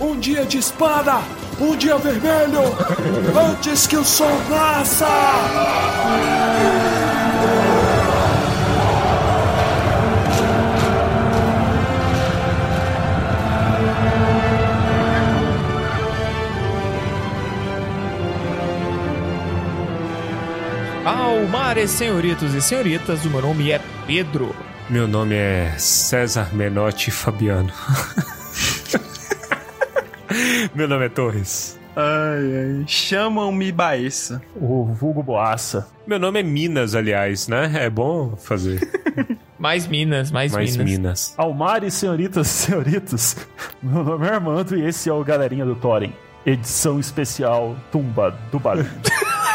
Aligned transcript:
Um 0.00 0.18
dia 0.18 0.46
de 0.46 0.56
espada! 0.56 1.20
Um 1.60 1.76
dia 1.76 1.98
vermelho! 1.98 2.62
Antes 3.50 3.86
que 3.86 3.98
o 3.98 4.02
sol 4.02 4.30
nasça! 4.48 5.06
Almares, 21.04 21.90
senhoritos 21.90 22.54
e 22.54 22.62
senhoritas, 22.62 23.26
o 23.26 23.28
meu 23.28 23.42
nome 23.42 23.70
é 23.70 23.78
Pedro. 24.06 24.56
Meu 24.88 25.06
nome 25.06 25.34
é 25.34 25.74
César 25.76 26.54
Menotti 26.54 27.10
Fabiano. 27.10 27.70
Meu 30.74 30.88
nome 30.88 31.06
é 31.06 31.08
Torres. 31.08 31.78
Ai, 31.96 32.78
ai. 32.78 32.84
Chamam-me 32.86 33.72
Baessa. 33.72 34.40
O 34.54 34.84
vulgo 34.86 35.22
Boaça. 35.22 35.88
Meu 36.06 36.18
nome 36.18 36.40
é 36.40 36.42
Minas, 36.42 36.94
aliás, 36.94 37.48
né? 37.48 37.70
É 37.74 37.90
bom 37.90 38.36
fazer. 38.36 38.80
Mais 39.58 39.86
Minas, 39.86 40.30
mais, 40.30 40.52
Mais 40.52 40.74
Minas. 40.74 40.90
Minas. 40.90 41.34
Almares, 41.36 41.92
senhoritas 41.92 42.46
e 42.46 42.50
senhoritos. 42.66 43.36
Meu 43.82 44.02
nome 44.02 44.26
é 44.26 44.30
Armando 44.30 44.74
e 44.74 44.86
esse 44.86 45.10
é 45.10 45.12
o 45.12 45.22
Galerinha 45.22 45.66
do 45.66 45.74
Thorin. 45.74 46.14
Edição 46.46 46.98
especial 46.98 47.76
Tumba 47.92 48.34
do 48.50 48.58
Balim. 48.58 48.86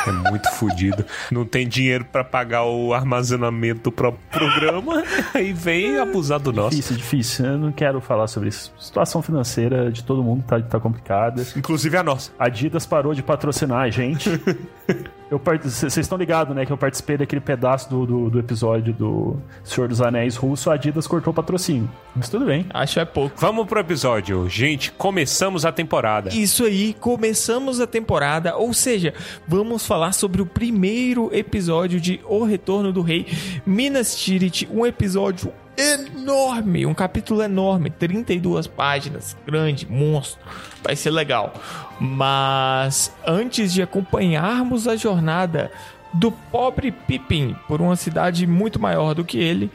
É 0.08 0.12
muito 0.12 0.50
fodido. 0.52 1.06
Não 1.32 1.46
tem 1.46 1.68
dinheiro 1.68 2.06
pra 2.06 2.24
pagar 2.24 2.64
o 2.66 2.94
armazenamento 2.94 3.84
do 3.84 3.92
próprio 3.92 4.22
programa. 4.32 5.04
Aí 5.34 5.52
vem 5.54 5.98
abusar 6.00 6.40
do 6.40 6.52
nosso. 6.54 6.76
difícil, 6.76 6.98
difícil. 6.98 7.46
Eu 7.46 7.58
não 7.58 7.72
quero 7.72 8.00
falar 8.02 8.28
sobre 8.28 8.50
isso. 8.50 8.74
Situação 8.80 9.22
financeira 9.22 9.92
de 9.92 10.04
todo 10.04 10.24
mundo 10.24 10.44
tá, 10.44 10.60
tá 10.62 10.80
complicada. 10.80 11.46
Inclusive 11.56 11.98
a 11.98 12.04
nossa. 12.04 12.32
A 12.38 12.46
Adidas 12.46 12.86
parou 12.86 13.14
de 13.14 13.24
patrocinar 13.24 13.82
a 13.82 13.90
gente. 13.90 14.30
Vocês 15.30 15.98
estão 15.98 16.18
ligados, 16.18 16.56
né? 16.56 16.66
Que 16.66 16.72
eu 16.72 16.78
participei 16.78 17.18
daquele 17.18 17.42
pedaço 17.42 17.90
do, 17.90 18.06
do, 18.06 18.30
do 18.30 18.40
episódio 18.40 18.94
do 18.94 19.38
Senhor 19.64 19.88
dos 19.88 20.02
Anéis 20.02 20.36
russo. 20.36 20.70
A 20.70 20.76
Adidas 20.76 21.08
cortou 21.08 21.32
o 21.32 21.36
patrocínio. 21.36 21.90
Mas 22.16 22.30
tudo 22.30 22.46
bem. 22.46 22.66
Acho 22.70 23.00
é 23.00 23.06
pouco. 23.06 23.36
Vamos 23.40 23.66
pro 23.66 23.80
episódio. 23.80 24.48
Gente, 24.48 24.92
começamos 24.92 25.66
a 25.66 25.72
temporada. 25.72 26.30
Isso 26.34 26.64
aí, 26.64 26.96
começamos 27.00 27.80
a 27.80 27.88
temporada, 27.88 28.56
ou 28.56 28.74
seja, 28.74 29.14
vamos 29.48 29.86
falar 29.86 30.12
sobre 30.12 30.42
o 30.42 30.46
primeiro 30.46 31.30
episódio 31.34 32.00
de 32.00 32.20
O 32.26 32.44
Retorno 32.44 32.92
do 32.92 33.02
Rei 33.02 33.26
Minas 33.66 34.16
Tirith, 34.16 34.68
um 34.72 34.86
episódio 34.86 35.52
enorme, 35.78 36.86
um 36.86 36.94
capítulo 36.94 37.42
enorme, 37.42 37.90
32 37.90 38.68
páginas, 38.68 39.36
grande, 39.46 39.86
monstro, 39.90 40.40
vai 40.82 40.96
ser 40.96 41.12
legal. 41.12 41.54
Mas 42.00 43.16
antes 43.26 43.74
de 43.74 43.82
acompanharmos 43.82 44.88
a 44.88 44.96
jornada 44.96 45.72
do 46.14 46.32
pobre 46.32 46.92
Pippin 46.92 47.56
por 47.68 47.82
uma 47.82 47.96
cidade 47.96 48.48
muito 48.48 48.80
maior 48.80 49.14
do 49.14 49.24
que 49.24 49.38
ele, 49.38 49.72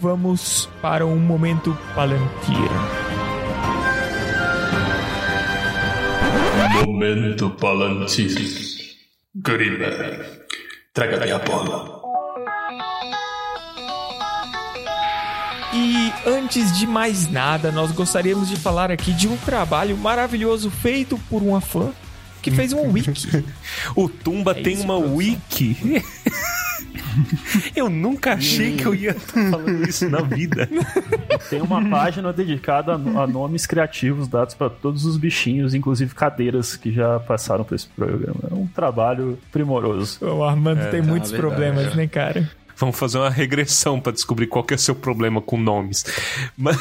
vamos 0.00 0.68
para 0.80 1.06
um 1.06 1.18
momento 1.18 1.76
Palantir. 1.94 2.28
Momento 6.84 7.50
Palantir. 7.50 8.34
Grimmer, 9.34 10.46
traga-me 10.92 11.30
a 11.30 11.38
bola. 11.38 11.97
E 15.72 16.12
antes 16.26 16.76
de 16.78 16.86
mais 16.86 17.30
nada, 17.30 17.70
nós 17.70 17.92
gostaríamos 17.92 18.48
de 18.48 18.56
falar 18.56 18.90
aqui 18.90 19.12
de 19.12 19.28
um 19.28 19.36
trabalho 19.36 19.96
maravilhoso 19.96 20.70
feito 20.70 21.18
por 21.28 21.42
uma 21.42 21.60
fã 21.60 21.90
que 22.40 22.50
fez 22.50 22.72
um 22.72 22.90
wiki. 22.92 23.44
O 23.94 24.08
Tumba 24.08 24.52
É 24.52 24.62
tem 24.62 24.74
isso, 24.74 24.84
uma 24.84 24.94
produção. 24.96 25.16
wiki. 25.16 25.76
Eu 27.74 27.88
nunca 27.90 28.34
achei 28.34 28.76
que 28.76 28.84
eu 28.86 28.94
ia 28.94 29.10
estar 29.10 29.50
falando 29.50 29.88
isso 29.88 30.08
na 30.08 30.20
vida. 30.20 30.68
Tem 31.50 31.60
uma 31.60 31.84
página 31.88 32.32
dedicada 32.32 32.92
a, 32.94 33.26
nomes 33.26 33.66
criativos 33.66 34.28
dados 34.28 34.54
para 34.54 34.70
todos 34.70 35.04
os 35.04 35.16
bichinhos, 35.16 35.74
inclusive 35.74 36.14
cadeiras 36.14 36.76
que 36.76 36.92
já 36.92 37.18
passaram 37.20 37.64
por 37.64 37.74
esse 37.74 37.88
programa. 37.88 38.40
É 38.50 38.54
um 38.54 38.66
trabalho 38.68 39.36
primoroso. 39.50 40.24
O 40.24 40.44
Armando 40.44 40.88
tem 40.90 41.02
muitos 41.02 41.30
verdade. 41.32 41.54
problemas, 41.54 41.94
né, 41.96 42.06
cara? 42.06 42.48
Vamos 42.78 42.96
fazer 42.96 43.18
uma 43.18 43.30
regressão 43.30 44.00
para 44.00 44.12
descobrir 44.12 44.46
qual 44.46 44.62
que 44.62 44.72
é 44.72 44.76
o 44.76 44.78
seu 44.78 44.94
problema 44.94 45.40
com 45.40 45.58
nomes. 45.58 46.04
Mas, 46.56 46.76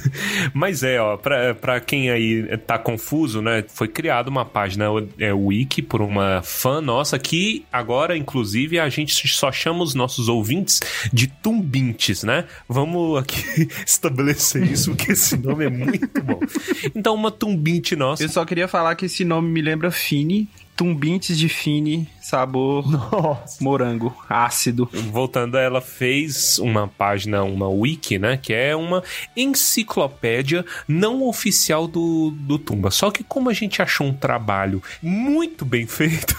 mas 0.54 0.82
é, 0.82 1.00
ó, 1.00 1.16
pra, 1.16 1.54
pra 1.54 1.80
quem 1.80 2.10
aí 2.10 2.56
tá 2.58 2.78
confuso, 2.78 3.42
né? 3.42 3.64
Foi 3.68 3.88
criada 3.88 4.30
uma 4.30 4.44
página 4.44 4.86
é, 5.18 5.32
wiki 5.32 5.82
por 5.82 6.00
uma 6.00 6.42
fã 6.42 6.80
nossa 6.80 7.18
que 7.18 7.64
agora, 7.72 8.16
inclusive, 8.16 8.78
a 8.78 8.88
gente 8.88 9.28
só 9.28 9.50
chama 9.50 9.82
os 9.82 9.94
nossos 9.94 10.28
ouvintes 10.28 10.80
de 11.12 11.26
tumbintes, 11.26 12.22
né? 12.22 12.44
Vamos 12.68 13.18
aqui 13.18 13.68
estabelecer 13.84 14.62
isso, 14.70 14.94
porque 14.94 15.12
esse 15.12 15.36
nome 15.36 15.64
é 15.64 15.70
muito 15.70 16.22
bom. 16.22 16.38
Então, 16.94 17.14
uma 17.14 17.30
tumbinte 17.30 17.96
nossa. 17.96 18.22
Eu 18.22 18.28
só 18.28 18.44
queria 18.44 18.68
falar 18.68 18.94
que 18.94 19.06
esse 19.06 19.24
nome 19.24 19.50
me 19.50 19.60
lembra 19.60 19.90
Fini. 19.90 20.48
Tumbintes 20.74 21.38
de 21.38 21.48
Fini, 21.48 22.08
sabor 22.22 22.88
Nossa. 22.90 23.62
morango, 23.62 24.14
ácido. 24.28 24.88
Voltando, 25.10 25.56
ela 25.58 25.80
fez 25.80 26.58
uma 26.58 26.86
página, 26.88 27.42
uma 27.42 27.68
wiki, 27.68 28.18
né? 28.18 28.36
Que 28.40 28.52
é 28.52 28.74
uma 28.76 29.02
enciclopédia 29.36 30.64
não 30.86 31.22
oficial 31.26 31.86
do, 31.86 32.30
do 32.36 32.58
Tumba. 32.58 32.90
Só 32.90 33.10
que 33.10 33.24
como 33.24 33.48
a 33.50 33.52
gente 33.52 33.80
achou 33.82 34.06
um 34.06 34.12
trabalho 34.14 34.82
muito 35.02 35.64
bem 35.64 35.86
feito, 35.86 36.36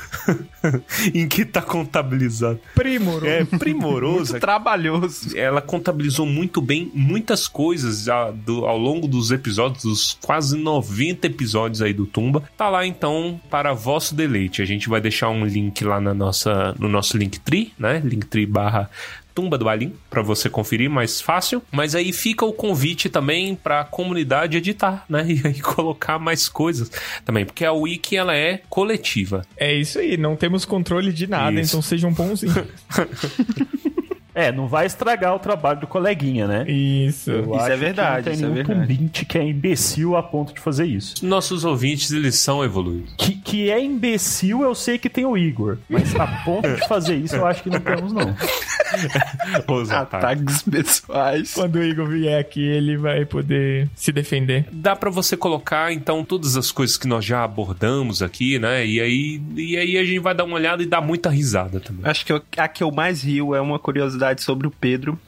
em 1.13 1.27
que 1.27 1.45
tá 1.45 1.61
contabilizado, 1.61 2.59
Primoroso. 2.75 3.25
é 3.27 3.43
primoroso, 3.45 4.31
Muito 4.31 4.41
trabalhoso. 4.41 5.37
ela 5.37 5.61
contabilizou 5.61 6.25
muito 6.25 6.61
bem 6.61 6.91
muitas 6.93 7.47
coisas 7.47 8.03
já 8.03 8.31
do- 8.31 8.65
ao 8.65 8.77
longo 8.77 9.07
dos 9.07 9.31
episódios, 9.31 9.83
dos 9.83 10.17
quase 10.21 10.57
90 10.57 11.27
episódios 11.27 11.81
aí 11.81 11.93
do 11.93 12.05
Tumba. 12.05 12.43
Tá 12.57 12.69
lá 12.69 12.85
então 12.85 13.39
para 13.49 13.73
vosso 13.73 14.15
deleite. 14.15 14.61
A 14.61 14.65
gente 14.65 14.87
vai 14.89 15.01
deixar 15.01 15.29
um 15.29 15.45
link 15.45 15.72
lá 15.81 16.01
na 16.01 16.13
nossa, 16.13 16.75
no 16.77 16.89
nosso 16.89 17.17
Linktree, 17.17 17.73
né? 17.79 18.01
Linktree 18.03 18.45
barra 18.45 18.89
Tumba 19.33 19.57
do 19.57 19.65
Balim, 19.65 19.93
para 20.09 20.21
você 20.21 20.49
conferir 20.49 20.89
mais 20.89 21.19
fácil. 21.19 21.61
Mas 21.71 21.95
aí 21.95 22.13
fica 22.13 22.45
o 22.45 22.53
convite 22.53 23.09
também 23.09 23.55
para 23.55 23.81
a 23.81 23.83
comunidade 23.83 24.57
editar, 24.57 25.05
né? 25.09 25.25
E 25.33 25.41
aí 25.47 25.59
colocar 25.61 26.19
mais 26.19 26.47
coisas 26.47 26.91
também, 27.25 27.45
porque 27.45 27.65
a 27.65 27.71
wiki 27.73 28.15
ela 28.15 28.35
é 28.35 28.61
coletiva. 28.69 29.41
É 29.57 29.73
isso 29.73 29.97
aí, 29.97 30.15
não 30.15 30.35
temos 30.35 30.63
controle 30.65 31.11
de 31.11 31.25
nada, 31.25 31.59
Isso. 31.59 31.71
então 31.71 31.81
sejam 31.81 32.13
bonzinhos. 32.13 32.55
É, 34.35 34.51
não 34.51 34.67
vai 34.67 34.85
estragar 34.85 35.35
o 35.35 35.39
trabalho 35.39 35.79
do 35.81 35.87
coleguinha, 35.87 36.47
né? 36.47 36.65
Isso. 36.69 37.29
Eu 37.31 37.41
Isso 37.43 37.53
acho 37.55 37.71
é 37.71 37.75
verdade, 37.77 38.23
Que 38.23 38.29
não 38.29 38.35
tem 38.35 38.45
é 38.45 38.49
nenhum 38.53 38.53
verdade. 38.67 38.79
tumbinte 38.97 39.25
que 39.25 39.37
é 39.37 39.43
imbecil 39.47 40.15
a 40.15 40.23
ponto 40.23 40.53
de 40.53 40.59
fazer 40.59 40.85
isso. 40.85 41.23
Nossos 41.25 41.63
ouvintes, 41.63 42.11
eles 42.11 42.35
são 42.35 42.63
evoluídos. 42.63 43.13
Que, 43.17 43.35
que 43.35 43.69
é 43.69 43.79
imbecil, 43.83 44.61
eu 44.63 44.73
sei 44.73 44.97
que 44.97 45.09
tem 45.09 45.25
o 45.25 45.37
Igor. 45.37 45.77
Mas 45.89 46.15
a 46.15 46.25
ponto 46.43 46.67
de 46.73 46.87
fazer 46.87 47.15
isso, 47.15 47.35
eu 47.35 47.45
acho 47.45 47.61
que 47.63 47.69
não 47.69 47.79
temos, 47.79 48.11
não. 48.11 48.35
Os. 49.67 49.89
Ataques 49.91 50.61
pessoais. 50.63 51.53
Quando 51.53 51.75
o 51.75 51.83
Igor 51.83 52.07
vier 52.07 52.39
aqui, 52.39 52.61
ele 52.61 52.97
vai 52.97 53.25
poder 53.25 53.89
se 53.95 54.11
defender. 54.11 54.65
dá 54.71 54.95
pra 54.95 55.09
você 55.09 55.35
colocar 55.37 55.91
então 55.93 56.23
todas 56.23 56.55
as 56.57 56.71
coisas 56.71 56.97
que 56.97 57.07
nós 57.07 57.23
já 57.25 57.43
abordamos 57.43 58.21
aqui, 58.21 58.57
né? 58.59 58.85
E 58.85 58.99
aí, 59.01 59.41
e 59.55 59.77
aí 59.77 59.97
a 59.97 60.03
gente 60.03 60.19
vai 60.19 60.33
dar 60.33 60.43
uma 60.43 60.55
olhada 60.55 60.81
e 60.81 60.85
dar 60.85 61.01
muita 61.01 61.29
risada 61.29 61.79
também. 61.79 62.01
Acho 62.09 62.25
que 62.25 62.31
eu- 62.33 62.41
a 62.57 62.67
que 62.67 62.83
eu 62.83 62.91
mais 62.91 63.23
rio 63.23 63.53
é 63.55 63.61
uma 63.61 63.77
curiosidade 63.79 64.22
sobre 64.41 64.67
o 64.67 64.71
Pedro. 64.71 65.19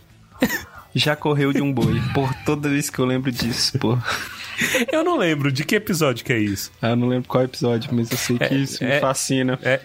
Já 0.93 1.15
correu 1.15 1.51
de 1.51 1.61
um 1.61 1.71
boi. 1.71 2.01
Por 2.13 2.33
toda 2.45 2.69
vez 2.69 2.89
que 2.89 2.99
eu 2.99 3.05
lembro 3.05 3.31
disso, 3.31 3.77
pô. 3.77 3.97
Eu 4.91 5.03
não 5.03 5.17
lembro 5.17 5.51
de 5.51 5.63
que 5.63 5.75
episódio 5.75 6.23
que 6.25 6.31
é 6.33 6.37
isso. 6.39 6.71
Ah, 6.81 6.89
Eu 6.89 6.95
não 6.95 7.07
lembro 7.07 7.27
qual 7.27 7.43
episódio, 7.43 7.89
mas 7.93 8.11
eu 8.11 8.17
sei 8.17 8.37
que 8.37 8.53
isso 8.55 8.83
é- 8.83 8.95
me 8.95 9.01
fascina. 9.01 9.59
É, 9.61 9.79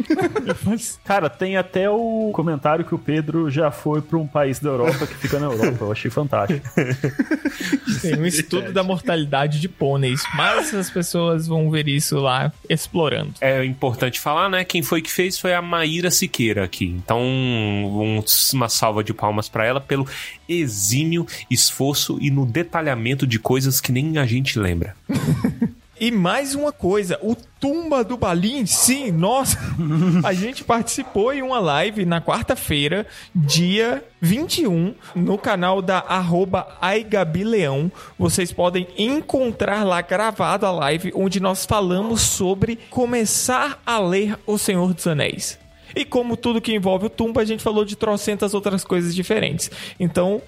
Cara, 1.04 1.28
tem 1.28 1.56
até 1.56 1.88
o 1.90 2.30
comentário 2.32 2.84
que 2.84 2.94
o 2.94 2.98
Pedro 2.98 3.50
já 3.50 3.70
foi 3.70 4.00
pra 4.00 4.18
um 4.18 4.26
país 4.26 4.58
da 4.58 4.70
Europa 4.70 5.06
que 5.06 5.14
fica 5.14 5.38
na 5.38 5.46
Europa. 5.46 5.84
Eu 5.84 5.92
achei 5.92 6.10
fantástico. 6.10 6.66
Tem 8.00 8.16
um 8.18 8.26
estudo 8.26 8.72
da 8.72 8.82
mortalidade 8.82 9.60
de 9.60 9.68
pôneis, 9.68 10.22
mas 10.34 10.72
as 10.74 10.90
pessoas 10.90 11.46
vão 11.46 11.70
ver 11.70 11.86
isso 11.88 12.18
lá 12.18 12.52
explorando. 12.68 13.34
é 13.40 13.64
importante 13.64 14.18
falar, 14.20 14.48
né? 14.48 14.64
Quem 14.64 14.82
foi 14.82 15.02
que 15.02 15.10
fez 15.10 15.38
foi 15.38 15.52
a 15.54 15.60
Maíra 15.62 16.10
Siqueira 16.10 16.64
aqui. 16.64 16.86
Então, 16.86 17.20
um- 17.20 18.22
uma 18.52 18.68
salva 18.68 19.02
de 19.04 19.12
palmas 19.12 19.48
pra 19.48 19.64
ela 19.64 19.80
pelo 19.80 20.06
exímio 20.50 21.26
esforço 21.50 22.18
e 22.20 22.30
no 22.30 22.44
detalhamento 22.44 23.26
de 23.26 23.38
coisas 23.38 23.80
que 23.80 23.92
nem 23.92 24.18
a 24.18 24.26
gente 24.26 24.58
lembra. 24.58 24.96
E 26.00 26.10
mais 26.10 26.54
uma 26.54 26.72
coisa, 26.72 27.18
o 27.20 27.36
Tumba 27.36 28.02
do 28.02 28.16
Balim, 28.16 28.64
sim, 28.64 29.12
nossa, 29.12 29.58
a 30.24 30.32
gente 30.32 30.64
participou 30.64 31.30
em 31.30 31.42
uma 31.42 31.60
live 31.60 32.06
na 32.06 32.22
quarta-feira, 32.22 33.06
dia 33.34 34.02
21, 34.18 34.94
no 35.14 35.36
canal 35.36 35.82
da 35.82 35.98
arroba 35.98 36.66
Aigabileão. 36.80 37.92
Vocês 38.18 38.50
podem 38.50 38.88
encontrar 38.96 39.84
lá 39.84 40.00
gravado 40.00 40.64
a 40.64 40.70
live 40.70 41.12
onde 41.14 41.38
nós 41.38 41.66
falamos 41.66 42.22
sobre 42.22 42.78
começar 42.88 43.78
a 43.84 43.98
ler 43.98 44.38
O 44.46 44.56
Senhor 44.56 44.94
dos 44.94 45.06
Anéis. 45.06 45.58
E 45.94 46.04
como 46.04 46.36
tudo 46.36 46.60
que 46.60 46.74
envolve 46.74 47.06
o 47.06 47.10
Tumba, 47.10 47.40
a 47.40 47.44
gente 47.44 47.62
falou 47.62 47.84
de 47.84 47.96
trocentas 47.96 48.54
outras 48.54 48.84
coisas 48.84 49.14
diferentes. 49.14 49.70
Então, 49.98 50.40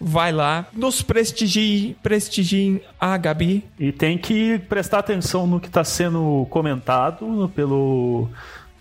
vai 0.00 0.32
lá, 0.32 0.66
nos 0.72 1.02
prestigie, 1.02 1.96
prestigiem 2.02 2.80
a 3.00 3.16
Gabi. 3.16 3.64
E 3.78 3.92
tem 3.92 4.18
que 4.18 4.58
prestar 4.68 4.98
atenção 4.98 5.46
no 5.46 5.60
que 5.60 5.68
está 5.68 5.84
sendo 5.84 6.46
comentado 6.50 7.50
pelo, 7.54 8.28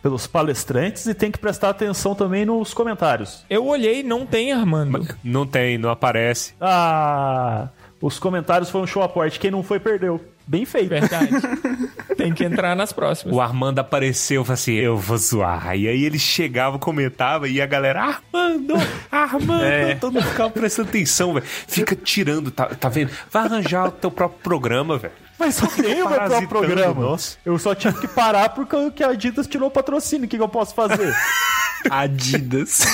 pelos 0.01 0.27
palestrantes 0.27 1.05
e 1.05 1.13
tem 1.13 1.31
que 1.31 1.39
prestar 1.39 1.69
atenção 1.69 2.13
também 2.13 2.45
nos 2.45 2.73
comentários. 2.73 3.45
Eu 3.49 3.65
olhei, 3.65 4.03
não 4.03 4.25
tem 4.25 4.51
Armando. 4.51 5.07
Não 5.23 5.45
tem, 5.45 5.77
não 5.77 5.89
aparece. 5.89 6.53
Ah, 6.59 7.69
os 8.01 8.19
comentários 8.19 8.69
foram 8.69 8.85
show 8.85 9.01
à 9.01 9.07
porte. 9.07 9.39
Quem 9.39 9.49
não 9.49 9.63
foi, 9.63 9.79
perdeu. 9.79 10.19
Bem 10.45 10.65
feito. 10.65 10.89
Verdade. 10.89 11.31
tem 12.23 12.33
que 12.33 12.43
entrar 12.43 12.75
nas 12.75 12.91
próximas. 12.93 13.35
O 13.35 13.41
Armando 13.41 13.79
apareceu 13.79 14.41
e 14.41 14.45
falou 14.45 14.53
assim: 14.53 14.73
Eu 14.73 14.97
vou 14.97 15.17
zoar. 15.17 15.75
E 15.75 15.87
aí 15.87 16.03
ele 16.03 16.19
chegava, 16.19 16.77
comentava 16.79 17.47
e 17.47 17.61
a 17.61 17.65
galera, 17.65 18.01
Armando, 18.03 18.73
Armando, 19.11 19.63
É. 19.63 19.95
todo 19.95 20.13
mundo 20.13 20.25
ficava 20.25 20.49
prestando 20.49 20.89
atenção, 20.89 21.33
velho. 21.33 21.45
Fica 21.45 21.95
tirando, 21.95 22.51
tá, 22.51 22.65
tá 22.67 22.89
vendo? 22.89 23.11
Vai 23.31 23.45
arranjar 23.45 23.87
o 23.87 23.91
teu 23.91 24.11
próprio 24.11 24.39
programa, 24.41 24.97
velho. 24.97 25.13
Mas 25.39 25.55
só 25.55 25.65
tem 25.67 26.01
o 26.03 26.09
meu 26.09 26.19
próprio 26.19 26.47
programa. 26.47 27.01
nossa. 27.01 27.37
Eu 27.43 27.57
só 27.57 27.73
tive 27.75 27.99
que 27.99 28.07
parar 28.07 28.49
porque 28.49 29.03
a 29.03 29.09
Adidas 29.09 29.47
tirou 29.47 29.67
o 29.67 29.71
patrocínio. 29.71 30.25
O 30.25 30.27
que, 30.29 30.37
que 30.37 30.43
eu 30.43 30.47
posso 30.47 30.73
fazer? 30.75 31.13
Adidas. 31.89 32.85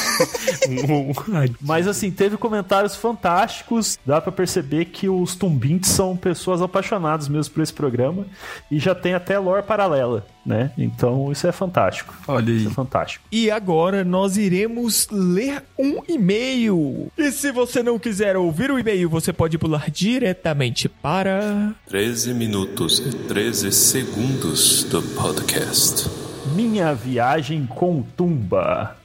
Um- 0.69 1.13
Mas 1.61 1.87
assim, 1.87 2.09
teve 2.11 2.37
comentários 2.37 2.95
fantásticos. 2.95 3.97
Dá 4.05 4.19
pra 4.21 4.31
perceber 4.31 4.85
que 4.85 5.07
os 5.09 5.35
Tumbintes 5.35 5.89
são 5.91 6.15
pessoas 6.17 6.61
apaixonadas 6.61 7.27
mesmo 7.27 7.53
por 7.53 7.61
esse 7.63 7.73
programa. 7.73 8.25
E 8.69 8.79
já 8.79 8.93
tem 8.95 9.13
até 9.19 9.37
lore 9.37 9.63
paralela, 9.63 10.25
né? 10.45 10.71
Então 10.77 11.31
isso 11.31 11.45
é 11.47 11.51
fantástico. 11.51 12.13
Olha 12.27 12.47
aí. 12.47 12.57
Isso 12.57 12.69
é 12.69 12.71
fantástico. 12.71 13.25
E 13.31 13.51
agora 13.51 14.03
nós 14.03 14.37
iremos 14.37 15.07
ler 15.11 15.63
um 15.77 16.01
e-mail. 16.07 17.11
E 17.17 17.31
se 17.31 17.51
você 17.51 17.83
não 17.83 17.99
quiser 17.99 18.35
ouvir 18.35 18.71
o 18.71 18.79
e-mail, 18.79 19.09
você 19.09 19.31
pode 19.31 19.57
pular 19.57 19.89
diretamente 19.91 20.89
para. 20.89 21.73
13 21.87 22.33
minutos 22.33 22.99
e 22.99 23.15
13 23.27 23.71
segundos 23.71 24.83
do 24.83 25.01
podcast. 25.01 26.09
Minha 26.55 26.93
viagem 26.93 27.65
com 27.67 28.01
Tumba. 28.01 28.98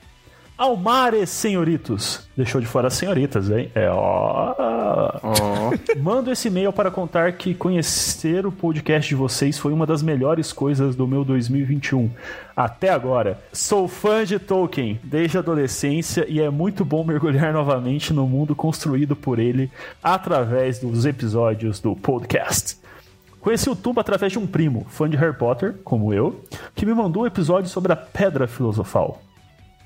Almares, 0.56 1.30
senhoritos. 1.30 2.28
Deixou 2.36 2.60
de 2.60 2.66
fora 2.68 2.86
as 2.86 2.94
senhoritas, 2.94 3.50
hein? 3.50 3.72
É, 3.74 3.90
ó. 3.90 4.54
Mando 5.98 6.30
esse 6.30 6.46
e-mail 6.46 6.72
para 6.72 6.92
contar 6.92 7.32
que 7.32 7.54
conhecer 7.54 8.46
o 8.46 8.52
podcast 8.52 9.08
de 9.08 9.16
vocês 9.16 9.58
foi 9.58 9.72
uma 9.72 9.84
das 9.84 10.00
melhores 10.00 10.52
coisas 10.52 10.94
do 10.94 11.08
meu 11.08 11.24
2021. 11.24 12.08
Até 12.56 12.90
agora. 12.90 13.40
Sou 13.52 13.88
fã 13.88 14.24
de 14.24 14.38
Tolkien 14.38 15.00
desde 15.02 15.36
a 15.36 15.40
adolescência 15.40 16.24
e 16.28 16.40
é 16.40 16.48
muito 16.48 16.84
bom 16.84 17.02
mergulhar 17.02 17.52
novamente 17.52 18.12
no 18.12 18.24
mundo 18.24 18.54
construído 18.54 19.16
por 19.16 19.40
ele 19.40 19.68
através 20.00 20.78
dos 20.78 21.04
episódios 21.04 21.80
do 21.80 21.96
podcast. 21.96 22.78
Conheci 23.40 23.68
o 23.68 23.74
Tumba 23.74 24.02
através 24.02 24.30
de 24.30 24.38
um 24.38 24.46
primo, 24.46 24.86
fã 24.88 25.10
de 25.10 25.16
Harry 25.16 25.36
Potter, 25.36 25.74
como 25.82 26.14
eu, 26.14 26.40
que 26.76 26.86
me 26.86 26.94
mandou 26.94 27.24
um 27.24 27.26
episódio 27.26 27.68
sobre 27.68 27.92
a 27.92 27.96
Pedra 27.96 28.46
Filosofal. 28.46 29.20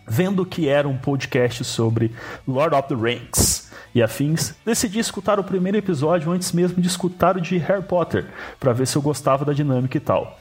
Vendo 0.08 0.46
que 0.46 0.68
era 0.68 0.88
um 0.88 0.96
podcast 0.96 1.62
sobre 1.64 2.12
Lord 2.46 2.74
of 2.74 2.88
the 2.88 2.94
Rings 2.94 3.70
e 3.94 4.02
afins, 4.02 4.54
decidi 4.64 4.98
escutar 4.98 5.38
o 5.38 5.44
primeiro 5.44 5.76
episódio 5.76 6.32
antes 6.32 6.50
mesmo 6.52 6.80
de 6.80 6.88
escutar 6.88 7.36
o 7.36 7.40
de 7.40 7.58
Harry 7.58 7.82
Potter, 7.82 8.26
para 8.58 8.72
ver 8.72 8.86
se 8.86 8.96
eu 8.96 9.02
gostava 9.02 9.44
da 9.44 9.52
dinâmica 9.52 9.96
e 9.98 10.00
tal. 10.00 10.38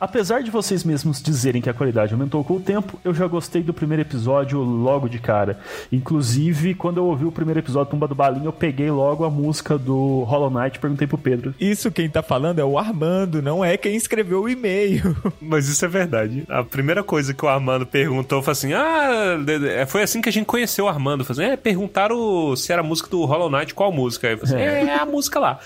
Apesar 0.00 0.42
de 0.42 0.50
vocês 0.50 0.84
mesmos 0.84 1.22
dizerem 1.22 1.62
que 1.62 1.70
a 1.70 1.74
qualidade 1.74 2.12
aumentou 2.12 2.44
com 2.44 2.54
o 2.56 2.60
tempo, 2.60 2.98
eu 3.04 3.14
já 3.14 3.26
gostei 3.26 3.62
do 3.62 3.72
primeiro 3.72 4.02
episódio 4.02 4.58
logo 4.60 5.08
de 5.08 5.18
cara. 5.18 5.58
Inclusive, 5.90 6.74
quando 6.74 6.98
eu 6.98 7.06
ouvi 7.06 7.24
o 7.24 7.32
primeiro 7.32 7.60
episódio 7.60 7.90
Tumba 7.90 8.06
do 8.06 8.14
Balinho, 8.14 8.46
eu 8.46 8.52
peguei 8.52 8.90
logo 8.90 9.24
a 9.24 9.30
música 9.30 9.78
do 9.78 10.22
Hollow 10.24 10.50
Knight 10.50 10.76
e 10.76 10.80
perguntei 10.80 11.06
pro 11.06 11.16
Pedro. 11.16 11.54
Isso 11.58 11.90
quem 11.90 12.08
tá 12.10 12.22
falando 12.22 12.58
é 12.58 12.64
o 12.64 12.78
Armando, 12.78 13.40
não 13.40 13.64
é 13.64 13.76
quem 13.76 13.96
escreveu 13.96 14.42
o 14.42 14.48
e-mail. 14.48 15.16
Mas 15.40 15.68
isso 15.68 15.84
é 15.84 15.88
verdade. 15.88 16.44
A 16.48 16.62
primeira 16.62 17.02
coisa 17.02 17.32
que 17.32 17.44
o 17.44 17.48
Armando 17.48 17.86
perguntou 17.86 18.42
foi 18.42 18.52
assim: 18.52 18.72
Ah, 18.74 19.38
de- 19.44 19.86
foi 19.86 20.02
assim 20.02 20.20
que 20.20 20.28
a 20.28 20.32
gente 20.32 20.46
conheceu 20.46 20.84
o 20.84 20.88
Armando. 20.88 21.24
Foi 21.24 21.32
assim, 21.32 21.44
é, 21.44 21.56
perguntaram 21.56 22.54
se 22.56 22.72
era 22.72 22.82
a 22.82 22.84
música 22.84 23.08
do 23.08 23.24
Hollow 23.24 23.50
Knight, 23.50 23.72
qual 23.74 23.90
música? 23.90 24.26
Aí 24.28 24.34
eu 24.34 24.38
falei 24.38 24.54
assim, 24.54 24.64
é. 24.64 24.84
é 24.94 24.98
a 24.98 25.06
música 25.06 25.38
lá. 25.40 25.58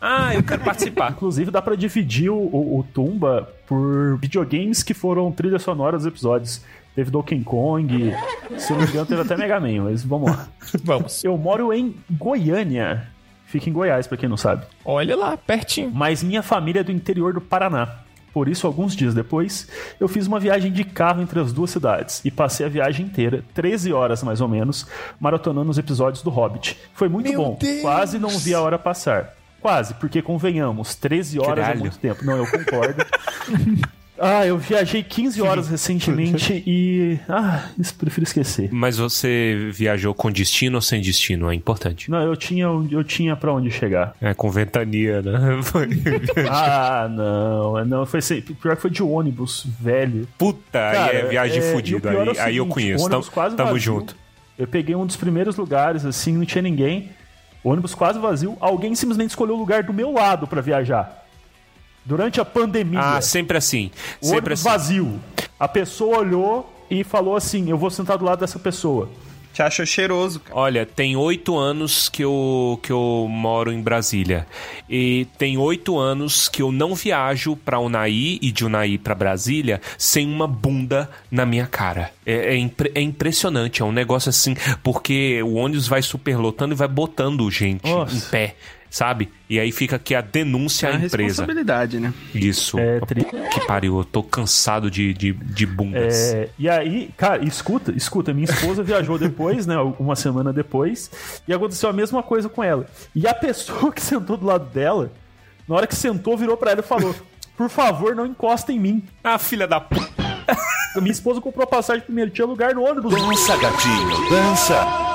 Ah, 0.00 0.34
eu 0.34 0.42
quero 0.42 0.62
participar. 0.62 1.12
Inclusive, 1.16 1.50
dá 1.50 1.60
pra 1.62 1.74
dividir 1.74 2.30
o, 2.30 2.36
o- 2.36 2.78
o 2.78 2.82
Tumba 2.82 3.48
por 3.66 4.18
videogames 4.18 4.82
que 4.82 4.94
foram 4.94 5.30
trilha 5.32 5.58
sonora 5.58 5.96
dos 5.96 6.06
episódios. 6.06 6.62
Teve 6.94 7.10
Donkey 7.10 7.42
Kong, 7.44 8.14
se 8.56 8.72
eu 8.72 8.76
não 8.78 8.84
me 8.84 8.90
engano, 8.90 9.04
teve 9.06 9.20
até 9.20 9.36
Mega 9.36 9.60
Man, 9.60 9.84
mas 9.84 10.02
vamos 10.02 10.30
lá. 10.30 10.48
Vamos. 10.82 11.22
Eu 11.22 11.36
moro 11.36 11.70
em 11.72 11.94
Goiânia. 12.10 13.08
Fica 13.44 13.68
em 13.68 13.72
Goiás, 13.72 14.06
pra 14.06 14.16
quem 14.16 14.28
não 14.28 14.36
sabe. 14.36 14.64
Olha 14.84 15.14
lá, 15.14 15.36
pertinho. 15.36 15.90
Mas 15.94 16.22
minha 16.22 16.42
família 16.42 16.80
é 16.80 16.82
do 16.82 16.90
interior 16.90 17.32
do 17.34 17.40
Paraná. 17.40 17.98
Por 18.32 18.48
isso, 18.48 18.66
alguns 18.66 18.96
dias 18.96 19.14
depois, 19.14 19.68
eu 20.00 20.08
fiz 20.08 20.26
uma 20.26 20.40
viagem 20.40 20.72
de 20.72 20.84
carro 20.84 21.22
entre 21.22 21.38
as 21.38 21.52
duas 21.52 21.70
cidades 21.70 22.22
e 22.24 22.30
passei 22.30 22.64
a 22.66 22.68
viagem 22.68 23.06
inteira, 23.06 23.44
13 23.54 23.92
horas 23.92 24.22
mais 24.22 24.40
ou 24.40 24.48
menos, 24.48 24.86
maratonando 25.20 25.70
os 25.70 25.78
episódios 25.78 26.22
do 26.22 26.28
Hobbit. 26.30 26.76
Foi 26.94 27.08
muito 27.08 27.30
Meu 27.30 27.38
bom. 27.42 27.56
Deus! 27.60 27.80
Quase 27.82 28.18
não 28.18 28.30
vi 28.30 28.52
a 28.54 28.60
hora 28.60 28.78
passar. 28.78 29.34
Quase, 29.60 29.94
porque 29.94 30.22
convenhamos, 30.22 30.94
13 30.94 31.38
horas 31.40 31.64
Caralho. 31.64 31.78
é 31.78 31.80
muito 31.80 31.98
tempo. 31.98 32.24
Não, 32.24 32.36
eu 32.36 32.46
concordo. 32.46 33.04
ah, 34.18 34.46
eu 34.46 34.56
viajei 34.58 35.02
15 35.02 35.42
horas 35.42 35.68
recentemente 35.70 36.62
e. 36.66 37.18
Ah, 37.28 37.68
isso 37.78 37.94
prefiro 37.94 38.24
esquecer. 38.24 38.68
Mas 38.72 38.98
você 38.98 39.70
viajou 39.72 40.14
com 40.14 40.30
destino 40.30 40.76
ou 40.76 40.82
sem 40.82 41.00
destino? 41.00 41.50
É 41.50 41.54
importante. 41.54 42.10
Não, 42.10 42.22
eu 42.22 42.36
tinha, 42.36 42.64
eu 42.64 43.02
tinha 43.02 43.34
pra 43.34 43.52
onde 43.52 43.70
chegar. 43.70 44.14
É, 44.20 44.34
com 44.34 44.50
ventania, 44.50 45.22
né? 45.22 45.32
Ah, 46.48 47.08
não, 47.10 47.84
não, 47.84 48.06
foi 48.06 48.18
assim, 48.18 48.40
pior 48.40 48.76
que 48.76 48.82
foi 48.82 48.90
de 48.90 49.02
ônibus, 49.02 49.66
velho. 49.80 50.28
Puta, 50.38 50.60
Cara, 50.72 51.10
aí 51.10 51.16
é 51.16 51.26
viagem 51.26 51.62
é, 51.62 51.70
o 51.70 51.72
fodida. 51.72 52.10
pior 52.10 52.28
é 52.28 52.30
Aí, 52.30 52.38
aí 52.38 52.56
eu 52.58 52.66
conheço. 52.66 53.08
Tamo, 53.08 53.24
tamo 53.56 53.78
junto. 53.78 54.16
Eu 54.58 54.66
peguei 54.66 54.94
um 54.94 55.04
dos 55.04 55.16
primeiros 55.16 55.56
lugares, 55.56 56.04
assim, 56.04 56.32
não 56.32 56.44
tinha 56.44 56.62
ninguém. 56.62 57.10
Ônibus 57.68 57.94
quase 57.94 58.18
vazio. 58.18 58.56
Alguém 58.60 58.94
simplesmente 58.94 59.30
escolheu 59.30 59.56
o 59.56 59.58
lugar 59.58 59.82
do 59.82 59.92
meu 59.92 60.12
lado 60.12 60.46
pra 60.46 60.60
viajar. 60.60 61.26
Durante 62.04 62.40
a 62.40 62.44
pandemia. 62.44 63.00
Ah, 63.00 63.20
sempre 63.20 63.58
assim. 63.58 63.90
o 64.20 64.26
Sempre 64.26 64.38
ônibus 64.54 64.60
assim. 64.60 64.68
vazio. 64.68 65.20
A 65.58 65.66
pessoa 65.66 66.18
olhou 66.18 66.72
e 66.88 67.02
falou 67.02 67.34
assim: 67.34 67.68
Eu 67.68 67.76
vou 67.76 67.90
sentar 67.90 68.18
do 68.18 68.24
lado 68.24 68.38
dessa 68.38 68.58
pessoa. 68.60 69.08
Te 69.56 69.62
achou 69.62 69.86
cheiroso, 69.86 70.40
cara. 70.40 70.54
Olha, 70.60 70.84
tem 70.84 71.16
oito 71.16 71.56
anos 71.56 72.10
que 72.10 72.22
eu, 72.22 72.78
que 72.82 72.92
eu 72.92 73.26
moro 73.26 73.72
em 73.72 73.80
Brasília. 73.80 74.46
E 74.86 75.26
tem 75.38 75.56
oito 75.56 75.96
anos 75.98 76.46
que 76.46 76.60
eu 76.60 76.70
não 76.70 76.94
viajo 76.94 77.56
pra 77.56 77.80
Unai 77.80 78.38
e 78.42 78.52
de 78.52 78.66
Unai 78.66 78.98
pra 78.98 79.14
Brasília 79.14 79.80
sem 79.96 80.30
uma 80.30 80.46
bunda 80.46 81.08
na 81.30 81.46
minha 81.46 81.66
cara. 81.66 82.12
É, 82.26 82.54
é 82.54 82.56
impre- 82.58 82.92
é 82.94 83.00
impressionante, 83.00 83.80
é 83.80 83.84
um 83.86 83.92
negócio 83.92 84.28
assim, 84.28 84.54
porque 84.82 85.42
o 85.42 85.54
ônibus 85.54 85.88
vai 85.88 86.02
superlotando 86.02 86.74
e 86.74 86.76
vai 86.76 86.88
botando 86.88 87.50
gente 87.50 87.88
Nossa. 87.90 88.14
em 88.14 88.20
pé, 88.30 88.56
sabe? 88.90 89.30
E 89.48 89.58
aí 89.60 89.70
fica 89.72 89.96
aqui 89.96 90.14
a 90.14 90.20
denúncia 90.20 90.86
É 90.86 90.90
à 90.90 90.92
a 90.94 90.96
empresa. 90.96 91.16
responsabilidade, 91.42 92.00
né? 92.00 92.12
Isso. 92.34 92.78
É, 92.78 93.00
tri- 93.00 93.24
Que 93.24 93.60
pariu, 93.66 93.98
eu 93.98 94.04
tô 94.04 94.22
cansado 94.22 94.90
de, 94.90 95.12
de, 95.14 95.32
de 95.32 95.66
bundas. 95.66 96.32
É, 96.34 96.48
e 96.58 96.68
aí, 96.68 97.10
cara, 97.16 97.44
escuta, 97.44 97.92
escuta, 97.92 98.32
minha 98.34 98.44
esposa 98.44 98.82
viajou 98.82 99.18
depois, 99.18 99.66
né? 99.66 99.76
Uma 99.98 100.16
semana 100.16 100.52
depois, 100.52 101.10
e 101.46 101.52
aconteceu 101.52 101.88
a 101.88 101.92
mesma 101.92 102.22
coisa 102.22 102.48
com 102.48 102.62
ela. 102.62 102.86
E 103.14 103.26
a 103.26 103.34
pessoa 103.34 103.92
que 103.92 104.00
sentou 104.00 104.36
do 104.36 104.46
lado 104.46 104.66
dela, 104.72 105.12
na 105.68 105.74
hora 105.76 105.86
que 105.86 105.94
sentou, 105.96 106.36
virou 106.36 106.56
pra 106.56 106.70
ela 106.72 106.80
e 106.80 106.82
falou: 106.84 107.14
Por 107.56 107.68
favor, 107.68 108.14
não 108.14 108.26
encosta 108.26 108.72
em 108.72 108.78
mim. 108.78 109.02
Ah, 109.22 109.38
filha 109.38 109.66
da 109.66 109.80
p. 109.80 109.96
Minha 110.96 111.12
esposa 111.12 111.40
comprou 111.42 111.64
a 111.64 111.66
passagem 111.66 112.02
primeiro, 112.02 112.30
tinha 112.30 112.46
lugar 112.46 112.74
no 112.74 112.82
ônibus. 112.82 113.12
Dança, 113.14 113.56
gatinho, 113.56 114.30
dança. 114.30 115.05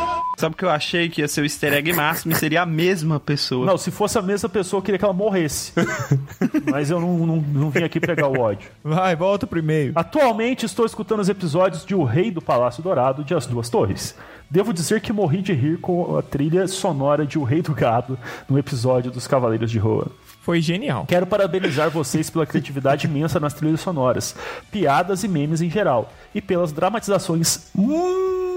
Sabe 0.42 0.56
o 0.56 0.58
que 0.58 0.66
eu 0.66 0.72
achei 0.72 1.08
que 1.08 1.22
ia 1.22 1.28
ser 1.28 1.42
o 1.42 1.46
easter 1.46 1.72
egg 1.72 1.94
máximo 1.94 2.34
e 2.34 2.36
seria 2.36 2.64
a 2.64 2.66
mesma 2.66 3.20
pessoa. 3.20 3.64
Não, 3.64 3.78
se 3.78 3.92
fosse 3.92 4.18
a 4.18 4.24
mesma 4.24 4.50
pessoa, 4.50 4.80
eu 4.80 4.82
queria 4.82 4.98
que 4.98 5.06
ela 5.06 5.14
morresse. 5.14 5.72
Mas 6.66 6.90
eu 6.90 7.00
não, 7.00 7.28
não, 7.28 7.36
não 7.36 7.70
vim 7.70 7.84
aqui 7.84 8.00
pegar 8.00 8.28
o 8.28 8.40
ódio. 8.40 8.68
Vai, 8.84 9.16
volta 9.16 9.46
pro 9.46 9.60
e-mail. 9.60 9.92
Atualmente 9.94 10.66
estou 10.66 10.84
escutando 10.84 11.20
os 11.20 11.30
episódios 11.30 11.86
de 11.86 11.94
O 11.94 12.04
Rei 12.04 12.32
do 12.32 12.42
Palácio 12.42 12.82
Dourado 12.82 13.24
de 13.24 13.36
As 13.36 13.46
Duas 13.46 13.70
Torres. 13.70 14.16
Devo 14.50 14.74
dizer 14.74 15.00
que 15.00 15.14
morri 15.14 15.44
de 15.44 15.54
rir 15.54 15.78
com 15.78 16.18
a 16.18 16.24
trilha 16.24 16.68
sonora 16.68 17.24
de 17.24 17.38
O 17.38 17.44
Rei 17.44 17.62
do 17.62 17.76
Gado 17.76 18.18
no 18.50 18.58
episódio 18.58 19.12
dos 19.12 19.28
Cavaleiros 19.28 19.70
de 19.70 19.78
Roa. 19.78 20.08
Foi 20.42 20.60
genial. 20.60 21.06
Quero 21.08 21.28
parabenizar 21.28 21.92
vocês 21.92 22.32
pela 22.32 22.48
criatividade 22.48 23.06
imensa 23.06 23.40
nas 23.40 23.54
trilhas 23.54 23.82
sonoras, 23.82 24.36
piadas 24.72 25.24
e 25.24 25.28
memes 25.28 25.62
em 25.62 25.70
geral, 25.70 26.12
e 26.34 26.42
pelas 26.42 26.72
dramatizações 26.72 27.70
hum, 27.78 28.51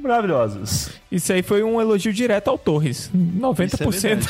maravilhosas. 0.00 0.90
Isso 1.10 1.32
aí 1.32 1.42
foi 1.42 1.62
um 1.62 1.80
elogio 1.80 2.12
direto 2.12 2.48
ao 2.48 2.58
Torres. 2.58 3.10
90%. 3.14 4.28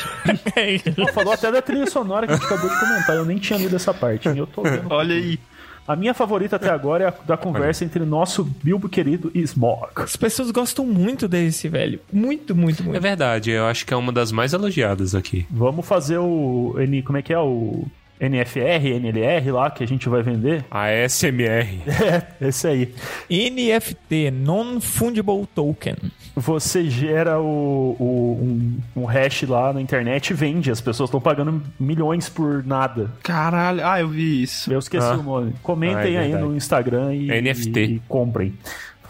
É. 0.55 0.73
Ele 0.97 1.11
falou 1.13 1.33
até 1.33 1.51
da 1.51 1.61
trilha 1.61 1.87
sonora 1.87 2.27
que 2.27 2.33
a 2.33 2.35
gente 2.35 2.45
acabou 2.45 2.69
de 2.69 2.79
comentar, 2.79 3.15
eu 3.15 3.25
nem 3.25 3.37
tinha 3.37 3.57
lido 3.57 3.75
essa 3.75 3.93
parte. 3.93 4.27
Eu 4.29 4.47
tô 4.47 4.63
vendo. 4.63 4.87
Olha 4.89 5.15
aí. 5.15 5.39
A 5.87 5.95
minha 5.95 6.13
favorita 6.13 6.55
até 6.55 6.69
agora 6.69 7.03
é 7.03 7.07
a 7.07 7.13
da 7.25 7.35
conversa 7.35 7.83
entre 7.83 8.05
nosso 8.05 8.43
Bilbo 8.43 8.87
querido 8.87 9.31
e 9.33 9.41
Smog. 9.41 9.87
As 9.95 10.15
pessoas 10.15 10.51
gostam 10.51 10.85
muito 10.85 11.27
desse, 11.27 11.67
velho. 11.67 11.99
Muito, 12.13 12.55
muito, 12.55 12.83
É 12.83 12.85
muito. 12.85 13.01
verdade, 13.01 13.49
eu 13.51 13.65
acho 13.65 13.85
que 13.85 13.93
é 13.93 13.97
uma 13.97 14.11
das 14.11 14.31
mais 14.31 14.53
elogiadas 14.53 15.15
aqui. 15.15 15.45
Vamos 15.49 15.85
fazer 15.85 16.19
o. 16.19 16.75
Como 17.03 17.17
é 17.17 17.21
que 17.21 17.33
é? 17.33 17.39
O 17.39 17.85
NFR, 18.21 18.85
NLR 18.99 19.51
lá 19.51 19.71
que 19.71 19.83
a 19.83 19.87
gente 19.87 20.07
vai 20.07 20.21
vender? 20.21 20.63
A 20.71 20.87
SMR. 21.09 21.81
É, 21.87 22.47
esse 22.47 22.67
aí. 22.67 22.93
NFT, 23.29 24.31
Non-Fungible 24.31 25.47
Token. 25.55 25.95
Você 26.35 26.89
gera 26.89 27.39
o, 27.41 27.95
o- 27.99 28.39
um, 28.41 28.79
um 29.01 29.05
hash 29.05 29.43
lá 29.43 29.73
na 29.73 29.81
internet 29.81 30.29
e 30.29 30.33
vende. 30.33 30.71
As 30.71 30.79
pessoas 30.79 31.09
estão 31.09 31.19
pagando 31.19 31.61
milhões 31.79 32.29
por 32.29 32.63
nada. 32.65 33.09
Caralho. 33.23 33.85
Ah, 33.85 33.99
eu 33.99 34.07
vi 34.07 34.43
isso. 34.43 34.71
Eu 34.71 34.79
esqueci 34.79 35.05
Ah. 35.07 35.17
o 35.17 35.23
nome. 35.23 35.53
Comentem 35.61 36.17
Ah, 36.17 36.21
é 36.21 36.25
aí 36.25 36.33
no 36.35 36.55
Instagram 36.55 37.13
e, 37.13 37.27
NFT. 37.41 37.79
e- 37.79 37.95
e 37.95 38.01
comprem. 38.07 38.53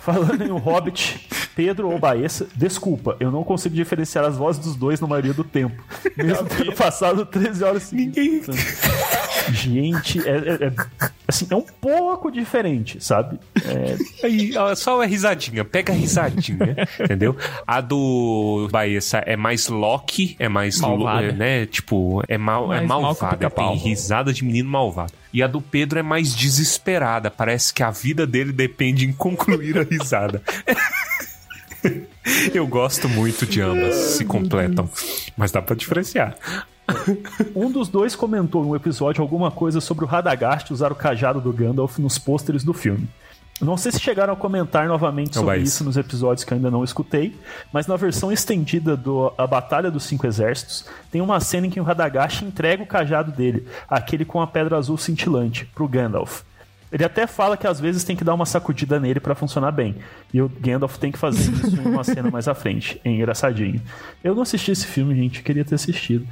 Falando 0.02 0.44
em 0.44 0.50
O 0.50 0.58
Hobbit, 0.58 1.28
Pedro 1.56 1.92
ou 1.92 2.00
Baessa, 2.00 2.48
desculpa, 2.56 3.16
eu 3.20 3.30
não 3.30 3.44
consigo 3.44 3.76
diferenciar 3.76 4.26
as 4.26 4.36
vozes 4.36 4.60
dos 4.60 4.76
dois 4.76 5.00
na 5.00 5.06
maioria 5.06 5.34
do 5.34 5.44
tempo. 5.44 5.84
Mesmo 6.18 6.48
tendo 6.50 6.74
passado 6.74 7.24
13 7.24 7.64
horas 7.64 7.84
seguidas. 7.84 8.56
Gente, 9.52 10.20
é, 10.28 10.32
é- 10.38 10.66
é- 10.68 11.10
assim, 11.28 11.48
é 11.50 11.56
um 11.56 11.62
pouco 11.62 12.30
diferente, 12.32 13.04
sabe? 13.04 13.40
É, 13.66 14.26
Aí, 14.26 14.56
ó, 14.58 14.74
só 14.76 15.02
a 15.02 15.06
risadinha, 15.06 15.64
pega 15.66 15.92
a 15.94 15.96
risadinha, 15.96 16.76
entendeu? 17.00 17.36
A 17.66 17.82
do 17.82 18.68
Baessa 18.72 19.20
é 19.20 19.36
mais 19.36 19.68
Loki, 19.68 20.36
é 20.38 20.48
mais 20.50 20.80
Malvada. 20.80 21.28
é, 21.28 21.32
né? 21.32 21.66
Tipo, 21.66 22.22
é, 22.28 22.38
mal, 22.38 22.72
é 22.74 22.82
mal 22.82 23.02
malvada, 23.02 23.50
tem 23.50 23.76
risada 23.76 24.32
de 24.34 24.44
menino 24.44 24.70
malvado. 24.70 25.14
E 25.34 25.42
a 25.42 25.48
do 25.48 25.62
Pedro 25.62 25.98
é 26.00 26.04
mais 26.04 26.36
desesperada, 26.36 27.32
parece 27.32 27.74
que 27.74 27.82
a 27.82 27.90
vida 27.90 28.28
dele 28.28 28.52
depende 28.52 29.06
em 29.06 29.14
concluir 29.14 29.78
a 29.78 29.84
risada. 29.84 30.42
Eu 32.54 32.68
gosto 32.68 33.10
muito 33.10 33.46
de 33.48 33.60
ambas, 33.62 33.96
se 33.96 34.26
completam, 34.26 34.88
mas 35.36 35.52
dá 35.52 35.62
pra 35.62 35.76
diferenciar. 35.76 36.36
Um 37.56 37.72
dos 37.72 37.88
dois 37.88 38.16
comentou 38.16 38.64
em 38.64 38.70
um 38.70 38.76
episódio 38.76 39.22
alguma 39.22 39.52
coisa 39.52 39.82
sobre 39.82 40.06
o 40.06 40.08
Radagast 40.08 40.72
usar 40.72 40.92
o 40.92 40.96
cajado 40.96 41.42
do 41.42 41.52
Gandalf 41.52 42.00
nos 42.00 42.18
pôsteres 42.18 42.64
do 42.64 42.74
filme. 42.74 43.08
Não 43.62 43.78
sei 43.78 43.92
se 43.92 44.00
chegaram 44.00 44.34
a 44.34 44.36
comentar 44.36 44.88
novamente 44.88 45.36
sobre 45.36 45.58
isso 45.58 45.76
isso. 45.76 45.84
nos 45.84 45.96
episódios 45.96 46.44
que 46.44 46.52
eu 46.52 46.56
ainda 46.56 46.72
não 46.72 46.84
escutei, 46.84 47.36
mas 47.72 47.86
na 47.86 47.96
versão 47.96 48.32
estendida 48.32 48.98
do 48.98 49.32
A 49.38 49.46
Batalha 49.46 49.92
dos 49.92 50.04
Cinco 50.04 50.26
Exércitos, 50.26 50.86
tem 51.12 51.22
uma 51.22 51.40
cena 51.40 51.68
em 51.68 51.70
que 51.70 51.80
o 51.80 51.84
Radagast 51.84 52.44
entrega 52.44 52.82
o 52.82 52.88
cajado 52.88 53.32
dele, 53.32 53.68
aquele 53.88 54.26
com 54.26 54.42
a 54.42 54.48
pedra 54.48 54.78
azul 54.78 54.98
cintilante, 54.98 55.66
pro 55.66 55.88
Gandalf. 55.88 56.42
Ele 56.92 57.06
até 57.06 57.26
fala 57.26 57.56
que 57.56 57.66
às 57.66 57.80
vezes 57.80 58.04
tem 58.04 58.16
que 58.16 58.24
dar 58.24 58.34
uma 58.34 58.46
sacudida 58.46 59.00
nele 59.00 59.20
pra 59.20 59.34
funcionar 59.34 59.72
bem. 59.72 59.96
E 60.34 60.42
o 60.42 60.50
Gandalf 60.50 60.98
tem 60.98 61.12
que 61.12 61.18
fazer 61.18 61.50
isso 61.50 61.76
em 61.80 61.88
uma 61.88 62.04
cena 62.04 62.30
mais 62.30 62.48
à 62.48 62.54
frente. 62.54 63.00
É 63.06 63.10
engraçadinho. 63.10 63.82
Eu 64.22 64.36
não 64.36 64.42
assisti 64.42 64.72
esse 64.72 64.86
filme, 64.86 65.16
gente. 65.16 65.42
Queria 65.42 65.64
ter 65.64 65.76
assistido. 65.76 66.28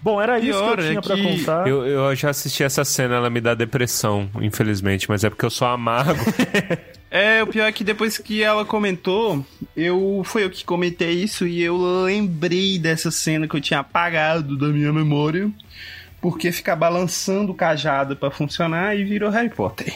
Bom, 0.00 0.20
era 0.20 0.38
isso 0.38 0.58
que 0.58 0.64
eu 0.64 0.72
é 0.74 0.88
tinha 0.88 1.02
pra 1.02 1.16
que 1.16 1.22
contar. 1.22 1.66
Eu, 1.66 1.84
eu 1.84 2.14
já 2.14 2.30
assisti 2.30 2.62
essa 2.62 2.84
cena, 2.84 3.16
ela 3.16 3.28
me 3.28 3.40
dá 3.40 3.54
depressão, 3.54 4.30
infelizmente, 4.40 5.08
mas 5.08 5.24
é 5.24 5.30
porque 5.30 5.44
eu 5.44 5.50
sou 5.50 5.68
amargo. 5.68 6.20
É, 7.10 7.42
o 7.42 7.46
pior 7.46 7.64
é 7.64 7.72
que 7.72 7.82
depois 7.82 8.18
que 8.18 8.42
ela 8.42 8.66
comentou, 8.66 9.42
eu 9.74 10.20
foi 10.26 10.44
eu 10.44 10.50
que 10.50 10.62
comentei 10.62 11.12
isso 11.12 11.46
e 11.46 11.62
eu 11.62 11.78
lembrei 12.04 12.78
dessa 12.78 13.10
cena 13.10 13.48
que 13.48 13.56
eu 13.56 13.60
tinha 13.62 13.80
apagado 13.80 14.58
da 14.58 14.66
minha 14.66 14.92
memória, 14.92 15.50
porque 16.20 16.52
ficar 16.52 16.76
balançando 16.76 17.52
o 17.52 17.54
cajado 17.54 18.14
pra 18.14 18.30
funcionar 18.30 18.94
e 18.94 19.04
virou 19.04 19.30
Harry 19.30 19.48
Potter. 19.48 19.94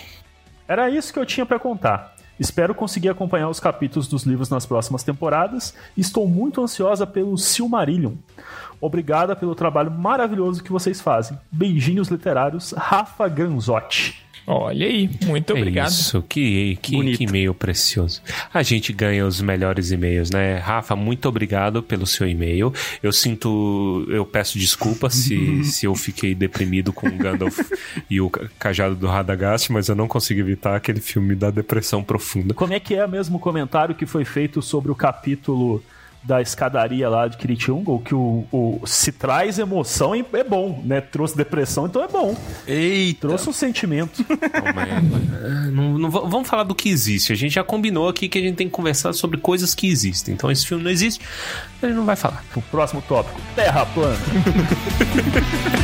Era 0.67 0.89
isso 0.89 1.13
que 1.13 1.19
eu 1.19 1.27
tinha 1.27 1.45
pra 1.45 1.59
contar. 1.59 2.12
Espero 2.39 2.75
conseguir 2.75 3.09
acompanhar 3.09 3.49
os 3.49 3.61
capítulos 3.61 4.09
dos 4.09 4.25
livros 4.25 4.49
nas 4.49 4.67
próximas 4.67 5.03
temporadas. 5.03 5.75
e 5.97 6.01
Estou 6.01 6.27
muito 6.27 6.63
ansiosa 6.63 7.07
pelo 7.07 7.37
Silmarillion. 7.37 8.15
Obrigada 8.81 9.37
pelo 9.37 9.55
trabalho 9.55 9.91
maravilhoso 9.91 10.63
que 10.63 10.73
vocês 10.73 11.01
fazem. 11.01 11.39
Beijinhos 11.51 12.09
literários, 12.09 12.73
Rafa 12.73 13.29
Granzotti. 13.29 14.22
Olha 14.47 14.87
aí, 14.87 15.09
muito 15.25 15.53
obrigado. 15.53 15.87
É 15.87 15.91
isso, 15.91 16.23
que, 16.29 16.77
que, 16.83 17.17
que 17.17 17.25
e-mail 17.25 17.55
precioso. 17.55 18.21
A 18.53 18.63
gente 18.63 18.93
ganha 18.93 19.25
os 19.25 19.41
melhores 19.41 19.93
e-mails, 19.93 20.31
né? 20.31 20.57
Rafa, 20.59 20.97
muito 20.97 21.29
obrigado 21.29 21.83
pelo 21.83 22.07
seu 22.07 22.27
e-mail. 22.27 22.73
Eu 23.03 23.13
sinto, 23.13 24.05
eu 24.09 24.25
peço 24.27 24.59
desculpa 24.59 25.09
se, 25.11 25.63
se 25.65 25.87
eu 25.87 25.95
fiquei 25.95 26.35
deprimido 26.35 26.93
com 26.93 27.07
o 27.09 27.13
Gandalf 27.17 27.59
e 28.11 28.21
o 28.21 28.29
ca- 28.29 28.49
cajado 28.59 28.97
do 28.97 29.07
Radagast, 29.07 29.71
mas 29.71 29.89
eu 29.89 29.95
não 29.95 30.09
consigo 30.09 30.41
evitar 30.41 30.75
aquele 30.75 31.01
filme 31.01 31.35
da 31.37 31.51
depressão 31.51 32.03
profunda. 32.03 32.53
Como 32.53 32.73
é 32.73 32.81
que 32.81 32.95
é 32.95 33.07
mesmo 33.07 33.37
o 33.37 33.41
comentário 33.41 33.95
que 33.95 34.07
foi 34.07 34.25
feito 34.25 34.61
sobre 34.61 34.91
o 34.91 34.95
capítulo 34.95 35.83
da 36.25 36.41
escadaria 36.41 37.09
lá 37.09 37.27
de 37.29 37.37
Kiritungo? 37.37 38.01
Que 38.01 38.15
o, 38.15 38.45
o- 38.53 38.81
se 38.87 39.11
traz 39.13 39.59
emoção 39.59 40.15
é 40.15 40.25
é 40.33 40.45
bom, 40.45 40.81
né? 40.85 41.01
Trouxe 41.01 41.37
depressão, 41.37 41.87
então 41.87 42.03
é 42.03 42.09
bom. 42.09 42.37
Eita! 42.67 43.29
Trouxe 43.29 43.49
um 43.49 43.53
sentimento. 43.53 44.25
Mas- 44.75 45.73
não- 45.73 45.99
não 45.99 46.11
va- 46.11 46.21
vamos 46.21 46.49
falar 46.49 46.63
do 46.65 46.75
que 46.75 46.89
existe. 46.89 47.33
A 47.33 47.37
gente 47.37 47.55
já 47.55 47.65
combinou 47.65 48.09
aqui 48.09 48.29
que 48.29 48.39
a 48.39 48.43
gente 48.43 48.57
tem 48.57 48.67
que 48.69 48.73
conversar 48.73 49.13
sobre 49.13 49.39
coisas 49.39 49.75
que 49.75 49.87
existem. 49.89 50.35
Então 50.35 50.51
esse 50.51 50.67
filme 50.67 50.83
não 50.85 50.91
existe, 50.91 51.21
a 51.83 51.87
gente 51.87 51.97
não 51.97 52.05
vai 52.05 52.17
falar. 52.17 52.45
o 52.55 52.63
próximo 52.63 53.03
tópico: 53.09 53.41
Terra 53.57 53.85
plana. 53.87 54.17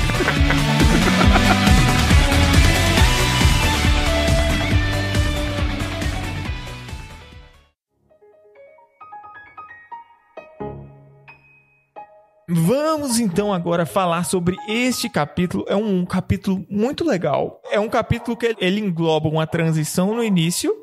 Vamos 12.50 13.20
então 13.20 13.52
agora 13.52 13.84
falar 13.84 14.24
sobre 14.24 14.56
este 14.66 15.10
capítulo. 15.10 15.66
É 15.68 15.76
um 15.76 16.06
capítulo 16.06 16.64
muito 16.70 17.04
legal. 17.04 17.60
É 17.70 17.78
um 17.78 17.90
capítulo 17.90 18.36
que 18.38 18.56
ele 18.58 18.80
engloba 18.80 19.28
uma 19.28 19.46
transição 19.46 20.14
no 20.14 20.24
início 20.24 20.74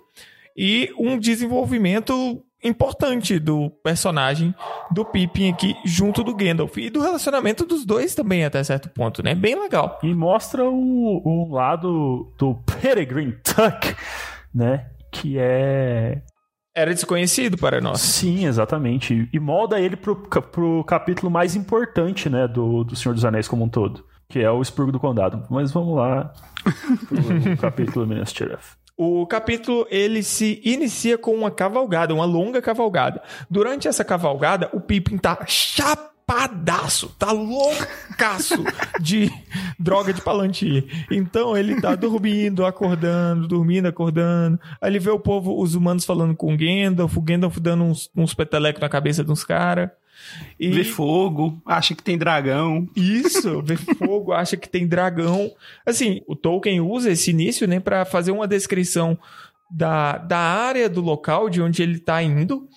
e 0.56 0.94
um 0.96 1.18
desenvolvimento 1.18 2.44
importante 2.64 3.40
do 3.40 3.72
personagem 3.84 4.54
do 4.92 5.04
Pippin 5.04 5.52
aqui 5.52 5.76
junto 5.84 6.24
do 6.24 6.36
Gandalf 6.36 6.78
e 6.78 6.90
do 6.92 7.02
relacionamento 7.02 7.66
dos 7.66 7.84
dois 7.84 8.14
também 8.14 8.46
até 8.46 8.64
certo 8.64 8.88
ponto, 8.90 9.24
né? 9.24 9.34
Bem 9.34 9.60
legal. 9.60 10.00
E 10.04 10.14
mostra 10.14 10.64
o, 10.70 11.22
o 11.26 11.52
lado 11.52 12.32
do 12.38 12.56
Peregrine 12.80 13.34
Tuck, 13.44 13.96
né? 14.54 14.86
Que 15.12 15.40
é. 15.40 16.22
Era 16.76 16.94
desconhecido 16.94 17.58
para 17.58 17.80
nós. 17.80 18.02
Sim, 18.02 18.46
exatamente. 18.46 19.30
E 19.32 19.40
molda 19.40 19.80
ele 19.80 19.96
pro, 19.96 20.14
pro 20.18 20.84
capítulo 20.84 21.32
mais 21.32 21.56
importante, 21.56 22.30
né? 22.30 22.50
Do, 22.50 22.84
do 22.84 22.98
Senhor 22.98 23.16
dos 23.16 23.24
Anéis 23.24 23.48
como 23.48 23.64
um 23.64 23.70
todo. 23.70 24.04
Que 24.28 24.40
é 24.40 24.52
o 24.52 24.62
Expurgo 24.62 24.92
do 24.92 25.00
Condado. 25.00 25.44
Mas 25.50 25.72
vamos 25.72 25.96
lá 25.96 26.34
pro 27.08 27.58
capítulo 27.58 28.06
Minas 28.06 28.34
Tirith. 28.34 28.76
O 28.98 29.26
capítulo 29.26 29.88
ele 29.90 30.22
se 30.22 30.62
inicia 30.64 31.18
com 31.18 31.32
uma 31.34 31.52
cavalgada, 31.52 32.14
uma 32.14 32.26
longa 32.26 32.62
cavalgada. 32.62 33.22
Durante 33.50 33.88
essa 33.88 34.04
cavalgada, 34.04 34.70
o 34.74 34.82
Pippin 34.82 35.18
tá 35.18 35.46
chapadaço, 36.26 37.16
tá 37.20 37.32
loucaço 37.32 38.64
de 39.00 39.32
droga 39.80 40.12
de 40.12 40.22
palantir. 40.22 41.06
Então 41.12 41.56
ele 41.56 41.80
tá 41.80 41.96
dormindo, 41.96 42.66
acordando, 42.66 43.48
dormindo, 43.48 43.88
acordando. 43.88 44.60
Aí 44.82 44.90
ele 44.90 45.00
vê 45.00 45.12
o 45.12 45.20
povo, 45.20 45.62
os 45.62 45.76
humanos 45.76 46.04
falando 46.04 46.36
com 46.36 46.54
o 46.54 46.58
Gandalf, 46.58 47.16
o 47.16 47.22
Gandalf 47.22 47.58
dando 47.60 47.84
uns, 47.84 48.10
uns 48.16 48.34
petelecos 48.34 48.82
na 48.82 48.90
cabeça 48.90 49.24
de 49.24 49.32
uns 49.32 49.44
caras. 49.44 49.90
E... 50.60 50.70
Vê 50.70 50.84
fogo, 50.84 51.62
acha 51.66 51.94
que 51.94 52.02
tem 52.02 52.18
dragão. 52.18 52.88
Isso, 52.96 53.62
vê 53.62 53.76
fogo, 53.76 54.34
acha 54.34 54.58
que 54.58 54.68
tem 54.68 54.88
dragão. 54.88 55.52
Assim, 55.86 56.22
o 56.28 56.36
Tolkien 56.36 56.82
usa 56.82 57.12
esse 57.12 57.30
início, 57.30 57.68
né, 57.68 57.80
para 57.80 58.04
fazer 58.06 58.32
uma 58.32 58.48
descrição 58.48 59.18
da, 59.70 60.18
da 60.18 60.38
área 60.38 60.90
do 60.90 61.02
local 61.02 61.50
de 61.50 61.62
onde 61.62 61.84
ele 61.84 62.00
tá 62.00 62.24
indo. 62.24 62.68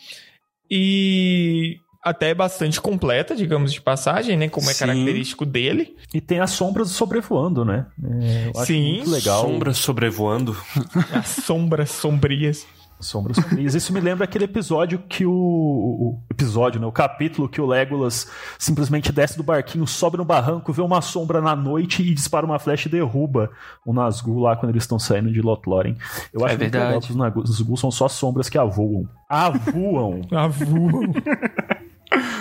e 0.70 1.78
até 2.02 2.34
bastante 2.34 2.80
completa, 2.80 3.34
digamos 3.34 3.72
de 3.72 3.80
passagem, 3.80 4.36
né? 4.36 4.48
Como 4.48 4.68
é 4.70 4.72
Sim. 4.72 4.80
característico 4.86 5.44
dele. 5.44 5.96
E 6.14 6.20
tem 6.20 6.40
as 6.40 6.50
sombras 6.50 6.90
sobrevoando, 6.90 7.64
né? 7.64 7.86
É, 8.02 8.46
eu 8.46 8.60
acho 8.60 8.66
Sim, 8.72 8.94
muito 8.96 9.10
legal. 9.10 9.42
Sombra 9.42 9.74
sobrevoando. 9.74 10.56
As 11.12 11.26
sombras 11.28 11.90
sombrias. 11.90 12.66
Sombras 13.00 13.36
sombrias. 13.36 13.74
Isso 13.76 13.92
me 13.92 14.00
lembra 14.00 14.24
aquele 14.24 14.44
episódio 14.44 14.98
que 15.08 15.24
o, 15.24 15.32
o 15.32 16.20
episódio, 16.30 16.80
né? 16.80 16.86
O 16.86 16.90
capítulo 16.92 17.48
que 17.48 17.60
o 17.60 17.66
Legolas 17.66 18.28
simplesmente 18.58 19.12
desce 19.12 19.36
do 19.36 19.44
barquinho, 19.44 19.86
sobe 19.86 20.16
no 20.16 20.24
barranco, 20.24 20.72
vê 20.72 20.82
uma 20.82 21.00
sombra 21.00 21.40
na 21.40 21.54
noite 21.54 22.02
e 22.02 22.12
dispara 22.12 22.44
uma 22.44 22.58
flecha 22.58 22.88
e 22.88 22.90
derruba 22.90 23.50
o 23.86 23.92
Nazgûl 23.92 24.40
lá 24.40 24.56
quando 24.56 24.70
eles 24.70 24.82
estão 24.82 24.98
saindo 24.98 25.30
de 25.30 25.40
Lothlórien. 25.40 25.96
Eu 26.32 26.44
acho 26.44 26.56
É 26.56 27.00
que 27.00 27.12
os 27.12 27.16
Nazgûl 27.16 27.76
são 27.76 27.90
só 27.90 28.08
sombras 28.08 28.48
que 28.48 28.58
avoam. 28.58 29.08
Avoam. 29.28 30.22
Avu. 30.32 31.12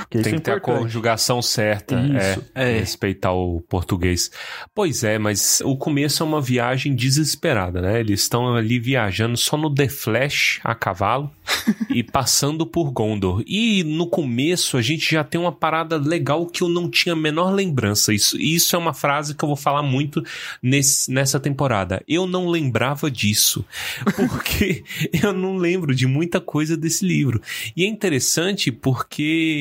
Que 0.10 0.20
isso 0.20 0.24
Tem 0.24 0.34
é 0.34 0.36
que 0.38 0.42
ter 0.42 0.52
a 0.52 0.60
conjugação 0.60 1.42
certa. 1.42 1.96
Isso. 1.96 2.46
É, 2.56 2.80
respeitar 2.80 3.34
o 3.34 3.62
português. 3.68 4.32
Pois 4.74 5.04
é, 5.04 5.20
mas 5.20 5.62
o 5.64 5.76
começo 5.76 6.24
é 6.24 6.26
uma 6.26 6.42
viagem 6.42 6.96
desesperada, 6.96 7.82
né? 7.82 8.00
Eles 8.00 8.22
estão 8.22 8.56
ali 8.56 8.80
viajando 8.80 9.36
só 9.36 9.58
no 9.58 9.74
The 9.74 9.90
Flash 9.90 10.60
a 10.64 10.74
cavalo 10.74 11.30
e 11.90 12.04
passando 12.04 12.66
por 12.66 12.92
Gondor. 12.92 13.44
E 13.46 13.84
no 13.84 14.08
começo 14.08 14.78
a 14.78 14.82
gente 14.82 15.12
já 15.12 15.24
tem 15.24 15.40
uma 15.40 15.52
parada 15.52 15.98
legal 15.98 16.46
que 16.46 16.62
eu 16.62 16.70
não 16.70 16.90
tinha 16.90 17.14
a 17.14 17.18
menor 17.18 17.52
lembrança. 17.52 18.14
Isso, 18.14 18.38
isso 18.40 18.76
é 18.76 18.80
uma 18.80 18.94
frase 18.94 19.36
que 19.36 19.44
eu 19.44 19.48
vou 19.48 19.58
falar 19.58 19.84
muito 19.84 20.24
nesse, 20.62 21.12
nessa 21.12 21.40
temporada. 21.40 22.02
Eu 22.08 22.26
não 22.26 22.48
lembrava 22.48 23.12
disso. 23.12 23.66
Porque 24.16 24.84
eu 25.22 25.34
não 25.34 25.58
lembro 25.58 25.94
de 25.94 26.08
muita 26.08 26.40
coisa 26.40 26.78
desse 26.78 27.06
livro. 27.06 27.42
E 27.76 27.84
é 27.84 27.88
interessante 27.88 28.72
porque 28.72 29.57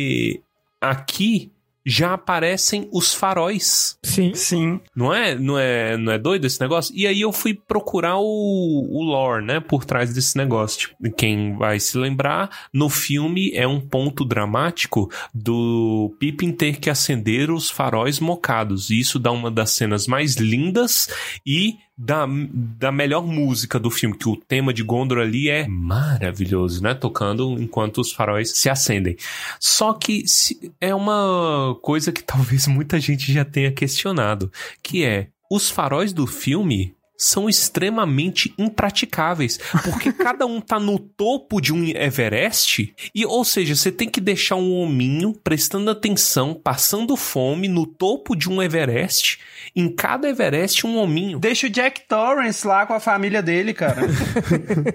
aqui 0.81 1.53
já 1.88 2.15
aparecem 2.15 2.88
os 2.93 3.15
faróis. 3.15 3.97
Sim. 4.03 4.35
Sim. 4.35 4.81
Não 4.95 5.15
é, 5.15 5.37
não 5.37 5.57
é, 5.57 5.97
não 5.97 6.12
é 6.12 6.19
doido 6.19 6.45
esse 6.45 6.61
negócio? 6.61 6.93
E 6.97 7.07
aí 7.07 7.21
eu 7.21 7.31
fui 7.31 7.55
procurar 7.55 8.19
o, 8.19 8.88
o 8.91 9.05
lore, 9.05 9.45
né, 9.45 9.61
por 9.61 9.85
trás 9.85 10.12
desse 10.12 10.37
negócio. 10.37 10.88
Tipo, 10.88 11.17
Quem 11.17 11.57
vai 11.57 11.79
se 11.79 11.97
lembrar, 11.97 12.50
no 12.73 12.88
filme 12.88 13.53
é 13.55 13.69
um 13.69 13.81
ponto 13.81 14.25
dramático 14.25 15.09
do 15.33 16.12
Pippin 16.19 16.50
ter 16.50 16.81
que 16.81 16.91
acender 16.91 17.53
os 17.53 17.71
faróis 17.71 18.19
mocados. 18.19 18.91
E 18.91 18.99
isso 18.99 19.21
dá 19.21 19.31
uma 19.31 19.50
das 19.50 19.71
cenas 19.71 20.09
mais 20.09 20.35
lindas 20.35 21.09
e 21.47 21.76
da, 21.99 22.26
da 22.26 22.93
melhor 22.93 23.26
música 23.26 23.79
do 23.79 23.91
filme, 23.91 24.17
que 24.17 24.29
o 24.29 24.37
tema 24.37 24.73
de 24.73 24.83
Gondor 24.83 25.19
ali 25.19 25.49
é 25.49 25.67
maravilhoso, 25.67 26.83
né? 26.83 26.95
Tocando 26.95 27.61
enquanto 27.61 28.00
os 28.00 28.12
faróis 28.12 28.50
se 28.57 28.69
acendem. 28.69 29.17
Só 29.61 29.93
que 29.93 30.26
se- 30.26 30.73
é 30.81 30.95
uma 30.95 31.76
coisa 31.83 32.12
que 32.12 32.23
talvez 32.23 32.67
muita 32.69 33.00
gente 33.00 33.33
já 33.33 33.45
tenha 33.45 33.73
questionado, 33.73 34.50
que 34.83 35.05
é 35.05 35.29
os 35.50 35.71
faróis 35.71 36.12
do 36.12 36.26
filme 36.26 36.96
são 37.16 37.49
extremamente 37.49 38.52
impraticáveis, 38.58 39.58
porque 39.85 40.12
cada 40.14 40.46
um 40.46 40.61
tá 40.61 40.78
no 40.78 40.99
topo 40.99 41.61
de 41.61 41.73
um 41.73 41.87
Everest 41.87 42.94
e, 43.14 43.25
ou 43.25 43.44
seja, 43.44 43.75
você 43.75 43.90
tem 43.90 44.08
que 44.08 44.20
deixar 44.20 44.56
um 44.56 44.75
hominho 44.75 45.32
prestando 45.32 45.90
atenção, 45.90 46.54
passando 46.54 47.16
fome 47.16 47.68
no 47.68 47.87
topo 47.87 48.35
de 48.35 48.49
um 48.49 48.62
Everest, 48.62 49.38
em 49.75 49.88
cada 49.88 50.28
Everest 50.28 50.87
um 50.87 50.99
hominho. 50.99 51.38
Deixa 51.38 51.66
o 51.66 51.70
Jack 51.70 52.02
Torrance 52.08 52.66
lá 52.66 52.87
com 52.87 52.94
a 52.94 53.00
família 53.00 53.42
dele, 53.42 53.73
cara. 53.73 54.02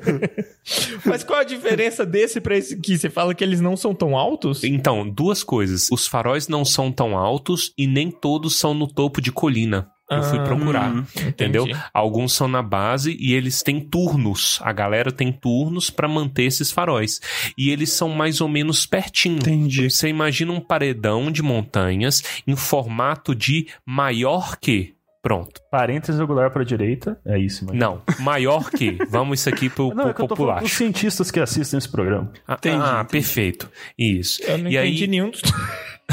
Mas 1.06 1.24
qual 1.24 1.40
a 1.40 1.44
diferença 1.44 2.06
desse 2.06 2.40
pra 2.40 2.58
esse 2.58 2.76
aqui? 2.76 2.98
Você 2.98 3.10
fala 3.10 3.34
que 3.34 3.44
eles 3.44 3.62
não 3.62 3.76
são 3.76 3.94
tão 3.94 4.16
altos? 4.16 4.64
Então, 4.64 5.08
duas 5.10 5.44
coisas. 5.44 5.90
Os 5.92 6.08
faróis 6.08 6.48
não 6.48 6.64
são 6.64 6.92
tão 6.92 7.18
altos 7.18 7.74
e 7.78 7.88
nem 7.88 8.12
todos 8.12 8.58
são 8.58 8.74
no 8.74 8.88
topo 8.88 9.22
de 9.22 9.32
colina. 9.32 9.90
Eu 10.12 10.24
fui 10.24 10.40
Ah, 10.40 10.44
procurar, 10.44 10.94
entendeu? 11.26 11.64
entendi. 11.64 11.80
Alguns 11.94 12.34
são 12.34 12.48
na 12.48 12.62
base 12.62 13.16
e 13.20 13.34
eles 13.34 13.64
têm 13.64 13.80
turnos. 13.80 14.60
A 14.62 14.72
galera 14.74 15.12
tem 15.12 15.32
turnos 15.32 15.90
pra 15.90 16.08
manter 16.08 16.44
esses 16.44 16.70
faróis. 16.72 17.22
E 17.58 17.70
eles 17.70 17.92
são 17.92 18.10
mais 18.10 18.42
ou 18.42 18.48
menos 18.50 18.86
pertinho. 18.86 19.38
Entendi. 19.38 19.90
Você 19.90 20.10
imagina 20.10 20.52
um 20.52 20.60
paredão 20.60 21.32
de 21.32 21.42
montanhas 21.42 22.22
em 22.46 22.56
formato 22.56 23.34
de 23.34 23.68
maior 23.86 24.58
que. 24.58 24.94
Pronto. 25.24 25.62
Parênteses 25.70 26.20
regular 26.20 26.50
para 26.50 26.64
a 26.64 26.66
direita. 26.66 27.16
É 27.24 27.38
isso, 27.38 27.64
mas... 27.64 27.78
Não, 27.78 28.02
maior 28.20 28.72
que. 28.72 28.98
Vamos 29.08 29.40
isso 29.40 29.50
aqui 29.50 29.70
pro, 29.70 29.94
Não, 29.94 30.12
pro 30.12 30.26
é 30.26 30.28
popular. 30.28 30.62
dos 30.62 30.72
cientistas 30.72 31.30
que 31.30 31.40
assistem 31.40 31.78
esse 31.78 31.88
programa. 31.88 32.32
Ah, 32.48 32.56
Entendi, 32.56 32.82
ah, 32.84 32.94
entendi. 33.02 33.12
perfeito. 33.12 33.70
Isso. 33.96 34.42
Eu 34.42 34.58
não 34.58 34.72
e 34.72 34.76
entendi 34.78 35.04
aí, 35.04 35.08
nenhum 35.08 35.30
dos... 35.30 35.42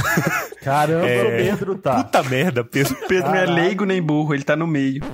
Caramba, 0.62 1.06
É. 1.06 1.22
o 1.22 1.26
Pedro 1.44 1.78
tá. 1.78 2.02
Puta 2.04 2.22
merda, 2.24 2.64
Pedro. 2.64 2.94
Pedro 3.08 3.28
não 3.28 3.34
é 3.36 3.40
Caralho. 3.40 3.54
leigo 3.62 3.84
nem 3.84 4.02
burro, 4.02 4.34
ele 4.34 4.42
tá 4.44 4.56
no 4.56 4.66
meio. 4.66 5.02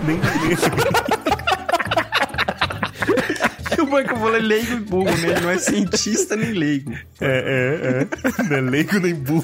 O 3.80 3.86
bom 3.86 3.98
é 3.98 4.04
que 4.04 4.12
eu 4.12 4.16
falei 4.16 4.40
leigo 4.40 4.72
e 4.72 4.76
burro, 4.80 5.04
né? 5.18 5.28
Ele 5.30 5.40
não 5.40 5.50
é 5.50 5.58
cientista 5.58 6.34
nem 6.36 6.52
leigo. 6.52 6.92
É, 7.20 8.06
é, 8.06 8.06
é. 8.40 8.42
Não 8.48 8.56
é 8.56 8.60
leigo 8.60 8.98
nem 8.98 9.14
burro. 9.14 9.42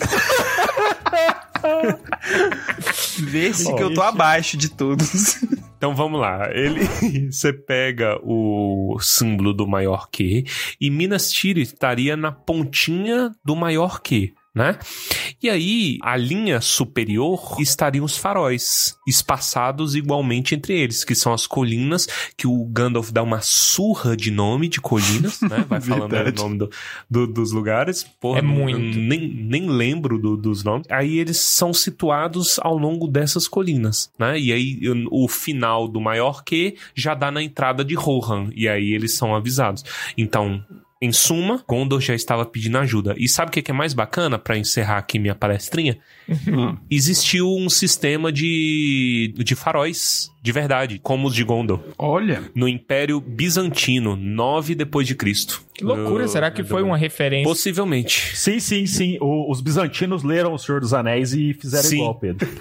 Vê-se 3.19 3.75
que 3.75 3.83
eu 3.83 3.93
tô 3.93 4.03
abaixo 4.03 4.57
de 4.57 4.71
todos. 4.71 5.43
Então 5.77 5.95
vamos 5.95 6.21
lá. 6.21 6.49
Ele, 6.53 6.85
você 7.31 7.53
pega 7.53 8.19
o 8.23 8.99
símbolo 9.01 9.53
do 9.53 9.67
maior 9.67 10.09
que 10.11 10.45
e 10.81 10.91
Minas 10.91 11.31
Tirith 11.31 11.73
estaria 11.75 12.17
na 12.17 12.33
pontinha 12.33 13.31
do 13.45 13.55
maior 13.55 14.01
que. 14.01 14.33
Né? 14.53 14.77
E 15.41 15.49
aí, 15.49 15.99
a 16.03 16.17
linha 16.17 16.61
superior 16.61 17.57
estariam 17.61 18.05
os 18.05 18.17
faróis, 18.17 18.97
espaçados 19.07 19.95
igualmente 19.95 20.57
entre 20.57 20.77
eles, 20.77 21.05
que 21.05 21.15
são 21.15 21.33
as 21.33 21.47
colinas, 21.47 22.09
que 22.37 22.49
o 22.49 22.65
Gandalf 22.65 23.11
dá 23.13 23.23
uma 23.23 23.41
surra 23.41 24.17
de 24.17 24.31
nome 24.33 24.69
de 24.69 24.81
colinas, 24.81 25.41
né? 25.43 25.65
Vai 25.71 25.81
falando 25.81 26.13
o 26.13 26.33
nome 26.43 26.59
do- 26.59 26.71
do- 27.09 27.27
dos 27.29 27.53
lugares. 27.53 28.03
Porra, 28.21 28.41
É 28.41 28.43
muito. 28.43 28.77
Nem, 28.99 29.29
nem 29.29 29.69
lembro 29.71 30.19
do- 30.19 30.37
dos 30.37 30.65
nomes. 30.65 30.85
Aí 30.91 31.19
eles 31.19 31.37
são 31.39 31.73
situados 31.73 32.59
ao 32.61 32.77
longo 32.77 33.07
dessas 33.07 33.47
colinas, 33.47 34.11
né? 34.19 34.37
E 34.39 34.53
aí 34.53 34.81
o 35.13 35.29
final 35.29 35.87
do 35.87 36.01
maior 36.01 36.43
que 36.43 36.75
já 36.93 37.15
dá 37.15 37.31
na 37.31 37.41
entrada 37.43 37.85
de 37.85 37.95
Rohan. 37.95 38.51
E 38.57 38.69
aí 38.69 38.93
eles 38.93 39.15
são 39.15 39.33
avisados. 39.35 39.85
Então. 40.19 40.61
Em 41.03 41.13
suma, 41.13 41.65
Gondor 41.67 41.99
já 42.01 42.15
estava 42.15 42.45
pedindo 42.45 42.77
ajuda. 42.77 43.15
E 43.17 43.27
sabe 43.27 43.49
o 43.49 43.53
que 43.53 43.71
é 43.71 43.75
mais 43.75 43.95
bacana 43.95 44.39
para 44.39 44.59
encerrar 44.59 44.99
aqui 44.99 45.19
minha 45.19 45.35
palestrinha? 45.35 45.97
Existiu 46.91 47.49
um 47.57 47.71
sistema 47.71 48.31
de, 48.31 49.33
de 49.39 49.55
faróis 49.55 50.31
de 50.43 50.53
verdade, 50.53 50.99
como 51.03 51.29
os 51.29 51.35
de 51.35 51.43
Gondor, 51.45 51.81
Olha. 51.99 52.43
no 52.55 52.67
Império 52.69 53.19
Bizantino, 53.21 54.15
9 54.17 54.75
depois 54.75 55.07
de 55.07 55.15
Cristo. 55.15 55.63
Que 55.75 55.85
loucura, 55.85 56.25
Eu- 56.25 56.29
será 56.29 56.51
que 56.51 56.63
foi 56.65 56.83
uma 56.83 56.97
referência? 56.99 57.45
Possivelmente. 57.49 58.37
Sim, 58.37 58.59
sim, 58.61 58.87
sim. 58.87 59.17
O- 59.21 59.51
os 59.51 59.61
bizantinos 59.63 60.23
leram 60.23 60.53
O 60.55 60.59
Senhor 60.59 60.81
dos 60.83 60.93
Anéis 60.95 61.33
e 61.33 61.53
fizeram 61.55 61.85
Sim. 61.89 61.97
igual, 61.97 62.15
Pedro. 62.19 62.47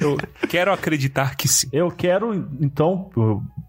Eu 0.00 0.16
quero 0.48 0.72
acreditar 0.72 1.36
que 1.36 1.48
sim. 1.48 1.68
Eu 1.72 1.90
quero, 1.90 2.48
então, 2.60 3.10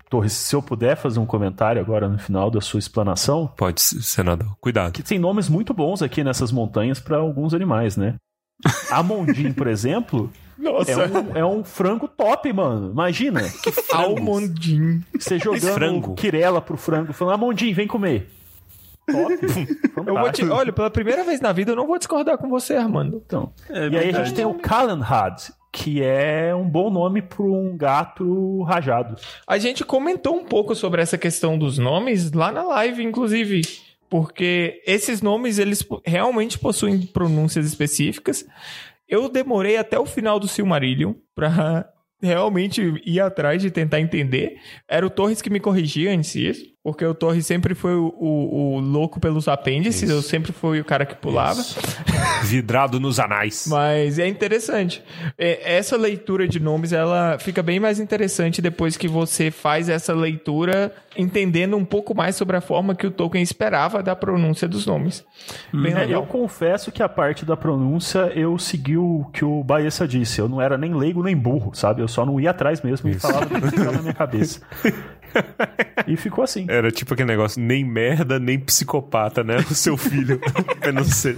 Torres, 0.10 0.34
se 0.34 0.56
eu 0.56 0.62
puder 0.62 0.96
fazer 0.98 1.20
um 1.20 1.26
comentário 1.26 1.82
agora 1.82 2.10
no 2.10 2.18
final 2.18 2.50
da 2.50 2.60
sua 2.60 2.80
explanação, 2.80 3.48
Pode, 3.56 3.80
senador. 3.80 4.56
Cuidado. 4.60 4.92
que 4.92 5.04
tem 5.04 5.20
nomes 5.20 5.48
muito 5.48 5.74
bons 5.74 6.02
aqui 6.02 6.24
nessas 6.24 6.52
montanhas 6.52 7.00
para 7.00 7.18
alguns 7.18 7.54
animais, 7.54 7.96
né? 7.96 8.16
Amondim, 8.92 9.54
por 9.54 9.68
exemplo, 9.68 10.32
Nossa, 10.58 10.92
é 10.92 11.08
um, 11.08 11.38
é 11.38 11.46
um 11.46 11.64
frango 11.64 12.08
top, 12.08 12.52
mano. 12.52 12.92
Imagina. 12.92 13.42
Que 13.64 13.72
Almondim. 13.96 15.02
Você 15.18 15.38
jogando 15.40 15.74
frango. 15.74 16.16
quirela 16.16 16.60
pro 16.62 16.76
frango, 16.76 17.14
falando, 17.14 17.36
Amondim, 17.36 17.72
vem 17.74 17.88
comer. 17.88 18.30
Top. 19.10 19.34
Eu 20.06 20.14
vou 20.14 20.32
te... 20.32 20.44
Olha, 20.46 20.72
pela 20.74 20.90
primeira 20.90 21.24
vez 21.24 21.40
na 21.42 21.52
vida 21.52 21.72
eu 21.72 21.76
não 21.76 21.88
vou 21.88 21.98
discordar 21.98 22.38
com 22.38 22.48
você, 22.48 22.76
Armando. 22.76 23.22
Então, 23.26 23.52
É 23.70 23.88
e 23.90 23.98
aí 23.98 24.10
a 24.10 24.24
gente 24.24 24.36
tem 24.36 24.46
o 24.46 24.54
Calenhad, 24.54 25.52
que 25.72 26.02
é 26.04 26.54
um 26.54 26.68
bom 26.68 26.90
nome 26.90 27.22
para 27.22 27.44
um 27.44 27.78
gato 27.78 28.64
rajado. 28.64 29.16
A 29.48 29.58
gente 29.58 29.84
comentou 29.84 30.36
um 30.36 30.44
pouco 30.44 30.76
sobre 30.76 31.02
essa 31.02 31.18
questão 31.18 31.58
dos 31.58 31.78
nomes 31.78 32.32
lá 32.32 32.52
na 32.52 32.64
live, 32.64 33.04
inclusive. 33.04 33.62
Porque 34.10 34.82
esses 34.86 35.22
nomes, 35.22 35.60
eles 35.60 35.86
realmente 36.04 36.58
possuem 36.58 37.02
pronúncias 37.02 37.66
específicas. 37.66 38.46
Eu 39.08 39.30
demorei 39.30 39.78
até 39.78 40.00
o 40.00 40.06
final 40.06 40.40
do 40.40 40.48
Silmarillion 40.48 41.14
pra 41.36 41.88
realmente 42.22 43.02
ir 43.06 43.20
atrás 43.20 43.62
de 43.62 43.70
tentar 43.70 44.00
entender. 44.00 44.58
Era 44.88 45.06
o 45.06 45.10
Torres 45.10 45.42
que 45.42 45.50
me 45.50 45.60
corrigia 45.60 46.12
antes 46.12 46.34
disso. 46.34 46.66
Porque 46.84 47.06
o 47.06 47.14
Torre 47.14 47.42
sempre 47.44 47.76
foi 47.76 47.96
o, 47.96 48.14
o- 48.18 48.76
o 48.76 48.80
louco 48.80 49.20
pelos 49.20 49.48
apêndices, 49.48 50.10
eu 50.10 50.22
sempre 50.22 50.52
fui 50.52 50.80
o 50.80 50.86
cara 50.86 51.06
que 51.06 51.16
pulava. 51.16 51.62
Vidrado 52.44 53.00
nos 53.00 53.20
anais. 53.20 53.66
Mas 53.70 54.18
é 54.18 54.28
interessante. 54.28 55.04
É, 55.38 55.78
Essa 55.78 55.98
leitura 55.98 56.48
de 56.48 56.60
nomes, 56.60 56.94
ela 56.94 57.38
fica 57.40 57.62
bem 57.62 57.80
mais 57.80 58.00
interessante 58.00 58.62
depois 58.62 58.96
que 58.98 59.08
você 59.08 59.52
faz 59.52 59.90
essa 59.90 60.14
leitura 60.14 60.94
entendendo 61.18 61.76
um 61.76 61.84
pouco 61.84 62.16
mais 62.16 62.36
sobre 62.36 62.56
a 62.56 62.62
forma 62.62 62.96
que 62.96 63.06
o 63.06 63.12
Tolkien 63.12 63.44
esperava 63.44 64.02
da 64.02 64.16
pronúncia 64.16 64.68
dos 64.68 64.86
nomes. 64.86 65.24
Bem 65.74 65.94
É, 65.94 66.14
eu 66.14 66.24
confesso 66.26 66.92
que 66.92 67.04
a 67.04 67.10
parte 67.10 67.44
da 67.46 67.58
pronúncia 67.58 68.32
eu 68.36 68.58
segui 68.58 68.96
o 68.98 69.26
que 69.34 69.44
o 69.44 69.64
Baessa 69.64 70.08
disse. 70.08 70.40
Eu 70.40 70.48
não 70.48 70.62
era 70.62 70.78
nem 70.78 70.94
leigo 70.96 71.22
nem 71.24 71.36
burro, 71.36 71.74
sabe? 71.74 72.02
Eu 72.02 72.08
só 72.08 72.26
não 72.26 72.40
ia 72.40 72.52
atrás 72.52 72.82
mesmo 72.82 73.10
e 73.10 73.16
falava 73.16 73.46
o 73.46 73.50
que 73.62 73.68
ficava 73.70 73.92
na 73.92 74.02
minha 74.02 74.14
cabeça. 74.16 74.62
E 76.08 76.18
ficou 76.18 76.44
assim. 76.44 76.66
Era 76.68 76.92
tipo 76.92 77.14
aquele 77.14 77.28
negócio, 77.28 77.62
nem 77.62 77.84
merda, 77.84 78.40
nem 78.40 78.60
psicopata, 78.60 79.44
né? 79.44 79.58
O 79.70 79.76
seu 79.76 79.96
filho. 79.96 80.40
pra 80.80 80.92
não 80.92 81.04
ser 81.04 81.36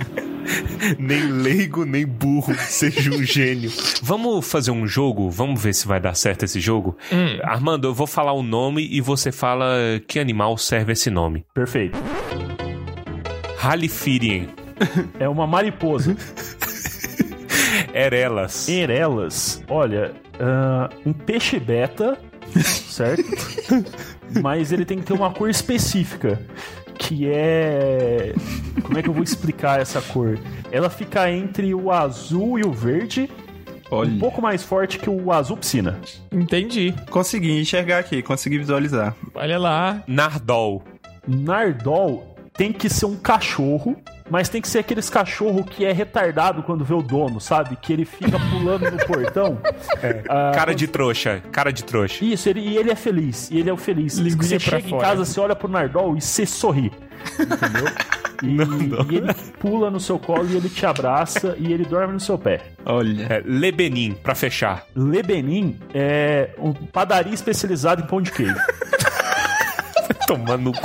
nem 1.00 1.32
leigo, 1.32 1.86
nem 1.86 2.06
burro. 2.06 2.54
Seja 2.56 3.12
um 3.12 3.24
gênio. 3.24 3.72
Vamos 4.02 4.50
fazer 4.50 4.72
um 4.72 4.88
jogo? 4.88 5.30
Vamos 5.30 5.62
ver 5.62 5.74
se 5.74 5.88
vai 5.88 6.00
dar 6.00 6.16
certo 6.16 6.44
esse 6.44 6.60
jogo? 6.60 6.98
Armando, 7.44 7.88
eu 7.88 7.94
vou 7.94 8.08
falar 8.08 8.34
o 8.34 8.44
nome 8.44 8.88
e 8.90 9.02
você 9.02 9.32
fala 9.32 9.76
que 10.08 10.20
animal 10.20 10.58
serve 10.58 10.94
esse 10.94 11.10
nome. 11.10 11.46
Perfeito. 11.54 11.98
Halifirien. 13.62 14.50
É 15.20 15.30
uma 15.30 15.46
mariposa. 15.46 16.16
Erelas. 17.94 18.68
Erelas. 18.68 19.64
Olha, 19.70 20.14
ah, 20.40 20.90
um 21.06 21.14
peixe 21.14 21.60
beta, 21.60 22.18
certo? 22.90 23.24
Mas 24.42 24.72
ele 24.72 24.86
tem 24.86 25.00
que 25.00 25.06
ter 25.06 25.14
uma 25.14 25.32
cor 25.32 25.50
específica. 25.50 26.40
Que 26.98 27.28
é. 27.28 28.34
Como 28.84 28.98
é 28.98 29.02
que 29.02 29.10
eu 29.10 29.14
vou 29.14 29.24
explicar 29.24 29.80
essa 29.80 30.02
cor? 30.02 30.38
Ela 30.72 30.90
fica 30.90 31.30
entre 31.32 31.74
o 31.74 31.92
azul 31.92 32.60
e 32.60 32.64
o 32.64 32.72
verde. 32.72 33.30
Um 33.92 33.96
Olha, 33.96 34.20
pouco 34.20 34.42
mais 34.42 34.64
forte 34.64 35.00
que 35.00 35.10
o 35.10 35.32
azul 35.32 35.58
piscina. 35.58 36.00
Entendi. 36.32 36.94
consegui 37.10 37.60
enxergar 37.60 38.00
aqui, 38.00 38.22
consegui 38.22 38.58
visualizar. 38.58 39.16
Olha 39.34 39.60
lá. 39.60 40.04
Nardol. 40.08 40.84
Nardol 41.28 42.36
tem 42.54 42.72
que 42.72 42.88
ser 42.88 43.06
um 43.06 43.18
cachorro, 43.18 43.98
mas 44.32 44.48
tem 44.48 44.62
que 44.62 44.68
ser 44.70 44.80
aqueles 44.80 45.10
cachorro 45.10 45.66
que 45.66 45.84
é 45.84 45.92
retardado 45.92 46.64
quando 46.64 46.86
vê 46.86 46.94
o 46.94 47.02
dono, 47.02 47.42
sabe? 47.42 47.76
Que 47.76 47.92
ele 47.92 48.06
fica 48.06 48.40
pulando 48.50 48.90
no 48.90 48.98
portão. 49.06 49.60
Ah, 50.30 50.52
Cara 50.54 50.74
de 50.74 50.88
trouxa. 50.88 51.42
Cara 51.52 51.72
de 51.72 51.84
trouxa. 51.84 52.24
Isso, 52.24 52.48
ele, 52.48 52.62
e 52.62 52.78
ele 52.78 52.92
é 52.92 52.96
feliz. 52.96 53.50
E 53.52 53.60
ele 53.60 53.70
é 53.70 53.74
o 53.74 53.78
feliz. 53.78 54.18
Você 54.18 54.60
chega 54.60 54.88
em 54.88 54.90
fora. 54.90 55.08
casa, 55.08 55.26
você 55.26 55.40
olha 55.40 55.56
pro 55.56 55.68
Nardol 55.68 56.16
e 56.16 56.22
você 56.22 56.46
sorri. 56.46 56.92
Entendeu? 57.40 57.86
E, 58.44 58.58
e 59.14 59.18
ele 59.18 59.32
pula 59.60 59.92
no 59.92 60.00
seu 60.00 60.18
colo 60.18 60.48
e 60.50 60.56
ele 60.58 60.68
te 60.68 60.84
abraça 60.84 61.56
e 61.60 61.72
ele 61.72 61.86
dorme 61.86 62.14
no 62.14 62.20
seu 62.20 62.40
pé. 62.40 62.62
Olha. 62.84 63.28
É, 63.30 63.44
Lebenin, 63.46 64.16
pra 64.16 64.34
fechar. 64.34 64.84
Lebenin 64.96 65.80
é 65.94 66.50
um 66.58 66.74
padaria 66.74 67.36
especializada 67.36 68.02
em 68.02 68.08
pão 68.08 68.20
de 68.20 68.32
queijo. 68.32 68.56
Tomando 70.26 70.72
no 70.72 70.76
c... 70.76 70.82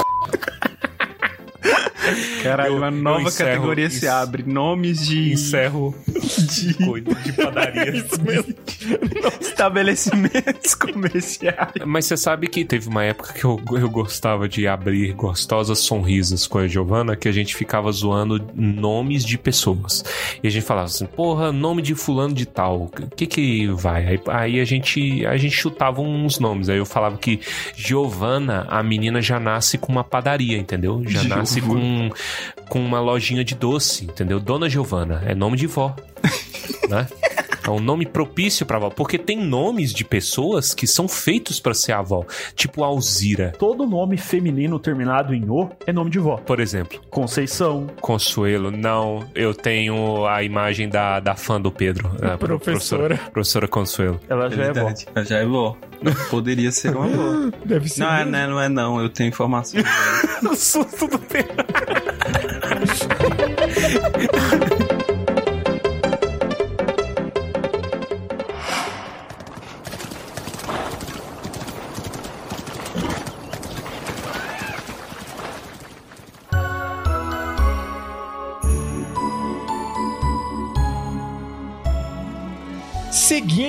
Caralho, 2.42 2.72
Eu- 2.72 2.76
uma 2.78 2.90
nova 2.90 3.22
encerro 3.28 3.50
categoria 3.50 3.90
se 3.90 4.06
abre. 4.08 4.42
Nomes 4.46 5.06
de 5.06 5.32
Encerro 5.32 5.94
de, 6.06 6.72
de 6.74 7.32
padaria. 7.32 7.92
estabelecimentos 9.40 10.74
comerciais. 10.76 11.72
Mas 11.84 12.04
você 12.06 12.16
sabe 12.16 12.48
que 12.48 12.64
teve 12.64 12.88
uma 12.88 13.04
época 13.04 13.32
que 13.32 13.44
eu, 13.44 13.60
eu 13.72 13.88
gostava 13.90 14.48
de 14.48 14.66
abrir 14.66 15.12
gostosas 15.12 15.78
sonrisas 15.80 16.46
com 16.46 16.58
a 16.58 16.66
Giovana, 16.68 17.16
que 17.16 17.28
a 17.28 17.32
gente 17.32 17.54
ficava 17.54 17.90
zoando 17.92 18.40
nomes 18.54 19.24
de 19.24 19.38
pessoas. 19.38 20.04
E 20.42 20.46
a 20.46 20.50
gente 20.50 20.64
falava 20.64 20.86
assim, 20.86 21.06
porra, 21.06 21.52
nome 21.52 21.82
de 21.82 21.94
fulano 21.94 22.34
de 22.34 22.46
tal, 22.46 22.82
o 22.84 22.90
que 23.16 23.26
que 23.26 23.66
vai? 23.68 24.06
Aí, 24.06 24.20
aí 24.28 24.60
a, 24.60 24.64
gente, 24.64 25.24
a 25.26 25.36
gente 25.36 25.54
chutava 25.56 26.00
uns 26.00 26.38
nomes. 26.38 26.68
Aí 26.68 26.78
eu 26.78 26.86
falava 26.86 27.16
que 27.16 27.40
Giovana, 27.74 28.66
a 28.68 28.82
menina 28.82 29.20
já 29.20 29.38
nasce 29.40 29.78
com 29.78 29.90
uma 29.92 30.04
padaria, 30.04 30.56
entendeu? 30.58 31.02
Já 31.06 31.24
nasce 31.24 31.60
com, 31.60 31.74
com 32.68 32.84
uma 32.84 33.00
lojinha 33.00 33.44
de 33.44 33.54
doce, 33.54 34.04
entendeu? 34.04 34.40
Dona 34.40 34.68
Giovana, 34.68 35.22
é 35.26 35.34
nome 35.34 35.56
de 35.56 35.66
vó, 35.66 35.94
né? 36.88 37.06
É 37.66 37.70
um 37.70 37.80
nome 37.80 38.06
propício 38.06 38.64
pra 38.64 38.76
avó. 38.76 38.90
Porque 38.90 39.18
tem 39.18 39.38
nomes 39.44 39.92
de 39.92 40.04
pessoas 40.04 40.72
que 40.74 40.86
são 40.86 41.08
feitos 41.08 41.58
pra 41.58 41.74
ser 41.74 41.92
avó. 41.92 42.24
Tipo 42.54 42.84
Alzira, 42.84 43.52
Todo 43.58 43.86
nome 43.86 44.16
feminino 44.16 44.78
terminado 44.78 45.34
em 45.34 45.48
O 45.50 45.68
é 45.86 45.92
nome 45.92 46.10
de 46.10 46.18
vó. 46.18 46.36
por 46.36 46.60
exemplo. 46.60 47.00
Conceição, 47.10 47.86
Consuelo, 48.00 48.70
não. 48.70 49.24
Eu 49.34 49.52
tenho 49.54 50.26
a 50.26 50.42
imagem 50.42 50.88
da, 50.88 51.18
da 51.20 51.34
fã 51.34 51.60
do 51.60 51.70
Pedro. 51.72 52.08
a 52.22 52.36
pro- 52.38 52.56
Professora. 52.58 53.16
Professora, 53.16 53.30
professora 53.32 53.68
Consuelo. 53.68 54.20
ela 54.28 54.48
já 54.50 54.62
é 54.62 54.66
vó. 54.68 54.72
Verdade, 54.72 55.06
já 55.28 55.38
é 55.38 55.44
vó. 55.46 55.76
Poderia 56.30 56.70
ser 56.70 56.94
uma 56.96 57.06
vó. 57.08 57.50
Deve 57.64 57.88
ser. 57.88 58.00
Não 58.00 58.12
é, 58.12 58.24
não 58.24 58.38
é, 58.38 58.46
não 58.48 58.60
é 58.60 58.68
não. 58.68 59.00
Eu 59.00 59.08
tenho 59.08 59.28
informação. 59.28 59.80
O 60.48 60.54
susto 60.54 61.08
do 61.08 61.18
Pedro. 61.18 61.56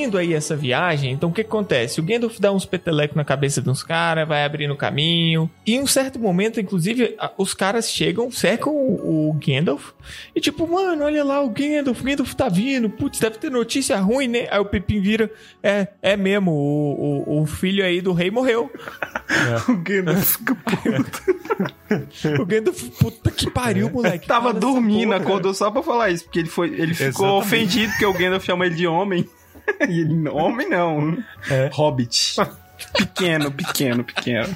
Seguindo 0.07 0.17
aí 0.17 0.33
essa 0.33 0.55
viagem, 0.55 1.11
então 1.11 1.29
o 1.29 1.33
que 1.33 1.41
acontece? 1.41 1.99
O 1.99 2.03
Gandalf 2.03 2.39
dá 2.39 2.49
uns 2.53 2.65
petelecos 2.65 3.17
na 3.17 3.25
cabeça 3.25 3.61
de 3.61 3.69
uns 3.69 3.83
caras, 3.83 4.25
vai 4.25 4.45
abrindo 4.45 4.73
o 4.73 4.77
caminho. 4.77 5.49
E 5.65 5.75
em 5.75 5.81
um 5.81 5.87
certo 5.87 6.17
momento, 6.17 6.61
inclusive, 6.61 7.17
os 7.37 7.53
caras 7.53 7.91
chegam, 7.91 8.31
cercam 8.31 8.73
o, 8.73 9.29
o 9.29 9.33
Gandalf. 9.33 9.91
E 10.33 10.39
tipo, 10.39 10.65
mano, 10.65 11.03
olha 11.03 11.25
lá 11.25 11.41
o 11.41 11.49
Gandalf, 11.49 11.99
o 11.99 12.03
Gandalf 12.05 12.33
tá 12.35 12.47
vindo. 12.47 12.89
Putz, 12.89 13.19
deve 13.19 13.37
ter 13.37 13.51
notícia 13.51 13.97
ruim, 13.97 14.29
né? 14.29 14.47
Aí 14.49 14.59
o 14.59 14.65
Pepin 14.65 15.01
vira, 15.01 15.29
é, 15.61 15.87
é 16.01 16.15
mesmo, 16.15 16.51
o, 16.51 17.23
o, 17.27 17.41
o 17.41 17.45
filho 17.45 17.83
aí 17.83 17.99
do 17.99 18.13
rei 18.13 18.31
morreu. 18.31 18.71
o 19.67 19.75
Gandalf 19.75 20.37
fica 20.37 20.55
puto. 20.55 21.37
O 22.41 22.45
Gandalf, 22.45 22.83
puta 22.99 23.31
que 23.31 23.49
pariu, 23.49 23.89
moleque. 23.89 24.27
Tava 24.27 24.53
dormindo, 24.53 25.07
porra, 25.11 25.21
acordou 25.21 25.53
só 25.53 25.71
pra 25.71 25.81
falar 25.81 26.11
isso, 26.11 26.25
porque 26.25 26.39
ele 26.39 26.49
foi, 26.49 26.67
ele 26.67 26.93
ficou 26.93 27.39
Exatamente. 27.39 27.45
ofendido 27.45 27.91
porque 27.91 28.05
o 28.05 28.13
Gandalf 28.13 28.45
chama 28.45 28.65
ele 28.65 28.75
de 28.75 28.85
homem. 28.85 29.27
E 29.89 30.29
homem 30.29 30.69
não. 30.69 31.17
Hobbit. 31.71 32.35
Pequeno, 32.93 33.51
pequeno, 33.51 34.03
pequeno. 34.03 34.55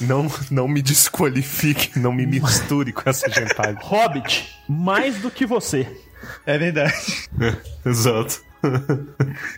Não, 0.00 0.28
não 0.52 0.68
me 0.68 0.80
desqualifique, 0.80 1.98
não 1.98 2.12
me 2.12 2.24
misture 2.24 2.92
com 2.92 3.10
essa 3.10 3.28
gentalha. 3.28 3.76
Hobbit, 3.82 4.56
mais 4.68 5.18
do 5.18 5.32
que 5.32 5.44
você. 5.44 5.84
É 6.46 6.56
verdade. 6.56 6.94
Exato. 7.84 8.40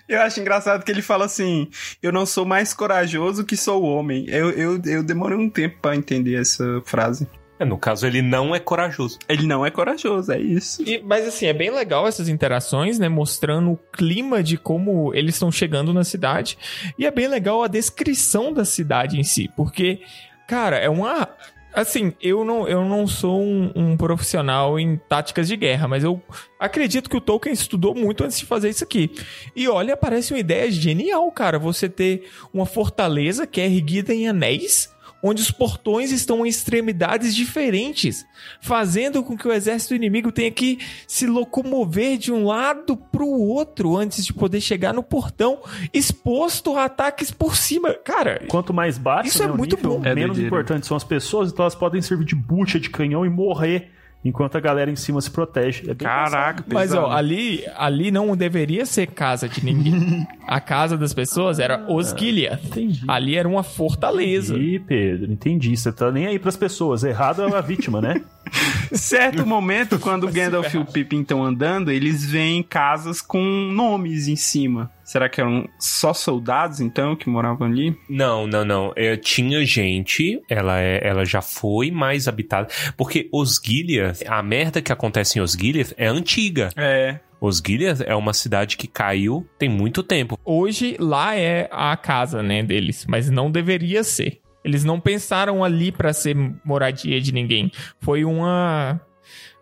Eu 0.09 0.23
acho 0.23 0.41
engraçado 0.41 0.85
que 0.85 0.91
ele 0.91 1.03
fala 1.03 1.27
assim: 1.27 1.69
Eu 2.03 2.13
não 2.13 2.27
sou 2.27 2.45
mais 2.45 2.73
corajoso 2.73 3.45
que 3.45 3.57
sou 3.57 3.83
homem. 3.83 4.25
Eu, 4.29 4.51
eu, 4.51 4.81
eu 4.85 5.03
demorei 5.03 5.37
um 5.37 5.49
tempo 5.49 5.77
pra 5.81 5.97
entender 5.97 6.41
essa 6.41 6.65
frase. 6.85 7.29
É, 7.59 7.65
no 7.65 7.77
caso, 7.77 8.07
ele 8.07 8.23
não 8.23 8.55
é 8.55 8.61
corajoso. 8.61 9.19
Ele 9.29 9.47
não 9.47 9.67
é 9.67 9.71
corajoso, 9.71 10.31
é 10.33 10.39
isso. 10.39 10.83
E- 10.89 11.03
mas 11.03 11.27
assim, 11.27 11.47
é 11.47 11.53
bem 11.53 11.71
legal 11.71 12.07
essas 12.07 12.29
interações, 12.29 12.99
né? 12.99 13.09
Mostrando 13.09 13.73
o 13.73 13.77
clima 13.77 14.43
de 14.43 14.57
como 14.57 15.13
eles 15.15 15.35
estão 15.35 15.51
chegando 15.51 15.93
na 15.93 16.05
cidade. 16.05 16.57
E 16.99 17.05
é 17.05 17.11
bem 17.11 17.27
legal 17.27 17.63
a 17.63 17.69
descrição 17.69 18.53
da 18.53 18.65
cidade 18.65 19.19
em 19.19 19.25
si. 19.25 19.51
Porque, 19.57 20.01
cara, 20.47 20.77
é 20.77 20.89
uma. 20.89 21.29
Assim, 21.75 22.13
eu 22.21 22.45
não, 22.45 22.67
eu 22.67 22.85
não 22.85 23.07
sou 23.07 23.41
um, 23.41 23.71
um 23.75 23.97
profissional 23.97 24.79
em 24.81 24.97
táticas 24.97 25.47
de 25.47 25.57
guerra, 25.57 25.87
mas 25.87 26.03
eu 26.03 26.21
acredito 26.59 27.11
que 27.11 27.17
o 27.17 27.21
Tolkien 27.21 27.53
estudou 27.53 27.95
muito 27.95 28.25
antes 28.25 28.39
de 28.39 28.47
fazer 28.47 28.71
isso 28.71 28.83
aqui. 28.83 29.11
E 29.55 29.69
olha, 29.69 29.97
parece 29.97 30.33
uma 30.33 30.39
ideia 30.41 30.71
genial, 30.71 31.31
cara. 31.31 31.59
Você 31.59 31.89
ter 31.89 32.29
uma 32.53 32.67
fortaleza 32.67 33.47
que 33.47 33.61
é 33.61 33.67
erguida 33.67 34.15
em 34.15 34.27
anéis, 34.29 34.91
onde 35.23 35.43
os 35.43 35.51
portões 35.51 36.13
estão 36.13 36.47
em 36.47 36.49
extremidades 36.49 37.35
diferentes, 37.35 38.25
fazendo 38.61 39.23
com 39.23 39.37
que 39.37 39.49
o 39.49 39.53
exército 39.53 39.95
inimigo 39.95 40.31
tenha 40.31 40.51
que 40.51 40.79
se 41.07 41.27
locomover 41.27 42.17
de 42.19 42.33
um 42.33 42.45
lado 42.45 42.97
para 42.97 43.25
o 43.25 43.49
outro 43.49 43.97
antes 43.97 44.25
de 44.25 44.33
poder 44.33 44.61
chegar 44.61 44.95
no 44.95 45.03
portão, 45.03 45.61
exposto 45.93 46.77
a 46.77 46.85
ataques 46.85 47.31
por 47.31 47.57
cima. 47.57 47.95
Cara, 47.95 48.45
Quanto 48.49 48.73
mais 48.73 48.97
baixo 48.99 49.29
Isso 49.29 49.43
é 49.43 49.47
né, 49.47 49.53
o 49.53 49.57
muito 49.57 49.77
nível, 49.77 49.99
bom. 49.99 50.05
É 50.05 50.15
menos 50.15 50.37
doideira. 50.37 50.47
importantes 50.47 50.89
são 50.89 50.97
as 50.97 51.05
pessoas, 51.05 51.51
então 51.51 51.65
elas 51.65 51.75
podem 51.75 52.01
servir 52.01 52.25
de 52.25 52.35
bucha 52.35 52.79
de 52.79 52.89
canhão 52.91 53.27
e 53.27 53.29
morrer 53.29 53.91
enquanto 54.25 54.57
a 54.57 54.61
galera 54.61 54.91
em 54.91 54.97
cima 54.97 55.21
se 55.21 55.31
protege. 55.31 55.91
É 55.91 55.95
Caraca, 55.95 56.65
Mas 56.73 56.93
ó, 56.93 57.11
ali, 57.11 57.65
ali 57.77 58.11
não 58.11 58.37
deveria 58.37 58.85
ser 58.85 59.07
casa 59.09 59.49
de 59.49 59.65
ninguém. 59.65 60.27
A 60.47 60.61
casa 60.61 60.97
das 60.97 61.13
pessoas 61.13 61.59
era 61.59 61.85
Osgiliath. 61.89 62.65
Entendi. 62.65 63.05
Ali 63.07 63.37
era 63.37 63.47
uma 63.47 63.63
fortaleza. 63.63 64.57
Ih, 64.57 64.79
Pedro, 64.79 65.31
entendi. 65.31 65.77
Você 65.77 65.93
tá 65.93 66.11
nem 66.11 66.27
aí 66.27 66.39
pras 66.39 66.57
pessoas. 66.57 67.05
Errado 67.05 67.43
é 67.43 67.55
a 67.55 67.61
vítima, 67.61 68.01
né? 68.01 68.23
Certo 68.93 69.45
momento, 69.45 69.99
quando 69.99 70.27
o 70.27 70.33
Gandalf 70.33 70.73
e 70.73 70.79
o 70.79 70.87
Pippin 70.87 71.21
estão 71.21 71.45
andando, 71.45 71.91
eles 71.91 72.25
veem 72.25 72.63
casas 72.63 73.21
com 73.21 73.43
nomes 73.43 74.27
em 74.27 74.37
cima. 74.37 74.91
Será 75.09 75.27
que 75.27 75.41
eram 75.41 75.67
só 75.79 76.13
soldados, 76.13 76.81
então, 76.83 77.17
que 77.17 77.31
moravam 77.31 77.67
ali? 77.67 77.97
Não, 78.11 78.47
não, 78.47 78.63
não. 78.63 78.93
É, 78.95 79.17
tinha 79.17 79.65
gente, 79.65 80.39
ela, 80.51 80.79
é, 80.79 81.01
ela 81.03 81.25
já 81.25 81.41
foi 81.41 81.91
mais 81.91 82.29
habitada. 82.29 82.69
Porque 82.95 83.27
Osgiliath, 83.33 84.19
a 84.27 84.43
merda 84.43 84.83
que 84.83 84.93
acontece 84.93 85.39
em 85.39 85.41
Osgiliath 85.41 85.95
é 85.97 86.07
antiga. 86.07 86.69
É. 86.77 87.21
Osgiliath 87.41 88.03
é 88.03 88.15
uma 88.15 88.35
cidade 88.35 88.77
que 88.77 88.87
caiu 88.87 89.49
tem 89.59 89.67
muito 89.67 90.03
tempo. 90.03 90.39
Hoje 90.45 90.95
lá 91.01 91.35
é 91.35 91.71
a 91.73 91.97
casa, 91.97 92.43
né, 92.43 92.63
deles, 92.63 93.07
mas 93.09 93.31
não 93.31 93.51
deveria 93.51 94.05
ser. 94.05 94.43
Eles 94.63 94.85
não 94.85 95.01
pensaram 95.01 95.65
ali 95.65 95.91
pra 95.91 96.13
ser 96.13 96.37
moradia 96.63 97.19
de 97.19 97.33
ninguém. 97.33 97.73
Foi 97.99 98.27
uma 98.27 99.01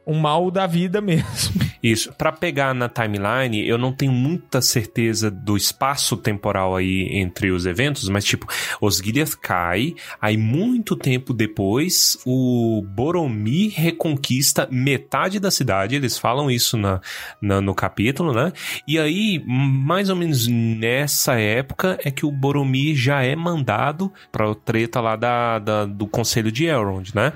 um 0.04 0.18
mal 0.18 0.50
da 0.50 0.66
vida 0.66 0.98
mesmo. 1.02 1.65
Isso. 1.82 2.12
Pra 2.14 2.32
pegar 2.32 2.74
na 2.74 2.88
timeline, 2.88 3.66
eu 3.66 3.76
não 3.78 3.92
tenho 3.92 4.12
muita 4.12 4.60
certeza 4.60 5.30
do 5.30 5.56
espaço 5.56 6.16
temporal 6.16 6.74
aí 6.76 7.08
entre 7.12 7.50
os 7.50 7.66
eventos, 7.66 8.08
mas 8.08 8.24
tipo, 8.24 8.46
Osgiliath 8.80 9.34
cai, 9.40 9.94
aí 10.20 10.36
muito 10.36 10.96
tempo 10.96 11.32
depois, 11.34 12.18
o 12.24 12.82
Boromir 12.88 13.72
reconquista 13.74 14.68
metade 14.70 15.38
da 15.38 15.50
cidade, 15.50 15.94
eles 15.96 16.18
falam 16.18 16.50
isso 16.50 16.76
na, 16.76 17.00
na- 17.40 17.60
no 17.60 17.74
capítulo, 17.74 18.32
né? 18.32 18.52
E 18.86 18.98
aí, 18.98 19.42
mais 19.46 20.08
ou 20.10 20.16
menos 20.16 20.46
nessa 20.46 21.38
época, 21.38 21.98
é 22.04 22.10
que 22.10 22.24
o 22.26 22.30
Boromir 22.32 22.94
já 22.96 23.22
é 23.22 23.34
mandado 23.36 24.12
pra 24.32 24.54
treta 24.54 25.00
lá 25.00 25.16
da, 25.16 25.58
da- 25.58 25.84
do 25.86 26.06
Conselho 26.06 26.50
de 26.50 26.64
Elrond, 26.64 27.10
né? 27.14 27.32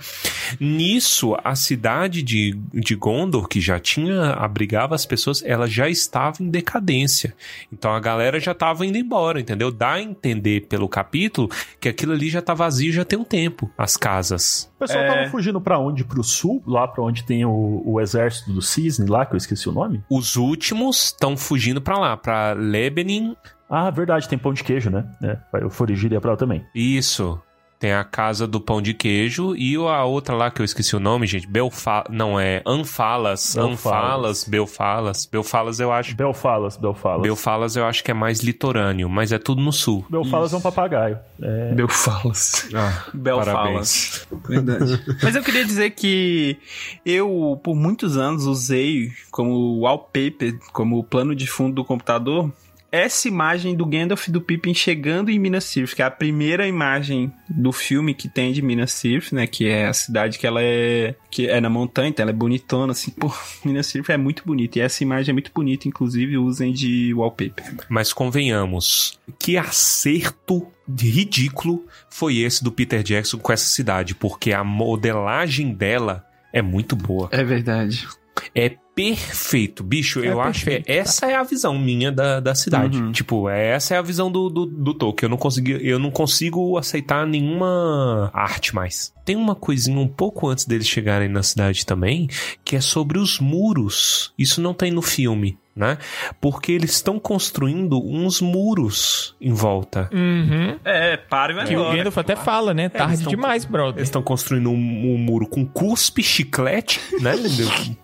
Nisso, 0.59 1.37
a 1.45 1.55
cidade 1.55 2.23
de, 2.23 2.59
de 2.73 2.95
Gondor, 2.95 3.49
que 3.49 3.61
já 3.61 3.79
tinha, 3.79 4.30
abrigava 4.35 4.95
as 4.95 5.07
pessoas, 5.07 5.43
ela 5.45 5.67
já 5.67 5.89
estava 5.89 6.43
em 6.43 6.51
decadência. 6.51 7.35
Então 7.73 7.93
a 7.93 8.01
galera 8.01 8.41
já 8.41 8.53
estava 8.53 8.87
indo 8.87 8.99
embora, 8.99 9.41
entendeu? 9.41 9.71
Dá 9.71 9.93
a 9.93 10.03
entender 10.03 10.67
pelo 10.69 10.89
capítulo 10.89 11.49
que 11.81 11.89
aquilo 11.89 12.13
ali 12.13 12.29
já 12.29 12.43
tá 12.43 12.55
vazio 12.55 12.93
já 12.93 13.05
tem 13.05 13.19
um 13.19 13.25
tempo, 13.25 13.71
as 13.77 13.97
casas. 13.97 14.71
O 14.77 14.79
pessoal 14.81 15.07
tava 15.07 15.29
fugindo 15.29 15.61
pra 15.61 15.79
onde? 15.79 16.05
Pro 16.05 16.25
sul? 16.25 16.63
Lá 16.67 16.89
pra 16.89 17.03
onde 17.03 17.25
tem 17.25 17.45
o, 17.45 17.83
o 17.85 18.01
exército 18.01 18.53
do 18.53 18.63
Cisne 18.63 19.09
lá, 19.09 19.27
que 19.27 19.35
eu 19.35 19.39
esqueci 19.39 19.69
o 19.69 19.73
nome? 19.73 20.03
Os 20.11 20.37
últimos 20.37 21.07
estão 21.07 21.37
fugindo 21.37 21.81
pra 21.81 21.99
lá, 21.99 22.17
pra 22.17 22.53
Lebanon. 22.53 23.35
Ah, 23.69 23.91
verdade, 23.91 24.29
tem 24.29 24.39
pão 24.39 24.53
de 24.53 24.65
queijo, 24.65 24.91
né? 24.91 25.07
É, 25.23 25.37
vai 25.53 25.65
o 25.65 25.71
Forigília 25.71 26.21
pra 26.21 26.33
lá 26.33 26.37
também. 26.37 26.65
Isso. 26.75 27.41
Tem 27.81 27.95
a 27.95 28.05
casa 28.05 28.47
do 28.47 28.61
pão 28.61 28.83
de 28.83 28.93
queijo 28.93 29.57
e 29.57 29.75
a 29.75 30.05
outra 30.05 30.37
lá 30.37 30.51
que 30.51 30.61
eu 30.61 30.65
esqueci 30.67 30.95
o 30.95 31.01
nome, 31.01 31.27
gente. 31.27 31.47
Belfa... 31.47 32.05
Não, 32.11 32.39
é 32.39 32.63
Anfalas. 32.67 33.55
Belfalas. 33.55 33.73
Anfalas, 33.73 34.45
Belfalas. 34.45 35.25
Belfalas 35.25 35.81
eu 35.81 35.91
acho. 35.91 36.15
Belfalas, 36.15 36.77
Belfalas. 36.77 37.23
Belfalas 37.23 37.77
eu 37.77 37.87
acho 37.87 38.05
que 38.05 38.11
é 38.11 38.15
mais 38.15 38.41
litorâneo, 38.41 39.09
mas 39.09 39.33
é 39.33 39.39
tudo 39.39 39.63
no 39.63 39.73
sul. 39.73 40.05
Belfalas 40.11 40.53
é 40.53 40.59
um 40.59 40.61
papagaio. 40.61 41.19
É, 41.41 41.73
Belfalas. 41.73 42.69
Ah, 42.75 43.07
Belfalas. 43.15 44.27
Verdade. 44.47 45.03
Mas 45.23 45.35
eu 45.35 45.43
queria 45.43 45.65
dizer 45.65 45.91
que 45.91 46.59
eu, 47.05 47.59
por 47.65 47.75
muitos 47.75 48.19
anos, 48.19 48.45
usei 48.45 49.11
como 49.31 49.81
wallpaper, 49.81 50.59
como 50.73 51.03
plano 51.03 51.35
de 51.35 51.47
fundo 51.47 51.77
do 51.77 51.85
computador, 51.85 52.53
essa 52.93 53.29
imagem 53.29 53.75
do 53.75 53.87
Gandalf 53.87 54.29
do 54.29 54.41
Pippin 54.41 54.75
chegando 54.75 55.31
em 55.31 55.39
Minas 55.39 55.71
Tirith, 55.71 55.95
que 55.95 56.03
é 56.03 56.05
a 56.05 56.11
primeira 56.11 56.67
imagem 56.67 57.33
do 57.49 57.73
filme 57.73 58.15
que 58.15 58.29
tem 58.29 58.53
de 58.53 58.63
Minas 58.63 58.99
Tirith, 59.01 59.33
né? 59.33 59.47
Que 59.47 59.69
é 59.69 59.87
a 59.87 59.93
cidade 59.93 60.39
que 60.39 60.47
ela 60.47 60.63
é 60.63 61.15
que 61.31 61.49
é 61.49 61.61
na 61.61 61.71
montanha, 61.71 62.09
então 62.09 62.23
ela 62.23 62.33
é 62.33 62.35
bonitona, 62.35 62.93
assim. 62.93 63.11
Pô, 63.19 63.33
Minas 63.65 63.91
Tirith 63.91 64.11
é 64.11 64.17
muito 64.17 64.43
bonita. 64.45 64.79
E 64.79 64.83
essa 64.83 65.03
imagem 65.03 65.31
é 65.31 65.33
muito 65.33 65.53
bonita, 65.55 65.87
inclusive 65.87 66.37
usem 66.37 66.73
de 66.73 67.15
wallpaper. 67.15 67.75
Mas 67.89 68.13
convenhamos, 68.13 69.19
que 69.39 69.57
acerto 69.57 70.67
ridículo 70.99 71.87
foi 72.09 72.39
esse 72.39 72.65
do 72.65 72.73
Peter 72.73 73.03
Jackson 73.03 73.39
com 73.39 73.53
essa 73.53 73.67
cidade, 73.67 74.15
porque 74.15 74.53
a 74.53 74.65
modelagem 74.65 75.73
dela 75.73 76.27
é 76.53 76.61
muito 76.61 76.97
boa. 76.97 77.29
É 77.31 77.45
verdade. 77.45 78.09
É 78.55 78.77
perfeito, 78.95 79.83
bicho. 79.83 80.23
É 80.23 80.29
eu 80.29 80.41
acho 80.41 80.61
que 80.61 80.71
perfeito. 80.71 80.91
essa 80.91 81.27
é 81.27 81.35
a 81.35 81.43
visão 81.43 81.79
minha 81.79 82.13
da, 82.13 82.41
da 82.41 82.55
cidade. 82.55 82.99
Uhum. 82.99 83.13
Tipo, 83.13 83.49
essa 83.49 83.95
é 83.95 83.99
a 83.99 84.03
visão 84.03 84.31
do, 84.31 84.51
do, 84.51 84.67
do 84.67 84.95
Tolkien. 84.95 85.27
Eu 85.27 85.31
não, 85.31 85.39
consegui, 85.39 85.89
eu 85.89 85.99
não 85.99 86.11
consigo 86.11 86.77
aceitar 86.77 87.27
nenhuma 87.27 88.31
arte 88.35 88.75
mais. 88.75 89.13
Tem 89.25 89.37
uma 89.37 89.55
coisinha 89.55 89.99
um 89.99 90.09
pouco 90.09 90.49
antes 90.49 90.67
deles 90.67 90.87
chegarem 90.87 91.29
na 91.29 91.43
cidade 91.43 91.87
também, 91.87 92.29
que 92.65 92.77
é 92.77 92.81
sobre 92.81 93.19
os 93.19 93.39
muros. 93.39 94.35
Isso 94.39 94.61
não 94.61 94.75
tem 94.75 94.91
no 94.91 95.03
filme, 95.03 95.59
né? 95.81 95.99
Porque 96.41 96.71
eles 96.73 96.93
estão 96.93 97.19
construindo 97.19 97.99
uns 98.05 98.41
muros 98.41 99.35
em 99.41 99.53
volta. 99.53 100.09
Uhum. 100.13 100.79
É, 100.85 101.17
para 101.17 101.53
e 101.53 101.57
vai 101.57 101.67
Que 101.67 101.75
o. 101.77 101.91
Gandalf 101.93 102.19
até 102.19 102.37
fala, 102.37 102.75
né? 102.75 102.89
Tarde 102.89 103.15
eles 103.15 103.25
tão- 103.25 103.31
demais, 103.31 103.65
brother. 103.65 103.97
Eles 103.99 104.09
estão 104.09 104.23
construindo 104.23 104.71
um, 104.71 104.75
um 104.75 105.17
muro 105.19 105.47
com 105.49 105.67
cuspe, 105.67 106.23
chiclete, 106.23 107.01
né? 107.21 107.33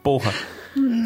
Porra. 0.02 0.32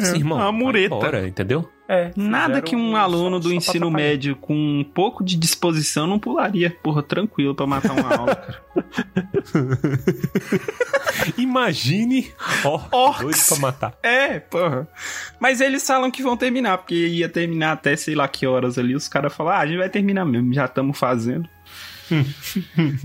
Esse 0.01 0.15
irmão, 0.17 0.37
uma 0.37 0.51
vai 0.51 0.59
mureta. 0.61 0.95
embora, 0.95 1.27
entendeu? 1.27 1.69
É, 1.93 2.11
Nada 2.15 2.61
que 2.61 2.75
um 2.75 2.91
só- 2.91 2.97
aluno 2.97 3.39
do 3.39 3.49
só 3.49 3.53
ensino 3.55 3.89
médio 3.91 4.35
com 4.35 4.53
um 4.53 4.83
pouco 4.83 5.23
de 5.23 5.35
disposição 5.35 6.05
não 6.07 6.19
pularia, 6.19 6.75
porra, 6.81 7.01
tranquilo 7.03 7.53
pra 7.55 7.65
matar 7.67 7.91
uma 7.93 8.15
aula, 8.15 8.35
cara. 8.35 8.61
Imagine, 11.37 12.31
ó, 12.63 12.81
Orcs. 12.91 13.21
doido 13.21 13.37
pra 13.47 13.57
matar. 13.59 13.93
É, 14.01 14.39
porra. 14.39 14.87
Mas 15.39 15.61
eles 15.61 15.85
falam 15.85 16.09
que 16.09 16.23
vão 16.23 16.35
terminar, 16.37 16.77
porque 16.77 16.95
ia 16.95 17.29
terminar 17.29 17.73
até 17.73 17.95
sei 17.95 18.15
lá 18.15 18.27
que 18.27 18.47
horas 18.47 18.77
ali. 18.77 18.95
Os 18.95 19.07
caras 19.07 19.33
falam, 19.33 19.53
ah, 19.53 19.59
a 19.59 19.65
gente 19.67 19.77
vai 19.77 19.89
terminar 19.89 20.25
mesmo, 20.25 20.53
já 20.53 20.65
estamos 20.65 20.97
fazendo. 20.97 21.47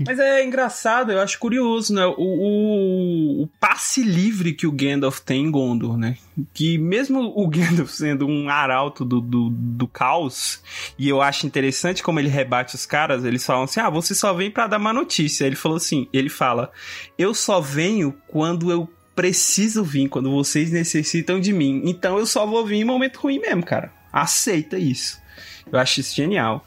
Mas 0.05 0.19
é 0.19 0.43
engraçado, 0.43 1.11
eu 1.11 1.21
acho 1.21 1.39
curioso, 1.39 1.93
né? 1.93 2.05
O, 2.05 2.15
o, 2.17 3.43
o 3.43 3.47
passe 3.59 4.03
livre 4.03 4.53
que 4.53 4.67
o 4.67 4.71
Gandalf 4.71 5.19
tem 5.19 5.45
em 5.45 5.51
Gondor, 5.51 5.97
né? 5.97 6.17
Que 6.53 6.77
mesmo 6.77 7.33
o 7.35 7.47
Gandalf 7.47 7.89
sendo 7.89 8.27
um 8.27 8.49
arauto 8.49 9.03
do, 9.03 9.21
do, 9.21 9.49
do 9.49 9.87
caos, 9.87 10.61
e 10.97 11.07
eu 11.07 11.21
acho 11.21 11.47
interessante 11.47 12.03
como 12.03 12.19
ele 12.19 12.29
rebate 12.29 12.75
os 12.75 12.85
caras, 12.85 13.25
eles 13.25 13.45
falam 13.45 13.63
assim: 13.63 13.79
ah, 13.79 13.89
você 13.89 14.13
só 14.13 14.33
vem 14.33 14.51
pra 14.51 14.67
dar 14.67 14.77
uma 14.77 14.93
notícia. 14.93 15.45
Ele 15.45 15.55
falou 15.55 15.77
assim: 15.77 16.07
ele 16.13 16.29
fala, 16.29 16.71
eu 17.17 17.33
só 17.33 17.59
venho 17.61 18.13
quando 18.27 18.71
eu 18.71 18.89
preciso 19.15 19.83
vir, 19.83 20.07
quando 20.07 20.29
vocês 20.29 20.71
necessitam 20.71 21.39
de 21.39 21.51
mim. 21.51 21.81
Então 21.85 22.19
eu 22.19 22.25
só 22.25 22.45
vou 22.45 22.65
vir 22.65 22.75
em 22.75 22.83
momento 22.83 23.17
ruim 23.17 23.39
mesmo, 23.39 23.65
cara. 23.65 23.91
Aceita 24.13 24.77
isso. 24.77 25.19
Eu 25.71 25.79
acho 25.79 25.99
isso 25.99 26.15
genial. 26.15 26.65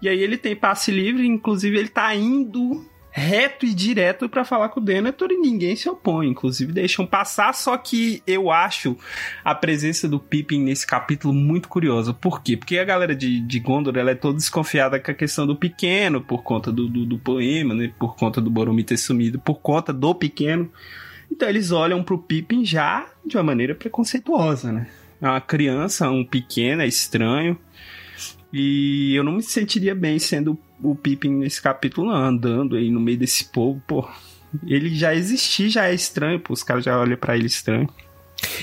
E 0.00 0.08
aí 0.08 0.20
ele 0.20 0.36
tem 0.36 0.54
passe 0.54 0.90
livre, 0.90 1.26
inclusive 1.26 1.76
ele 1.76 1.88
tá 1.88 2.14
indo 2.14 2.86
reto 3.10 3.66
e 3.66 3.74
direto 3.74 4.28
pra 4.28 4.44
falar 4.44 4.68
com 4.68 4.80
o 4.80 4.82
Denethor 4.82 5.30
e 5.32 5.36
ninguém 5.36 5.74
se 5.74 5.88
opõe, 5.88 6.28
inclusive 6.28 6.72
deixam 6.72 7.04
passar, 7.04 7.52
só 7.52 7.76
que 7.76 8.22
eu 8.26 8.50
acho 8.50 8.96
a 9.44 9.54
presença 9.54 10.08
do 10.08 10.20
Pippin 10.20 10.62
nesse 10.62 10.86
capítulo 10.86 11.34
muito 11.34 11.68
curiosa. 11.68 12.14
Por 12.14 12.40
quê? 12.42 12.56
Porque 12.56 12.78
a 12.78 12.84
galera 12.84 13.16
de, 13.16 13.40
de 13.40 13.58
Gondor 13.58 13.96
ela 13.96 14.12
é 14.12 14.14
toda 14.14 14.36
desconfiada 14.36 15.00
com 15.00 15.10
a 15.10 15.14
questão 15.14 15.46
do 15.46 15.56
pequeno, 15.56 16.20
por 16.20 16.42
conta 16.42 16.70
do, 16.70 16.86
do, 16.88 17.04
do 17.04 17.18
poema, 17.18 17.74
né? 17.74 17.92
por 17.98 18.14
conta 18.14 18.40
do 18.40 18.50
Boromir 18.50 18.84
ter 18.84 18.96
sumido, 18.96 19.38
por 19.38 19.56
conta 19.56 19.92
do 19.92 20.14
pequeno. 20.14 20.70
Então 21.30 21.48
eles 21.48 21.72
olham 21.72 22.02
pro 22.02 22.18
Pippin 22.18 22.64
já 22.64 23.06
de 23.26 23.36
uma 23.36 23.42
maneira 23.42 23.74
preconceituosa, 23.74 24.72
né? 24.72 24.86
É 25.20 25.28
uma 25.28 25.40
criança, 25.40 26.08
um 26.08 26.24
pequeno, 26.24 26.82
é 26.82 26.86
estranho. 26.86 27.58
E 28.52 29.14
eu 29.14 29.22
não 29.22 29.32
me 29.32 29.42
sentiria 29.42 29.94
bem 29.94 30.18
sendo 30.18 30.58
o 30.82 30.94
Pippin 30.94 31.30
nesse 31.30 31.60
capítulo, 31.60 32.08
não, 32.08 32.16
andando 32.16 32.76
aí 32.76 32.90
no 32.90 33.00
meio 33.00 33.18
desse 33.18 33.44
povo, 33.46 33.82
pô. 33.86 34.08
Ele 34.66 34.94
já 34.94 35.14
existir, 35.14 35.68
já 35.68 35.88
é 35.88 35.94
estranho, 35.94 36.40
pô. 36.40 36.54
Os 36.54 36.62
caras 36.62 36.84
já 36.84 36.98
olham 36.98 37.18
pra 37.18 37.36
ele 37.36 37.46
estranho. 37.46 37.88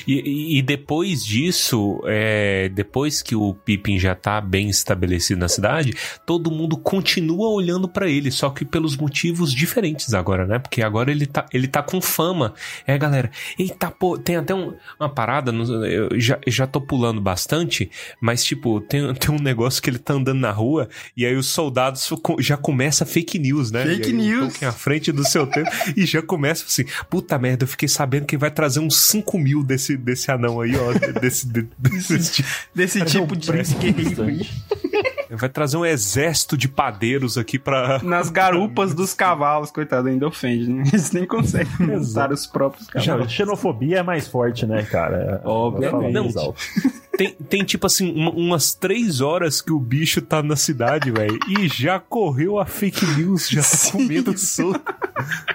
E, 0.08 0.58
e- 0.58 0.62
depois 0.62 1.26
disso, 1.26 2.02
é, 2.06 2.70
depois 2.70 3.22
que 3.22 3.36
o 3.36 3.54
Pippin 3.54 3.98
já 4.00 4.16
tá 4.16 4.40
bem 4.42 4.70
estabelecido 4.70 5.40
na 5.40 5.48
cidade, 5.48 5.94
todo 6.26 6.50
mundo 6.52 6.78
continua 6.78 7.50
olhando 7.50 7.88
pra 7.88 8.10
ele, 8.10 8.32
só 8.32 8.50
que 8.50 8.66
pelos 8.66 8.98
motivos 8.98 9.54
diferentes 9.54 10.14
agora, 10.14 10.46
né? 10.46 10.60
Porque 10.60 10.82
agora 10.82 11.12
ele 11.12 11.26
tá, 11.26 11.46
ele 11.54 11.68
tá 11.68 11.82
com 11.84 12.02
fama. 12.02 12.54
É, 12.88 12.98
galera, 12.98 13.30
eita, 13.60 13.92
pô, 13.92 14.18
tem 14.18 14.36
até 14.38 14.54
um- 14.54 14.74
uma 15.00 15.10
parada, 15.10 15.52
eu 15.52 16.20
já, 16.20 16.40
já 16.48 16.66
tô 16.68 16.82
pulando 16.82 17.22
bastante, 17.22 17.90
mas 18.20 18.44
tipo, 18.44 18.82
tem, 18.82 19.14
tem 19.14 19.34
um 19.34 19.40
negócio 19.40 19.82
que 19.82 19.90
ele 19.90 20.00
tá 20.00 20.14
andando 20.14 20.40
na 20.40 20.52
rua 20.52 20.90
e 21.16 21.26
aí 21.26 21.36
os 21.36 21.48
soldados 21.48 22.10
já 22.40 22.58
começa 22.58 23.06
fake 23.06 23.38
news, 23.40 23.72
né? 23.72 23.84
Fake 23.86 24.08
aí 24.08 24.14
news. 24.14 24.48
Tolkien 24.50 24.70
à 24.70 24.72
frente 24.72 25.12
do 25.12 25.24
seu 25.28 25.46
tempo 25.48 25.70
e 25.96 26.06
já 26.06 26.22
começa 26.22 26.66
assim, 26.66 26.84
puta 27.10 27.38
merda, 27.38 27.64
eu 27.64 27.68
fiquei 27.68 27.88
sabendo 27.88 28.26
que 28.26 28.38
vai 28.38 28.50
trazer 28.52 28.80
uns 28.80 28.96
5 28.98 29.38
mil 29.38 29.64
desse, 29.64 29.85
desse 29.98 30.32
anão 30.32 30.60
aí, 30.62 30.74
ó, 30.76 30.94
desse, 31.20 31.48
de- 31.48 31.68
desse 31.78 32.32
tipo. 32.32 32.50
Desse 32.74 33.02
tipo 33.06 33.36
de 33.36 33.52
guerreiro 33.52 34.24
aí. 34.24 34.48
Vai 35.30 35.50
trazer 35.50 35.78
um 35.78 35.86
exército 35.86 36.58
de 36.58 36.68
padeiros 36.68 37.38
aqui 37.38 37.58
pra. 37.60 38.00
Nas 38.04 38.30
garupas 38.30 38.94
dos 38.94 39.14
cavalos, 39.16 39.72
coitado, 39.72 40.08
ainda 40.08 40.28
ofende, 40.28 40.70
né? 40.72 40.84
Eles 40.88 41.12
nem 41.12 41.26
conseguem 41.26 41.72
montar 41.88 42.32
os 42.32 42.46
próprios 42.46 42.88
Já, 42.96 43.14
cavalos. 43.14 43.32
xenofobia 43.32 44.00
é 44.00 44.04
mais 44.04 44.28
forte, 44.28 44.66
né, 44.66 44.84
cara? 44.84 45.42
Obviamente. 45.44 45.92
Fala 46.14 46.24
mais 46.24 46.38
alto. 46.38 46.60
Tem, 47.18 47.32
tem 47.32 47.64
tipo 47.64 47.88
assim, 47.88 48.14
uma- 48.14 48.32
umas 48.32 48.74
três 48.74 49.22
horas 49.22 49.62
que 49.62 49.72
o 49.72 49.80
bicho 49.80 50.22
tá 50.22 50.44
na 50.44 50.56
cidade, 50.58 51.12
velho. 51.12 51.40
E 51.48 51.68
já 51.70 51.98
correu 51.98 52.60
a 52.60 52.66
fake 52.66 53.06
news, 53.18 53.48
já 53.50 53.62
tá 53.62 53.92
comendo 53.94 54.38
solto. 54.38 54.94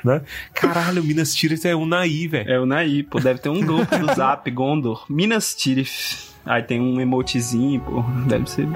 Né? 0.03 0.23
Caralho, 0.55 1.05
Minas 1.05 1.35
Tirith 1.35 1.67
é 1.67 1.75
o 1.77 1.85
Naí, 1.85 2.27
velho. 2.27 2.51
É 2.51 2.59
o 2.59 2.65
Naí, 2.65 3.03
pô, 3.03 3.21
deve 3.21 3.41
ter 3.41 3.51
um 3.51 3.61
grupo 3.61 3.95
do 3.99 4.07
Zap 4.15 4.51
Gondor. 4.51 5.05
Minas 5.11 5.55
Tirith. 5.55 6.30
Aí 6.45 6.63
tem 6.63 6.81
um 6.81 7.01
emotezinho, 7.01 7.81
pô, 7.81 8.03
deve 8.27 8.51
ser. 8.51 8.69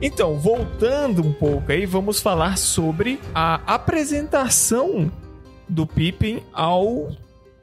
Então, 0.00 0.38
voltando 0.38 1.22
um 1.22 1.32
pouco 1.32 1.72
aí, 1.72 1.86
vamos 1.86 2.20
falar 2.20 2.58
sobre 2.58 3.18
a 3.34 3.54
apresentação 3.66 5.10
do 5.68 5.86
Pippin 5.86 6.42
ao 6.52 7.12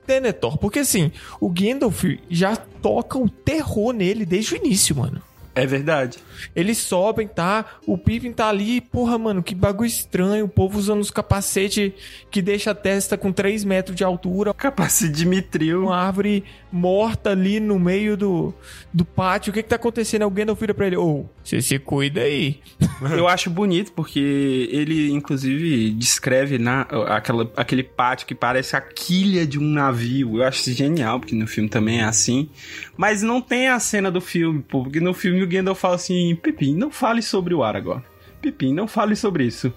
Denethor. 0.06 0.58
Porque 0.58 0.80
assim, 0.80 1.12
o 1.40 1.50
Gandalf 1.50 2.04
já 2.30 2.56
toca 2.56 3.18
o 3.18 3.30
terror 3.30 3.94
nele 3.94 4.26
desde 4.26 4.56
o 4.56 4.58
início, 4.58 4.96
mano. 4.96 5.22
É 5.54 5.66
verdade. 5.66 6.18
Eles 6.56 6.78
sobem, 6.78 7.28
tá? 7.28 7.66
O 7.86 7.98
Pippin 7.98 8.32
tá 8.32 8.50
ali, 8.50 8.82
porra, 8.82 9.18
mano, 9.18 9.44
que 9.44 9.56
bagulho 9.56 9.88
estranho. 9.88 10.46
O 10.46 10.50
povo 10.50 10.78
usando 10.78 11.02
os 11.02 11.12
capacetes 11.12 11.92
que 12.30 12.42
deixa 12.42 12.72
a 12.72 12.76
testa 12.76 13.18
com 13.18 13.32
3 13.32 13.64
metros 13.64 13.96
de 13.96 14.04
altura. 14.04 14.54
Capacete 14.54 15.12
de 15.12 15.26
Mitril. 15.26 15.84
Uma 15.84 15.98
árvore 15.98 16.44
morta 16.72 17.32
ali 17.32 17.60
no 17.60 17.80
meio 17.80 18.16
do, 18.16 18.54
do 18.94 19.04
pátio. 19.06 19.52
O 19.52 19.54
que 19.54 19.64
que 19.64 19.70
tá 19.70 19.76
acontecendo? 19.76 20.22
Aí 20.24 20.28
O 20.28 20.32
Gandalf 20.32 20.60
vira 20.60 20.74
pra 20.74 20.88
ele, 20.88 20.98
ô, 20.98 21.26
você 21.44 21.62
se 21.62 21.80
cuida 21.80 22.22
aí. 22.22 22.60
Eu 23.12 23.28
acho 23.28 23.50
bonito 23.50 23.92
porque 23.94 24.70
ele, 24.72 25.12
inclusive, 25.12 25.92
descreve 25.92 26.58
na, 26.58 26.82
aquela, 26.82 27.52
aquele 27.56 27.84
pátio 27.84 28.28
que 28.28 28.36
parece 28.36 28.76
a 28.76 28.82
quilha 28.82 29.46
de 29.46 29.60
um 29.60 29.64
navio. 29.64 30.38
Eu 30.38 30.44
acho 30.44 30.62
isso 30.62 30.74
genial, 30.74 31.20
porque 31.20 31.36
no 31.36 31.48
filme 31.48 31.68
também 31.70 32.00
é 32.00 32.04
assim. 32.04 32.50
Mas 32.96 33.22
não 33.22 33.42
tem 33.42 33.68
a 33.68 33.80
cena 33.80 34.12
do 34.12 34.22
filme, 34.22 34.62
pô, 34.62 34.84
porque 34.84 35.00
no 35.00 35.14
filme 35.14 35.42
o 35.44 35.48
Gandalf 35.48 35.80
fala 35.80 35.96
assim: 35.96 36.31
Pipim, 36.36 36.76
não 36.76 36.92
fale 36.92 37.22
sobre 37.22 37.54
o 37.54 37.64
Aragorn. 37.64 38.04
Pipim, 38.42 38.74
não 38.74 38.88
fale 38.88 39.16
sobre 39.16 39.46
isso. 39.46 39.74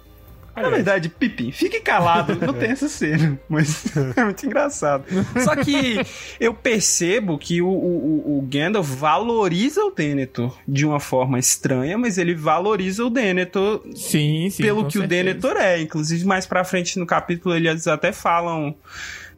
Na 0.56 0.68
verdade, 0.68 1.08
Pipim, 1.08 1.50
fique 1.50 1.80
calado. 1.80 2.36
Não 2.46 2.54
tem 2.54 2.70
essa 2.70 2.88
cena, 2.88 3.38
mas 3.48 3.84
é 4.16 4.24
muito 4.24 4.46
engraçado. 4.46 5.04
Só 5.42 5.56
que 5.56 5.98
eu 6.38 6.54
percebo 6.54 7.36
que 7.36 7.60
o, 7.60 7.66
o, 7.68 8.38
o 8.38 8.42
Gandalf 8.42 8.88
valoriza 8.88 9.84
o 9.84 9.90
Denethor 9.90 10.56
de 10.66 10.86
uma 10.86 11.00
forma 11.00 11.38
estranha, 11.40 11.98
mas 11.98 12.18
ele 12.18 12.34
valoriza 12.34 13.04
o 13.04 13.10
Denethor 13.10 13.82
Sim, 13.96 14.48
sim. 14.48 14.62
pelo 14.62 14.82
que 14.86 14.98
o 14.98 15.00
certeza. 15.00 15.24
Denethor 15.24 15.56
é. 15.56 15.80
Inclusive, 15.80 16.24
mais 16.24 16.46
pra 16.46 16.62
frente 16.62 16.98
no 17.00 17.06
capítulo, 17.06 17.56
eles 17.56 17.88
até 17.88 18.12
falam 18.12 18.76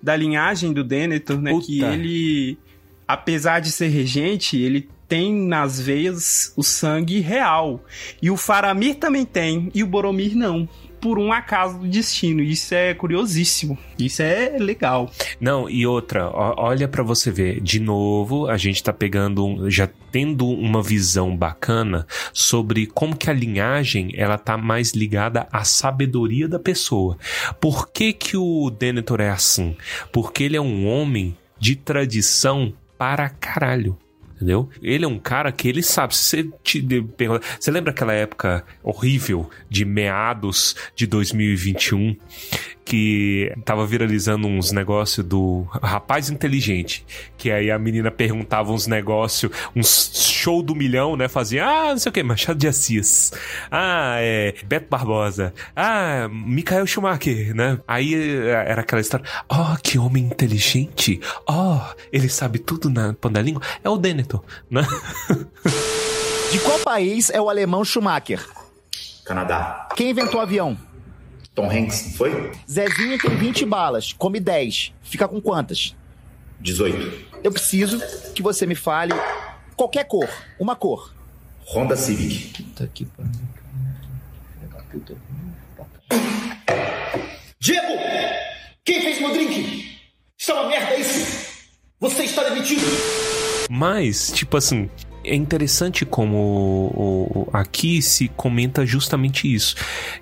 da 0.03 0.15
linhagem 0.15 0.73
do 0.73 0.85
Denethor, 0.85 1.41
né? 1.41 1.51
Puta. 1.51 1.67
Que 1.67 1.83
ele, 1.83 2.59
apesar 3.09 3.61
de 3.61 3.73
ser 3.73 3.89
regente, 3.89 4.61
ele 4.61 4.87
tem 5.09 5.35
nas 5.35 5.81
veias 5.81 6.53
o 6.57 6.63
sangue 6.63 7.21
real. 7.21 7.85
E 8.21 8.31
o 8.31 8.37
Faramir 8.37 8.97
também 8.97 9.25
tem, 9.25 9.71
e 9.75 9.83
o 9.83 9.87
Boromir 9.87 10.37
não. 10.37 10.69
Por 11.01 11.19
um 11.19 11.31
acaso 11.31 11.79
do 11.79 11.87
destino. 11.87 12.43
Isso 12.43 12.75
é 12.75 12.95
curiosíssimo. 12.95 13.79
Isso 13.99 14.23
é 14.23 14.57
legal. 14.59 15.11
Não, 15.39 15.69
e 15.69 15.87
outra, 15.87 16.31
olha 16.35 16.89
pra 16.89 17.03
você 17.03 17.31
ver, 17.31 17.61
de 17.61 17.79
novo, 17.79 18.49
a 18.49 18.57
gente 18.57 18.83
tá 18.83 18.93
pegando, 18.93 19.71
já 19.71 19.89
tendo 20.11 20.49
uma 20.49 20.83
visão 20.83 21.37
bacana 21.37 22.07
sobre 22.33 22.87
como 22.87 23.15
que 23.15 23.31
a 23.31 23.35
linhagem, 23.35 24.11
ela 24.17 24.39
tá 24.39 24.57
mais 24.57 24.93
ligada 24.93 25.47
à 25.53 25.63
sabedoria 25.65 26.49
da 26.49 26.59
pessoa. 26.59 27.19
Por 27.61 27.89
que 27.93 28.13
que 28.13 28.37
o 28.37 28.71
Denethor 28.71 29.21
é 29.21 29.29
assim? 29.29 29.77
Porque 30.11 30.43
ele 30.43 30.57
é 30.57 30.61
um 30.61 30.89
homem 30.89 31.37
de 31.61 31.77
tradição 31.77 32.73
para 32.99 33.29
caralho. 33.29 33.97
Entendeu? 34.37 34.69
Ele 34.83 35.05
é 35.05 35.09
um 35.09 35.19
cara 35.19 35.51
que 35.51 35.67
ele 35.67 35.83
sabe. 35.83 36.15
Se 36.15 36.23
você, 36.45 36.51
te 36.63 36.83
pergunta- 37.17 37.45
você 37.59 37.71
lembra 37.71 37.91
aquela 37.91 38.13
época 38.13 38.63
horrível 38.83 39.51
de 39.69 39.85
meados 39.85 40.77
de 40.95 41.07
2021 41.07 42.15
que 42.87 43.53
tava 43.65 43.85
viralizando 43.85 44.47
uns 44.47 44.71
negócios 44.71 45.27
do 45.27 45.67
rapaz 45.83 46.31
inteligente, 46.31 47.05
que 47.37 47.51
aí 47.51 47.69
a 47.69 47.79
menina 47.81 48.13
perguntava 48.13 48.71
uns 48.71 48.87
negócios, 48.87 49.51
uns 49.75 50.13
show 50.15 50.63
do 50.63 50.73
milhão, 50.73 51.17
né? 51.17 51.27
Fazia, 51.27 51.67
ah, 51.67 51.89
não 51.91 51.99
sei 51.99 52.11
o 52.11 52.13
que, 52.13 52.23
Machado 52.23 52.57
de 52.57 52.69
Assis, 52.69 53.33
ah, 53.73 54.19
é, 54.21 54.55
Beto 54.65 54.87
Barbosa, 54.89 55.53
ah, 55.75 56.29
Michael 56.31 56.87
Schumacher, 56.87 57.57
né? 57.57 57.81
Aí 57.89 58.15
eh, 58.15 58.51
era 58.51 58.83
aquela 58.83 59.01
história, 59.01 59.27
oh, 59.49 59.77
que 59.83 59.99
homem 59.99 60.23
inteligente, 60.23 61.21
oh, 61.49 61.81
ele 62.13 62.29
sabe 62.29 62.61
tudo 62.61 62.89
na 62.89 63.17
língua, 63.43 63.63
é 63.83 63.91
o 63.91 63.97
Denethor, 63.97 64.45
né? 64.71 64.87
De 66.53 66.61
qual 66.61 66.79
país 66.79 67.31
é 67.31 67.41
o 67.41 67.51
alemão 67.51 67.85
Schumacher? 67.85 68.47
Canadá. 69.25 69.89
Quem 69.97 70.11
inventou 70.11 70.39
o 70.39 70.43
avião? 70.43 70.79
Tom 71.57 71.71
Hanks, 71.71 72.05
não 72.05 72.13
foi? 72.13 72.53
Zezinho 72.71 73.19
tem 73.19 73.35
20 73.35 73.65
balas, 73.65 74.13
come 74.13 74.39
10. 74.39 74.93
Fica 75.03 75.27
com 75.27 75.41
quantas? 75.41 75.97
18. 76.61 77.41
Eu 77.43 77.51
preciso 77.51 77.99
que 78.35 78.43
você 78.43 78.67
me 78.67 78.75
fale 78.75 79.15
qualquer 79.75 80.05
cor. 80.05 80.29
Uma 80.61 80.77
cor. 80.77 81.15
Honda 81.67 81.97
Civic. 81.97 82.63
Puta 82.63 82.87
que 82.93 83.07
pariu. 83.07 83.33
Diego! 87.59 87.99
Quem 88.85 89.01
fez 89.01 89.19
meu 89.19 89.33
drink? 89.33 89.99
Está 90.39 90.61
uma 90.61 90.69
merda 90.69 90.95
isso! 90.95 91.57
Você 91.99 92.25
está 92.25 92.45
demitido! 92.45 92.85
Mas, 93.71 94.31
tipo 94.31 94.59
assim, 94.59 94.91
é 95.27 95.35
interessante 95.35 96.05
como 96.05 96.37
o- 96.37 97.41
o- 97.43 97.51
aqui 97.53 98.01
se 98.01 98.29
comenta 98.29 98.87
justamente 98.87 99.53
isso, 99.53 99.75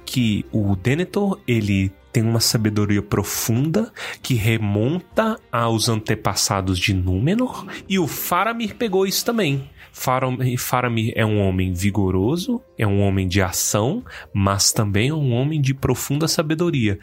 que 0.05 0.45
o 0.53 0.75
Denethor, 0.77 1.41
ele 1.47 1.93
tem 2.13 2.23
uma 2.23 2.41
sabedoria 2.41 3.03
profunda 3.03 3.93
que 4.23 4.35
remonta 4.35 5.39
aos 5.51 5.89
antepassados 5.89 6.79
de 6.79 6.95
Númenor, 6.95 7.67
e 7.89 7.99
o 7.99 8.07
Faramir 8.07 8.77
pegou 8.77 9.05
isso 9.07 9.25
também. 9.25 9.69
Faram- 9.93 10.39
Faramir 10.59 11.13
é 11.17 11.25
um 11.27 11.41
homem 11.41 11.73
vigoroso, 11.73 12.61
é 12.79 12.87
um 12.87 13.01
homem 13.01 13.27
de 13.29 13.41
ação, 13.43 14.05
mas 14.33 14.73
também 14.73 15.09
é 15.09 15.15
um 15.15 15.33
homem 15.33 15.61
de 15.61 15.75
profunda 15.75 16.27
sabedoria. 16.29 16.99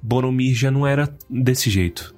Boromir 0.00 0.54
já 0.54 0.70
não 0.70 0.86
era 0.86 1.14
desse 1.28 1.68
jeito, 1.70 2.14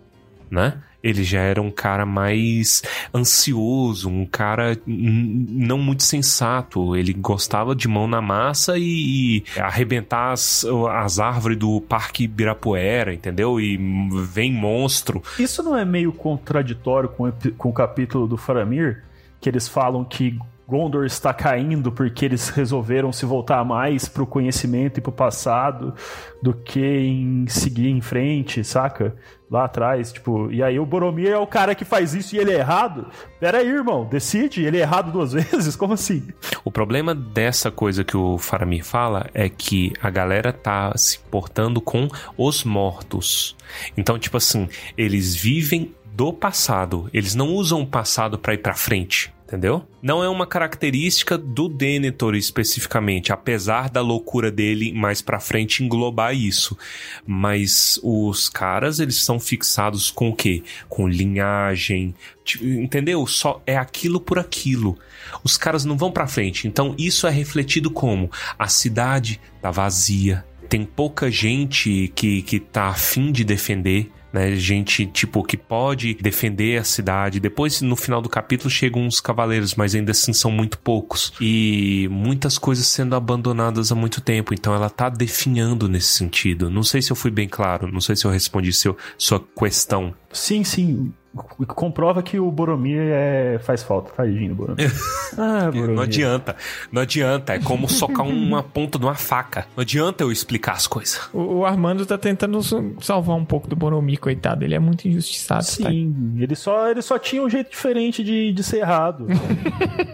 né? 0.50 0.80
Ele 1.02 1.24
já 1.24 1.40
era 1.40 1.60
um 1.60 1.70
cara 1.70 2.04
mais 2.04 2.82
ansioso, 3.14 4.08
um 4.08 4.26
cara 4.26 4.78
não 4.86 5.78
muito 5.78 6.02
sensato. 6.02 6.94
Ele 6.94 7.12
gostava 7.12 7.74
de 7.74 7.88
mão 7.88 8.06
na 8.06 8.20
massa 8.20 8.78
e, 8.78 9.38
e 9.38 9.60
arrebentar 9.60 10.32
as, 10.32 10.64
as 10.90 11.18
árvores 11.18 11.58
do 11.58 11.80
Parque 11.80 12.24
Ibirapuera, 12.24 13.14
entendeu? 13.14 13.60
E 13.60 13.78
vem 14.26 14.52
monstro. 14.52 15.22
Isso 15.38 15.62
não 15.62 15.76
é 15.76 15.84
meio 15.84 16.12
contraditório 16.12 17.08
com, 17.08 17.32
com 17.56 17.68
o 17.68 17.72
capítulo 17.72 18.26
do 18.26 18.36
Faramir? 18.36 19.02
Que 19.40 19.48
eles 19.48 19.66
falam 19.66 20.04
que 20.04 20.38
Gondor 20.70 21.04
está 21.04 21.34
caindo 21.34 21.90
porque 21.90 22.24
eles 22.24 22.48
resolveram 22.48 23.12
se 23.12 23.26
voltar 23.26 23.64
mais 23.64 24.08
pro 24.08 24.24
conhecimento 24.24 24.98
e 24.98 25.00
pro 25.00 25.10
passado 25.10 25.92
do 26.40 26.54
que 26.54 26.80
em 26.80 27.44
seguir 27.48 27.88
em 27.88 28.00
frente, 28.00 28.62
saca? 28.62 29.16
Lá 29.50 29.64
atrás, 29.64 30.12
tipo, 30.12 30.48
e 30.52 30.62
aí 30.62 30.78
o 30.78 30.86
Boromir 30.86 31.30
é 31.30 31.36
o 31.36 31.46
cara 31.46 31.74
que 31.74 31.84
faz 31.84 32.14
isso 32.14 32.36
e 32.36 32.38
ele 32.38 32.52
é 32.52 32.58
errado? 32.58 33.08
Pera 33.40 33.58
aí, 33.58 33.66
irmão, 33.66 34.06
decide, 34.08 34.64
ele 34.64 34.78
é 34.78 34.82
errado 34.82 35.10
duas 35.10 35.32
vezes? 35.34 35.74
Como 35.74 35.94
assim? 35.94 36.28
O 36.64 36.70
problema 36.70 37.16
dessa 37.16 37.68
coisa 37.68 38.04
que 38.04 38.16
o 38.16 38.38
Faramir 38.38 38.84
fala 38.84 39.28
é 39.34 39.48
que 39.48 39.92
a 40.00 40.08
galera 40.08 40.52
tá 40.52 40.96
se 40.96 41.18
portando 41.18 41.80
com 41.80 42.06
os 42.38 42.62
mortos. 42.62 43.56
Então, 43.96 44.20
tipo 44.20 44.36
assim, 44.36 44.68
eles 44.96 45.34
vivem 45.34 45.92
do 46.14 46.32
passado. 46.32 47.08
Eles 47.12 47.34
não 47.34 47.48
usam 47.48 47.82
o 47.82 47.86
passado 47.86 48.38
para 48.38 48.54
ir 48.54 48.58
para 48.58 48.74
frente. 48.74 49.32
Entendeu? 49.50 49.84
Não 50.00 50.22
é 50.22 50.28
uma 50.28 50.46
característica 50.46 51.36
do 51.36 51.68
Denethor 51.68 52.36
especificamente, 52.36 53.32
apesar 53.32 53.90
da 53.90 54.00
loucura 54.00 54.48
dele 54.48 54.92
mais 54.92 55.20
pra 55.20 55.40
frente 55.40 55.82
englobar 55.82 56.32
isso. 56.32 56.78
Mas 57.26 57.98
os 58.00 58.48
caras, 58.48 59.00
eles 59.00 59.16
são 59.16 59.40
fixados 59.40 60.08
com 60.08 60.28
o 60.28 60.36
quê? 60.36 60.62
Com 60.88 61.08
linhagem, 61.08 62.14
entendeu? 62.62 63.26
Só 63.26 63.60
é 63.66 63.76
aquilo 63.76 64.20
por 64.20 64.38
aquilo. 64.38 64.96
Os 65.42 65.56
caras 65.56 65.84
não 65.84 65.96
vão 65.96 66.12
pra 66.12 66.28
frente. 66.28 66.68
Então 66.68 66.94
isso 66.96 67.26
é 67.26 67.30
refletido 67.30 67.90
como 67.90 68.30
a 68.56 68.68
cidade 68.68 69.40
tá 69.60 69.72
vazia, 69.72 70.44
tem 70.68 70.84
pouca 70.84 71.28
gente 71.28 72.12
que, 72.14 72.42
que 72.42 72.60
tá 72.60 72.84
afim 72.84 73.32
de 73.32 73.42
defender 73.42 74.12
né? 74.32 74.54
Gente, 74.56 75.06
tipo, 75.06 75.42
que 75.42 75.56
pode 75.56 76.14
defender 76.14 76.78
a 76.78 76.84
cidade. 76.84 77.40
Depois, 77.40 77.80
no 77.80 77.96
final 77.96 78.20
do 78.20 78.28
capítulo, 78.28 78.70
chegam 78.70 79.02
uns 79.02 79.20
cavaleiros, 79.20 79.74
mas 79.74 79.94
ainda 79.94 80.12
assim 80.12 80.32
são 80.32 80.50
muito 80.50 80.78
poucos. 80.78 81.32
E 81.40 82.08
muitas 82.10 82.58
coisas 82.58 82.86
sendo 82.86 83.14
abandonadas 83.14 83.92
há 83.92 83.94
muito 83.94 84.20
tempo. 84.20 84.54
Então 84.54 84.74
ela 84.74 84.90
tá 84.90 85.08
definhando 85.08 85.88
nesse 85.88 86.08
sentido. 86.08 86.70
Não 86.70 86.82
sei 86.82 87.02
se 87.02 87.10
eu 87.10 87.16
fui 87.16 87.30
bem 87.30 87.48
claro, 87.48 87.90
não 87.90 88.00
sei 88.00 88.16
se 88.16 88.24
eu 88.24 88.30
respondi 88.30 88.72
seu, 88.72 88.96
sua 89.16 89.40
questão. 89.40 90.14
Sim, 90.32 90.64
sim 90.64 91.12
comprova 91.66 92.22
que 92.22 92.38
o 92.38 92.50
Boromir 92.50 93.00
é... 93.00 93.58
faz 93.62 93.82
falta, 93.82 94.10
tadinho, 94.12 94.54
Boromir. 94.54 94.90
Ah, 95.38 95.70
Boromir. 95.70 95.94
Não 95.94 96.02
adianta, 96.02 96.56
não 96.90 97.02
adianta. 97.02 97.54
É 97.54 97.60
como 97.60 97.88
socar 97.88 98.26
uma 98.28 98.62
ponta 98.62 98.98
de 98.98 99.04
uma 99.04 99.14
faca. 99.14 99.66
Não 99.76 99.82
adianta 99.82 100.24
eu 100.24 100.32
explicar 100.32 100.72
as 100.72 100.86
coisas. 100.86 101.20
O, 101.32 101.58
o 101.58 101.64
Armando 101.66 102.04
tá 102.04 102.18
tentando 102.18 102.60
salvar 103.00 103.36
um 103.36 103.44
pouco 103.44 103.68
do 103.68 103.76
Boromir, 103.76 104.18
coitado. 104.18 104.64
Ele 104.64 104.74
é 104.74 104.78
muito 104.78 105.06
injustiçado. 105.06 105.64
Sim, 105.64 105.82
tá? 105.82 106.42
ele, 106.42 106.56
só, 106.56 106.90
ele 106.90 107.02
só 107.02 107.18
tinha 107.18 107.42
um 107.42 107.48
jeito 107.48 107.70
diferente 107.70 108.24
de, 108.24 108.52
de 108.52 108.62
ser 108.62 108.78
errado. 108.78 109.26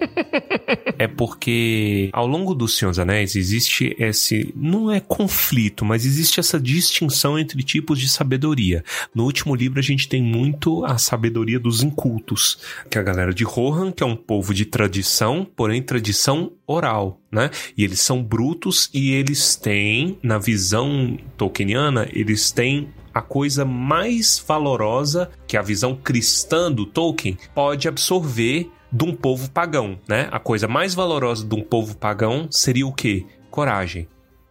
é 0.99 1.09
porque 1.09 2.11
ao 2.13 2.27
longo 2.27 2.55
do 2.55 2.69
Senhor 2.69 2.91
dos 2.91 2.99
Anéis 2.99 3.37
existe 3.37 3.97
esse. 3.99 4.53
Não 4.55 4.91
é 4.91 5.01
conflito, 5.01 5.85
mas 5.85 6.05
existe 6.05 6.41
essa 6.41 6.61
distinção 6.61 7.39
entre 7.39 7.63
tipos 7.63 7.99
de 7.99 8.09
sabedoria. 8.09 8.85
No 9.15 9.25
último 9.25 9.55
livro 9.55 9.79
a 9.79 9.83
gente 9.83 10.09
tem 10.09 10.23
muito 10.23 10.85
a 10.85 10.99
sabedoria 11.07 11.59
dos 11.59 11.83
incultos, 11.83 12.59
que 12.91 12.99
é 12.99 13.01
a 13.01 13.05
galera 13.05 13.33
de 13.33 13.45
Rohan, 13.45 13.93
que 13.93 14.03
é 14.03 14.07
um 14.07 14.17
povo 14.17 14.53
de 14.53 14.65
tradição, 14.65 15.47
porém 15.57 15.83
tradição 15.83 16.53
oral, 16.67 17.21
né? 17.31 17.51
E 17.77 17.85
eles 17.85 18.01
são 18.01 18.23
brutos 18.23 18.91
e 18.93 19.13
eles 19.13 19.57
têm, 19.57 20.19
na 20.23 20.39
visão 20.39 21.17
tolkieniana, 21.37 22.09
eles 22.13 22.51
têm 22.51 22.89
a 23.15 23.23
coisa 23.23 23.65
mais 23.65 24.43
valorosa 24.47 25.31
que 25.47 25.57
a 25.57 25.63
visão 25.63 25.97
cristã 25.97 26.71
do 26.71 26.85
Tolkien 26.85 27.39
pode 27.55 27.89
absorver 27.89 28.71
de 28.93 29.05
um 29.05 29.15
povo 29.15 29.51
pagão, 29.51 29.99
né? 30.09 30.29
A 30.31 30.39
coisa 30.39 30.69
mais 30.69 30.95
valorosa 30.95 31.47
de 31.47 31.55
um 31.55 31.63
povo 31.63 31.97
pagão 31.97 32.49
seria 32.51 32.87
o 32.87 32.93
quê? 32.93 33.25
Coragem 33.51 34.07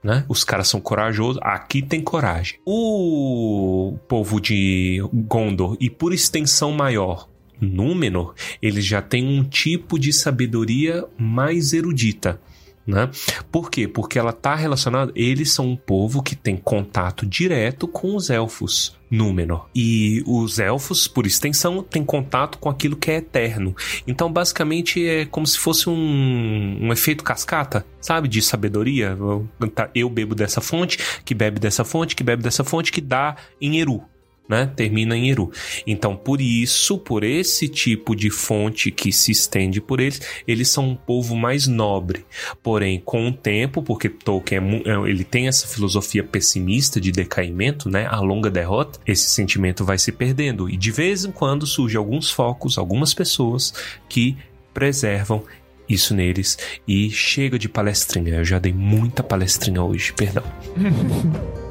né? 0.06 0.24
Os 0.30 0.44
caras 0.44 0.68
são 0.68 0.80
corajosos, 0.80 1.42
aqui 1.42 1.82
tem 1.82 2.00
coragem. 2.00 2.60
O 2.64 3.98
povo 4.08 4.40
de 4.40 5.02
Gondor, 5.12 5.76
e 5.80 5.90
por 5.90 6.14
extensão 6.14 6.72
maior, 6.72 7.28
Númenor, 7.60 8.36
eles 8.62 8.86
já 8.86 9.02
têm 9.02 9.26
um 9.28 9.44
tipo 9.44 9.98
de 9.98 10.14
sabedoria 10.14 11.04
mais 11.18 11.74
erudita. 11.74 12.40
Né? 12.86 13.10
Por 13.52 13.72
quê? 13.72 13.88
Porque 13.88 14.20
ela 14.20 14.30
está 14.30 14.54
relacionada. 14.54 15.12
Eles 15.16 15.52
são 15.52 15.70
um 15.70 15.76
povo 15.76 16.22
que 16.22 16.36
tem 16.36 16.56
contato 16.56 17.26
direto 17.26 17.88
com 17.88 18.16
os 18.16 18.30
elfos. 18.30 18.96
Númenor. 19.10 19.70
E 19.74 20.24
os 20.26 20.60
elfos, 20.60 21.08
por 21.08 21.26
extensão, 21.26 21.82
têm 21.84 22.04
contato 22.04 22.58
com 22.58 22.70
aquilo 22.70 22.96
que 22.96 23.12
é 23.12 23.18
eterno. 23.18 23.76
Então, 24.06 24.32
basicamente, 24.32 25.08
é 25.08 25.26
como 25.26 25.46
se 25.46 25.58
fosse 25.60 25.88
um, 25.90 26.80
um 26.82 26.92
efeito 26.92 27.24
cascata, 27.24 27.86
sabe? 28.02 28.28
De 28.28 28.42
sabedoria. 28.42 29.16
Eu, 29.18 29.48
tá, 29.74 29.90
eu 29.94 30.10
bebo 30.10 30.34
dessa 30.34 30.60
fonte, 30.60 30.98
que 31.24 31.36
bebe 31.36 31.60
dessa 31.60 31.84
fonte, 31.86 32.16
que 32.16 32.24
bebe 32.24 32.44
dessa 32.44 32.64
fonte, 32.64 32.92
que 32.92 33.00
dá 33.00 33.36
em 33.62 33.80
Eru 33.80 34.04
né? 34.48 34.72
Termina 34.76 35.18
em 35.18 35.30
Eru. 35.30 35.52
Então, 35.86 36.16
por 36.16 36.40
isso, 36.40 36.98
por 36.98 37.24
esse 37.24 37.68
tipo 37.68 38.16
de 38.16 38.30
fonte 38.30 38.92
que 38.92 39.12
se 39.12 39.32
estende 39.32 39.82
por 39.82 40.00
eles, 40.00 40.22
eles 40.48 40.70
são 40.70 40.90
um 40.90 40.96
povo 40.96 41.36
mais 41.36 41.68
nobre. 41.68 42.26
Porém, 42.62 43.02
com 43.04 43.28
o 43.28 43.34
tempo, 43.34 43.82
porque 43.82 44.10
Tolkien 44.10 44.84
é, 44.86 44.92
é, 44.92 45.10
ele 45.10 45.24
tem 45.24 45.48
essa 45.48 45.68
filosofia 45.68 46.24
pessimista 46.24 47.00
de 47.02 47.12
decaimento, 47.12 47.90
né? 47.90 48.06
A 48.08 48.20
longa 48.20 48.50
derrota, 48.50 49.00
esse 49.06 49.30
sentimento 49.30 49.84
vai 49.84 49.98
se 49.98 50.12
perdendo. 50.12 50.70
E 50.70 50.78
de 50.78 50.92
vez 50.92 51.26
em 51.26 51.32
quando 51.32 51.66
surgem 51.66 51.98
alguns 51.98 52.32
focos, 52.32 52.78
algumas 52.78 53.14
pessoas 53.14 53.74
que 54.08 54.38
preservam 54.74 55.44
isso 55.88 56.16
neles 56.16 56.58
e 56.88 57.10
chega 57.12 57.60
de 57.60 57.70
palestrinha. 57.70 58.36
Eu 58.36 58.46
já 58.46 58.60
dei 58.60 58.74
muita 58.74 59.22
palestrinha 59.24 59.84
hoje, 59.84 60.14
perdão. 60.14 60.44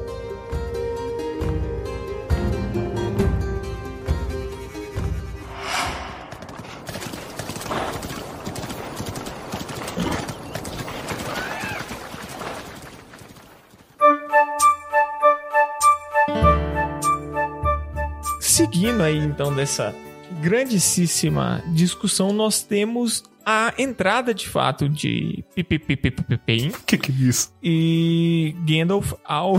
seguindo 18.55 19.03
aí 19.03 19.17
então 19.17 19.53
dessa 19.53 19.93
grandíssima 20.41 21.61
discussão, 21.73 22.31
nós 22.31 22.63
temos 22.63 23.21
a 23.45 23.73
entrada 23.77 24.33
de 24.33 24.47
fato 24.47 24.87
de 24.87 25.43
Pipipipipipipi. 25.53 26.71
Que 26.87 26.97
que 26.97 27.11
é 27.11 27.15
isso? 27.15 27.53
E 27.61 28.55
Gandalf 28.65 29.11
ao 29.25 29.57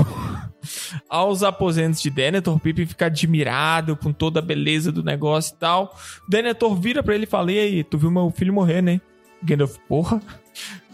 aos 1.11 1.43
aposentos 1.43 2.01
de 2.01 2.09
Denethor, 2.09 2.59
Pippin 2.59 2.87
fica 2.87 3.05
admirado 3.05 3.99
com 3.99 4.15
toda 4.15 4.39
a 4.39 4.43
beleza 4.43 4.91
do 4.91 5.05
negócio 5.05 5.55
e 5.55 5.59
tal. 5.59 5.95
Denethor 6.27 6.75
vira 6.75 7.03
para 7.03 7.15
ele 7.15 7.25
e 7.25 7.29
fala: 7.29 7.53
"E 7.53 7.59
aí, 7.59 7.85
tu 7.85 7.99
viu 7.99 8.11
meu 8.11 8.31
filho 8.31 8.55
morrer, 8.55 8.81
né?" 8.81 8.99
Gandalf, 9.43 9.77
porra. 9.87 10.23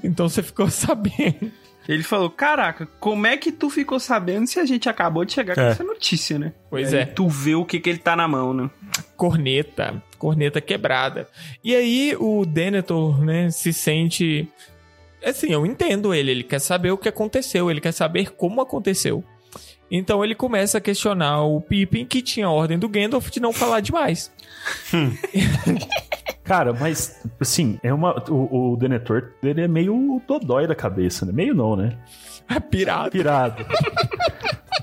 Então 0.04 0.28
você 0.28 0.42
ficou 0.42 0.66
sabendo. 0.68 1.52
Ele 1.88 2.02
falou: 2.02 2.30
Caraca, 2.30 2.86
como 3.00 3.26
é 3.26 3.36
que 3.36 3.50
tu 3.52 3.68
ficou 3.68 3.98
sabendo 3.98 4.46
se 4.46 4.60
a 4.60 4.64
gente 4.64 4.88
acabou 4.88 5.24
de 5.24 5.32
chegar 5.32 5.54
com 5.54 5.60
É. 5.60 5.70
essa 5.70 5.82
notícia, 5.84 6.38
né? 6.38 6.52
Pois 6.70 6.92
E 6.92 6.96
aí 6.96 7.02
é. 7.02 7.06
Tu 7.06 7.28
vê 7.28 7.54
o 7.54 7.64
que, 7.64 7.80
que 7.80 7.90
ele 7.90 7.98
tá 7.98 8.14
na 8.16 8.26
mão, 8.28 8.52
né? 8.54 8.70
corneta, 9.16 10.02
corneta 10.18 10.60
quebrada. 10.60 11.28
E 11.62 11.74
aí 11.74 12.16
o 12.18 12.44
Denethor, 12.44 13.24
né, 13.24 13.50
se 13.50 13.72
sente 13.72 14.48
assim, 15.24 15.52
eu 15.52 15.64
entendo 15.64 16.12
ele, 16.12 16.30
ele 16.32 16.42
quer 16.42 16.58
saber 16.58 16.90
o 16.90 16.98
que 16.98 17.08
aconteceu, 17.08 17.70
ele 17.70 17.80
quer 17.80 17.92
saber 17.92 18.32
como 18.32 18.60
aconteceu. 18.60 19.24
Então 19.94 20.24
ele 20.24 20.34
começa 20.34 20.78
a 20.78 20.80
questionar 20.80 21.42
o 21.42 21.60
Pippin 21.60 22.06
que 22.06 22.22
tinha 22.22 22.46
a 22.46 22.50
ordem 22.50 22.78
do 22.78 22.88
Gandalf 22.88 23.28
de 23.30 23.38
não 23.40 23.52
falar 23.52 23.80
demais. 23.80 24.32
Cara, 26.44 26.72
mas, 26.72 27.20
assim, 27.38 27.78
é 27.82 27.92
uma, 27.94 28.22
o, 28.28 28.72
o 28.72 28.76
Denethor, 28.76 29.30
ele 29.42 29.60
é 29.60 29.68
meio 29.68 30.20
dodói 30.26 30.66
da 30.66 30.74
cabeça, 30.74 31.24
né? 31.24 31.32
Meio 31.32 31.54
não, 31.54 31.76
né? 31.76 31.96
Pirado. 32.70 33.10
Pirado. 33.10 33.64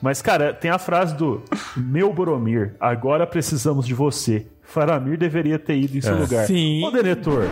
mas, 0.01 0.22
cara, 0.22 0.53
tem 0.53 0.72
a 0.72 0.80
frase 0.80 1.16
do 1.16 1.43
Meu 1.76 2.14
Boromir, 2.14 2.76
agora 2.80 3.28
precisamos 3.28 3.86
de 3.86 3.93
você. 3.93 4.47
Faramir 4.64 5.18
deveria 5.18 5.60
ter 5.60 5.76
ido 5.78 5.97
em 5.97 6.01
seu 6.01 6.16
É. 6.16 6.20
lugar. 6.20 6.45
Sim. 6.47 6.84
Ô, 6.86 6.91
Denethor, 6.91 7.43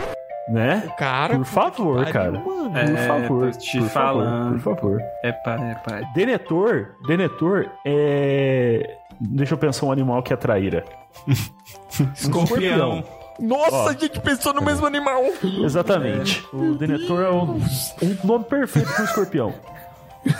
né? 0.50 0.88
Cara, 0.98 1.36
Por 1.36 1.44
favor, 1.44 2.04
que 2.04 2.12
cara. 2.12 2.32
pariu, 2.32 2.46
mano. 2.46 2.70
Por 2.70 2.78
É, 2.78 3.06
favor, 3.06 3.50
te 3.52 3.78
por 3.80 3.88
favor, 3.88 3.90
falando. 3.90 4.62
por 4.62 4.76
favor. 4.76 5.00
É 5.22 5.32
pai, 5.32 5.70
é 5.70 5.74
pai. 5.88 6.02
Denethor, 6.14 6.94
Denethor 7.06 7.70
é... 7.84 8.96
Deixa 9.20 9.54
eu 9.54 9.58
pensar 9.58 9.86
um 9.86 9.92
animal 9.92 10.22
que 10.22 10.32
é 10.32 10.36
traíra. 10.36 10.84
Escorpião. 12.14 13.02
Nossa, 13.40 13.74
Ó. 13.76 13.88
a 13.88 13.92
gente 13.92 14.20
pensou 14.20 14.52
no 14.52 14.62
mesmo 14.62 14.86
animal. 14.86 15.22
Exatamente. 15.64 16.44
O 16.52 16.74
Denethor 16.74 17.22
é 17.22 17.30
um, 17.30 17.54
um 18.02 18.16
nome 18.24 18.44
perfeito 18.44 18.92
pro 18.92 19.04
escorpião. 19.04 19.54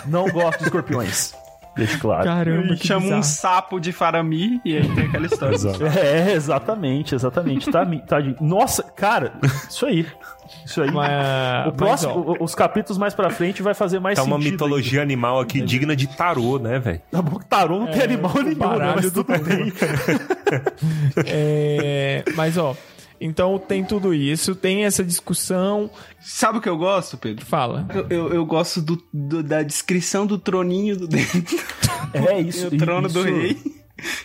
Não 0.05 0.27
gosto 0.29 0.59
de 0.59 0.65
escorpiões. 0.65 1.33
Deixa 1.75 1.97
claro. 1.97 2.23
Caramba, 2.25 2.75
que 2.75 2.85
chama 2.87 2.99
um 3.01 3.03
bizarro. 3.05 3.23
sapo 3.23 3.79
de 3.79 3.91
Faramir 3.93 4.59
e 4.65 4.75
aí 4.77 4.87
tem 4.95 5.05
aquela 5.05 5.25
história. 5.25 5.57
É, 5.97 6.33
exatamente, 6.33 7.15
exatamente. 7.15 7.71
Tá, 7.71 7.85
tá 8.07 8.19
de- 8.19 8.35
Nossa, 8.41 8.83
cara, 8.83 9.33
isso 9.69 9.85
aí. 9.85 10.05
Isso 10.65 10.81
aí. 10.81 10.91
Mas- 10.91 11.67
o 11.67 11.67
mas, 11.69 11.75
próximo, 11.75 12.35
o- 12.39 12.43
os 12.43 12.55
capítulos 12.55 12.97
mais 12.97 13.13
pra 13.13 13.29
frente 13.29 13.61
vai 13.61 13.73
fazer 13.75 13.99
mais 13.99 14.17
Tá 14.17 14.23
uma 14.23 14.35
sentido 14.37 14.51
mitologia 14.53 15.01
animal 15.01 15.39
aqui 15.39 15.61
digna 15.61 15.95
de 15.95 16.07
tarô, 16.07 16.57
né, 16.59 16.79
velho? 16.79 17.01
Tá 17.11 17.21
bom 17.21 17.37
que 17.39 17.45
Tarô 17.45 17.79
não 17.79 17.87
tem 17.87 18.01
animal 18.01 18.33
nenhum, 18.35 18.47
né? 18.49 18.55
baralho 18.55 18.93
Mas 18.95 19.11
do 19.11 19.23
tudo 19.23 19.39
bem. 19.43 19.71
é, 21.25 22.23
mas 22.35 22.57
ó, 22.57 22.75
então 23.19 23.57
tem 23.59 23.83
tudo 23.83 24.13
isso, 24.13 24.55
tem 24.55 24.85
essa 24.85 25.03
discussão. 25.03 25.89
Sabe 26.19 26.57
o 26.57 26.61
que 26.61 26.69
eu 26.69 26.77
gosto, 26.77 27.17
Pedro? 27.17 27.45
Fala. 27.45 27.85
Eu, 27.93 28.07
eu, 28.09 28.33
eu 28.33 28.45
gosto 28.45 28.81
do, 28.81 29.01
do- 29.13 29.43
da 29.43 29.61
descrição 29.63 30.25
do 30.25 30.37
troninho 30.37 30.95
do 30.97 31.07
dentro. 31.07 31.57
É 32.13 32.39
isso. 32.39 32.67
o 32.67 32.77
trono 32.77 33.07
do 33.09 33.19
isso- 33.27 33.29
rei. 33.37 33.79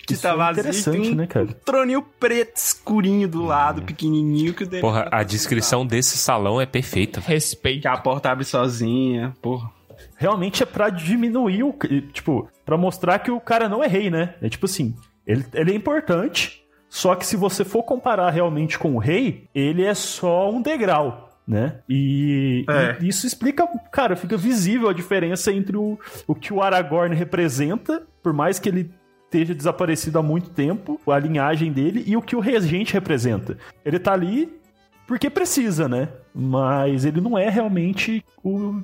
Que 0.07 0.13
isso 0.13 0.23
tá 0.23 0.31
é 0.31 0.37
vazio. 0.37 0.61
interessante, 0.61 1.01
tem 1.03 1.13
um 1.13 1.15
né, 1.17 1.27
cara? 1.27 1.47
troninho 1.65 2.01
preto 2.21 2.57
escurinho 2.57 3.27
do 3.27 3.43
lado, 3.45 3.83
pequenininho, 3.83 4.55
que 4.55 4.63
o 4.63 4.81
Porra, 4.81 5.09
a 5.11 5.25
descrição 5.25 5.85
desse 5.85 6.17
salão 6.17 6.61
é 6.61 6.67
perfeita. 6.67 7.19
Respeito. 7.21 7.83
Que 7.83 7.89
a 7.89 7.97
porta 7.97 8.31
abre 8.31 8.45
sozinha, 8.45 9.35
porra. 9.43 9.69
Realmente 10.17 10.63
é 10.63 10.67
pra 10.67 10.91
diminuir 10.91 11.65
o. 11.65 11.75
Tipo, 12.13 12.49
pra 12.65 12.77
mostrar 12.79 13.19
que 13.19 13.33
o 13.33 13.41
cara 13.41 13.69
não 13.69 13.83
é 13.83 13.89
rei, 13.89 14.11
né? 14.11 14.35
É 14.41 14.49
tipo 14.49 14.67
assim, 14.67 14.95
ele, 15.27 15.45
ele 15.53 15.73
é 15.73 15.75
importante, 15.75 16.63
só 16.95 17.17
que 17.17 17.27
se 17.27 17.37
você 17.37 17.65
for 17.65 17.83
comparar 17.83 18.31
realmente 18.31 18.79
com 18.79 18.95
o 18.95 18.99
rei, 18.99 19.49
ele 19.53 19.83
é 19.83 19.95
só 19.95 20.49
um 20.49 20.63
degrau. 20.63 21.29
Né? 21.47 21.81
E, 21.89 22.65
É. 22.69 22.97
e 23.01 23.09
isso 23.09 23.27
explica, 23.27 23.67
cara, 23.91 24.15
fica 24.15 24.37
visível 24.37 24.89
a 24.89 24.93
diferença 24.93 25.51
entre 25.53 25.77
o, 25.77 25.99
o 26.25 26.37
que 26.37 26.55
o 26.55 26.63
Aragorn 26.63 27.13
representa, 27.13 28.07
por 28.23 28.33
mais 28.33 28.61
que 28.61 28.69
ele 28.69 28.93
esteja 29.25 29.53
desaparecido 29.57 30.21
há 30.21 30.23
muito 30.23 30.51
tempo, 30.51 31.01
a 31.05 31.19
linhagem 31.19 31.73
dele, 31.73 32.05
e 32.07 32.17
o 32.17 32.23
que 32.23 32.37
o 32.37 32.41
regente 32.41 32.95
representa. 32.95 33.59
Ele 33.85 33.99
tá 33.99 34.13
ali 34.13 34.57
porque 35.05 35.29
precisa, 35.29 35.89
né? 35.89 36.09
Mas 36.33 37.05
ele 37.05 37.21
não 37.21 37.37
é 37.37 37.49
realmente 37.49 38.25
o 38.43 38.81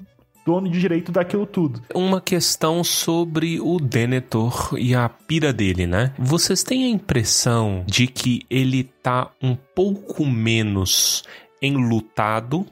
dono 0.50 0.68
de 0.68 0.80
direito 0.80 1.12
daquilo 1.12 1.46
tudo. 1.46 1.80
Uma 1.94 2.20
questão 2.20 2.82
sobre 2.82 3.60
o 3.60 3.78
Denethor 3.78 4.74
e 4.76 4.96
a 4.96 5.08
pira 5.08 5.52
dele, 5.52 5.86
né? 5.86 6.12
Vocês 6.18 6.64
têm 6.64 6.84
a 6.84 6.88
impressão 6.88 7.84
de 7.86 8.08
que 8.08 8.42
ele 8.50 8.82
tá 8.82 9.30
um 9.40 9.54
pouco 9.54 10.26
menos 10.26 11.22
enlutado 11.62 12.66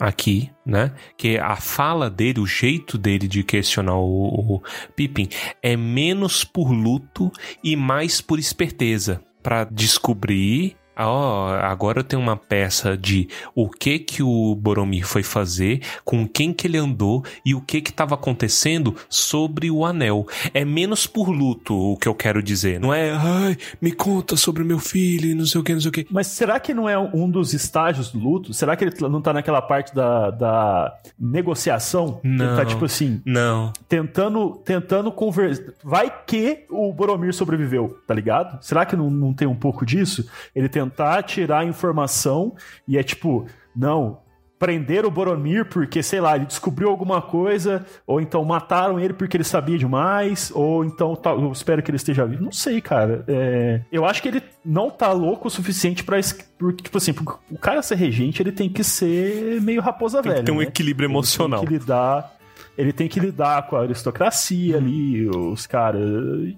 aqui, 0.00 0.50
né? 0.64 0.94
Que 1.14 1.36
a 1.36 1.54
fala 1.56 2.08
dele, 2.08 2.40
o 2.40 2.46
jeito 2.46 2.96
dele 2.96 3.28
de 3.28 3.44
questionar 3.44 3.98
o, 3.98 4.56
o 4.56 4.62
Pippin 4.96 5.28
é 5.62 5.76
menos 5.76 6.44
por 6.44 6.70
luto 6.72 7.30
e 7.62 7.76
mais 7.76 8.22
por 8.22 8.38
esperteza 8.38 9.22
Pra 9.42 9.64
descobrir 9.64 10.76
Ó, 11.08 11.54
agora 11.54 12.00
eu 12.00 12.04
tenho 12.04 12.22
uma 12.22 12.36
peça 12.36 12.96
de 12.96 13.28
o 13.54 13.68
que 13.68 13.98
que 13.98 14.22
o 14.22 14.54
Boromir 14.54 15.06
foi 15.06 15.22
fazer, 15.22 15.80
com 16.04 16.26
quem 16.26 16.52
que 16.52 16.66
ele 16.66 16.78
andou 16.78 17.24
e 17.44 17.54
o 17.54 17.60
que 17.60 17.80
que 17.80 17.90
estava 17.90 18.14
acontecendo 18.14 18.94
sobre 19.08 19.70
o 19.70 19.84
anel. 19.84 20.26
É 20.52 20.64
menos 20.64 21.06
por 21.06 21.28
luto 21.28 21.74
o 21.74 21.96
que 21.96 22.08
eu 22.08 22.14
quero 22.14 22.42
dizer. 22.42 22.80
Não 22.80 22.92
é, 22.92 23.10
ai, 23.10 23.56
me 23.80 23.92
conta 23.92 24.36
sobre 24.36 24.64
meu 24.64 24.78
filho 24.78 25.30
e 25.30 25.34
não 25.34 25.46
sei 25.46 25.60
o 25.60 25.64
que, 25.64 25.72
não 25.72 25.80
sei 25.80 25.88
o 25.88 25.92
que. 25.92 26.06
Mas 26.10 26.26
será 26.28 26.58
que 26.60 26.74
não 26.74 26.88
é 26.88 26.98
um 26.98 27.28
dos 27.28 27.52
estágios 27.52 28.10
do 28.10 28.18
luto? 28.18 28.52
Será 28.52 28.76
que 28.76 28.84
ele 28.84 28.94
não 29.08 29.20
tá 29.20 29.32
naquela 29.32 29.62
parte 29.62 29.94
da, 29.94 30.30
da 30.30 30.98
negociação? 31.18 32.20
Não. 32.22 32.46
Ele 32.46 32.56
tá 32.56 32.64
tipo 32.64 32.84
assim, 32.84 33.20
Não. 33.24 33.72
tentando, 33.88 34.60
tentando 34.64 35.10
conversar. 35.10 35.72
Vai 35.82 36.12
que 36.26 36.64
o 36.70 36.92
Boromir 36.92 37.32
sobreviveu, 37.34 37.98
tá 38.06 38.14
ligado? 38.14 38.62
Será 38.62 38.84
que 38.84 38.96
não, 38.96 39.10
não 39.10 39.32
tem 39.32 39.46
um 39.48 39.54
pouco 39.54 39.84
disso? 39.84 40.28
Ele 40.54 40.68
tentar 40.92 41.22
tirar 41.22 41.60
a 41.60 41.64
informação 41.64 42.54
e 42.86 42.98
é 42.98 43.02
tipo, 43.02 43.46
não, 43.74 44.18
prender 44.58 45.04
o 45.04 45.10
Boromir 45.10 45.64
porque, 45.68 46.02
sei 46.02 46.20
lá, 46.20 46.36
ele 46.36 46.46
descobriu 46.46 46.88
alguma 46.88 47.20
coisa, 47.20 47.84
ou 48.06 48.20
então 48.20 48.44
mataram 48.44 49.00
ele 49.00 49.12
porque 49.12 49.36
ele 49.36 49.42
sabia 49.44 49.76
demais, 49.76 50.52
ou 50.54 50.84
então 50.84 51.18
eu 51.26 51.50
espero 51.50 51.82
que 51.82 51.90
ele 51.90 51.96
esteja 51.96 52.24
vivo. 52.24 52.44
Não 52.44 52.52
sei, 52.52 52.80
cara. 52.80 53.24
É, 53.26 53.80
eu 53.90 54.04
acho 54.04 54.22
que 54.22 54.28
ele 54.28 54.42
não 54.64 54.88
tá 54.88 55.10
louco 55.12 55.48
o 55.48 55.50
suficiente 55.50 56.04
pra. 56.04 56.18
es- 56.18 56.32
Porque, 56.58 56.84
tipo 56.84 56.96
assim, 56.98 57.12
o 57.50 57.58
cara 57.58 57.82
ser 57.82 57.96
regente, 57.96 58.40
ele 58.40 58.52
tem 58.52 58.68
que 58.68 58.84
ser 58.84 59.60
meio 59.62 59.80
raposa 59.82 60.22
Tem 60.22 60.30
velha. 60.30 60.44
ter 60.44 60.52
um 60.52 60.58
né? 60.58 60.64
equilíbrio 60.64 61.06
Ele 61.06 61.12
emocional. 61.12 61.58
Tem 61.60 61.68
que 61.68 61.74
lidar, 61.74 62.32
ele 62.78 62.92
tem 62.92 63.08
que 63.08 63.18
lidar 63.18 63.66
com 63.66 63.74
a 63.74 63.80
aristocracia 63.80 64.76
ali, 64.76 65.28
os 65.28 65.66
caras, 65.66 66.08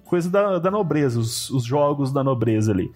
coisa 0.04 0.28
da, 0.28 0.58
da 0.58 0.70
nobreza, 0.70 1.18
os, 1.18 1.48
os 1.48 1.64
jogos 1.64 2.12
da 2.12 2.22
nobreza 2.22 2.70
ali. 2.70 2.90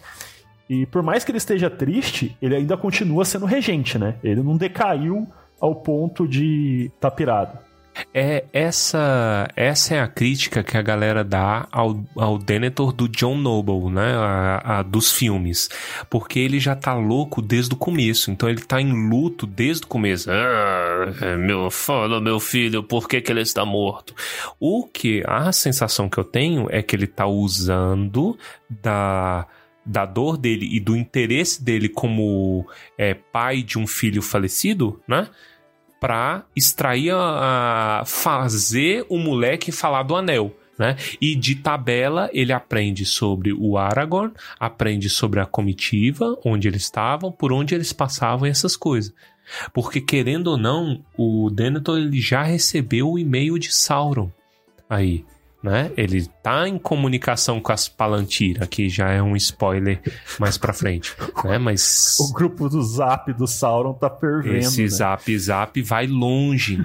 E 0.69 0.85
por 0.87 1.03
mais 1.03 1.25
que 1.25 1.31
ele 1.31 1.39
esteja 1.39 1.71
triste, 1.71 2.37
ele 2.43 2.55
ainda 2.57 2.77
continua 2.77 3.25
sendo 3.25 3.47
regente, 3.47 3.99
né? 3.99 4.17
Ele 4.23 4.43
não 4.43 4.57
decaiu 4.57 5.27
ao 5.61 5.75
ponto 5.75 6.27
de 6.29 6.91
tá 7.01 7.11
pirado. 7.11 7.59
É 8.15 8.45
essa 8.53 9.49
essa 9.57 9.97
é 9.97 10.01
a 10.01 10.07
crítica 10.07 10.63
que 10.63 10.77
a 10.77 10.83
galera 10.83 11.25
dá 11.25 11.67
ao, 11.73 11.99
ao 12.17 12.39
Denethor 12.39 12.93
do 12.93 13.09
John 13.09 13.35
Noble, 13.37 13.91
né? 13.91 14.15
A, 14.15 14.79
a- 14.79 14.83
dos 14.83 15.11
filmes. 15.11 15.69
Porque 16.09 16.39
ele 16.39 16.61
já 16.61 16.77
tá 16.77 16.95
louco 16.95 17.43
desde 17.43 17.75
o 17.75 17.77
começo. 17.77 18.31
Então 18.31 18.49
ele 18.49 18.61
tá 18.61 18.81
em 18.81 19.09
luto 19.09 19.47
desde 19.49 19.83
o 19.85 19.89
começo. 19.89 20.31
Ah, 20.31 21.37
meu, 21.39 21.71
fala, 21.73 22.21
meu 22.21 22.39
filho, 22.39 22.85
por 22.85 23.09
que, 23.09 23.21
que 23.21 23.33
ele 23.33 23.41
está 23.41 23.65
morto? 23.65 24.15
O 24.61 24.87
que 24.87 25.25
a 25.27 25.51
sensação 25.51 26.09
que 26.09 26.19
eu 26.19 26.25
tenho 26.25 26.69
é 26.71 26.81
que 26.83 26.95
ele 26.95 27.07
tá 27.09 27.27
usando 27.27 28.39
da 28.71 29.45
da 29.89 30.05
dor 30.05 30.37
dele 30.37 30.69
e 30.71 30.79
do 30.79 30.95
interesse 30.95 31.65
dele 31.65 31.89
como 31.89 32.67
é, 32.99 33.15
pai 33.15 33.63
de 33.63 33.79
um 33.79 33.87
filho 33.87 34.21
falecido, 34.23 35.01
né? 35.09 35.29
Pra 36.01 36.45
extrair 36.55 37.11
a, 37.11 38.01
a- 38.01 38.05
fazer 38.05 39.05
o 39.09 39.19
moleque 39.19 39.73
falar 39.73 40.03
do 40.05 40.15
anel. 40.15 40.55
Né? 40.79 40.97
E 41.21 41.35
de 41.35 41.57
tabela 41.57 42.31
ele 42.33 42.53
aprende 42.53 43.05
sobre 43.05 43.53
o 43.53 43.77
Aragorn, 43.77 44.33
aprende 44.61 45.11
sobre 45.11 45.41
a 45.41 45.45
comitiva, 45.45 46.39
onde 46.45 46.69
eles 46.69 46.83
estavam, 46.83 47.33
por 47.33 47.53
onde 47.53 47.75
eles 47.75 47.93
passavam 47.93 48.47
e 48.47 48.51
essas 48.51 48.77
coisas. 48.77 49.13
Porque 49.73 50.01
querendo 50.01 50.49
ou 50.53 50.57
não, 50.57 51.03
o 51.17 51.51
Denethor 51.51 51.99
ele 51.99 52.21
já 52.21 52.45
recebeu 52.45 53.11
o 53.11 53.19
e-mail 53.19 53.59
de 53.59 53.75
Sauron 53.75 54.31
aí, 54.89 55.25
né? 55.63 55.91
Ele 55.97 56.27
tá 56.43 56.69
em 56.69 56.79
comunicação 56.79 57.61
com 57.61 57.73
as 57.73 57.89
Palantir, 57.89 58.67
que 58.69 58.89
já 58.89 59.11
é 59.11 59.23
um 59.23 59.35
spoiler 59.37 60.01
mais 60.39 60.57
pra 60.57 60.73
frente, 60.73 61.15
né? 61.45 61.59
Mas 61.59 62.17
O 62.21 62.33
grupo 62.33 62.69
do 62.69 62.83
Zap 62.83 63.33
do 63.33 63.47
Sauron 63.47 63.95
tá 63.95 64.09
fervendo. 64.09 64.57
esse 64.57 64.83
né? 64.83 64.89
Zap 64.89 65.39
Zap 65.39 65.83
vai 65.83 66.07
longe. 66.07 66.85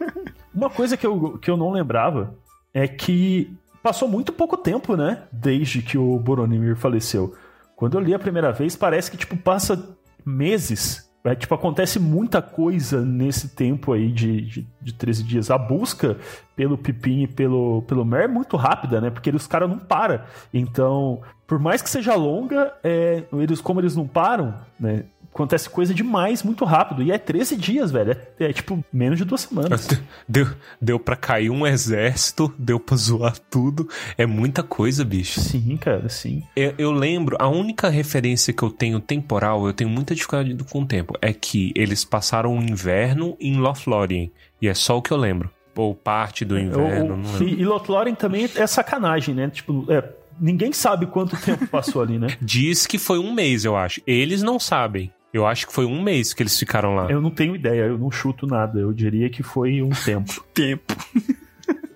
Uma 0.54 0.70
coisa 0.70 0.96
que 0.96 1.06
eu, 1.06 1.38
que 1.38 1.50
eu 1.50 1.56
não 1.56 1.72
lembrava 1.72 2.34
é 2.74 2.86
que 2.86 3.50
passou 3.82 4.06
muito 4.06 4.32
pouco 4.32 4.56
tempo, 4.56 4.96
né? 4.96 5.22
Desde 5.32 5.82
que 5.82 5.96
o 5.98 6.18
Boromir 6.18 6.76
faleceu. 6.76 7.34
Quando 7.74 7.94
eu 7.98 8.00
li 8.00 8.14
a 8.14 8.18
primeira 8.18 8.52
vez, 8.52 8.76
parece 8.76 9.10
que, 9.10 9.16
tipo, 9.16 9.36
passa 9.36 9.96
meses. 10.24 11.10
É, 11.24 11.36
tipo, 11.36 11.54
acontece 11.54 12.00
muita 12.00 12.42
coisa 12.42 13.00
nesse 13.00 13.50
tempo 13.50 13.92
aí 13.92 14.10
de, 14.10 14.40
de, 14.40 14.66
de 14.80 14.92
13 14.92 15.22
dias. 15.22 15.50
A 15.50 15.58
busca 15.58 16.16
pelo 16.56 16.76
Pipim 16.76 17.22
e 17.22 17.26
pelo, 17.28 17.82
pelo 17.82 18.04
Mer 18.04 18.24
é 18.24 18.28
muito 18.28 18.56
rápida, 18.56 19.00
né? 19.00 19.08
Porque 19.08 19.30
os 19.30 19.46
caras 19.46 19.68
não 19.68 19.78
param. 19.78 20.20
Então, 20.52 21.22
por 21.46 21.60
mais 21.60 21.80
que 21.80 21.88
seja 21.88 22.16
longa, 22.16 22.74
é, 22.82 23.22
eles, 23.34 23.60
como 23.60 23.80
eles 23.80 23.94
não 23.94 24.06
param, 24.06 24.54
né? 24.80 25.04
Acontece 25.34 25.70
coisa 25.70 25.94
demais, 25.94 26.42
muito 26.42 26.64
rápido. 26.64 27.02
E 27.02 27.10
é 27.10 27.16
13 27.16 27.56
dias, 27.56 27.90
velho. 27.90 28.12
É, 28.38 28.44
é, 28.44 28.52
tipo 28.52 28.84
menos 28.92 29.18
de 29.18 29.24
duas 29.24 29.40
semanas. 29.40 29.88
Deu, 30.28 30.46
deu 30.80 30.98
pra 31.00 31.16
cair 31.16 31.48
um 31.50 31.66
exército, 31.66 32.52
deu 32.58 32.78
pra 32.78 32.96
zoar 32.96 33.36
tudo. 33.50 33.88
É 34.18 34.26
muita 34.26 34.62
coisa, 34.62 35.04
bicho. 35.04 35.40
Sim, 35.40 35.76
cara, 35.78 36.08
sim. 36.08 36.42
Eu, 36.54 36.74
eu 36.76 36.92
lembro, 36.92 37.36
a 37.40 37.48
única 37.48 37.88
referência 37.88 38.52
que 38.52 38.62
eu 38.62 38.70
tenho 38.70 39.00
temporal, 39.00 39.66
eu 39.66 39.72
tenho 39.72 39.88
muita 39.88 40.14
dificuldade 40.14 40.54
com 40.70 40.82
o 40.82 40.86
tempo, 40.86 41.14
é 41.22 41.32
que 41.32 41.72
eles 41.74 42.04
passaram 42.04 42.56
o 42.56 42.62
inverno 42.62 43.36
em 43.40 43.56
Lothlórien. 43.56 44.30
E 44.60 44.68
é 44.68 44.74
só 44.74 44.98
o 44.98 45.02
que 45.02 45.10
eu 45.12 45.16
lembro. 45.16 45.50
Ou 45.74 45.94
parte 45.94 46.44
do 46.44 46.58
inverno, 46.58 47.14
O- 47.14 47.16
não 47.16 47.32
lembro. 47.32 47.48
e, 47.48 47.60
e 47.60 47.64
Lothlórien 47.64 48.14
também 48.14 48.48
é 48.54 48.66
sacanagem, 48.66 49.34
né? 49.34 49.48
Tipo, 49.48 49.86
é, 49.90 50.06
ninguém 50.38 50.72
sabe 50.74 51.06
quanto 51.06 51.36
tempo 51.40 51.66
passou 51.68 52.02
ali, 52.02 52.18
né? 52.18 52.28
Diz 52.42 52.86
que 52.86 52.98
foi 52.98 53.18
um 53.18 53.32
mês, 53.32 53.64
eu 53.64 53.74
acho. 53.74 54.02
Eles 54.06 54.42
não 54.42 54.60
sabem. 54.60 55.10
Eu 55.32 55.46
acho 55.46 55.66
que 55.66 55.72
foi 55.72 55.86
um 55.86 56.02
mês 56.02 56.34
que 56.34 56.42
eles 56.42 56.58
ficaram 56.58 56.94
lá. 56.94 57.10
Eu 57.10 57.20
não 57.20 57.30
tenho 57.30 57.54
ideia, 57.54 57.82
eu 57.86 57.98
não 57.98 58.10
chuto 58.10 58.46
nada. 58.46 58.78
Eu 58.78 58.92
diria 58.92 59.30
que 59.30 59.42
foi 59.42 59.82
um 59.82 59.90
tempo. 60.04 60.44
Tempo. 60.52 60.94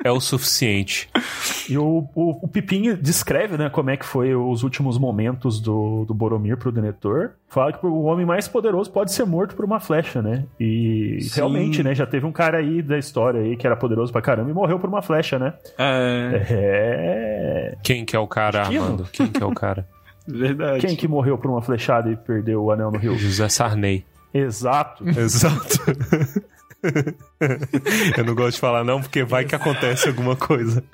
é 0.02 0.10
o 0.10 0.20
suficiente. 0.20 1.10
E 1.68 1.76
o, 1.76 2.08
o, 2.14 2.44
o 2.44 2.48
Pipim 2.48 2.94
descreve, 2.94 3.58
né, 3.58 3.68
como 3.68 3.90
é 3.90 3.96
que 3.96 4.06
foi 4.06 4.34
os 4.34 4.62
últimos 4.62 4.96
momentos 4.98 5.60
do, 5.60 6.04
do 6.06 6.14
Boromir 6.14 6.56
pro 6.56 6.72
Denethor. 6.72 7.32
Fala 7.48 7.72
que 7.72 7.84
o 7.84 8.02
homem 8.04 8.24
mais 8.24 8.46
poderoso 8.48 8.90
pode 8.90 9.12
ser 9.12 9.24
morto 9.26 9.54
por 9.54 9.64
uma 9.64 9.80
flecha, 9.80 10.22
né? 10.22 10.44
E 10.58 11.18
Sim. 11.20 11.36
realmente, 11.36 11.82
né, 11.82 11.94
já 11.94 12.06
teve 12.06 12.24
um 12.24 12.32
cara 12.32 12.58
aí 12.58 12.80
da 12.80 12.96
história 12.96 13.40
aí 13.40 13.56
que 13.56 13.66
era 13.66 13.76
poderoso 13.76 14.12
pra 14.12 14.22
caramba 14.22 14.48
e 14.50 14.54
morreu 14.54 14.78
por 14.78 14.88
uma 14.88 15.02
flecha, 15.02 15.38
né? 15.38 15.54
É, 15.76 16.46
É. 16.50 17.74
Quem 17.82 18.04
que 18.04 18.14
é 18.16 18.18
o 18.18 18.26
cara, 18.26 18.62
Esquilo? 18.62 18.84
Armando? 18.84 19.08
Quem 19.12 19.26
que 19.26 19.42
é 19.42 19.46
o 19.46 19.52
cara? 19.54 19.86
verdade. 20.26 20.86
Quem 20.86 20.96
que 20.96 21.06
morreu 21.08 21.36
por 21.38 21.50
uma 21.50 21.62
flechada 21.62 22.10
e 22.10 22.16
perdeu 22.16 22.62
o 22.64 22.70
anel 22.70 22.90
no 22.90 22.98
rio? 22.98 23.16
José 23.18 23.48
Sarney. 23.48 24.04
Exato. 24.34 25.04
Exato. 25.18 25.78
Eu 28.16 28.24
não 28.24 28.34
gosto 28.34 28.54
de 28.54 28.60
falar 28.60 28.84
não, 28.84 29.00
porque 29.00 29.24
vai 29.24 29.44
que 29.44 29.54
acontece 29.54 30.08
alguma 30.08 30.36
coisa. 30.36 30.84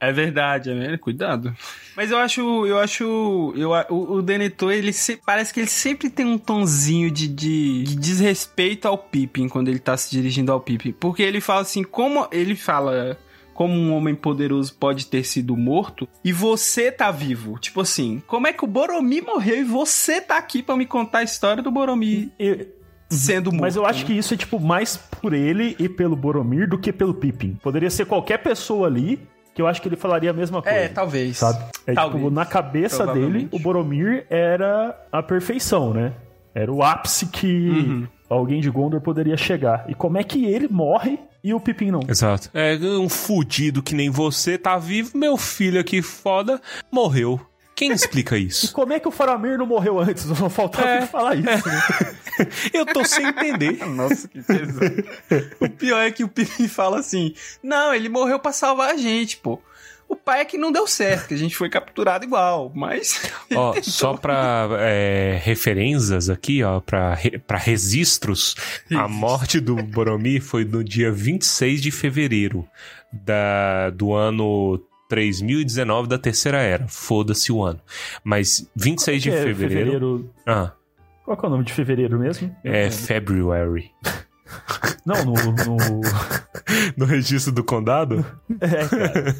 É 0.00 0.12
verdade, 0.12 0.70
é 0.70 0.74
verdade. 0.74 0.98
Cuidado. 0.98 1.54
Mas 1.96 2.10
eu 2.10 2.18
acho, 2.18 2.66
eu 2.66 2.78
acho, 2.78 3.54
eu, 3.56 3.70
o, 3.90 4.14
o 4.16 4.22
Denethor, 4.22 4.72
ele 4.72 4.92
se- 4.92 5.20
parece 5.24 5.52
que 5.54 5.60
ele 5.60 5.68
sempre 5.68 6.10
tem 6.10 6.26
um 6.26 6.36
tonzinho 6.38 7.10
de, 7.10 7.28
de, 7.28 7.84
de 7.84 7.96
desrespeito 7.96 8.86
ao 8.88 8.98
Pippin 8.98 9.48
quando 9.48 9.68
ele 9.68 9.78
tá 9.78 9.96
se 9.96 10.10
dirigindo 10.10 10.52
ao 10.52 10.60
Pippin. 10.60 10.92
Porque 10.92 11.22
ele 11.22 11.40
fala 11.40 11.62
assim, 11.62 11.82
como 11.82 12.26
ele 12.32 12.54
fala 12.56 13.16
como 13.54 13.74
um 13.74 13.94
homem 13.94 14.14
poderoso 14.14 14.74
pode 14.74 15.06
ter 15.06 15.24
sido 15.24 15.56
morto 15.56 16.08
e 16.24 16.32
você 16.32 16.90
tá 16.90 17.10
vivo. 17.10 17.58
Tipo 17.58 17.80
assim, 17.82 18.22
como 18.26 18.46
é 18.46 18.52
que 18.52 18.64
o 18.64 18.68
Boromir 18.68 19.24
morreu 19.24 19.56
e 19.60 19.64
você 19.64 20.20
tá 20.20 20.36
aqui 20.38 20.62
pra 20.62 20.76
me 20.76 20.86
contar 20.86 21.18
a 21.18 21.22
história 21.22 21.62
do 21.62 21.70
Boromir 21.70 22.30
E- 22.38 22.66
sendo 23.10 23.50
morto? 23.52 23.60
Mas 23.62 23.76
eu 23.76 23.84
acho 23.84 24.06
que 24.06 24.12
isso 24.12 24.32
é, 24.34 24.36
tipo, 24.36 24.58
mais 24.58 24.96
por 24.96 25.32
ele 25.32 25.76
e 25.78 25.88
pelo 25.88 26.16
Boromir 26.16 26.68
do 26.68 26.78
que 26.78 26.92
pelo 26.92 27.12
Pippin. 27.14 27.58
Poderia 27.62 27.90
ser 27.90 28.06
qualquer 28.06 28.38
pessoa 28.38 28.86
ali 28.86 29.20
que 29.54 29.60
eu 29.60 29.66
acho 29.66 29.82
que 29.82 29.88
ele 29.88 29.96
falaria 29.96 30.30
a 30.30 30.32
mesma 30.32 30.62
coisa. 30.62 30.78
É, 30.78 30.88
talvez. 30.88 31.36
Sabe? 31.36 31.62
É 31.86 31.92
Talvez. 31.92 32.22
tipo, 32.24 32.34
na 32.34 32.46
cabeça 32.46 33.06
dele, 33.06 33.48
o 33.52 33.58
Boromir 33.58 34.24
era 34.30 34.98
a 35.12 35.22
perfeição, 35.22 35.92
né? 35.92 36.14
Era 36.54 36.72
o 36.72 36.82
ápice 36.82 37.26
que 37.26 37.68
Uhum. 37.68 38.06
alguém 38.30 38.62
de 38.62 38.70
Gondor 38.70 39.00
poderia 39.02 39.36
chegar. 39.36 39.84
E 39.88 39.94
como 39.94 40.16
é 40.16 40.24
que 40.24 40.46
ele 40.46 40.68
morre 40.68 41.18
e 41.42 41.52
o 41.54 41.60
Pippin 41.60 41.90
não? 41.90 42.00
Exato. 42.08 42.50
É 42.54 42.74
um 42.98 43.08
fudido 43.08 43.82
que 43.82 43.94
nem 43.94 44.10
você 44.10 44.56
tá 44.58 44.78
vivo, 44.78 45.16
meu 45.16 45.36
filho 45.36 45.80
aqui 45.80 46.00
foda 46.02 46.60
morreu. 46.90 47.40
Quem 47.74 47.90
explica 47.94 48.36
E 48.36 48.46
isso? 48.46 48.72
como 48.72 48.92
é 48.92 49.00
que 49.00 49.08
o 49.08 49.10
Faramir 49.10 49.56
não 49.58 49.66
morreu 49.66 49.98
antes? 49.98 50.26
Não 50.26 50.48
faltava 50.50 50.88
É. 50.88 50.96
ele 50.98 51.06
falar 51.06 51.34
isso, 51.36 51.68
né? 51.68 51.82
Eu 52.72 52.86
tô 52.86 53.04
sem 53.04 53.26
entender. 53.26 53.84
Nossa, 53.88 54.26
que 54.28 54.42
pesado. 54.42 55.04
o 55.60 55.68
pior 55.68 56.00
é 56.00 56.10
que 56.10 56.24
o 56.24 56.28
Pippin 56.28 56.68
fala 56.68 56.98
assim: 57.00 57.34
Não, 57.62 57.94
ele 57.94 58.08
morreu 58.08 58.38
pra 58.38 58.52
salvar 58.52 58.90
a 58.90 58.96
gente, 58.96 59.36
pô. 59.38 59.60
O 60.12 60.16
pai 60.16 60.40
é 60.40 60.44
que 60.44 60.58
não 60.58 60.70
deu 60.70 60.86
certo, 60.86 61.28
que 61.28 61.34
a 61.34 61.38
gente 61.38 61.56
foi 61.56 61.70
capturado 61.70 62.22
igual, 62.24 62.70
mas. 62.74 63.22
Ó, 63.54 63.74
só 63.82 64.14
pra 64.14 64.68
é, 64.80 65.40
referências 65.42 66.28
aqui, 66.28 66.62
ó, 66.62 66.80
pra, 66.80 67.14
re- 67.14 67.38
pra 67.38 67.56
registros, 67.56 68.54
a 68.94 69.08
morte 69.08 69.58
do 69.58 69.74
Boromir 69.76 70.42
foi 70.42 70.64
no 70.66 70.84
dia 70.84 71.10
26 71.10 71.80
de 71.80 71.90
fevereiro 71.90 72.68
da, 73.10 73.88
do 73.90 74.12
ano 74.12 74.78
3019 75.08 76.08
da 76.08 76.18
Terceira 76.18 76.58
Era. 76.60 76.86
Foda-se 76.88 77.50
o 77.50 77.62
ano. 77.62 77.80
Mas 78.22 78.70
26 78.76 79.22
de 79.22 79.30
Que 79.30 79.36
é 79.36 79.42
fevereiro... 79.42 80.30
Ah, 80.46 80.72
Qual 81.24 81.36
que 81.38 81.44
é 81.44 81.48
o 81.48 81.50
nome 81.50 81.64
de 81.64 81.72
fevereiro 81.72 82.18
mesmo? 82.18 82.54
é 82.62 82.90
February. 82.90 83.90
Não, 85.04 85.24
no. 85.24 85.32
no... 85.34 86.00
No 86.96 87.04
registro 87.04 87.52
do 87.52 87.62
condado? 87.62 88.24
É, 88.60 88.86
cara. 88.86 89.36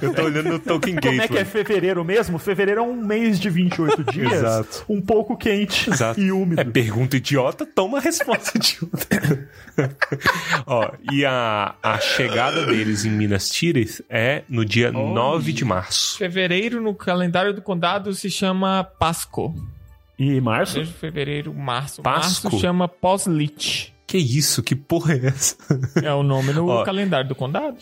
Eu 0.00 0.14
tô 0.14 0.22
olhando 0.24 0.50
no 0.50 0.58
Tolkien 0.58 0.96
Gate. 0.96 1.06
Como 1.06 1.22
é 1.22 1.28
que 1.28 1.38
é 1.38 1.44
fevereiro 1.44 2.04
mesmo? 2.04 2.38
Fevereiro 2.38 2.80
é 2.80 2.82
um 2.82 2.96
mês 2.96 3.38
de 3.38 3.50
28 3.50 4.04
dias. 4.04 4.32
Exato. 4.32 4.84
Um 4.88 5.00
pouco 5.00 5.36
quente 5.36 5.90
Exato. 5.90 6.20
e 6.20 6.32
úmido. 6.32 6.60
É 6.60 6.64
pergunta 6.64 7.16
idiota, 7.16 7.66
toma 7.66 7.98
a 7.98 8.00
resposta 8.00 8.56
idiota. 8.56 9.48
Ó, 10.66 10.92
e 11.12 11.24
a, 11.24 11.74
a 11.82 11.98
chegada 11.98 12.66
deles 12.66 13.04
em 13.04 13.10
Minas 13.10 13.48
Tirith 13.48 14.04
é 14.08 14.44
no 14.48 14.64
dia 14.64 14.90
9 14.92 15.52
de 15.52 15.64
março. 15.64 16.18
Fevereiro 16.18 16.80
no 16.80 16.94
calendário 16.94 17.52
do 17.52 17.62
condado 17.62 18.14
se 18.14 18.30
chama 18.30 18.84
Pasco. 18.84 19.54
E 20.22 20.38
março? 20.40 20.74
Desde 20.74 20.92
fevereiro, 20.92 21.54
março. 21.54 22.02
Pasco? 22.02 22.44
Março 22.44 22.60
chama 22.60 22.86
Poslit. 22.86 23.94
Que 24.06 24.18
isso? 24.18 24.62
Que 24.62 24.74
porra 24.76 25.14
é 25.14 25.26
essa? 25.28 25.56
É 26.04 26.12
o 26.12 26.22
nome 26.22 26.52
no 26.52 26.68
Ó. 26.68 26.84
calendário 26.84 27.28
do 27.28 27.34
condado. 27.34 27.76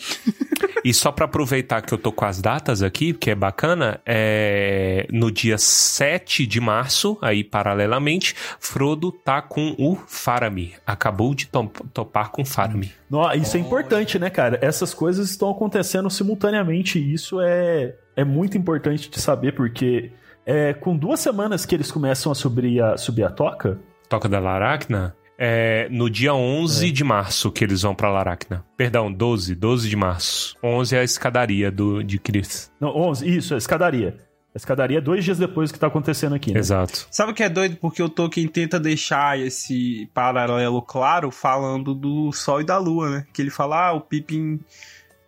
E 0.84 0.95
só 0.95 1.11
pra 1.11 1.24
aproveitar 1.24 1.80
que 1.82 1.93
eu 1.93 1.99
tô 1.99 2.12
com 2.12 2.24
as 2.24 2.41
datas 2.41 2.82
aqui, 2.82 3.12
que 3.12 3.30
é 3.30 3.34
bacana, 3.34 3.99
é 4.07 5.07
no 5.11 5.32
dia 5.32 5.59
7 5.59 6.47
de 6.47 6.61
março, 6.61 7.18
aí 7.20 7.43
paralelamente, 7.43 8.34
Frodo 8.61 9.11
tá 9.11 9.43
com 9.43 9.74
o 9.78 9.97
Faramir. 10.07 10.78
Acabou 10.86 11.34
de 11.34 11.47
to- 11.49 11.72
topar 11.93 12.30
com 12.30 12.45
Faramir. 12.45 12.93
Nó, 13.11 13.32
isso 13.32 13.57
é 13.57 13.61
importante, 13.61 14.18
né, 14.18 14.30
cara? 14.30 14.59
Essas 14.62 14.95
coisas 14.95 15.30
estão 15.30 15.51
acontecendo 15.51 16.09
simultaneamente 16.11 16.99
e 17.01 17.12
isso 17.14 17.41
é, 17.41 17.95
é 18.14 18.24
muito 18.24 18.57
importante 18.57 19.11
de 19.11 19.20
saber, 19.20 19.53
porque 19.55 20.12
é, 20.49 20.72
com 20.72 20.96
duas 20.96 21.20
semanas 21.20 21.66
que 21.66 21.74
eles 21.74 21.92
começam 21.92 22.32
a 22.32 22.34
subir 22.34 22.82
a, 22.82 22.96
subir 22.96 23.24
a 23.24 23.30
toca, 23.30 23.78
Toca 24.09 24.26
da 24.26 24.40
Laracna 24.40 25.14
é 25.38 25.86
no 25.90 26.09
dia 26.09 26.34
11 26.34 26.90
de 26.90 27.05
março 27.05 27.53
que 27.53 27.62
eles 27.62 27.82
vão 27.82 27.94
pra 27.94 28.11
Laracna. 28.11 28.64
Perdão, 28.74 29.12
12, 29.12 29.55
12 29.55 29.88
de 29.88 29.96
março. 29.96 30.57
11 30.64 30.96
é 30.96 31.01
a 31.01 31.05
escadaria 31.05 31.70
do, 31.70 32.03
de 32.03 32.18
Chris. 32.18 32.72
não, 32.80 32.88
11, 32.96 33.28
isso, 33.28 33.55
a 33.55 33.59
escadaria. 33.59 34.16
A 34.55 34.57
escadaria 34.57 34.96
é 34.96 35.01
dois 35.01 35.24
dias 35.24 35.38
depois 35.38 35.70
do 35.70 35.74
que 35.74 35.78
tá 35.78 35.86
acontecendo 35.86 36.34
aqui, 36.34 36.53
né? 36.53 36.59
Exato. 36.59 37.07
Sabe 37.11 37.32
o 37.32 37.34
que 37.34 37.42
é 37.42 37.51
doido? 37.51 37.76
Porque 37.76 38.03
o 38.03 38.09
Tolkien 38.09 38.49
tenta 38.49 38.80
deixar 38.80 39.38
esse 39.38 40.11
paralelo 40.14 40.80
claro 40.80 41.30
falando 41.30 41.94
do 41.94 42.32
Sol 42.32 42.62
e 42.62 42.64
da 42.64 42.78
Lua, 42.78 43.11
né? 43.11 43.26
Que 43.32 43.42
ele 43.42 43.51
fala, 43.51 43.88
ah, 43.88 43.92
o 43.92 44.01
Pippin 44.01 44.59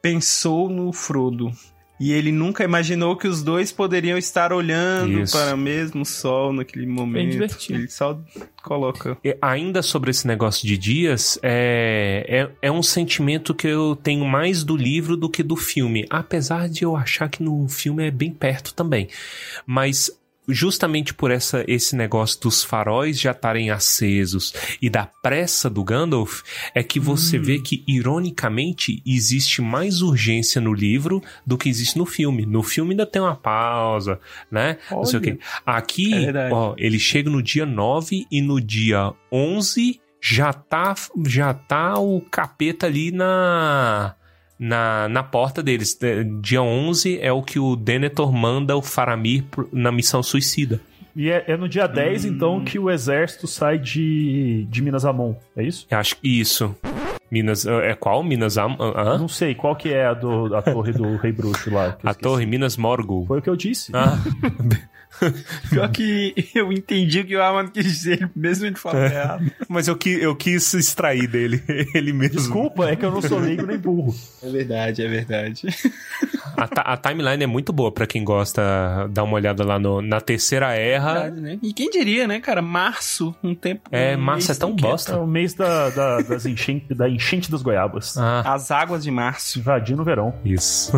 pensou 0.01 0.71
no 0.71 0.91
Frodo. 0.93 1.53
E 2.01 2.13
ele 2.13 2.33
nunca 2.33 2.65
imaginou 2.65 3.15
que 3.15 3.29
os 3.29 3.43
dois 3.43 3.71
poderiam 3.71 4.17
estar 4.17 4.55
olhando 4.55 5.21
Isso. 5.21 5.37
para 5.37 5.55
o 5.55 5.59
mesmo 5.59 6.05
sol 6.07 6.51
naquele 6.51 6.87
momento. 6.87 7.31
divertido. 7.31 7.79
Ele 7.79 7.89
só 7.89 8.19
coloca. 8.63 9.19
E 9.23 9.37
ainda 9.43 9.83
sobre 9.83 10.11
esse 10.11 10.27
negócio 10.27 10.67
de 10.67 10.79
dias, 10.79 11.39
é, 11.43 12.25
é, 12.27 12.69
é 12.69 12.73
um 12.73 12.83
sentimento 12.83 13.55
que 13.55 13.67
eu 13.67 13.95
tenho 13.95 14.25
mais 14.25 14.65
do 14.65 14.75
livro 14.75 15.15
do 15.15 15.29
que 15.29 15.43
do 15.43 15.57
filme. 15.57 16.07
Apesar 16.09 16.71
de 16.71 16.85
eu 16.85 16.97
achar 16.97 17.29
que 17.29 17.43
no 17.43 17.69
filme 17.69 18.07
é 18.07 18.11
bem 18.11 18.33
perto 18.33 18.73
também. 18.73 19.09
Mas 19.67 20.11
justamente 20.53 21.15
por 21.15 21.31
essa, 21.31 21.65
esse 21.67 21.97
negócio 21.97 22.41
dos 22.41 22.63
faróis 22.63 23.19
já 23.19 23.31
estarem 23.33 23.71
acesos 23.71 24.53
e 24.81 24.89
da 24.91 25.07
pressa 25.23 25.69
do 25.71 25.83
Gandalf, 25.85 26.43
é 26.75 26.83
que 26.83 26.99
você 27.01 27.39
vê 27.39 27.59
que, 27.59 27.85
ironicamente, 27.87 29.03
existe 29.07 29.61
mais 29.63 30.03
urgência 30.03 30.61
no 30.61 30.73
livro 30.73 31.23
do 31.47 31.57
que 31.59 31.69
existe 31.69 31.99
no 31.99 32.07
filme. 32.07 32.47
No 32.47 32.63
filme 32.63 32.93
ainda 32.93 33.07
tem 33.07 33.21
uma 33.21 33.37
pausa, 33.37 34.21
né? 34.51 34.79
Não 34.91 35.05
sei 35.05 35.19
o 35.19 35.23
Olha. 35.23 35.33
quê. 35.33 35.41
Aqui, 35.65 36.27
É 36.27 36.53
ó, 36.53 36.75
ele 36.77 36.99
chega 36.99 37.31
no 37.31 37.43
dia 37.43 37.67
9 37.67 38.27
e 38.31 38.41
no 38.41 38.61
dia 38.61 39.13
11 39.33 40.01
já 40.21 40.53
tá, 40.53 40.95
já 41.27 41.55
tá 41.55 41.99
o 41.99 42.21
capeta 42.21 42.87
ali 42.87 43.11
na, 43.11 44.15
na, 44.61 45.09
na 45.09 45.23
porta 45.23 45.63
deles. 45.63 45.99
Dia 46.43 46.61
11 46.61 47.19
é 47.21 47.33
o 47.33 47.43
que 47.43 47.59
o 47.59 47.75
Denethor 47.75 48.31
manda 48.31 48.77
o 48.77 48.83
Faramir 48.83 49.45
na 49.73 49.91
missão 49.91 50.23
suicida. 50.23 50.79
E 51.17 51.31
é, 51.31 51.45
é 51.49 51.57
no 51.57 51.69
dia 51.69 51.87
10, 51.87 52.27
então, 52.27 52.63
que 52.63 52.79
o 52.79 52.91
exército 52.91 53.47
sai 53.47 53.79
de, 53.79 54.67
de 54.69 54.83
Minas 54.83 55.05
Amon, 55.05 55.35
é 55.57 55.65
isso? 55.65 55.87
Acho 55.91 56.17
que 56.17 56.29
isso. 56.29 56.77
Minas. 57.31 57.67
É 57.67 57.95
qual? 57.95 58.23
Minas 58.23 58.59
Am. 58.59 58.77
hã? 58.81 59.19
Não 59.19 59.29
sei, 59.29 59.55
qual 59.55 59.77
que 59.77 59.93
é 59.93 60.07
a, 60.07 60.15
do, 60.15 60.55
a 60.55 60.63
torre 60.63 60.93
do 60.93 61.17
Rei 61.17 61.33
Bruxo 61.33 61.71
lá? 61.73 61.85
A 62.03 62.11
esqueci. 62.11 62.19
torre 62.21 62.47
Minas 62.47 62.77
Morgul. 62.77 63.25
Foi 63.27 63.39
o 63.39 63.43
que 63.43 63.51
eu 63.51 63.57
disse. 63.57 63.93
Ah, 63.95 64.19
Pior 65.69 65.91
que 65.91 66.35
eu 66.55 66.73
entendi 66.73 67.21
o 67.21 67.27
que 67.27 67.37
o 67.37 67.43
Armand 67.43 67.69
quis 67.69 67.85
dizer, 67.85 68.31
mesmo 68.35 68.65
ele 68.67 68.77
falando 68.77 69.05
errado. 69.13 69.51
mas 69.69 69.87
eu, 69.89 69.97
qui, 69.97 70.11
eu 70.13 70.35
quis 70.37 70.73
extrair 70.73 71.27
dele, 71.27 71.63
ele 71.95 72.13
mesmo. 72.13 72.37
Desculpa, 72.37 72.89
é 72.89 72.97
que 72.97 73.05
eu 73.05 73.11
não 73.11 73.21
sou 73.21 73.39
leigo 73.39 73.67
nem 73.67 73.77
burro. 73.77 74.15
É 74.43 74.49
verdade, 74.49 75.03
é 75.05 75.09
verdade. 75.09 75.67
A, 76.57 76.67
ta- 76.69 76.83
a 76.83 76.97
timeline 76.97 77.43
é 77.43 77.47
muito 77.47 77.73
boa 77.73 77.91
pra 77.93 78.07
quem 78.07 78.25
gosta, 78.25 78.63
dá 79.11 79.23
uma 79.25 79.35
olhada 79.35 79.65
lá 79.65 79.79
no, 79.79 80.01
na 80.01 80.21
terceira 80.21 80.73
erra. 80.75 81.13
Verdade, 81.15 81.41
né? 81.41 81.59
E 81.63 81.73
quem 81.75 81.91
diria, 81.91 82.27
né, 82.27 82.39
cara? 82.41 82.63
Março, 82.63 83.35
um 83.43 83.55
tempo. 83.55 83.91
É, 83.93 84.17
um 84.17 84.21
março 84.21 84.53
é 84.53 84.55
tão 84.55 84.75
quieto. 84.75 84.87
É 84.87 84.91
bosta. 84.93 85.19
o 85.21 85.27
mês 85.27 85.55
da, 85.55 85.91
da, 85.91 86.21
das 86.23 86.47
enchente, 86.47 86.95
da 86.95 87.09
enchente 87.09 87.20
enchente 87.21 87.51
das 87.51 87.61
goiabas. 87.61 88.17
Ah. 88.17 88.55
As 88.55 88.71
águas 88.71 89.05
de 89.05 89.11
março. 89.11 89.59
Invadindo 89.59 90.01
o 90.01 90.05
verão. 90.05 90.35
Isso. 90.43 90.93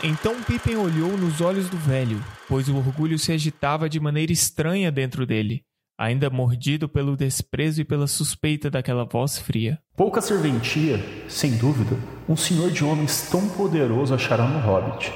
Então 0.00 0.40
Pippen 0.42 0.76
olhou 0.76 1.18
nos 1.18 1.40
olhos 1.40 1.68
do 1.68 1.76
velho, 1.76 2.24
pois 2.48 2.68
o 2.68 2.76
orgulho 2.76 3.18
se 3.18 3.32
agitava 3.32 3.88
de 3.88 3.98
maneira 3.98 4.32
estranha 4.32 4.92
dentro 4.92 5.26
dele, 5.26 5.64
ainda 5.98 6.30
mordido 6.30 6.88
pelo 6.88 7.16
desprezo 7.16 7.80
e 7.80 7.84
pela 7.84 8.06
suspeita 8.06 8.70
daquela 8.70 9.04
voz 9.04 9.38
fria. 9.38 9.78
Pouca 9.98 10.20
serventia, 10.20 11.04
sem 11.28 11.56
dúvida, 11.56 11.98
um 12.28 12.36
senhor 12.36 12.70
de 12.70 12.84
homens 12.84 13.28
tão 13.28 13.48
poderoso 13.48 14.14
achará 14.14 14.46
no 14.46 14.60
Hobbit. 14.60 15.12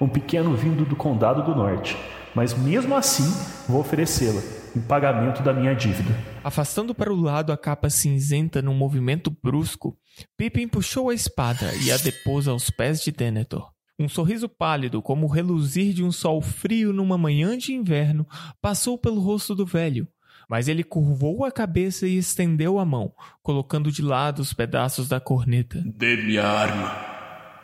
Um 0.00 0.08
pequeno 0.08 0.54
vindo 0.54 0.84
do 0.84 0.94
Condado 0.94 1.42
do 1.42 1.52
Norte, 1.52 1.96
mas 2.32 2.54
mesmo 2.54 2.94
assim 2.94 3.24
vou 3.68 3.80
oferecê-la, 3.80 4.40
em 4.76 4.80
pagamento 4.80 5.42
da 5.42 5.52
minha 5.52 5.74
dívida. 5.74 6.16
Afastando 6.44 6.94
para 6.94 7.12
o 7.12 7.20
lado 7.20 7.52
a 7.52 7.56
capa 7.56 7.90
cinzenta 7.90 8.62
num 8.62 8.72
movimento 8.72 9.36
brusco, 9.42 9.98
Pippin 10.36 10.68
puxou 10.68 11.10
a 11.10 11.14
espada 11.14 11.74
e 11.84 11.90
a 11.90 11.96
depôs 11.96 12.46
aos 12.46 12.70
pés 12.70 13.02
de 13.02 13.10
Denethor. 13.10 13.68
Um 13.98 14.08
sorriso 14.08 14.48
pálido, 14.48 15.02
como 15.02 15.26
o 15.26 15.28
reluzir 15.28 15.92
de 15.92 16.04
um 16.04 16.12
sol 16.12 16.40
frio 16.40 16.92
numa 16.92 17.18
manhã 17.18 17.58
de 17.58 17.72
inverno, 17.72 18.24
passou 18.62 18.96
pelo 18.96 19.20
rosto 19.20 19.56
do 19.56 19.66
velho, 19.66 20.06
mas 20.50 20.66
ele 20.66 20.82
curvou 20.82 21.44
a 21.44 21.52
cabeça 21.52 22.08
e 22.08 22.18
estendeu 22.18 22.80
a 22.80 22.84
mão, 22.84 23.14
colocando 23.40 23.92
de 23.92 24.02
lado 24.02 24.40
os 24.40 24.52
pedaços 24.52 25.06
da 25.06 25.20
corneta. 25.20 25.80
Dê-me 25.86 26.38
a 26.38 26.48
arma. 26.48 26.90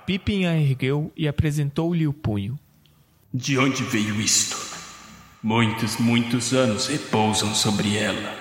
Pippin 0.06 0.46
a 0.46 0.56
ergueu 0.56 1.12
e 1.16 1.26
apresentou-lhe 1.26 2.06
o 2.06 2.12
punho. 2.12 2.56
De 3.34 3.58
onde 3.58 3.82
veio 3.82 4.20
isto? 4.20 4.56
Muitos, 5.42 5.96
muitos 5.96 6.52
anos 6.52 6.86
repousam 6.86 7.52
sobre 7.56 7.96
ela. 7.96 8.32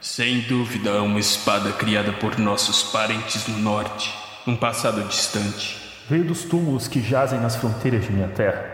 Sem 0.00 0.40
dúvida, 0.40 0.90
é 0.90 1.00
uma 1.00 1.20
espada 1.20 1.72
criada 1.72 2.12
por 2.14 2.36
nossos 2.36 2.82
parentes 2.82 3.46
no 3.46 3.58
norte, 3.58 4.12
num 4.44 4.56
passado 4.56 5.06
distante. 5.06 5.78
Veio 6.10 6.24
dos 6.24 6.42
túmulos 6.42 6.88
que 6.88 7.00
jazem 7.00 7.38
nas 7.38 7.54
fronteiras 7.54 8.04
de 8.04 8.12
minha 8.12 8.28
terra. 8.28 8.64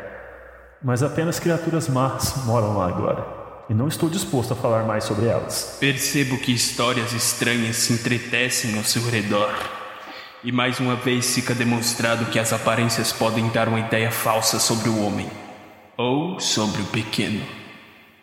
Mas 0.83 1.03
apenas 1.03 1.39
criaturas 1.39 1.91
más 1.91 2.43
moram 2.47 2.79
lá 2.79 2.89
agora. 2.89 3.40
E 3.71 3.73
não 3.73 3.87
estou 3.87 4.11
disposto 4.11 4.53
a 4.53 4.57
falar 4.57 4.83
mais 4.83 5.05
sobre 5.05 5.27
elas. 5.27 5.77
Percebo 5.79 6.37
que 6.39 6.51
histórias 6.51 7.13
estranhas 7.13 7.77
se 7.77 7.93
entretecem 7.93 8.77
ao 8.77 8.83
seu 8.83 9.09
redor. 9.09 9.55
E 10.43 10.51
mais 10.51 10.81
uma 10.81 10.97
vez 10.97 11.33
fica 11.33 11.55
demonstrado 11.55 12.33
que 12.33 12.41
as 12.41 12.53
aparências 12.53 13.13
podem 13.13 13.49
dar 13.51 13.69
uma 13.69 13.79
ideia 13.79 14.11
falsa 14.11 14.59
sobre 14.59 14.89
o 14.89 15.01
homem. 15.05 15.31
Ou 15.97 16.41
sobre 16.41 16.83
o 16.83 16.87
pequeno. 16.87 17.47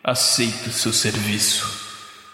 Aceito 0.04 0.70
seu 0.70 0.92
serviço, 0.92 1.66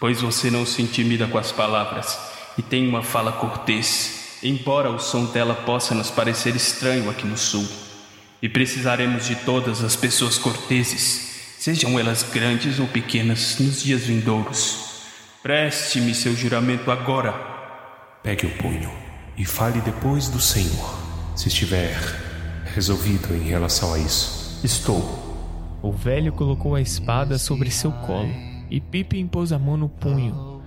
pois 0.01 0.21
você 0.21 0.51
não 0.51 0.67
se 0.67 0.83
intimida 0.83 1.29
com 1.29 1.39
as 1.39 1.53
palavras 1.53 2.19
e 2.59 2.63
tem 2.63 2.89
uma 2.89 3.03
fala 3.03 3.31
cortês, 3.31 4.39
embora 4.43 4.91
o 4.91 4.99
som 4.99 5.27
dela 5.27 5.55
possa 5.55 5.95
nos 5.95 6.11
parecer 6.11 6.57
estranho 6.57 7.09
aqui 7.09 7.27
no 7.29 7.39
sul. 7.39 7.67
E 8.43 8.49
precisaremos 8.49 9.27
de 9.27 9.37
todas 9.37 9.85
as 9.85 9.95
pessoas 9.95 10.37
corteses, 10.37 11.34
sejam 11.65 11.99
elas 11.99 12.23
grandes 12.23 12.79
ou 12.79 12.87
pequenas, 12.87 13.59
nos 13.59 13.83
dias 13.83 14.03
vindouros. 14.05 15.01
Preste-me 15.43 16.15
seu 16.15 16.37
juramento 16.37 16.91
agora. 16.91 17.33
Pegue 18.23 18.45
o 18.45 18.51
punho 18.59 18.91
e 19.35 19.47
fale 19.47 19.81
depois 19.81 20.29
do 20.29 20.39
Senhor, 20.39 20.95
se 21.35 21.49
estiver 21.49 21.97
resolvido 22.75 23.35
em 23.35 23.45
relação 23.45 23.95
a 23.95 23.99
isso. 23.99 24.61
Estou. 24.63 25.81
O 25.83 25.91
velho 25.91 26.35
colocou 26.35 26.75
a 26.75 26.83
espada 26.83 27.39
sobre 27.39 27.71
seu 27.71 27.93
colo 27.93 28.29
e 28.71 28.79
Pippin 28.79 29.27
pôs 29.27 29.51
a 29.51 29.59
mão 29.59 29.79
no 29.79 29.89
punho 29.89 30.63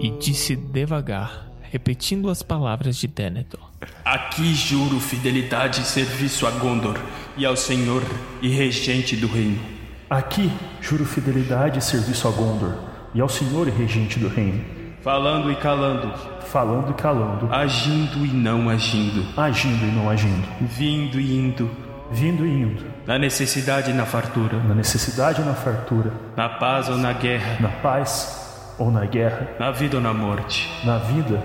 e 0.00 0.10
disse 0.10 0.54
devagar, 0.54 1.50
repetindo 1.72 2.30
as 2.30 2.44
palavras 2.44 2.96
de 2.96 3.08
Denethor. 3.08 3.68
Aqui 4.04 4.54
juro 4.54 5.00
fidelidade 5.00 5.80
e 5.80 5.84
serviço 5.84 6.46
a 6.46 6.52
Gondor 6.52 7.00
e 7.36 7.44
ao 7.44 7.56
Senhor 7.56 8.04
e 8.40 8.48
regente 8.48 9.16
do 9.16 9.26
reino. 9.26 9.75
Aqui 10.08 10.52
juro 10.80 11.04
fidelidade 11.04 11.80
e 11.80 11.82
serviço 11.82 12.28
a 12.28 12.30
Gondor 12.30 12.74
e 13.12 13.20
ao 13.20 13.28
Senhor 13.28 13.66
e 13.66 13.70
regente 13.70 14.20
do 14.20 14.28
reino. 14.28 14.64
Falando 15.02 15.50
e 15.50 15.56
calando, 15.56 16.12
Falando 16.46 16.92
e 16.92 16.94
calando, 16.94 17.52
agindo 17.52 18.24
e 18.24 18.28
não 18.28 18.70
agindo, 18.70 19.26
agindo 19.36 19.84
e 19.84 19.90
não 19.90 20.08
agindo, 20.08 20.46
vindo 20.60 21.18
e 21.18 21.36
indo, 21.36 21.68
vindo 22.10 22.46
e 22.46 22.50
indo, 22.50 22.84
na 23.04 23.18
necessidade 23.18 23.90
e 23.90 23.94
na 23.94 24.06
fartura, 24.06 24.56
na 24.58 24.74
necessidade 24.74 25.40
ou 25.40 25.46
na 25.46 25.54
fartura, 25.54 26.12
na 26.36 26.48
paz 26.48 26.88
ou 26.88 26.96
na 26.96 27.12
guerra, 27.12 27.56
na 27.60 27.68
paz 27.68 28.74
ou 28.78 28.92
na 28.92 29.04
guerra, 29.04 29.48
na 29.58 29.72
vida 29.72 29.96
ou 29.96 30.02
na 30.02 30.14
morte. 30.14 30.70
na 30.86 30.98
vida 30.98 31.42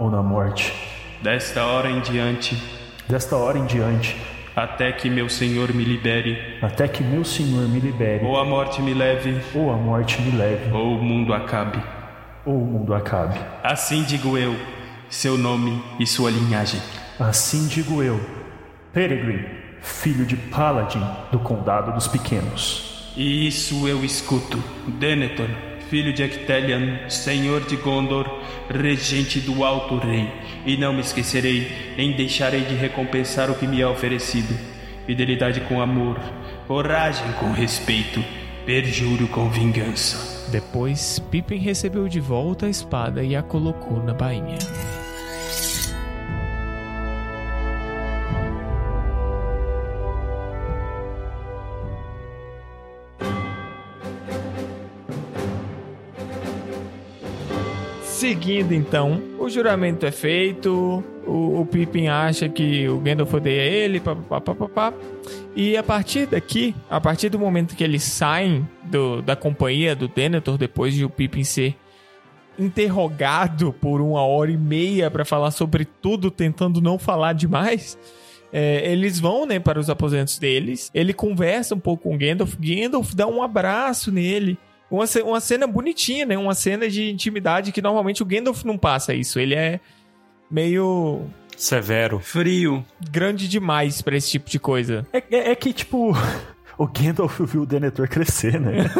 ou 0.00 0.10
na 0.10 0.22
morte. 0.22 0.72
Desta 1.22 1.64
hora 1.64 1.88
em 1.88 2.00
diante, 2.00 2.60
Desta 3.08 3.36
hora 3.36 3.58
em 3.58 3.66
diante, 3.66 4.16
até 4.54 4.92
que 4.92 5.10
meu 5.10 5.28
Senhor 5.28 5.72
me 5.74 5.84
libere, 5.84 6.58
até 6.62 6.86
que 6.86 7.02
meu 7.02 7.24
Senhor 7.24 7.68
me 7.68 7.80
libere, 7.80 8.24
ou 8.24 8.38
a 8.38 8.44
morte 8.44 8.80
me 8.80 8.94
leve, 8.94 9.40
ou 9.54 9.72
a 9.72 9.76
morte 9.76 10.20
me 10.22 10.36
leve, 10.36 10.70
ou 10.72 10.96
o 10.98 11.02
mundo 11.02 11.34
acabe. 11.34 11.82
ou 12.46 12.60
o 12.62 12.64
mundo 12.64 12.94
acabe. 12.94 13.38
Assim 13.62 14.02
digo 14.04 14.36
eu, 14.36 14.54
seu 15.08 15.38
nome 15.38 15.82
e 15.98 16.06
sua 16.06 16.30
linhagem. 16.30 16.80
Assim 17.18 17.66
digo 17.66 18.02
eu, 18.02 18.20
Peregrine, 18.92 19.46
filho 19.80 20.26
de 20.26 20.36
Paladin 20.36 21.04
do 21.32 21.38
Condado 21.38 21.92
dos 21.92 22.06
Pequenos. 22.06 23.12
E 23.16 23.46
isso 23.46 23.88
eu 23.88 24.04
escuto. 24.04 24.62
Denethor, 24.86 25.48
filho 25.94 26.12
de 26.12 26.24
Ectelion, 26.24 27.08
senhor 27.08 27.60
de 27.66 27.76
Gondor, 27.76 28.28
regente 28.68 29.38
do 29.38 29.62
Alto 29.62 29.96
Rei. 29.96 30.28
E 30.66 30.76
não 30.76 30.92
me 30.92 31.00
esquecerei, 31.00 31.94
nem 31.96 32.10
deixarei 32.10 32.62
de 32.62 32.74
recompensar 32.74 33.48
o 33.48 33.54
que 33.54 33.64
me 33.64 33.80
é 33.80 33.86
oferecido. 33.86 34.58
Fidelidade 35.06 35.60
com 35.60 35.80
amor, 35.80 36.18
coragem 36.66 37.30
com 37.38 37.52
respeito, 37.52 38.24
perjúrio 38.66 39.28
com 39.28 39.48
vingança. 39.48 40.50
Depois, 40.50 41.20
Pippin 41.30 41.58
recebeu 41.58 42.08
de 42.08 42.18
volta 42.18 42.66
a 42.66 42.70
espada 42.70 43.22
e 43.22 43.36
a 43.36 43.42
colocou 43.44 44.02
na 44.02 44.12
bainha. 44.12 44.58
Seguindo 58.24 58.72
então, 58.72 59.20
o 59.38 59.50
juramento 59.50 60.06
é 60.06 60.10
feito, 60.10 61.04
o, 61.26 61.60
o 61.60 61.66
Pippin 61.66 62.08
acha 62.08 62.48
que 62.48 62.88
o 62.88 62.98
Gandalf 62.98 63.34
odeia 63.34 63.60
ele, 63.60 64.00
papapá. 64.00 64.94
E 65.54 65.76
a 65.76 65.82
partir 65.82 66.24
daqui, 66.24 66.74
a 66.88 66.98
partir 66.98 67.28
do 67.28 67.38
momento 67.38 67.76
que 67.76 67.84
eles 67.84 68.02
saem 68.02 68.66
do- 68.84 69.20
da 69.20 69.36
companhia 69.36 69.94
do 69.94 70.08
Denethor, 70.08 70.56
depois 70.56 70.94
de 70.94 71.04
o 71.04 71.10
Pippin 71.10 71.44
ser 71.44 71.76
interrogado 72.58 73.74
por 73.74 74.00
uma 74.00 74.22
hora 74.24 74.50
e 74.50 74.56
meia 74.56 75.10
pra 75.10 75.26
falar 75.26 75.50
sobre 75.50 75.84
tudo, 75.84 76.30
tentando 76.30 76.80
não 76.80 76.98
falar 76.98 77.34
demais, 77.34 77.98
é, 78.50 78.90
eles 78.90 79.20
vão 79.20 79.44
né, 79.44 79.58
para 79.58 79.78
os 79.78 79.90
aposentos 79.90 80.38
deles. 80.38 80.90
Ele 80.94 81.12
conversa 81.12 81.74
um 81.74 81.78
pouco 81.78 82.04
com 82.04 82.14
o 82.14 82.18
Gandalf. 82.18 82.54
Gandalf 82.58 83.12
dá 83.12 83.26
um 83.26 83.42
abraço 83.42 84.10
nele. 84.10 84.56
Uma, 84.94 85.04
uma 85.24 85.40
cena 85.40 85.66
bonitinha, 85.66 86.24
né? 86.26 86.36
Uma 86.38 86.54
cena 86.54 86.88
de 86.88 87.10
intimidade 87.10 87.72
que 87.72 87.82
normalmente 87.82 88.22
o 88.22 88.26
Gandalf 88.26 88.64
não 88.64 88.78
passa 88.78 89.14
isso. 89.14 89.38
Ele 89.40 89.54
é 89.54 89.80
meio 90.50 91.22
Severo. 91.56 92.18
Frio. 92.20 92.84
grande 93.10 93.48
demais 93.48 94.02
pra 94.02 94.16
esse 94.16 94.30
tipo 94.30 94.48
de 94.50 94.58
coisa. 94.58 95.06
É, 95.12 95.18
é- 95.30 95.50
é 95.50 95.54
que, 95.54 95.72
tipo, 95.72 96.12
o 96.78 96.86
Gandalf 96.86 97.40
viu 97.40 97.62
o 97.62 97.66
Denethor 97.66 98.08
crescer, 98.08 98.60
né? 98.60 98.90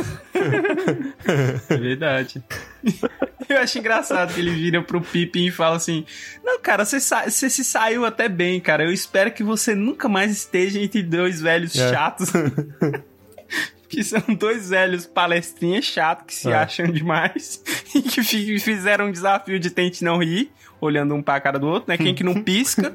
É 1.68 1.76
verdade. 1.76 2.42
Eu 3.46 3.58
acho 3.58 3.78
engraçado 3.78 4.32
que 4.32 4.40
ele 4.40 4.50
vira 4.52 4.80
pro 4.82 5.02
Pippin 5.02 5.46
e 5.46 5.50
fala 5.50 5.76
assim: 5.76 6.06
Não, 6.42 6.58
cara, 6.60 6.82
você, 6.84 6.98
sa- 6.98 7.28
você 7.28 7.50
se 7.50 7.62
saiu 7.62 8.04
até 8.06 8.26
bem, 8.26 8.58
cara. 8.58 8.84
Eu 8.84 8.92
espero 8.92 9.30
que 9.32 9.42
você 9.44 9.74
nunca 9.74 10.08
mais 10.08 10.30
esteja 10.32 10.80
entre 10.80 11.02
dois 11.02 11.42
velhos 11.42 11.76
É. 11.76 11.90
chatos. 11.90 12.32
que 13.94 14.02
são 14.04 14.22
dois 14.38 14.70
velhos 14.70 15.06
palestrinhas 15.06 15.84
chatos 15.84 16.26
que 16.26 16.34
se 16.34 16.50
É. 16.50 16.54
acham 16.54 16.86
demais 16.86 17.62
e 17.94 18.02
que 18.02 18.22
fi- 18.22 18.58
fizeram 18.58 19.06
um 19.06 19.12
desafio 19.12 19.58
de 19.58 19.70
tente 19.70 20.02
não 20.04 20.18
rir, 20.18 20.50
olhando 20.80 21.14
um 21.14 21.22
pra 21.22 21.40
cara 21.40 21.58
do 21.58 21.66
outro, 21.68 21.88
né? 21.88 21.96
Quem 21.96 22.14
que 22.14 22.24
não 22.24 22.42
pisca, 22.42 22.94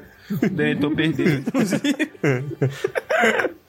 daí 0.52 0.76
tô 0.78 0.90
perdendo, 0.90 1.40
inclusive. 1.48 2.10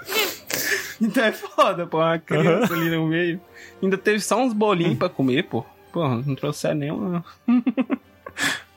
Então 1.00 1.24
é 1.24 1.32
foda, 1.32 1.88
pô, 1.88 1.98
uma 1.98 2.20
criança 2.20 2.74
ali 2.76 2.90
no 2.92 3.08
meio. 3.08 3.42
Ainda 3.82 3.98
teve 3.98 4.20
só 4.20 4.40
uns 4.40 4.54
bolinhos 4.54 4.98
pra 5.00 5.10
comer, 5.10 5.44
pô. 5.46 5.66
Porra, 5.92 6.22
não 6.26 6.36
trouxeram 6.36 6.76
nenhuma 6.76 7.26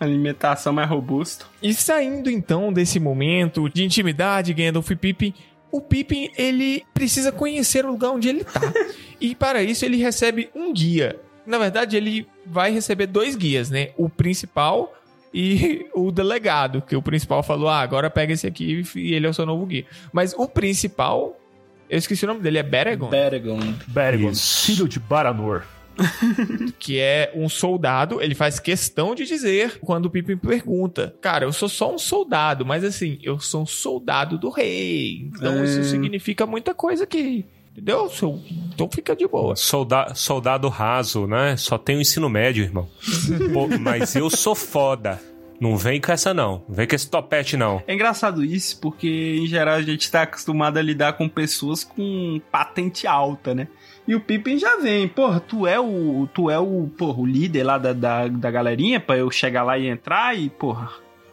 alimentação 0.00 0.72
mais 0.72 0.88
robusta. 0.88 1.44
E 1.62 1.72
saindo 1.74 2.30
então 2.30 2.72
desse 2.72 2.98
momento 2.98 3.68
de 3.68 3.84
intimidade, 3.84 4.54
Gandalf 4.54 4.90
e 4.90 4.96
Pippin, 4.96 5.34
o 5.74 5.80
Pippin 5.80 6.30
ele 6.38 6.84
precisa 6.94 7.32
conhecer 7.32 7.84
o 7.84 7.90
lugar 7.90 8.10
onde 8.12 8.28
ele 8.28 8.44
tá. 8.44 8.60
e 9.20 9.34
para 9.34 9.60
isso 9.60 9.84
ele 9.84 9.96
recebe 9.96 10.48
um 10.54 10.72
guia. 10.72 11.18
Na 11.44 11.58
verdade, 11.58 11.96
ele 11.96 12.28
vai 12.46 12.70
receber 12.70 13.08
dois 13.08 13.34
guias, 13.34 13.70
né? 13.70 13.90
O 13.96 14.08
principal 14.08 14.94
e 15.32 15.84
o 15.92 16.12
delegado, 16.12 16.80
que 16.80 16.94
o 16.94 17.02
principal 17.02 17.42
falou: 17.42 17.68
ah, 17.68 17.80
agora 17.80 18.08
pega 18.08 18.32
esse 18.32 18.46
aqui 18.46 18.84
e 18.94 19.14
ele 19.14 19.26
é 19.26 19.28
o 19.28 19.34
seu 19.34 19.44
novo 19.44 19.66
guia. 19.66 19.84
Mas 20.12 20.32
o 20.32 20.46
principal, 20.46 21.36
eu 21.90 21.98
esqueci 21.98 22.24
o 22.24 22.28
nome 22.28 22.40
dele, 22.40 22.58
é 22.58 22.62
Beregon, 22.62 23.08
Beregon. 23.08 23.58
Beregon, 23.88 24.32
filho 24.32 24.86
de 24.86 25.00
Baranor. 25.00 25.64
que 26.78 26.98
é 26.98 27.32
um 27.34 27.48
soldado. 27.48 28.20
Ele 28.20 28.34
faz 28.34 28.58
questão 28.58 29.14
de 29.14 29.24
dizer 29.24 29.78
quando 29.80 30.06
o 30.06 30.10
Pippin 30.10 30.36
pergunta: 30.36 31.14
Cara, 31.20 31.44
eu 31.44 31.52
sou 31.52 31.68
só 31.68 31.94
um 31.94 31.98
soldado, 31.98 32.64
mas 32.64 32.84
assim, 32.84 33.18
eu 33.22 33.38
sou 33.40 33.62
um 33.62 33.66
soldado 33.66 34.38
do 34.38 34.50
rei. 34.50 35.28
Então 35.34 35.60
É. 35.60 35.64
isso 35.64 35.84
significa 35.84 36.46
muita 36.46 36.74
coisa 36.74 37.04
aqui. 37.04 37.44
Entendeu? 37.72 38.08
Então 38.72 38.88
fica 38.88 39.16
de 39.16 39.26
boa. 39.26 39.56
Solda 39.56 40.14
soldado 40.14 40.68
raso, 40.68 41.26
né? 41.26 41.56
Só 41.56 41.76
tem 41.76 41.96
o 41.96 42.00
ensino 42.00 42.28
médio, 42.28 42.62
irmão. 42.62 42.88
Pô, 43.52 43.66
mas 43.80 44.14
eu 44.14 44.30
sou 44.30 44.54
foda. 44.54 45.20
Não 45.60 45.76
vem 45.76 46.00
com 46.00 46.12
essa, 46.12 46.32
não. 46.32 46.62
Não 46.68 46.74
vem 46.74 46.86
com 46.86 46.94
esse 46.94 47.08
topete, 47.08 47.56
não. 47.56 47.82
É 47.86 47.94
engraçado 47.94 48.44
isso, 48.44 48.78
porque 48.80 49.38
em 49.40 49.46
geral 49.46 49.74
a 49.76 49.82
gente 49.82 50.08
tá 50.10 50.22
acostumado 50.22 50.78
a 50.78 50.82
lidar 50.82 51.14
com 51.14 51.28
pessoas 51.28 51.82
com 51.82 52.40
patente 52.50 53.06
alta, 53.08 53.54
né? 53.54 53.66
E 54.06 54.14
o 54.14 54.20
Pippin 54.20 54.58
já 54.58 54.76
vem, 54.76 55.08
porra, 55.08 55.40
tu 55.40 55.66
é 55.66 55.80
o. 55.80 56.28
Tu 56.34 56.50
é 56.50 56.58
o, 56.58 56.90
porra, 56.96 57.20
o 57.20 57.26
líder 57.26 57.64
lá 57.64 57.78
da, 57.78 57.92
da, 57.92 58.28
da 58.28 58.50
galerinha 58.50 59.00
pra 59.00 59.16
eu 59.16 59.30
chegar 59.30 59.62
lá 59.62 59.78
e 59.78 59.86
entrar 59.86 60.36
e, 60.36 60.50
porra, 60.50 60.90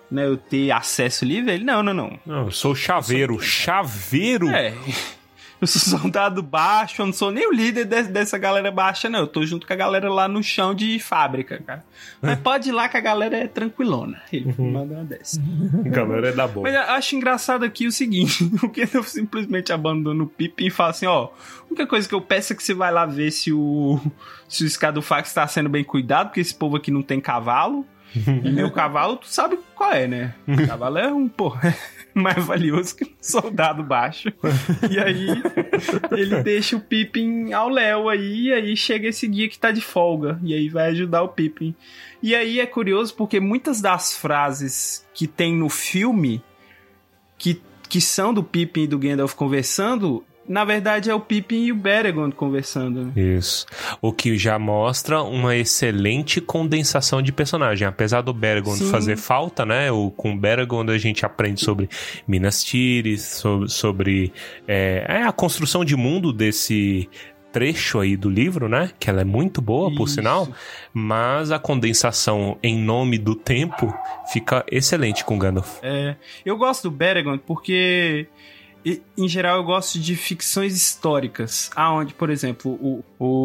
né, 0.09 0.25
eu 0.25 0.37
ter 0.37 0.71
acesso 0.71 1.25
livre? 1.25 1.53
Ele, 1.53 1.63
não, 1.65 1.83
não, 1.83 1.93
não. 1.93 2.19
Não, 2.25 2.45
eu 2.45 2.51
sou 2.51 2.73
chaveiro. 2.73 3.39
Chaveiro? 3.41 4.47
É. 4.49 4.73
Eu 5.61 5.67
sou 5.67 5.79
soldado 5.99 6.41
baixo, 6.41 7.01
eu 7.01 7.05
não 7.05 7.13
sou 7.13 7.29
nem 7.31 7.47
o 7.47 7.53
líder 7.53 7.85
de- 7.85 8.03
dessa 8.09 8.37
galera 8.37 8.71
baixa, 8.71 9.07
não. 9.07 9.19
Eu 9.19 9.27
tô 9.27 9.45
junto 9.45 9.67
com 9.67 9.71
a 9.73 9.75
galera 9.75 10.11
lá 10.11 10.27
no 10.27 10.41
chão 10.41 10.73
de 10.73 10.97
fábrica, 10.99 11.61
cara. 11.65 11.85
Mas 12.21 12.39
pode 12.39 12.69
ir 12.69 12.71
lá 12.71 12.89
que 12.89 12.97
a 12.97 13.01
galera 13.01 13.37
é 13.37 13.47
tranquilona. 13.47 14.19
Ele 14.33 14.53
manda 14.57 14.95
uma 14.95 15.03
dessa. 15.03 15.39
Galera 15.85 16.29
é 16.29 16.31
da 16.31 16.47
boa. 16.47 16.63
Mas 16.63 16.73
eu 16.75 16.81
acho 16.93 17.15
engraçado 17.15 17.63
aqui 17.63 17.85
o 17.85 17.91
seguinte: 17.91 18.43
o 18.63 18.69
que 18.69 18.87
eu 18.91 19.03
simplesmente 19.03 19.71
abandono 19.71 20.23
o 20.23 20.27
Pippin 20.27 20.65
e 20.65 20.71
falo 20.71 20.89
assim: 20.89 21.05
ó, 21.05 21.25
a 21.25 21.65
única 21.69 21.85
coisa 21.85 22.09
que 22.09 22.15
eu 22.15 22.21
peço 22.21 22.53
é 22.53 22.55
que 22.55 22.63
você 22.63 22.73
vai 22.73 22.91
lá 22.91 23.05
ver 23.05 23.29
se 23.31 23.53
o, 23.53 23.99
se 24.49 24.63
o 24.65 24.69
Scadufax 24.69 25.33
tá 25.33 25.47
sendo 25.47 25.69
bem 25.69 25.83
cuidado, 25.83 26.27
porque 26.29 26.39
esse 26.41 26.55
povo 26.55 26.77
aqui 26.77 26.89
não 26.89 27.01
tem 27.03 27.21
cavalo. 27.21 27.85
E 28.43 28.51
meu 28.51 28.69
cavalo, 28.69 29.15
tu 29.15 29.27
sabe 29.27 29.57
qual 29.73 29.93
é, 29.93 30.05
né? 30.05 30.33
O 30.45 30.67
cavalo 30.67 30.97
é 30.97 31.07
um, 31.13 31.29
porra, 31.29 31.73
mais 32.15 32.45
valioso 32.45 32.95
que 32.95 33.05
um 33.05 33.13
soldado 33.21 33.83
baixo. 33.83 34.31
E 34.89 34.99
aí, 34.99 35.27
ele 36.11 36.41
deixa 36.43 36.75
o 36.75 36.81
Pippin 36.81 37.53
ao 37.53 37.69
léu 37.69 38.09
aí, 38.09 38.47
e 38.47 38.53
aí 38.53 38.77
chega 38.77 39.07
esse 39.07 39.27
guia 39.27 39.49
que 39.49 39.59
tá 39.59 39.71
de 39.71 39.81
folga. 39.81 40.39
E 40.43 40.53
aí 40.53 40.69
vai 40.69 40.89
ajudar 40.89 41.23
o 41.23 41.29
Pippin. 41.29 41.75
E 42.21 42.35
aí 42.35 42.59
é 42.59 42.65
curioso 42.65 43.15
porque 43.15 43.39
muitas 43.39 43.81
das 43.81 44.15
frases 44.15 45.05
que 45.13 45.27
tem 45.27 45.55
no 45.55 45.69
filme, 45.69 46.43
que, 47.37 47.61
que 47.89 47.99
são 47.99 48.33
do 48.33 48.43
Pippin 48.43 48.83
e 48.83 48.87
do 48.87 48.99
Gandalf 48.99 49.33
conversando, 49.33 50.23
na 50.47 50.65
verdade 50.65 51.09
é 51.09 51.15
o 51.15 51.19
Pippin 51.19 51.65
e 51.65 51.71
o 51.71 51.75
Beregond 51.75 52.35
conversando. 52.35 53.05
né? 53.05 53.11
Isso. 53.15 53.65
O 54.01 54.11
que 54.11 54.37
já 54.37 54.57
mostra 54.59 55.21
uma 55.21 55.55
excelente 55.55 56.41
condensação 56.41 57.21
de 57.21 57.31
personagem. 57.31 57.87
Apesar 57.87 58.21
do 58.21 58.33
Beregond 58.33 58.77
Sim. 58.77 58.89
fazer 58.89 59.17
falta, 59.17 59.65
né? 59.65 59.91
O, 59.91 60.11
com 60.11 60.33
o 60.33 60.37
Beregond 60.37 60.91
a 60.91 60.97
gente 60.97 61.25
aprende 61.25 61.61
sobre 61.61 61.89
Minas 62.27 62.63
Tirith, 62.63 63.19
sobre, 63.19 63.69
sobre 63.69 64.33
é, 64.67 65.05
é 65.07 65.23
a 65.23 65.31
construção 65.31 65.85
de 65.85 65.95
mundo 65.95 66.33
desse 66.33 67.09
trecho 67.51 67.99
aí 67.99 68.15
do 68.15 68.29
livro, 68.29 68.67
né? 68.67 68.91
Que 68.99 69.09
ela 69.09 69.21
é 69.21 69.25
muito 69.25 69.61
boa, 69.61 69.93
por 69.93 70.05
Isso. 70.05 70.15
sinal. 70.15 70.47
Mas 70.93 71.51
a 71.51 71.59
condensação 71.59 72.57
em 72.63 72.77
nome 72.77 73.17
do 73.17 73.35
tempo 73.35 73.93
fica 74.31 74.65
excelente 74.71 75.23
com 75.23 75.37
Gandalf. 75.37 75.79
É, 75.83 76.15
eu 76.45 76.57
gosto 76.57 76.83
do 76.89 76.91
Beregond 76.91 77.41
porque, 77.45 78.27
em 79.17 79.27
geral, 79.27 79.57
eu 79.57 79.63
gosto 79.63 79.99
de 79.99 80.15
ficções 80.15 80.75
históricas. 80.75 81.69
Aonde, 81.75 82.13
por 82.13 82.29
exemplo, 82.29 82.71
o, 82.81 83.03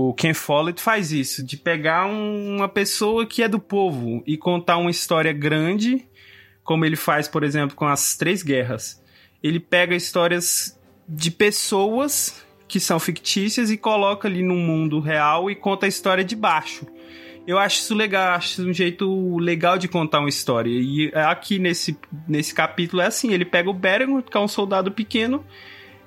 o 0.09 0.15
Ken 0.15 0.33
Follett 0.33 0.81
faz 0.81 1.13
isso, 1.13 1.45
de 1.45 1.57
pegar 1.57 2.07
um- 2.07 2.57
uma 2.57 2.69
pessoa 2.69 3.27
que 3.27 3.43
é 3.43 3.49
do 3.49 3.59
povo 3.59 4.23
e 4.27 4.37
contar 4.37 4.79
uma 4.79 4.91
história 4.91 5.33
grande, 5.33 6.07
como 6.65 6.85
ele 6.85 6.97
faz, 6.97 7.29
por 7.29 7.45
exemplo, 7.45 7.77
com 7.77 7.87
as 7.87 8.17
Três 8.17 8.43
Guerras. 8.43 9.03
Ele 9.43 9.61
pega 9.61 9.95
histórias 9.95 10.79
de 11.09 11.31
pessoas 11.31 12.45
que 12.67 12.81
são 12.81 12.99
fictícias 12.99 13.71
e 13.71 13.77
coloca 13.77 14.27
ali 14.27 14.43
no 14.43 14.57
mundo 14.57 14.99
real 14.99 15.51
e 15.51 15.55
conta 15.55 15.87
a 15.87 15.89
história 15.89 16.25
de 16.25 16.35
baixo. 16.35 16.87
Eu 17.47 17.59
acho 17.59 17.79
isso 17.79 17.95
legal, 17.95 18.35
acho 18.35 18.49
isso 18.49 18.69
um 18.69 18.73
jeito 18.73 19.39
legal 19.39 19.79
de 19.79 19.87
contar 19.87 20.19
uma 20.19 20.29
história. 20.29 20.71
E 20.71 21.13
aqui 21.15 21.59
nesse, 21.59 21.97
nesse 22.27 22.53
capítulo 22.55 23.03
é 23.03 23.07
assim: 23.07 23.33
ele 23.33 23.45
pega 23.45 23.71
o 23.71 23.75
Beregond, 23.75 24.25
que 24.29 24.37
é 24.37 24.41
um 24.41 24.49
soldado 24.49 24.91
pequeno, 24.91 25.45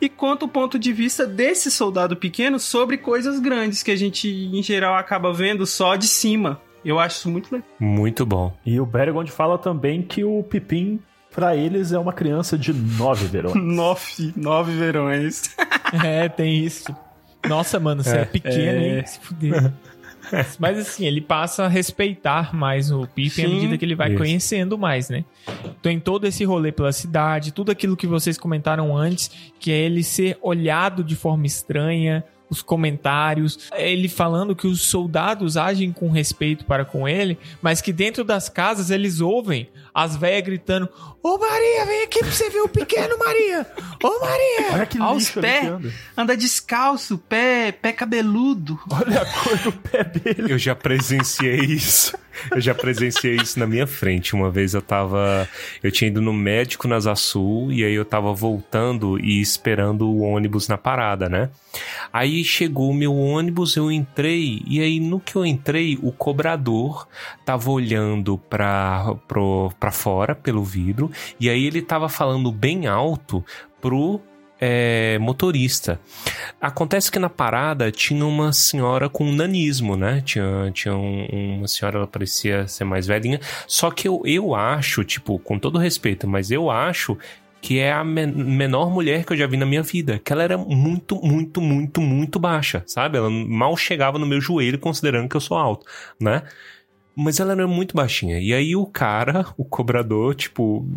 e 0.02 0.10
conta 0.10 0.46
o 0.46 0.50
ponto 0.50 0.78
de 0.78 0.92
vista 0.92 1.26
desse 1.26 1.72
soldado 1.72 2.16
pequeno 2.16 2.60
sobre 2.60 2.98
coisas 2.98 3.40
grandes 3.40 3.84
que 3.84 3.92
a 3.92 3.96
gente, 3.96 4.30
em 4.30 4.62
geral, 4.62 4.96
acaba 4.96 5.32
vendo 5.32 5.66
só 5.66 5.96
de 5.96 6.08
cima. 6.08 6.62
Eu 6.84 7.00
acho 7.00 7.18
isso 7.18 7.30
muito 7.30 7.52
legal. 7.52 7.68
Muito 7.80 8.26
bom. 8.26 8.56
E 8.66 8.80
o 8.80 8.86
Beregond 8.86 9.30
fala 9.32 9.58
também 9.58 10.02
que 10.02 10.24
o 10.24 10.42
Pipim, 10.44 11.00
pra 11.32 11.56
eles, 11.56 11.92
é 11.92 12.00
uma 12.00 12.14
criança 12.14 12.58
de 12.58 12.74
nove 12.74 13.28
verões. 13.28 13.56
Nove, 13.62 14.34
nove 14.36 14.72
verões. 14.74 15.56
É, 16.06 16.30
tem 16.30 16.64
isso. 16.64 16.96
Nossa, 17.48 17.80
mano, 17.80 18.04
você 18.04 18.18
é, 18.18 18.26
pequeno, 18.26 18.80
hein? 18.80 19.04
Se 19.08 19.20
fuder. 19.20 19.74
Mas 20.60 20.78
assim, 20.78 21.06
ele 21.06 21.22
passa 21.22 21.66
a 21.66 21.68
respeitar 21.68 22.56
mais 22.56 22.92
o 22.92 23.08
Pippin 23.08 23.46
à 23.46 23.50
medida 23.50 23.78
que 23.78 23.86
ele 23.86 23.96
vai 23.96 24.10
Isso. 24.10 24.18
conhecendo 24.18 24.78
mais, 24.78 25.10
né? 25.10 25.26
Tem 25.82 26.00
todo 26.00 26.26
esse 26.26 26.44
rolê 26.44 26.72
pela 26.72 26.92
cidade, 26.92 27.52
tudo 27.52 27.72
aquilo 27.72 27.98
que 27.98 28.08
vocês 28.08 28.38
comentaram 28.38 28.96
antes, 28.96 29.32
que 29.60 29.72
é 29.72 29.78
ele 29.78 30.04
ser 30.04 30.38
olhado 30.42 31.04
de 31.04 31.16
forma 31.16 31.46
estranha, 31.46 32.24
os 32.50 32.62
comentários, 32.62 33.70
ele 33.76 34.10
falando 34.10 34.56
que 34.56 34.66
os 34.66 34.82
soldados 34.82 35.56
agem 35.56 35.92
com 35.92 36.10
respeito 36.10 36.66
para 36.66 36.84
com 36.84 37.08
ele, 37.08 37.38
mas 37.62 37.80
que 37.80 37.94
dentro 37.94 38.24
das 38.24 38.50
casas 38.50 38.90
eles 38.90 39.22
ouvem 39.22 39.70
as 39.94 40.16
velhas 40.16 40.44
gritando: 40.44 40.90
Ô 41.22 41.38
Maria, 41.38 41.86
vem 41.86 42.04
aqui 42.04 42.20
pra 42.20 42.32
você 42.32 42.50
ver 42.50 42.62
o 42.62 42.70
pequeno, 42.70 43.18
Maria! 43.18 43.66
Ô 44.04 44.20
Maria! 44.20 44.74
Olha 44.74 44.86
que 44.86 45.02
Aos 45.02 45.24
lixo 45.24 45.40
ali 45.40 45.48
pés. 45.48 45.66
anda. 45.68 45.94
Anda 46.18 46.38
descalço, 46.38 47.18
pé, 47.18 47.72
pé 47.72 47.92
cabeludo. 47.92 48.80
Olha 48.90 49.22
a 49.22 49.26
cor 49.26 49.58
do 49.58 49.72
pé 49.72 50.04
dele. 50.04 50.54
Eu 50.54 50.58
já 50.58 50.76
presenciei 50.76 51.60
isso. 51.60 52.18
Eu 52.52 52.62
já 52.62 52.74
presenciei 52.74 53.36
isso 53.36 53.60
na 53.60 53.68
minha 53.68 53.86
frente. 53.86 54.34
Uma 54.34 54.50
vez 54.50 54.74
eu 54.74 54.82
tava. 54.82 55.48
Eu 55.84 55.92
tinha 55.92 56.10
ido 56.10 56.22
no 56.22 56.32
médico 56.32 56.88
nas 56.88 57.06
Sul 57.20 57.72
e 57.72 57.84
aí 57.84 57.94
eu 57.94 58.06
tava 58.06 58.34
voltando 58.34 59.20
e 59.20 59.42
esperando 59.42 60.08
o 60.10 60.22
ônibus 60.22 60.68
na 60.68 60.78
parada, 60.78 61.28
né? 61.28 61.50
Aí 62.12 62.44
chegou 62.44 62.90
o 62.90 62.94
meu 62.94 63.16
ônibus, 63.16 63.76
eu 63.76 63.92
entrei, 63.92 64.62
e 64.66 64.80
aí 64.82 65.00
no 65.00 65.20
que 65.20 65.36
eu 65.36 65.46
entrei, 65.46 66.00
o 66.02 66.12
cobrador 66.12 67.08
tava 67.46 67.70
olhando 67.70 68.38
pra, 68.50 69.16
pro, 69.28 69.72
pra 69.80 69.89
fora 69.92 70.34
pelo 70.36 70.64
vidro, 70.64 71.12
e 71.40 71.50
aí 71.50 71.66
ele 71.66 71.82
tava 71.82 72.10
falando 72.10 72.52
bem 72.52 72.88
alto 72.88 73.44
pro 73.82 74.20
é, 74.62 75.18
motorista. 75.20 76.00
Acontece 76.60 77.10
que 77.10 77.18
na 77.18 77.30
parada 77.30 77.92
tinha 77.92 78.26
uma 78.26 78.52
senhora 78.52 79.08
com 79.08 79.32
nanismo, 79.32 79.96
né? 79.96 80.22
Tinha, 80.26 80.70
tinha 80.74 80.94
um- 80.96 81.58
uma 81.60 81.68
senhora, 81.68 81.98
ela 82.00 82.08
parecia 82.08 82.68
ser 82.68 82.84
mais 82.84 83.08
velhinha. 83.08 83.40
Só 83.66 83.90
que 83.90 84.08
eu, 84.08 84.22
eu 84.26 84.54
acho, 84.54 85.04
tipo, 85.06 85.40
com 85.40 85.58
todo 85.58 85.80
respeito, 85.80 86.28
mas 86.28 86.52
eu 86.52 86.70
acho 86.70 87.18
que 87.62 87.80
é 87.80 87.92
a 87.92 88.04
men- 88.04 88.34
menor 88.34 88.90
mulher 88.90 89.24
que 89.26 89.32
eu 89.34 89.38
já 89.38 89.48
vi 89.48 89.56
na 89.56 89.66
minha 89.66 89.82
vida. 89.84 90.20
Que 90.24 90.34
ela 90.34 90.44
era 90.44 90.58
muito, 90.58 91.16
muito, 91.22 91.62
muito, 91.62 92.02
muito 92.02 92.38
baixa, 92.38 92.84
sabe? 92.86 93.18
Ela 93.18 93.30
mal 93.30 93.78
chegava 93.78 94.20
no 94.20 94.26
meu 94.26 94.42
joelho, 94.42 94.78
considerando 94.78 95.30
que 95.30 95.38
eu 95.38 95.42
sou 95.42 95.58
alto, 95.58 95.86
né? 96.20 96.44
Mas 97.22 97.38
ela 97.40 97.52
era 97.52 97.68
muito 97.68 97.96
baixinha. 97.98 98.40
E 98.40 98.54
aí 98.54 98.76
o 98.78 98.86
cara, 98.86 99.46
o 99.58 99.66
cobrador, 99.66 100.34
tipo, 100.34 100.88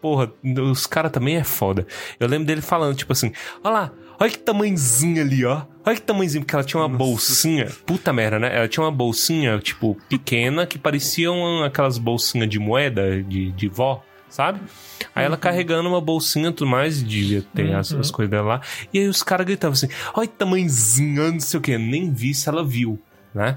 porra, 0.00 0.32
os 0.72 0.84
caras 0.84 1.12
também 1.12 1.36
é 1.36 1.44
foda. 1.44 1.86
Eu 2.18 2.26
lembro 2.26 2.46
dele 2.46 2.60
falando, 2.60 2.96
tipo 2.96 3.12
assim, 3.12 3.30
olha 3.62 3.72
lá, 3.72 3.92
olha 4.18 4.30
que 4.30 4.38
tamanhozinho 4.38 5.22
ali, 5.22 5.44
ó. 5.44 5.62
Olha 5.86 5.94
que 5.94 6.02
tamanhozinho, 6.02 6.42
porque 6.42 6.56
ela 6.56 6.64
tinha 6.64 6.80
uma 6.82 6.88
bolsinha. 6.88 7.66
Puta 7.86 8.12
merda, 8.12 8.38
né? 8.40 8.56
Ela 8.56 8.66
tinha 8.66 8.82
uma 8.84 8.90
bolsinha, 8.90 9.58
tipo, 9.60 9.96
pequena, 10.08 10.66
que 10.66 10.76
parecia 10.76 11.30
uma, 11.30 11.66
aquelas 11.66 11.98
bolsinhas 11.98 12.48
de 12.48 12.58
moeda 12.58 13.22
de, 13.22 13.52
de 13.52 13.68
vó, 13.68 14.02
sabe? 14.28 14.60
Aí 15.14 15.24
ela 15.24 15.36
carregando 15.36 15.88
uma 15.88 16.00
bolsinha 16.00 16.48
e 16.48 16.52
tudo 16.52 16.68
mais, 16.68 17.00
devia 17.00 17.44
ter 17.54 17.72
as, 17.76 17.92
as 17.92 18.10
coisas 18.10 18.30
dela 18.30 18.54
lá. 18.54 18.60
E 18.92 18.98
aí 18.98 19.06
os 19.06 19.22
caras 19.22 19.46
gritavam 19.46 19.74
assim, 19.74 19.88
olha 20.14 20.26
que 20.26 20.34
tamanhozinho, 20.34 21.30
não 21.32 21.38
sei 21.38 21.58
o 21.58 21.62
que. 21.62 21.78
Nem 21.78 22.12
vi 22.12 22.34
se 22.34 22.48
ela 22.48 22.64
viu. 22.64 22.98
né? 23.32 23.56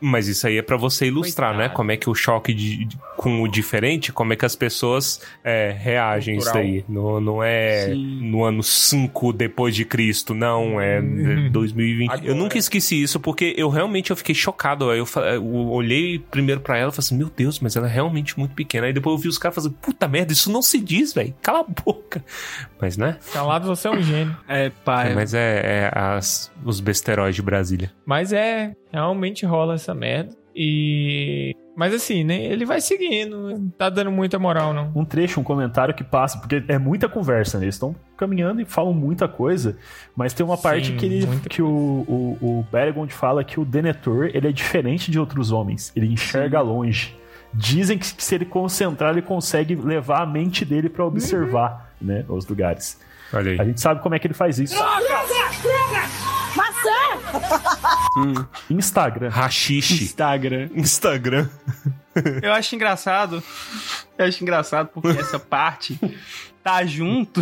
Mas 0.00 0.28
isso 0.28 0.46
aí 0.46 0.58
é 0.58 0.62
pra 0.62 0.76
você 0.76 1.06
ilustrar, 1.06 1.56
né? 1.56 1.68
Como 1.68 1.90
é 1.92 1.96
que 1.96 2.10
o 2.10 2.14
choque 2.14 2.52
de, 2.52 2.84
de- 2.84 2.98
com 3.16 3.42
o 3.42 3.48
diferente, 3.48 4.12
como 4.12 4.32
é 4.32 4.36
que 4.36 4.44
as 4.44 4.54
pessoas 4.56 5.20
é, 5.42 5.74
reagem 5.78 6.34
a 6.34 6.38
isso 6.38 6.50
Cultural. 6.50 6.66
daí. 6.70 6.84
Não, 6.88 7.20
não 7.20 7.42
é 7.42 7.88
no 7.94 8.44
ano 8.44 8.62
5 8.62 9.32
depois 9.32 9.74
de 9.74 9.84
Cristo, 9.84 10.34
não, 10.34 10.80
é 10.80 11.00
2020. 11.50 12.08
Eu 12.10 12.14
Agora. 12.16 12.34
nunca 12.34 12.58
esqueci 12.58 13.00
isso 13.02 13.18
porque 13.20 13.54
eu 13.56 13.68
realmente 13.68 14.10
eu 14.10 14.16
fiquei 14.16 14.34
chocado. 14.34 14.92
Eu, 14.92 15.06
eu 15.32 15.46
olhei 15.70 16.18
primeiro 16.18 16.60
pra 16.60 16.76
ela 16.76 16.90
e 16.90 16.92
falei 16.92 17.06
assim, 17.06 17.16
meu 17.16 17.30
Deus, 17.34 17.60
mas 17.60 17.76
ela 17.76 17.88
é 17.88 17.90
realmente 17.92 18.38
muito 18.38 18.54
pequena. 18.54 18.86
Aí 18.86 18.92
depois 18.92 19.14
eu 19.16 19.22
vi 19.22 19.28
os 19.28 19.38
caras 19.38 19.54
fazendo, 19.54 19.74
puta 19.80 20.06
merda, 20.08 20.32
isso 20.32 20.50
não 20.52 20.62
se 20.62 20.80
diz, 20.80 21.12
velho. 21.14 21.34
Cala 21.42 21.60
a 21.60 21.82
boca. 21.84 22.24
Mas, 22.80 22.96
né? 22.96 23.16
Calado, 23.32 23.66
você 23.66 23.88
é 23.88 23.90
um 23.90 24.02
gênio. 24.02 24.36
É, 24.48 24.70
pai. 24.84 25.14
Mas 25.14 25.32
é, 25.32 25.90
é 25.94 25.98
as, 25.98 26.52
os 26.64 26.80
besteróis 26.80 27.34
de 27.34 27.40
Brasília. 27.42 27.90
Mas 28.04 28.32
é, 28.32 28.72
realmente 28.92 29.46
rola 29.46 29.55
essa 29.74 29.94
merda. 29.94 30.36
E. 30.54 31.54
Mas 31.76 31.92
assim, 31.92 32.24
né? 32.24 32.42
Ele 32.42 32.64
vai 32.64 32.80
seguindo. 32.80 33.50
não 33.50 33.68
Tá 33.68 33.90
dando 33.90 34.10
muita 34.10 34.38
moral, 34.38 34.72
não. 34.72 34.90
um 34.94 35.04
trecho, 35.04 35.38
um 35.38 35.44
comentário 35.44 35.94
que 35.94 36.02
passa, 36.02 36.38
porque 36.38 36.64
é 36.68 36.78
muita 36.78 37.08
conversa, 37.08 37.58
né? 37.58 37.66
Eles 37.66 37.74
estão 37.74 37.94
caminhando 38.16 38.62
e 38.62 38.64
falam 38.64 38.94
muita 38.94 39.28
coisa, 39.28 39.76
mas 40.16 40.32
tem 40.32 40.44
uma 40.44 40.56
parte 40.56 40.88
Sim, 40.88 40.96
que, 40.96 41.04
ele, 41.04 41.26
que 41.50 41.60
o, 41.60 41.68
o, 41.68 42.38
o 42.40 42.66
Beregond 42.72 43.12
fala 43.12 43.44
que 43.44 43.60
o 43.60 43.64
Denethor 43.64 44.30
ele 44.32 44.48
é 44.48 44.52
diferente 44.52 45.10
de 45.10 45.20
outros 45.20 45.52
homens, 45.52 45.92
ele 45.94 46.06
enxerga 46.06 46.62
longe. 46.62 47.14
Dizem 47.52 47.98
que 47.98 48.06
se 48.06 48.34
ele 48.34 48.46
concentrar, 48.46 49.12
ele 49.12 49.22
consegue 49.22 49.74
levar 49.74 50.22
a 50.22 50.26
mente 50.26 50.64
dele 50.64 50.88
pra 50.88 51.04
observar, 51.04 51.94
né, 52.00 52.24
os 52.28 52.46
lugares. 52.46 52.98
Olha 53.32 53.52
aí. 53.52 53.60
A 53.60 53.64
gente 53.64 53.80
sabe 53.80 54.02
como 54.02 54.14
é 54.14 54.18
que 54.18 54.26
ele 54.26 54.34
faz 54.34 54.58
isso. 54.58 54.74
Instagram. 58.70 59.28
Rachixe. 59.28 60.04
Instagram. 60.04 60.68
Instagram. 60.74 61.48
Eu 62.42 62.52
acho 62.52 62.74
engraçado. 62.74 63.42
Eu 64.16 64.26
acho 64.26 64.42
engraçado 64.42 64.88
porque 64.88 65.18
essa 65.18 65.38
parte 65.38 65.98
tá 66.62 66.84
junto 66.84 67.40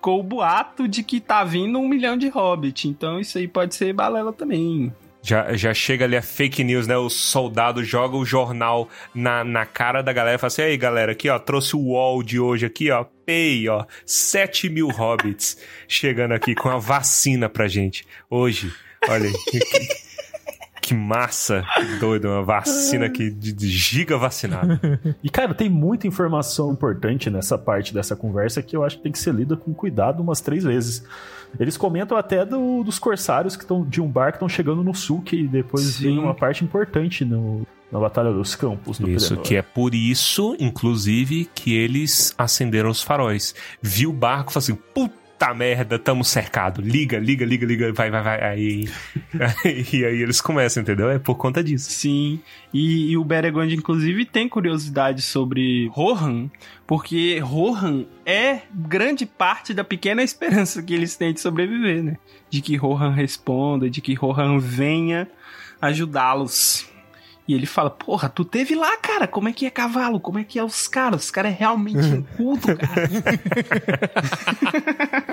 com 0.00 0.18
o 0.18 0.22
boato 0.22 0.88
de 0.88 1.02
que 1.02 1.20
tá 1.20 1.44
vindo 1.44 1.78
um 1.78 1.88
milhão 1.88 2.16
de 2.16 2.28
hobbit. 2.28 2.88
Então 2.88 3.20
isso 3.20 3.38
aí 3.38 3.46
pode 3.46 3.74
ser 3.74 3.92
balela 3.92 4.32
também. 4.32 4.92
Já, 5.24 5.54
já 5.54 5.72
chega 5.72 6.04
ali 6.04 6.16
a 6.16 6.22
fake 6.22 6.64
news, 6.64 6.88
né? 6.88 6.96
O 6.96 7.08
soldado 7.08 7.84
joga 7.84 8.16
o 8.16 8.24
jornal 8.24 8.88
na, 9.14 9.44
na 9.44 9.64
cara 9.64 10.02
da 10.02 10.12
galera 10.12 10.34
e 10.34 10.38
fala 10.38 10.48
assim: 10.48 10.62
aí, 10.62 10.76
galera, 10.76 11.12
aqui, 11.12 11.28
ó, 11.28 11.38
trouxe 11.38 11.76
o 11.76 11.78
UOL 11.78 12.24
de 12.24 12.40
hoje 12.40 12.66
aqui, 12.66 12.90
ó. 12.90 13.04
Pay, 13.24 13.68
ó. 13.68 13.84
7 14.04 14.68
mil 14.68 14.88
hobbits 14.88 15.56
chegando 15.86 16.32
aqui 16.32 16.56
com 16.56 16.68
a 16.68 16.76
vacina 16.76 17.48
pra 17.48 17.68
gente. 17.68 18.04
Hoje, 18.28 18.72
olha 19.08 19.26
aí. 19.26 19.32
Que, 19.50 19.60
que 20.88 20.94
massa, 20.94 21.64
que 21.76 21.96
doido, 22.00 22.26
uma 22.28 22.42
vacina 22.42 23.06
aqui 23.06 23.30
de, 23.30 23.52
de 23.52 23.68
giga 23.68 24.18
vacinado. 24.18 24.80
E, 25.22 25.30
cara, 25.30 25.54
tem 25.54 25.68
muita 25.70 26.06
informação 26.08 26.72
importante 26.72 27.30
nessa 27.30 27.56
parte 27.56 27.94
dessa 27.94 28.16
conversa 28.16 28.60
que 28.62 28.76
eu 28.76 28.84
acho 28.84 28.96
que 28.96 29.04
tem 29.04 29.12
que 29.12 29.18
ser 29.18 29.32
lida 29.32 29.56
com 29.56 29.72
cuidado 29.72 30.20
umas 30.20 30.40
três 30.40 30.64
vezes. 30.64 31.04
Eles 31.60 31.76
comentam 31.76 32.16
até 32.16 32.44
do- 32.44 32.82
dos 32.82 32.98
corsários 32.98 33.54
que 33.56 33.62
estão 33.62 33.84
de 33.84 34.00
um 34.00 34.08
bar 34.08 34.32
que 34.32 34.36
estão 34.36 34.48
chegando 34.48 34.82
no 34.82 34.92
sul, 34.94 35.22
que 35.22 35.46
depois 35.46 35.84
Sim. 35.84 36.02
vem 36.04 36.18
uma 36.18 36.34
parte 36.34 36.64
importante 36.64 37.24
no, 37.24 37.64
na 37.92 38.00
Batalha 38.00 38.32
dos 38.32 38.54
Campos. 38.56 38.98
do 38.98 39.08
Isso, 39.08 39.28
Pelennor. 39.28 39.44
que 39.46 39.54
é 39.56 39.62
por 39.62 39.94
isso, 39.94 40.56
inclusive, 40.58 41.48
que 41.54 41.74
eles 41.76 42.34
acenderam 42.36 42.90
os 42.90 43.02
faróis. 43.02 43.54
Viu 43.80 44.10
o 44.10 44.12
barco 44.14 44.50
e 44.50 44.54
falou 44.54 44.64
assim: 44.64 44.74
puta 44.94 45.21
merda, 45.52 45.98
tamo 45.98 46.24
cercado. 46.24 46.80
Liga, 46.80 47.18
liga, 47.18 47.44
liga, 47.44 47.66
liga, 47.66 47.92
vai, 47.92 48.10
vai, 48.10 48.22
vai. 48.22 48.42
Aí. 48.42 48.88
e 49.92 50.04
aí 50.04 50.22
eles 50.22 50.40
começam, 50.40 50.82
entendeu? 50.82 51.10
É 51.10 51.18
por 51.18 51.36
conta 51.36 51.64
disso. 51.64 51.90
Sim. 51.90 52.40
E, 52.72 53.10
e 53.10 53.16
o 53.16 53.24
Beregond, 53.24 53.74
inclusive, 53.74 54.24
tem 54.24 54.48
curiosidade 54.48 55.22
sobre 55.22 55.88
Rohan, 55.88 56.50
porque 56.86 57.38
Rohan 57.40 58.04
é 58.24 58.60
grande 58.72 59.26
parte 59.26 59.74
da 59.74 59.82
pequena 59.82 60.22
esperança 60.22 60.82
que 60.82 60.94
eles 60.94 61.16
têm 61.16 61.32
de 61.32 61.40
sobreviver, 61.40 62.02
né? 62.02 62.16
De 62.48 62.60
que 62.60 62.76
Rohan 62.76 63.10
responda, 63.10 63.90
de 63.90 64.00
que 64.00 64.14
Rohan 64.14 64.58
venha 64.58 65.28
ajudá-los. 65.80 66.91
E 67.46 67.54
ele 67.54 67.66
fala, 67.66 67.90
porra, 67.90 68.28
tu 68.28 68.44
teve 68.44 68.74
lá, 68.76 68.96
cara, 68.98 69.26
como 69.26 69.48
é 69.48 69.52
que 69.52 69.66
é 69.66 69.70
cavalo? 69.70 70.20
Como 70.20 70.38
é 70.38 70.44
que 70.44 70.58
é 70.60 70.64
os 70.64 70.86
caras? 70.86 71.24
Os 71.24 71.30
caras 71.30 71.52
é 71.52 71.56
realmente 71.56 71.98
inculto, 72.06 72.68
cara. 72.76 73.08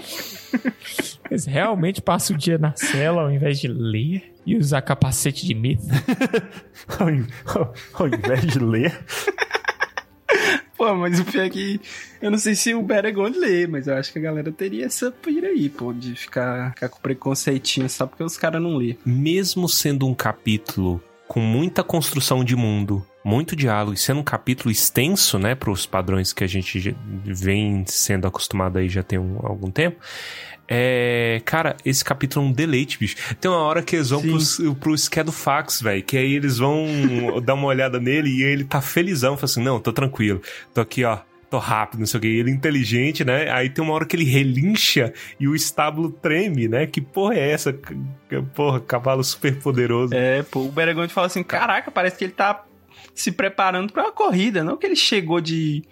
Eles 1.29 1.45
realmente 1.45 2.01
passam 2.01 2.35
o 2.35 2.39
dia 2.39 2.57
na 2.57 2.73
cela 2.75 3.21
ao 3.21 3.31
invés 3.31 3.59
de 3.59 3.67
ler 3.67 4.33
e 4.45 4.57
usar 4.57 4.81
capacete 4.81 5.45
de 5.45 5.53
mito. 5.53 5.83
Ao 6.99 7.09
in- 7.09 7.27
Ao 7.93 8.07
invés 8.07 8.45
de 8.47 8.59
ler. 8.59 8.97
Pô, 10.75 10.95
mas 10.95 11.19
o 11.19 11.25
pior 11.25 11.45
é 11.45 11.49
que 11.49 11.79
eu 12.21 12.31
não 12.31 12.37
sei 12.37 12.55
se 12.55 12.73
o 12.73 12.81
Beregond 12.81 13.37
lê, 13.37 13.67
mas 13.67 13.87
eu 13.87 13.95
acho 13.97 14.13
que 14.13 14.19
a 14.19 14.21
galera 14.21 14.49
teria 14.51 14.85
essa 14.85 15.11
pira 15.11 15.49
aí, 15.49 15.67
pô, 15.67 15.91
de 15.91 16.15
ficar, 16.15 16.69
ficar 16.73 16.87
com 16.87 17.01
preconceitinho 17.01 17.89
só 17.89 18.07
porque 18.07 18.23
os 18.23 18.37
caras 18.37 18.61
não 18.61 18.77
lê. 18.77 18.95
Mesmo 19.05 19.67
sendo 19.67 20.07
um 20.07 20.13
capítulo 20.15 21.03
com 21.29 21.39
muita 21.39 21.83
construção 21.83 22.43
de 22.43 22.55
mundo, 22.55 23.05
muito 23.23 23.55
diálogo, 23.55 23.93
e 23.93 23.97
sendo 23.97 24.19
um 24.19 24.23
capítulo 24.23 24.71
extenso, 24.71 25.37
né, 25.37 25.53
pros 25.53 25.85
padrões 25.85 26.33
que 26.33 26.43
a 26.43 26.47
gente 26.47 26.95
vem 27.23 27.83
sendo 27.85 28.27
acostumado 28.27 28.79
aí 28.79 28.89
já 28.89 29.03
tem 29.03 29.19
um- 29.19 29.37
algum 29.43 29.69
tempo. 29.69 29.97
É, 30.67 31.39
cara, 31.45 31.77
esse 31.85 32.03
capítulo 32.03 32.45
é 32.45 32.49
um 32.49 32.51
deleite, 32.51 32.97
bicho. 32.99 33.15
Tem 33.39 33.49
uma 33.49 33.59
hora 33.59 33.81
que 33.83 33.95
eles 33.95 34.09
vão 34.09 34.21
pro, 34.21 34.75
pro 34.75 34.97
Scadofax, 34.97 35.81
velho, 35.81 36.03
que 36.03 36.17
aí 36.17 36.33
eles 36.33 36.57
vão 36.57 36.85
dar 37.45 37.53
uma 37.53 37.67
olhada 37.67 37.99
nele 37.99 38.29
e 38.29 38.43
ele 38.43 38.63
tá 38.63 38.81
felizão, 38.81 39.35
fala 39.37 39.45
assim, 39.45 39.63
não, 39.63 39.79
tô 39.79 39.93
tranquilo, 39.93 40.41
tô 40.73 40.81
aqui, 40.81 41.03
ó, 41.03 41.19
tô 41.49 41.57
rápido, 41.57 41.99
não 41.99 42.05
sei 42.05 42.17
o 42.17 42.21
que, 42.21 42.27
ele 42.27 42.51
é 42.51 42.53
inteligente, 42.53 43.25
né? 43.25 43.49
Aí 43.51 43.69
tem 43.69 43.83
uma 43.83 43.93
hora 43.93 44.05
que 44.05 44.15
ele 44.15 44.25
relincha 44.25 45.13
e 45.39 45.47
o 45.47 45.55
estábulo 45.55 46.11
treme, 46.11 46.67
né? 46.67 46.85
Que 46.85 47.01
porra 47.01 47.35
é 47.35 47.51
essa? 47.51 47.77
Porra, 48.53 48.79
cavalo 48.79 49.23
super 49.23 49.59
poderoso. 49.59 50.13
É, 50.13 50.43
pô, 50.43 50.61
o 50.61 50.71
Beregond 50.71 51.11
fala 51.11 51.27
assim, 51.27 51.43
caraca, 51.43 51.89
parece 51.89 52.17
que 52.17 52.25
ele 52.25 52.33
tá 52.33 52.63
se 53.15 53.31
preparando 53.31 53.91
pra 53.91 54.03
uma 54.03 54.11
corrida, 54.11 54.63
não 54.63 54.77
que 54.77 54.85
ele 54.85 54.95
chegou 54.95 55.41
de, 55.41 55.83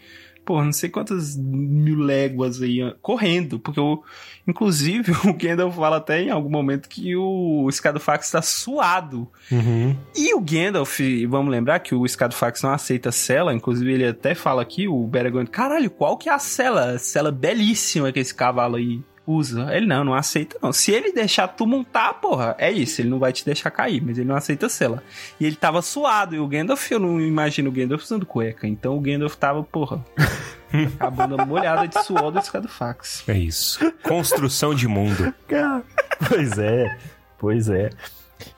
pô, 0.47 0.63
não 0.63 0.71
sei 0.71 0.89
quantas 0.89 1.35
mil 1.35 1.99
léguas 1.99 2.61
aí, 2.61 2.79
correndo, 3.01 3.59
porque 3.59 3.81
o, 3.81 4.01
inclusive 4.47 5.11
o 5.27 5.33
Gandalf 5.33 5.75
fala 5.75 5.97
até 5.97 6.21
em 6.21 6.31
algum 6.31 6.49
momento 6.49 6.87
que 6.87 7.17
o 7.17 7.69
Scadofax 7.69 8.31
tá 8.31 8.41
suado. 8.41 9.29
Uhum. 9.51 9.93
E 10.15 10.33
o 10.33 10.39
Gandalf, 10.39 11.01
vamos 11.27 11.51
lembrar 11.51 11.79
que 11.79 11.93
o 11.93 12.07
Scadofax 12.07 12.63
não 12.63 12.71
aceita 12.71 13.11
cela, 13.11 13.53
inclusive 13.53 13.91
ele 13.91 14.07
até 14.07 14.33
fala 14.33 14.61
aqui, 14.61 14.87
o 14.87 15.05
Beregond, 15.05 15.51
caralho, 15.51 15.91
qual 15.91 16.15
que 16.15 16.29
é 16.29 16.33
a 16.33 16.39
cela? 16.39 16.97
Cela 16.97 17.29
belíssima 17.29 18.13
que 18.13 18.21
esse 18.21 18.33
cavalo 18.33 18.77
aí 18.77 19.01
usa. 19.27 19.75
Ele 19.75 19.85
não, 19.85 20.03
não 20.05 20.13
aceita 20.15 20.57
não. 20.63 20.71
Se 20.71 20.91
ele 20.91 21.11
deixar 21.11 21.47
tu 21.49 21.67
montar, 21.67 22.13
porra, 22.15 22.55
é 22.57 22.71
isso, 22.71 23.01
ele 23.01 23.09
não 23.09 23.19
vai 23.19 23.33
te 23.33 23.43
deixar 23.45 23.69
cair, 23.69 24.01
mas 24.01 24.17
ele 24.17 24.27
não 24.27 24.35
aceita 24.35 24.69
cela. 24.69 25.03
E 25.39 25.45
ele 25.45 25.55
tava 25.57 25.81
suado, 25.81 26.33
e 26.33 26.39
o 26.39 26.47
Gandalf, 26.47 26.89
eu 26.91 26.99
não 26.99 27.19
imagino 27.19 27.69
o 27.69 27.71
Gandalf 27.73 28.01
usando 28.03 28.25
cueca, 28.25 28.65
então 28.65 28.95
o 28.97 29.01
Gandalf 29.01 29.35
tava, 29.35 29.61
porra, 29.63 30.03
a 30.99 31.09
bunda 31.09 31.45
molhada 31.45 31.87
de 31.87 32.01
suor 32.03 32.31
do 32.31 32.41
Scadofax. 32.41 33.23
É 33.27 33.37
isso. 33.37 33.79
Construção 34.03 34.73
de 34.73 34.87
mundo. 34.87 35.33
Pois 36.29 36.57
é, 36.57 36.97
pois 37.37 37.69
é. 37.69 37.89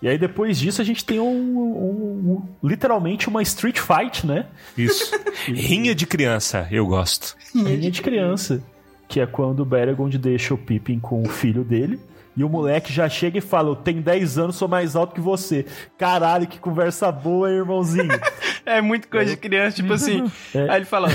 E 0.01 0.07
aí 0.09 0.17
depois 0.17 0.59
disso 0.59 0.81
a 0.81 0.85
gente 0.85 1.05
tem 1.05 1.19
um, 1.19 1.25
um- 1.25 2.31
um- 2.61 2.67
literalmente 2.67 3.29
uma 3.29 3.41
street 3.41 3.79
fight, 3.79 4.27
né? 4.27 4.45
Isso. 4.77 5.11
Rinha 5.47 5.95
de 5.95 6.05
criança, 6.05 6.67
eu 6.69 6.85
gosto. 6.85 7.35
Rinha 7.55 7.89
de 7.89 8.01
criança. 8.01 8.61
Que 9.09 9.19
é 9.19 9.25
quando 9.25 9.59
o 9.59 9.65
Beregond 9.65 10.17
deixa 10.17 10.53
o 10.53 10.57
Pippin 10.57 10.99
com 10.99 11.21
o 11.21 11.27
filho 11.27 11.65
dele. 11.65 11.99
E 12.37 12.43
o 12.43 12.47
moleque 12.47 12.93
já 12.93 13.09
chega 13.09 13.39
e 13.39 13.41
fala: 13.41 13.69
Eu 13.69 13.75
tenho 13.75 14.01
10 14.01 14.37
anos, 14.37 14.55
sou 14.55 14.67
mais 14.67 14.95
alto 14.95 15.13
que 15.13 15.19
você. 15.19 15.65
Caralho, 15.97 16.47
que 16.47 16.57
conversa 16.57 17.11
boa, 17.11 17.49
hein, 17.49 17.57
irmãozinho. 17.57 18.07
É 18.65 18.81
muito 18.81 19.07
coisa 19.07 19.31
de 19.31 19.37
criança, 19.37 19.77
tipo 19.77 19.91
assim. 19.91 20.31
É. 20.53 20.69
Aí 20.69 20.75
ele 20.75 20.85
fala: 20.85 21.07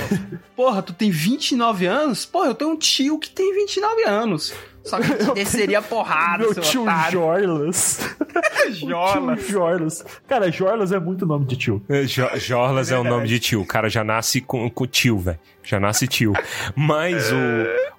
Porra, 0.57 0.83
tu 0.83 0.93
tem 0.93 1.09
29 1.09 1.87
anos? 1.87 2.27
Porra, 2.27 2.49
eu 2.49 2.55
tenho 2.55 2.73
um 2.73 2.77
tio 2.77 3.17
que 3.17 3.31
tem 3.31 3.55
29 3.55 4.03
anos. 4.03 4.53
Só 4.85 5.01
que 5.01 5.09
te 5.15 5.33
desceria 5.35 5.81
porrada, 5.81 6.45
Meu 6.45 6.55
seu 6.55 6.63
tio 6.63 6.83
otário. 6.83 7.13
Jorlas. 7.21 8.01
Jola. 8.75 9.37
Tio 9.37 9.49
Jorlas. 9.49 10.05
Cara, 10.27 10.51
Jorlas 10.51 10.93
é 10.93 10.99
muito 10.99 11.25
nome 11.27 11.45
de 11.47 11.57
tio. 11.57 11.83
É, 11.89 12.05
Jo- 12.05 12.29
Jorlas 12.37 12.91
é 12.91 12.99
o 12.99 13.05
nome 13.05 13.27
de 13.29 13.39
tio. 13.39 13.61
O 13.63 13.67
cara 13.67 13.89
já 13.89 14.03
nasce 14.05 14.41
com, 14.41 14.69
com 14.71 14.87
tio, 14.87 15.19
velho. 15.19 15.39
Já 15.63 15.81
nasce 15.81 16.07
tio. 16.07 16.33
Mas 16.77 17.31
o, 17.33 17.37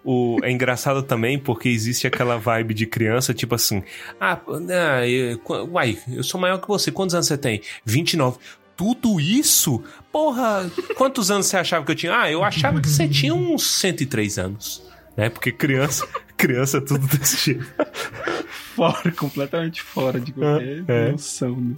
o. 0.04 0.38
É 0.44 0.52
engraçado 0.52 1.02
também 1.02 1.40
porque 1.40 1.70
existe 1.70 2.06
aquela 2.06 2.38
vibe 2.38 2.74
de 2.74 2.86
criança, 2.86 3.34
tipo 3.34 3.56
assim. 3.56 3.82
Ah, 4.20 4.38
ah, 4.48 5.08
eu, 5.08 5.40
uai, 5.72 5.98
eu 6.12 6.24
sou 6.24 6.40
maior 6.40 6.60
que 6.60 6.68
você. 6.68 6.92
Quantos 6.92 7.16
anos 7.16 7.28
você 7.28 7.38
tem? 7.38 7.62
29. 7.84 8.38
Tudo 8.78 9.20
isso? 9.22 9.82
Porra, 10.12 10.70
quantos 10.98 11.32
anos 11.32 11.46
você 11.48 11.56
achava 11.58 11.86
que 11.86 11.92
eu 11.92 11.96
tinha? 11.96 12.20
Ah, 12.20 12.30
eu 12.30 12.44
achava 12.44 12.82
que 12.82 12.90
você 12.90 13.08
tinha 13.08 13.34
uns 13.34 13.66
103 13.80 14.38
anos. 14.38 14.84
Né? 15.16 15.30
Porque 15.30 15.50
criança, 15.50 16.06
criança 16.38 16.78
é 16.78 16.82
tudo 16.82 17.06
desse 17.08 17.38
jeito. 17.54 17.66
fora, 18.76 19.12
completamente 19.12 19.82
fora 19.82 20.20
de 20.20 20.32
qualquer 20.34 20.84
É. 20.88 21.12
noção. 21.12 21.56
Né? 21.56 21.76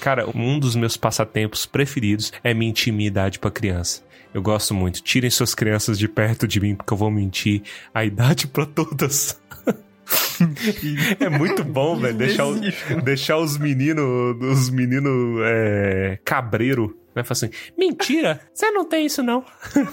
Cara, 0.00 0.26
um 0.36 0.58
dos 0.58 0.74
meus 0.74 0.96
passatempos 0.96 1.64
preferidos 1.66 2.32
é 2.42 2.52
mentir 2.52 2.92
minha 2.92 3.06
idade 3.06 3.38
pra 3.38 3.50
criança. 3.50 4.02
Eu 4.34 4.42
gosto 4.42 4.74
muito. 4.74 5.02
Tirem 5.02 5.28
suas 5.30 5.54
crianças 5.54 5.98
de 5.98 6.08
perto 6.08 6.46
de 6.46 6.60
mim, 6.60 6.74
porque 6.74 6.92
eu 6.92 6.96
vou 6.96 7.10
mentir 7.10 7.62
a 7.94 8.04
idade 8.04 8.46
pra 8.46 8.64
todas. 8.66 9.40
é 11.20 11.28
muito 11.28 11.62
bom, 11.64 11.96
velho. 11.98 12.16
Deixar, 12.16 12.46
o- 12.46 12.60
deixar 13.02 13.38
os 13.38 13.58
meninos. 13.58 14.36
Os 14.40 14.70
meninos. 14.70 15.40
É, 15.44 16.18
cabreiro. 16.24 16.96
Vai 17.14 17.24
falar 17.24 17.32
assim: 17.32 17.50
Mentira, 17.76 18.40
você 18.52 18.70
não 18.70 18.84
tem 18.84 19.06
isso, 19.06 19.22
não. 19.22 19.44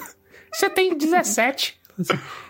Você 0.53 0.69
tem 0.71 0.97
17. 0.97 1.76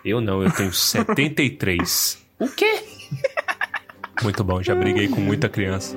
Eu 0.04 0.22
não, 0.22 0.44
eu 0.44 0.52
tenho 0.52 0.74
73. 0.74 2.18
O 2.40 2.48
quê? 2.50 2.84
Muito 4.24 4.44
bom, 4.44 4.62
já 4.62 4.76
briguei 4.76 5.08
com 5.08 5.22
muita 5.22 5.48
criança. 5.48 5.96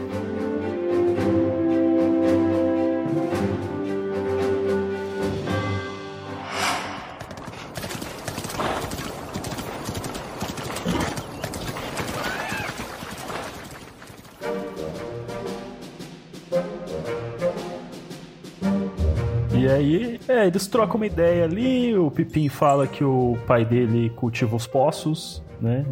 Aí, 19.70 20.20
é, 20.28 20.46
eles 20.46 20.66
trocam 20.66 20.96
uma 20.96 21.06
ideia 21.06 21.44
ali. 21.44 21.96
O 21.96 22.10
Pipim 22.10 22.48
fala 22.48 22.86
que 22.86 23.04
o 23.04 23.38
pai 23.46 23.64
dele 23.64 24.10
cultiva 24.10 24.56
os 24.56 24.66
poços, 24.66 25.42
né? 25.60 25.84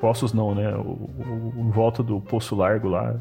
Poços 0.00 0.32
não, 0.32 0.54
né? 0.54 0.74
O, 0.76 1.10
o, 1.56 1.70
volta 1.70 2.02
do 2.02 2.20
Poço 2.20 2.54
Largo 2.54 2.88
lá. 2.88 3.16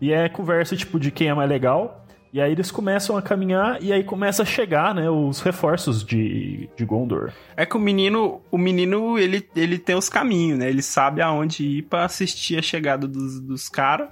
E 0.00 0.12
é 0.12 0.28
conversa 0.28 0.76
tipo 0.76 0.98
de 0.98 1.10
quem 1.10 1.28
é 1.28 1.34
mais 1.34 1.48
legal. 1.48 2.04
E 2.32 2.40
aí 2.40 2.50
eles 2.50 2.70
começam 2.70 3.16
a 3.16 3.22
caminhar 3.22 3.80
e 3.80 3.92
aí 3.92 4.02
começa 4.02 4.42
a 4.42 4.46
chegar, 4.46 4.92
né, 4.92 5.08
os 5.08 5.40
reforços 5.40 6.04
de, 6.04 6.68
de 6.76 6.84
Gondor. 6.84 7.30
É 7.56 7.64
que 7.64 7.76
o 7.76 7.80
menino, 7.80 8.42
o 8.50 8.58
menino, 8.58 9.16
ele, 9.16 9.48
ele 9.54 9.78
tem 9.78 9.94
os 9.94 10.08
caminhos, 10.08 10.58
né? 10.58 10.68
Ele 10.68 10.82
sabe 10.82 11.22
aonde 11.22 11.64
ir 11.64 11.82
pra 11.82 12.04
assistir 12.04 12.58
a 12.58 12.62
chegada 12.62 13.06
dos, 13.06 13.40
dos 13.40 13.68
caras. 13.68 14.08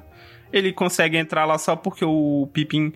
Ele 0.53 0.72
consegue 0.72 1.16
entrar 1.16 1.45
lá 1.45 1.59
só 1.59 1.74
porque 1.74 2.05
o 2.05 2.49
Pippin... 2.53 2.93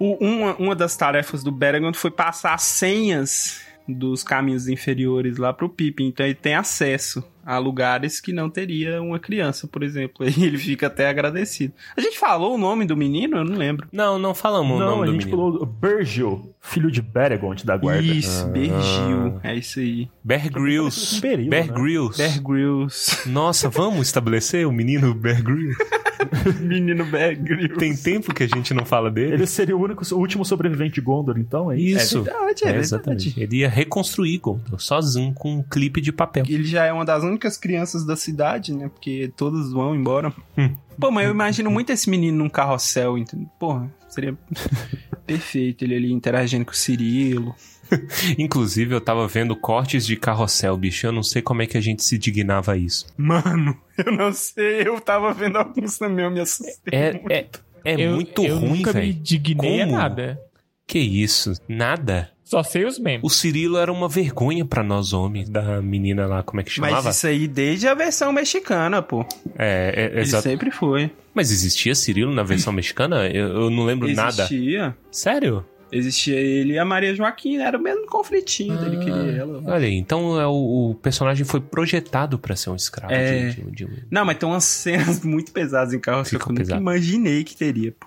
o- 0.00 0.16
uma, 0.24 0.54
uma 0.56 0.74
das 0.74 0.96
tarefas 0.96 1.44
do 1.44 1.52
Beregond 1.52 1.96
foi 1.96 2.10
passar 2.10 2.54
as 2.54 2.62
senhas 2.62 3.60
dos 3.86 4.22
caminhos 4.24 4.66
inferiores 4.68 5.36
lá 5.36 5.52
pro 5.52 5.68
Pippin. 5.68 6.06
Então 6.08 6.24
ele 6.26 6.34
tem 6.34 6.54
acesso 6.54 7.22
a 7.50 7.58
lugares 7.58 8.20
que 8.20 8.32
não 8.32 8.48
teria 8.48 9.02
uma 9.02 9.18
criança, 9.18 9.66
por 9.66 9.82
exemplo. 9.82 10.24
E 10.40 10.44
ele 10.44 10.56
fica 10.56 10.86
até 10.86 11.08
agradecido. 11.08 11.74
A 11.96 12.00
gente 12.00 12.16
falou 12.18 12.54
o 12.54 12.58
nome 12.58 12.86
do 12.86 12.96
menino? 12.96 13.38
Eu 13.38 13.44
não 13.44 13.56
lembro. 13.56 13.88
Não, 13.92 14.18
não 14.18 14.34
falamos 14.34 14.76
o 14.76 14.78
não, 14.78 14.90
nome 14.90 15.02
a 15.02 15.06
do 15.06 15.12
gente 15.12 15.26
menino. 15.26 15.52
falou 15.52 15.66
Bergil, 15.66 16.54
filho 16.60 16.90
de 16.90 17.02
Beregond 17.02 17.66
da 17.66 17.76
guarda. 17.76 18.02
Isso, 18.02 18.46
Bergil. 18.46 19.40
É 19.42 19.56
isso 19.56 19.80
aí. 19.80 20.08
Bear 20.22 20.48
Grylls. 20.48 21.16
um 21.16 21.20
Bear 21.20 21.38
né? 21.38 21.62
Grylls. 21.66 22.16
Bear 22.16 22.40
Grylls. 22.40 23.28
Nossa, 23.28 23.68
vamos 23.68 24.06
estabelecer 24.06 24.66
o 24.66 24.72
menino 24.72 25.12
Bear 25.12 25.42
Grylls? 25.42 25.76
menino 26.60 27.04
Bear 27.06 27.36
Grylls. 27.36 27.76
Tem 27.76 27.96
tempo 27.96 28.32
que 28.34 28.44
a 28.44 28.46
gente 28.46 28.72
não 28.72 28.84
fala 28.84 29.10
dele. 29.10 29.34
Ele 29.34 29.46
seria 29.46 29.76
o 29.76 29.82
único, 29.82 30.02
o 30.14 30.18
último 30.18 30.44
sobrevivente 30.44 30.94
de 30.94 31.00
Gondor, 31.00 31.38
então, 31.38 31.70
é 31.70 31.78
isso? 31.78 32.18
É 32.18 32.22
verdade, 32.22 32.38
é 32.38 32.66
verdade. 32.66 32.78
exatamente. 32.78 33.40
Ele 33.40 33.56
ia 33.58 33.68
reconstruir 33.68 34.38
Gondor 34.38 34.80
sozinho 34.80 35.32
com 35.34 35.56
um 35.56 35.62
clipe 35.62 36.00
de 36.00 36.12
papel. 36.12 36.44
Ele 36.48 36.64
já 36.64 36.84
é 36.84 36.92
uma 36.92 37.04
das 37.04 37.22
únicas 37.22 37.39
crianças 37.56 38.04
da 38.04 38.16
cidade, 38.16 38.74
né? 38.74 38.88
Porque 38.88 39.32
todos 39.36 39.72
vão 39.72 39.94
embora. 39.94 40.32
Hum. 40.56 40.74
Pô, 40.98 41.10
mas 41.10 41.26
eu 41.26 41.30
imagino 41.32 41.70
muito 41.70 41.90
esse 41.90 42.10
menino 42.10 42.38
num 42.38 42.48
carrossel, 42.48 43.16
entendeu? 43.16 43.48
Porra, 43.58 43.90
seria 44.08 44.36
perfeito 45.26 45.84
ele 45.84 45.94
ali 45.94 46.12
interagindo 46.12 46.64
com 46.64 46.72
o 46.72 46.76
Cirilo. 46.76 47.54
Inclusive, 48.38 48.94
eu 48.94 49.00
tava 49.00 49.26
vendo 49.26 49.56
cortes 49.56 50.06
de 50.06 50.16
carrossel, 50.16 50.76
bicho. 50.76 51.06
Eu 51.06 51.12
não 51.12 51.22
sei 51.22 51.42
como 51.42 51.62
é 51.62 51.66
que 51.66 51.76
a 51.76 51.80
gente 51.80 52.04
se 52.04 52.18
dignava 52.18 52.72
a 52.72 52.76
isso. 52.76 53.06
Mano, 53.16 53.76
eu 54.04 54.12
não 54.12 54.32
sei, 54.32 54.86
eu 54.86 55.00
tava 55.00 55.32
vendo 55.32 55.56
alguns 55.56 55.98
também, 55.98 56.24
eu 56.24 56.30
me 56.30 56.40
assustei. 56.40 56.74
É, 56.92 57.12
muito. 57.12 57.30
é, 57.32 57.46
é 57.84 58.00
eu, 58.00 58.12
muito 58.14 58.44
eu 58.44 58.58
ruim, 58.58 58.78
nunca 58.78 58.92
me 58.92 59.00
velho. 59.00 59.14
dignei 59.14 59.80
a 59.82 59.86
Como? 59.86 59.98
nada. 59.98 60.40
Que 60.86 60.98
isso? 60.98 61.52
Nada? 61.68 62.30
Só 62.50 62.64
sei 62.64 62.84
os 62.84 62.98
memes. 62.98 63.20
O 63.22 63.28
Cirilo 63.30 63.78
era 63.78 63.92
uma 63.92 64.08
vergonha 64.08 64.64
pra 64.64 64.82
nós 64.82 65.12
homens, 65.12 65.48
da 65.48 65.80
menina 65.80 66.26
lá, 66.26 66.42
como 66.42 66.60
é 66.60 66.64
que 66.64 66.70
chamava? 66.70 67.00
Mas 67.04 67.16
isso 67.16 67.26
aí 67.28 67.46
desde 67.46 67.86
a 67.86 67.94
versão 67.94 68.32
mexicana, 68.32 69.00
pô. 69.00 69.24
É, 69.56 69.92
é, 69.96 70.04
Ele 70.12 70.20
exato. 70.22 70.42
sempre 70.42 70.70
foi. 70.72 71.12
Mas 71.32 71.52
existia 71.52 71.94
Cirilo 71.94 72.34
na 72.34 72.42
versão 72.42 72.72
mexicana? 72.72 73.28
Eu, 73.28 73.48
eu 73.62 73.70
não 73.70 73.84
lembro 73.84 74.12
nada. 74.12 74.42
Existia. 74.42 74.96
Sério? 75.12 75.64
Existia 75.92 76.34
ele 76.38 76.72
e 76.74 76.78
a 76.78 76.84
Maria 76.84 77.14
Joaquina, 77.14 77.64
era 77.64 77.76
o 77.78 77.80
mesmo 77.80 78.06
conflitinho 78.06 78.76
dele, 78.78 78.96
Ah. 78.96 79.00
queria 79.04 79.32
ela. 79.42 79.62
Olha 79.66 79.86
aí, 79.86 79.94
então 79.94 80.40
é 80.40 80.46
o, 80.46 80.90
o 80.90 80.94
personagem 80.96 81.44
foi 81.44 81.60
projetado 81.60 82.36
pra 82.38 82.54
ser 82.56 82.70
um 82.70 82.76
escravo 82.76 83.12
É. 83.12 83.50
de, 83.50 83.62
de- 83.62 83.70
de 83.86 83.88
Não, 84.10 84.24
mas 84.24 84.38
tem 84.38 84.48
umas 84.48 84.64
cenas 84.64 85.22
muito 85.24 85.52
pesadas 85.52 85.92
em 85.94 85.98
Fica 85.98 86.20
que 86.24 86.34
eu 86.34 86.54
nunca 86.54 86.76
imaginei 86.76 87.42
que 87.44 87.56
teria, 87.56 87.92
pô. 87.92 88.06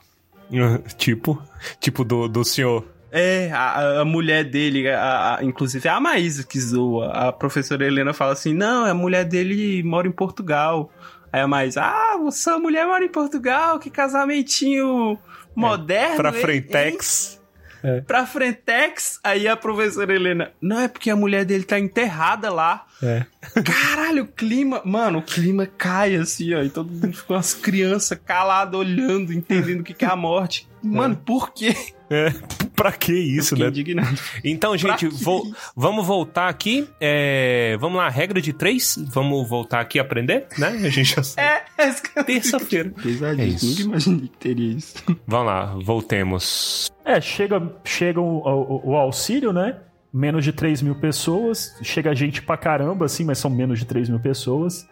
tipo, 0.98 1.42
tipo 1.80 2.04
do, 2.04 2.28
do 2.28 2.44
senhor. 2.44 2.86
É, 3.16 3.52
a, 3.52 4.02
a 4.02 4.06
mulher 4.06 4.44
dele, 4.44 4.90
a, 4.90 5.36
a- 5.38 5.44
inclusive 5.44 5.88
é 5.88 5.92
a 5.92 6.00
Maísa 6.00 6.44
que 6.44 6.60
zoa. 6.60 7.12
A 7.12 7.32
professora 7.32 7.86
Helena 7.86 8.12
fala 8.12 8.34
assim: 8.34 8.54
não, 8.56 8.86
a 8.86 8.94
mulher 8.94 9.24
dele 9.24 9.84
mora 9.84 10.08
em 10.08 10.12
Portugal. 10.12 10.92
Aí 11.32 11.40
a 11.42 11.48
Maísa, 11.48 11.82
ah, 11.84 12.18
sua 12.32 12.58
mulher 12.60 12.86
mora 12.88 13.06
em 13.06 13.10
Portugal, 13.10 13.78
que 13.80 13.90
casamentinho 13.90 15.18
moderno. 15.56 16.18
Pra 16.18 16.30
hein, 16.30 16.42
Frentex. 16.42 17.40
hein? 17.84 18.04
Pra 18.08 18.26
Frentex. 18.26 19.20
Aí 19.24 19.48
a 19.48 19.56
professora 19.58 20.14
Helena, 20.14 20.52
não, 20.62 20.80
é 20.80 20.88
porque 20.88 21.10
a 21.10 21.16
mulher 21.16 21.44
dele 21.46 21.64
tá 21.64 21.78
enterrada 21.80 22.52
lá. 22.52 22.86
É. 23.02 23.26
Caralho, 23.64 24.24
o 24.24 24.28
clima, 24.28 24.82
mano, 24.86 25.20
o 25.20 25.22
clima 25.22 25.66
cai 25.66 26.16
assim, 26.16 26.54
ó, 26.54 26.62
e 26.64 26.70
todo 26.70 26.90
mundo 26.92 27.14
fica 27.16 27.36
as 27.38 27.54
crianças 27.54 28.18
caladas 28.26 28.80
olhando, 28.80 29.34
entendendo 29.34 29.82
o 29.82 29.84
que 29.84 29.94
que 29.94 30.06
é 30.06 30.08
a 30.08 30.16
morte. 30.16 30.68
Mano, 30.82 31.16
por 31.16 31.52
quê? 31.54 31.76
É, 32.14 32.34
pra 32.76 32.92
que 32.92 33.14
isso, 33.14 33.50
Fiquei 33.50 33.64
né? 33.66 33.70
indignado. 33.70 34.20
Então, 34.44 34.76
gente, 34.78 35.08
vo- 35.08 35.54
vamos 35.76 36.06
voltar 36.06 36.48
aqui. 36.50 36.88
é, 37.02 37.76
Vamos 37.80 37.98
lá, 37.98 38.10
regra 38.10 38.42
de 38.42 38.54
três. 38.54 38.98
Vamos 39.12 39.48
voltar 39.50 39.80
aqui 39.80 40.00
aprender, 40.00 40.48
né? 40.58 40.68
A 40.68 40.90
gente 40.90 41.16
já 41.16 41.24
sabe. 41.24 41.48
É, 41.78 41.90
é 42.20 42.24
Terça-feira. 42.24 42.90
Pesadíssimo, 42.92 43.42
É 43.42 43.46
isso. 43.48 43.66
nunca 43.66 43.82
imaginei 43.82 44.28
que 44.28 44.38
teria 44.38 44.74
isso. 44.78 44.96
Vamos 45.28 45.48
lá, 45.48 45.76
voltemos. 45.84 46.92
É, 47.04 47.20
chega, 47.20 47.62
chega 47.84 48.22
o, 48.22 48.38
o- 48.38 48.90
o 48.92 48.96
auxílio, 48.96 49.52
né? 49.52 49.78
Menos 50.14 50.44
de 50.44 50.54
3 50.54 50.82
mil 50.82 50.96
pessoas. 50.96 51.76
Chega 51.82 52.14
gente 52.16 52.42
pra 52.42 52.56
caramba, 52.56 53.06
assim, 53.06 53.26
mas 53.26 53.40
são 53.40 53.50
menos 53.50 53.80
de 53.80 53.86
3 53.86 54.10
mil 54.10 54.20
pessoas. 54.20 54.88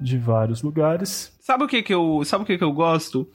De 0.00 0.18
vários 0.18 0.60
lugares. 0.62 1.32
Sabe 1.40 1.64
o 1.64 1.68
que 1.68 1.82
que 1.82 1.94
eu, 1.94 2.22
sabe 2.24 2.42
o 2.42 2.46
que 2.46 2.58
que 2.58 2.64
eu 2.64 2.72
gosto? 2.72 3.28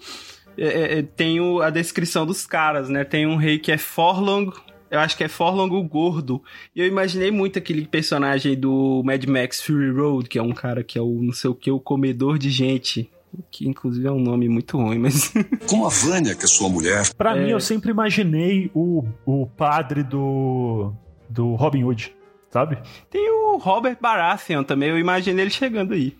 É, 0.59 0.67
é, 0.67 0.99
é, 0.99 1.01
tem 1.03 1.39
o- 1.39 1.61
a 1.61 1.69
descrição 1.69 2.25
dos 2.25 2.45
caras, 2.45 2.89
né? 2.89 3.03
Tem 3.03 3.25
um 3.25 3.35
rei 3.37 3.57
que 3.59 3.71
é 3.71 3.77
Forlong, 3.77 4.51
eu 4.91 4.99
acho 4.99 5.15
que 5.15 5.23
é 5.23 5.27
Forlong 5.27 5.73
o 5.75 5.83
Gordo. 5.83 6.43
E 6.75 6.81
eu 6.81 6.87
imaginei 6.87 7.31
muito 7.31 7.57
aquele 7.57 7.85
personagem 7.87 8.55
do 8.59 9.01
Mad 9.05 9.23
Max 9.25 9.61
Fury 9.61 9.91
Road, 9.91 10.27
que 10.27 10.37
é 10.37 10.43
um 10.43 10.51
cara 10.51 10.83
que 10.83 10.97
é 10.97 11.01
o 11.01 11.21
não 11.21 11.31
sei 11.33 11.49
o 11.49 11.55
que, 11.55 11.71
o 11.71 11.79
comedor 11.79 12.37
de 12.37 12.49
gente. 12.49 13.09
Que 13.51 13.67
inclusive 13.69 14.07
é 14.07 14.11
um 14.11 14.19
nome 14.19 14.49
muito 14.49 14.75
ruim, 14.75 14.97
mas. 14.97 15.31
Como 15.69 15.85
a 15.85 15.89
Vânia, 15.89 16.33
que 16.33 16.45
é 16.45 16.47
sua 16.47 16.67
mulher. 16.67 17.13
Pra 17.13 17.37
É. 17.37 17.43
mim, 17.43 17.51
eu 17.51 17.59
sempre 17.59 17.91
imaginei 17.91 18.71
o, 18.73 19.03
o 19.23 19.45
padre 19.45 20.01
do, 20.01 20.91
do 21.29 21.53
Robin 21.53 21.83
Hood, 21.83 22.11
sabe? 22.49 22.79
tem 23.11 23.29
o 23.29 23.57
Robert 23.57 23.97
Baratheon 24.01 24.63
também, 24.63 24.89
eu 24.89 24.97
imaginei 24.97 25.43
ele 25.45 25.51
chegando 25.51 25.93
aí. 25.93 26.15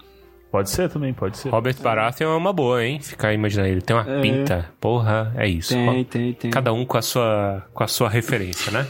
Pode 0.52 0.70
ser 0.72 0.89
também, 0.89 1.14
pode 1.14 1.38
ser. 1.38 1.50
Robert 1.50 1.76
Baratheon 1.82 2.32
é 2.34 2.36
uma 2.36 2.52
boa, 2.52 2.84
hein? 2.84 3.00
Ficar 3.00 3.34
imaginando. 3.34 3.70
Ele 3.70 3.82
tem 3.82 3.95
uma 3.95 4.10
É. 4.10 4.20
pinta. 4.22 4.72
Porra, 4.82 5.32
é 5.38 5.47
isso. 5.47 5.74
Tem, 5.74 6.04
tem, 6.04 6.34
tem. 6.34 6.50
Cada 6.52 6.74
um 6.74 6.86
com 6.86 6.97
a 6.97 7.02
sua, 7.04 7.68
com 7.74 7.84
a 7.84 7.88
sua 7.88 8.10
referência, 8.10 8.72
né? 8.72 8.88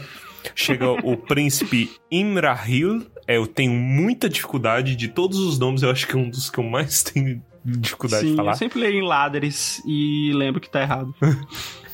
Chega 0.54 0.90
o 0.90 1.16
príncipe 1.28 1.90
Imrahil. 2.10 3.06
É, 3.26 3.36
eu 3.36 3.46
tenho 3.46 3.72
muita 3.72 4.26
dificuldade 4.28 4.96
de 4.96 5.08
todos 5.08 5.38
os 5.38 5.58
nomes. 5.58 5.82
Eu 5.82 5.90
acho 5.90 6.06
que 6.06 6.14
é 6.16 6.18
um 6.18 6.30
dos 6.30 6.48
que 6.48 6.58
eu 6.58 6.64
mais 6.64 7.02
tenho 7.12 7.42
dificuldade 7.62 8.24
Sim, 8.24 8.30
de 8.30 8.36
falar. 8.36 8.52
eu 8.52 8.56
sempre 8.56 8.80
leio 8.80 8.94
em 9.02 9.06
Ladres 9.06 9.82
e 9.86 10.32
lembro 10.34 10.60
que 10.62 10.70
tá 10.70 10.80
errado. 10.80 11.14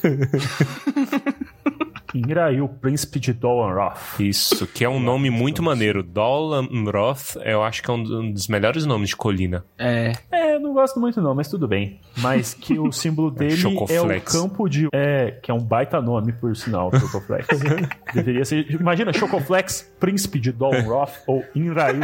Ingraí, 2.16 2.60
o 2.60 2.68
príncipe 2.68 3.20
de 3.20 3.32
Dolanroth. 3.32 4.18
Isso, 4.18 4.66
que 4.66 4.84
é 4.84 4.88
um 4.88 4.98
nome 4.98 5.28
muito 5.30 5.62
maneiro. 5.62 6.02
Dolamroth, 6.02 7.36
eu 7.44 7.62
acho 7.62 7.82
que 7.82 7.90
é 7.90 7.92
um 7.92 8.32
dos 8.32 8.48
melhores 8.48 8.86
nomes 8.86 9.10
de 9.10 9.16
colina. 9.16 9.64
É. 9.78 10.12
É, 10.32 10.54
eu 10.54 10.60
não 10.60 10.72
gosto 10.72 10.98
muito 10.98 11.20
não, 11.20 11.34
mas 11.34 11.48
tudo 11.48 11.68
bem. 11.68 12.00
Mas 12.18 12.54
que 12.54 12.78
o 12.78 12.90
símbolo 12.90 13.30
dele 13.32 13.62
é 13.90 14.00
o 14.00 14.20
campo 14.22 14.68
de... 14.68 14.88
É, 14.92 15.32
que 15.42 15.50
é 15.50 15.54
um 15.54 15.62
baita 15.62 16.00
nome, 16.00 16.32
por 16.32 16.56
sinal, 16.56 16.90
Chocoflex. 16.90 17.46
Deveria 18.14 18.44
ser... 18.44 18.70
Imagina, 18.70 19.12
Chocoflex, 19.12 19.92
príncipe 20.00 20.40
de 20.40 20.52
Dolanroth, 20.52 21.12
ou 21.26 21.44
Inrail, 21.54 22.00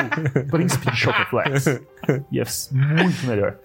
príncipe 0.51 0.91
de 0.91 0.97
Chocoflex. 0.97 1.81
Ia 2.31 2.45
ser 2.45 2.75
muito 2.75 3.27
melhor. 3.27 3.57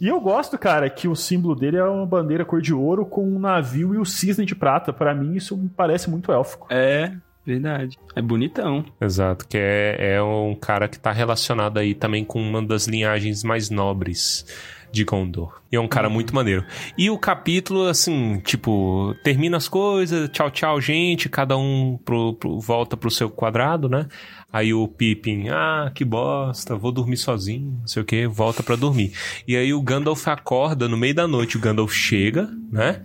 E 0.00 0.08
eu 0.08 0.20
gosto, 0.20 0.58
cara, 0.58 0.88
que 0.90 1.06
o 1.08 1.14
símbolo 1.14 1.54
dele 1.54 1.76
é 1.76 1.84
uma 1.84 2.06
bandeira 2.06 2.44
cor 2.44 2.60
de 2.60 2.72
ouro 2.74 3.04
com 3.06 3.26
um 3.26 3.38
navio 3.38 3.94
e 3.94 3.98
o 3.98 4.04
cisne 4.04 4.44
de 4.44 4.54
prata. 4.54 4.92
Pra 4.92 5.14
mim, 5.14 5.34
isso 5.36 5.56
me 5.56 5.68
parece 5.68 6.08
muito 6.10 6.32
élfico. 6.32 6.66
É, 6.70 7.12
verdade. 7.46 7.98
É 8.14 8.22
bonitão. 8.22 8.84
Exato, 9.00 9.46
que 9.46 9.58
é, 9.58 10.14
é 10.16 10.22
um 10.22 10.54
cara 10.54 10.88
que 10.88 10.98
tá 10.98 11.12
relacionado 11.12 11.78
aí 11.78 11.94
também 11.94 12.24
com 12.24 12.40
uma 12.40 12.62
das 12.62 12.86
linhagens 12.86 13.42
mais 13.44 13.70
nobres 13.70 14.46
de 14.90 15.02
Gondor. 15.02 15.60
E 15.72 15.76
é 15.76 15.80
um 15.80 15.88
cara 15.88 16.08
muito 16.08 16.32
maneiro. 16.32 16.64
E 16.96 17.10
o 17.10 17.18
capítulo, 17.18 17.88
assim, 17.88 18.38
tipo, 18.44 19.12
termina 19.24 19.56
as 19.56 19.66
coisas, 19.66 20.28
tchau, 20.28 20.48
tchau, 20.52 20.80
gente, 20.80 21.28
cada 21.28 21.56
um 21.56 21.98
pro, 22.04 22.34
pro- 22.34 22.60
volta 22.60 22.96
pro 22.96 23.10
seu 23.10 23.28
quadrado, 23.28 23.88
né? 23.88 24.06
Aí 24.54 24.72
o 24.72 24.86
Pippin, 24.86 25.48
ah, 25.48 25.90
que 25.92 26.04
bosta, 26.04 26.76
vou 26.76 26.92
dormir 26.92 27.16
sozinho, 27.16 27.76
não 27.80 27.88
sei 27.88 28.02
o 28.02 28.04
que, 28.04 28.24
volta 28.28 28.62
pra 28.62 28.76
dormir. 28.76 29.12
E 29.48 29.56
aí 29.56 29.74
o 29.74 29.82
Gandalf 29.82 30.28
acorda 30.28 30.88
no 30.88 30.96
meio 30.96 31.12
da 31.12 31.26
noite, 31.26 31.56
o 31.56 31.60
Gandalf 31.60 31.92
chega, 31.92 32.48
né? 32.70 33.02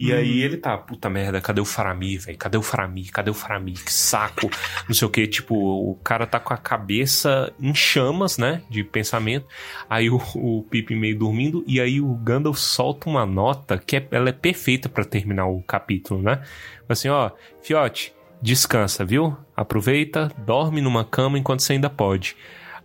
E 0.00 0.12
aí 0.12 0.40
ele 0.40 0.56
tá, 0.56 0.76
puta 0.76 1.08
merda, 1.08 1.40
cadê 1.40 1.60
o 1.60 1.64
Faramir, 1.64 2.20
velho? 2.20 2.36
Cadê 2.36 2.58
o 2.58 2.62
Faramir? 2.62 3.12
Cadê 3.12 3.30
o 3.30 3.34
Faramir? 3.34 3.84
Que 3.84 3.92
saco, 3.92 4.50
não 4.88 4.94
sei 4.94 5.06
o 5.06 5.10
que. 5.10 5.28
Tipo, 5.28 5.54
o 5.54 5.94
cara 6.02 6.26
tá 6.26 6.40
com 6.40 6.52
a 6.52 6.56
cabeça 6.56 7.52
em 7.60 7.72
chamas, 7.72 8.36
né? 8.36 8.62
De 8.68 8.82
pensamento. 8.82 9.46
Aí 9.88 10.10
o, 10.10 10.20
o 10.34 10.64
Pippin 10.68 10.96
meio 10.96 11.16
dormindo. 11.16 11.62
E 11.68 11.80
aí 11.80 12.00
o 12.00 12.12
Gandalf 12.14 12.58
solta 12.58 13.08
uma 13.08 13.24
nota 13.24 13.78
que 13.78 13.94
é, 13.94 14.08
ela 14.10 14.30
é 14.30 14.32
perfeita 14.32 14.88
pra 14.88 15.04
terminar 15.04 15.46
o 15.46 15.62
capítulo, 15.62 16.20
né? 16.20 16.42
Assim, 16.88 17.08
ó, 17.08 17.30
fiote, 17.62 18.12
descansa, 18.42 19.04
viu? 19.04 19.36
Aproveita, 19.60 20.32
dorme 20.38 20.80
numa 20.80 21.04
cama 21.04 21.38
enquanto 21.38 21.60
você 21.60 21.74
ainda 21.74 21.90
pode. 21.90 22.34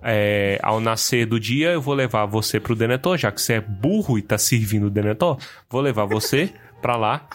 É, 0.03 0.59
ao 0.61 0.81
nascer 0.81 1.25
do 1.25 1.39
dia, 1.39 1.69
eu 1.69 1.81
vou 1.81 1.93
levar 1.93 2.25
você 2.25 2.59
pro 2.59 2.75
Denethor, 2.75 3.17
já 3.17 3.31
que 3.31 3.41
você 3.41 3.53
é 3.53 3.61
burro 3.61 4.17
e 4.17 4.21
tá 4.21 4.37
servindo 4.37 4.87
o 4.87 4.89
Denethor, 4.89 5.37
vou 5.69 5.79
levar 5.79 6.03
você 6.03 6.53
pra 6.81 6.97
lá 6.97 7.29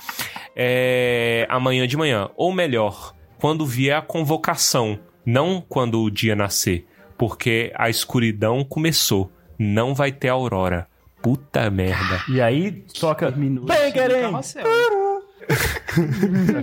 é, 0.55 1.47
amanhã 1.49 1.89
de 1.89 1.97
manhã. 1.97 2.29
Ou 2.37 2.53
melhor, 2.53 3.15
quando 3.39 3.65
vier 3.65 3.97
a 3.97 4.03
convocação, 4.03 4.99
não 5.25 5.65
quando 5.67 6.03
o 6.03 6.11
dia 6.11 6.37
nascer, 6.37 6.87
porque 7.17 7.73
a 7.77 7.89
escuridão 7.89 8.63
começou. 8.63 9.33
Não 9.59 9.95
vai 9.95 10.13
ter 10.13 10.29
aurora. 10.29 10.87
Puta 11.23 11.71
merda. 11.71 12.23
E 12.29 12.43
aí 12.43 12.73
toca. 13.01 13.33
Carrossel. 14.21 14.67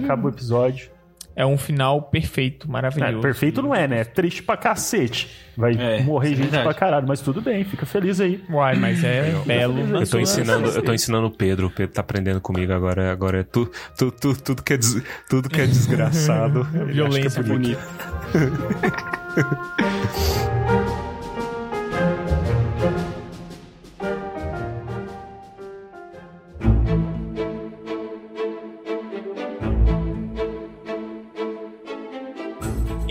Acaba 0.04 0.28
o 0.28 0.30
episódio. 0.30 0.97
É 1.40 1.46
um 1.46 1.56
final 1.58 2.02
perfeito, 2.02 2.66
É, 2.68 2.72
maravilhoso. 2.72 3.20
perfeito 3.22 3.62
não 3.62 3.74
é, 3.76 3.88
né? 3.88 4.04
Triste 4.04 4.42
pra 4.42 4.58
cacete. 4.58 5.30
Vai 5.56 5.74
É, 5.74 6.02
morrer 6.02 6.30
é 6.30 6.32
gente 6.32 6.40
verdade. 6.42 6.64
pra 6.64 6.74
caralho, 6.74 7.08
mas 7.08 7.22
tudo 7.22 7.42
bem, 7.42 7.64
fica 7.64 7.86
feliz 7.86 8.20
aí. 8.20 8.44
Uai, 8.50 8.76
mas 8.76 9.04
é 9.04 9.34
belo. 9.46 9.98
Eu 10.02 10.08
tô 10.10 10.20
ensinando, 10.20 10.68
eu 10.70 10.82
tô 10.82 10.92
ensinando 10.94 11.28
o 11.28 11.32
Pedro, 11.32 11.68
o 11.68 11.70
Pedro 11.70 11.94
tá 11.94 12.02
aprendendo 12.02 12.42
comigo 12.42 12.74
agora, 12.74 13.12
agora 13.12 13.42
é 13.42 13.44
tu, 13.44 13.70
tu, 13.96 14.12
tu- 14.12 14.42
tudo 14.42 14.64
que 14.64 14.74
é 14.74 14.78
des- 14.78 15.04
tudo 15.30 15.48
que 15.48 15.62
é 15.62 15.68
desgraçado. 15.68 16.64
Violência 16.92 17.44
que 17.44 17.50
é 17.50 17.54
bonito. 17.54 17.78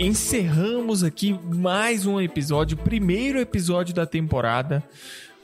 Encerramos 0.07 1.03
aqui 1.03 1.37
mais 1.53 2.05
um 2.05 2.21
episódio, 2.21 2.77
primeiro 2.77 3.41
episódio 3.41 3.93
da 3.93 4.05
temporada. 4.05 4.81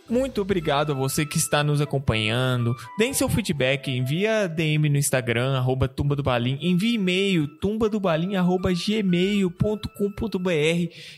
Muito 0.09 0.41
obrigado 0.41 0.93
a 0.93 0.95
você 0.95 1.25
que 1.25 1.37
está 1.37 1.61
nos 1.61 1.81
acompanhando. 1.81 2.73
Deem 2.97 3.13
seu 3.13 3.27
feedback, 3.27 3.91
envia 3.91 4.47
DM 4.47 4.87
no 4.87 4.97
Instagram, 4.97 5.57
arroba 5.57 5.89
Tumba 5.89 6.15
do 6.15 6.23
Balim, 6.23 6.57
envie 6.61 6.93
e-mail, 6.93 7.45
tumbadobalim, 7.59 8.37
arroba 8.37 8.71
gmail.com.br. 8.71 9.83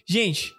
Gente, 0.07 0.51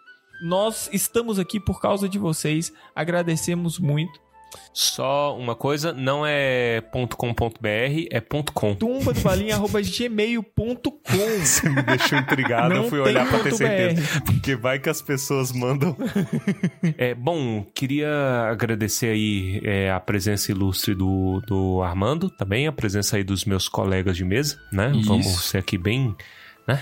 nós 0.45 0.89
estamos 0.93 1.41
aqui 1.41 1.59
por 1.59 1.81
causa 1.81 2.09
de 2.09 2.21
vocês, 2.21 2.73
agradecemos 2.95 3.81
muito. 3.81 4.26
Só 4.73 5.37
uma 5.37 5.55
coisa, 5.55 5.93
não 5.93 6.25
é 6.27 6.83
.com.br, 7.17 7.67
é 8.11 8.21
.com. 8.53 8.75
Tumbadobalim, 8.75 9.51
arroba 9.53 9.81
gmail.com. 9.81 10.91
Você 11.43 11.69
me 11.69 11.83
deixou 11.83 12.19
intrigado, 12.19 12.75
Não 12.75 12.85
eu 12.85 12.89
fui 12.91 12.99
olhar 13.01 13.29
pra 13.29 13.39
ter 13.41 13.55
certeza. 13.55 14.21
Porque 14.23 14.55
vai 14.57 14.79
que 14.79 14.89
as 14.89 15.01
pessoas 15.01 15.53
mandam. 15.53 15.97
é, 16.99 17.15
bom, 17.15 17.65
queria 17.75 18.49
agradecer 18.51 19.07
aí 19.09 19.61
é, 19.65 19.91
a 19.91 20.01
presença 20.01 20.51
ilustre 20.51 20.95
do, 20.95 21.41
do 21.47 21.83
Armando, 21.83 22.29
também 22.31 22.67
a 22.67 22.73
presença 22.73 23.17
aí 23.17 23.25
dos 23.25 23.45
meus 23.45 23.69
colegas 23.69 24.17
de 24.17 24.25
mesa, 24.25 24.59
né? 24.73 24.93
Isso. 24.95 25.09
Vamos 25.09 25.27
ser 25.27 25.59
aqui 25.59 25.79
bem 25.79 26.15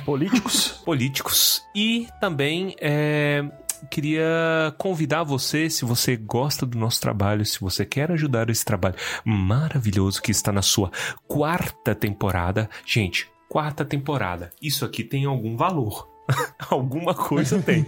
Políticos. 0.05 0.81
políticos. 0.85 1.63
E 1.75 2.09
também 2.19 2.75
é, 2.81 3.45
queria 3.91 4.75
convidar 4.79 5.23
você, 5.23 5.69
se 5.69 5.85
você 5.85 6.17
gosta 6.17 6.65
do 6.65 6.79
nosso 6.79 7.01
trabalho, 7.01 7.45
se 7.45 7.61
você 7.61 7.85
quer 7.85 8.11
ajudar 8.13 8.51
esse 8.51 8.65
trabalho 8.65 8.97
maravilhoso 9.25 10.23
que 10.23 10.31
está 10.31 10.53
na 10.53 10.63
sua 10.63 10.91
quarta 11.27 11.95
temporada. 11.95 12.69
Gente, 12.87 13.31
quarta 13.49 13.85
temporada. 13.85 14.51
Isso 14.61 14.85
aqui 14.85 15.05
tem 15.05 15.25
algum 15.25 15.57
valor. 15.57 16.14
Alguma 16.71 17.15
coisa 17.15 17.61
tem. 17.61 17.87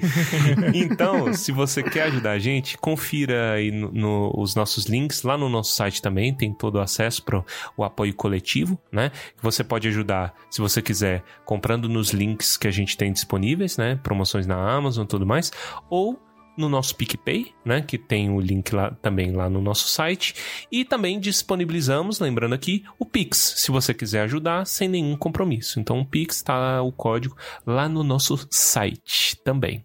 Então, 0.74 1.32
se 1.32 1.52
você 1.52 1.82
quer 1.82 2.04
ajudar 2.04 2.32
a 2.32 2.38
gente, 2.38 2.76
confira 2.78 3.52
aí 3.52 3.70
no, 3.70 3.90
no- 3.92 4.32
os 4.36 4.54
nossos 4.54 4.86
links. 4.86 5.22
Lá 5.22 5.36
no 5.38 5.48
nosso 5.48 5.72
site 5.72 6.02
também 6.02 6.34
tem 6.34 6.52
todo 6.52 6.76
o 6.76 6.80
acesso 6.80 7.22
para 7.24 7.42
o 7.76 7.84
apoio 7.84 8.14
coletivo, 8.14 8.78
né? 8.92 9.10
Você 9.40 9.64
pode 9.64 9.88
ajudar, 9.88 10.34
se 10.50 10.60
você 10.60 10.82
quiser, 10.82 11.22
comprando 11.44 11.88
nos 11.88 12.10
links 12.10 12.56
que 12.56 12.68
a 12.68 12.70
gente 12.70 12.96
tem 12.96 13.12
disponíveis, 13.12 13.76
né? 13.76 13.98
Promoções 14.02 14.46
na 14.46 14.56
Amazon 14.56 15.04
e 15.04 15.08
tudo 15.08 15.26
mais. 15.26 15.50
Ou 15.88 16.20
no 16.56 16.68
nosso 16.68 16.94
PicPay, 16.96 17.52
né? 17.64 17.82
Que 17.82 17.98
tem 17.98 18.30
o 18.30 18.40
link 18.40 18.74
lá 18.74 18.90
também 19.02 19.32
lá 19.32 19.48
no 19.48 19.60
nosso 19.60 19.88
site. 19.88 20.34
E 20.70 20.84
também 20.84 21.20
disponibilizamos, 21.20 22.20
lembrando 22.20 22.54
aqui, 22.54 22.84
o 22.98 23.06
Pix, 23.06 23.54
se 23.56 23.70
você 23.70 23.92
quiser 23.92 24.22
ajudar 24.22 24.66
sem 24.66 24.88
nenhum 24.88 25.16
compromisso. 25.16 25.78
Então 25.80 26.00
o 26.00 26.06
Pix 26.06 26.42
tá 26.42 26.82
o 26.82 26.92
código 26.92 27.36
lá 27.66 27.88
no 27.88 28.02
nosso 28.02 28.46
site 28.50 29.36
também. 29.44 29.84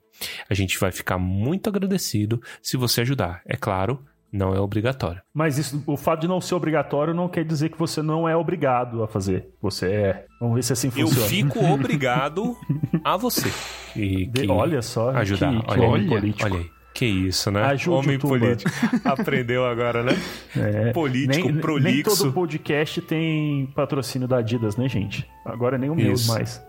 A 0.49 0.53
gente 0.53 0.79
vai 0.79 0.91
ficar 0.91 1.17
muito 1.17 1.67
agradecido 1.67 2.41
se 2.61 2.77
você 2.77 3.01
ajudar. 3.01 3.41
É 3.45 3.57
claro, 3.57 4.05
não 4.31 4.53
é 4.55 4.59
obrigatório. 4.59 5.21
Mas 5.33 5.57
isso, 5.57 5.83
o 5.85 5.97
fato 5.97 6.21
de 6.21 6.27
não 6.27 6.39
ser 6.41 6.55
obrigatório 6.55 7.13
não 7.13 7.27
quer 7.27 7.43
dizer 7.45 7.69
que 7.69 7.77
você 7.77 8.01
não 8.01 8.27
é 8.29 8.35
obrigado 8.35 9.03
a 9.03 9.07
fazer. 9.07 9.49
Você 9.61 9.85
é. 9.91 10.25
Vamos 10.39 10.55
ver 10.55 10.63
se 10.63 10.73
assim 10.73 10.87
Eu 10.95 11.07
funciona. 11.07 11.27
fico 11.27 11.59
obrigado 11.71 12.55
a 13.03 13.17
você. 13.17 13.51
Que, 13.93 14.25
De- 14.27 14.41
que 14.43 14.51
olha 14.51 14.81
só, 14.81 15.09
ajudar. 15.11 15.51
que- 15.61 15.67
que 15.73 15.79
olha, 15.79 16.07
político. 16.07 16.45
olha 16.49 16.59
aí. 16.59 16.69
Que 16.93 17.05
isso, 17.05 17.49
né? 17.49 17.63
Ajude 17.63 17.89
homem 18.07 18.19
político. 18.19 18.69
Aprendeu 19.05 19.65
agora, 19.65 20.03
né? 20.03 20.11
É. 20.57 20.91
Político, 20.91 21.47
nem, 21.49 21.57
prolixo. 21.61 21.87
Nem 21.89 22.03
todo 22.03 22.33
podcast 22.33 23.01
tem 23.01 23.65
patrocínio 23.73 24.27
da 24.27 24.37
Adidas, 24.39 24.75
né, 24.75 24.89
gente? 24.89 25.25
Agora 25.45 25.77
nem 25.77 25.89
o 25.89 25.95
meu 25.95 26.11
Isso. 26.11 26.31
mais. 26.31 26.61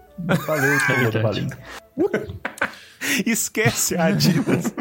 Valeu, 0.46 0.78
do 1.10 1.22
Balim. 1.22 1.48
Esquece 3.26 3.96
a 3.96 4.04
Adidas. 4.06 4.72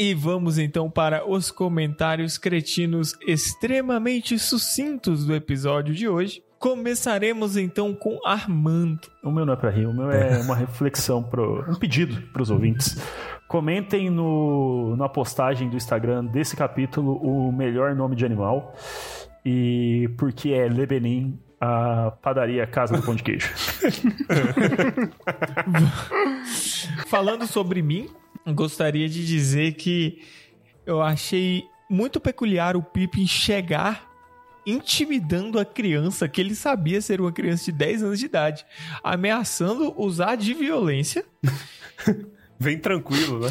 E 0.00 0.14
vamos 0.14 0.58
então 0.58 0.88
para 0.88 1.28
os 1.28 1.50
comentários 1.50 2.38
cretinos 2.38 3.18
extremamente 3.26 4.38
sucintos 4.38 5.26
do 5.26 5.34
episódio 5.34 5.92
de 5.92 6.08
hoje. 6.08 6.40
Começaremos 6.56 7.56
então 7.56 7.92
com 7.92 8.16
Armando. 8.24 9.08
O 9.24 9.32
meu 9.32 9.44
não 9.44 9.54
é 9.54 9.56
pra 9.56 9.70
rir, 9.70 9.86
o 9.86 9.92
meu 9.92 10.08
é 10.08 10.38
uma 10.38 10.54
reflexão, 10.54 11.20
pro, 11.20 11.68
um 11.68 11.74
pedido 11.74 12.22
pros 12.32 12.48
ouvintes. 12.48 12.96
Comentem 13.48 14.08
no, 14.08 14.94
na 14.94 15.08
postagem 15.08 15.68
do 15.68 15.76
Instagram 15.76 16.26
desse 16.26 16.54
capítulo 16.54 17.16
o 17.16 17.50
melhor 17.50 17.96
nome 17.96 18.14
de 18.14 18.24
animal 18.24 18.76
e 19.44 20.08
porque 20.16 20.50
é 20.50 20.68
Lebenin, 20.68 21.40
a 21.60 22.12
padaria 22.22 22.64
Casa 22.68 22.96
do 22.96 23.02
Pão 23.02 23.16
de 23.16 23.24
Queijo. 23.24 23.52
Falando 27.08 27.48
sobre 27.48 27.82
mim, 27.82 28.08
gostaria 28.54 29.08
de 29.08 29.26
dizer 29.26 29.74
que 29.74 30.22
eu 30.86 31.02
achei 31.02 31.64
muito 31.88 32.20
peculiar 32.20 32.76
o 32.76 32.82
Pippin 32.82 33.26
chegar 33.26 34.08
intimidando 34.66 35.58
a 35.58 35.64
criança, 35.64 36.28
que 36.28 36.40
ele 36.40 36.54
sabia 36.54 37.00
ser 37.00 37.20
uma 37.20 37.32
criança 37.32 37.64
de 37.64 37.72
10 37.72 38.02
anos 38.02 38.18
de 38.18 38.26
idade, 38.26 38.66
ameaçando 39.02 39.94
usar 39.96 40.36
de 40.36 40.52
violência. 40.52 41.24
Vem 42.60 42.76
tranquilo, 42.76 43.38
né? 43.38 43.48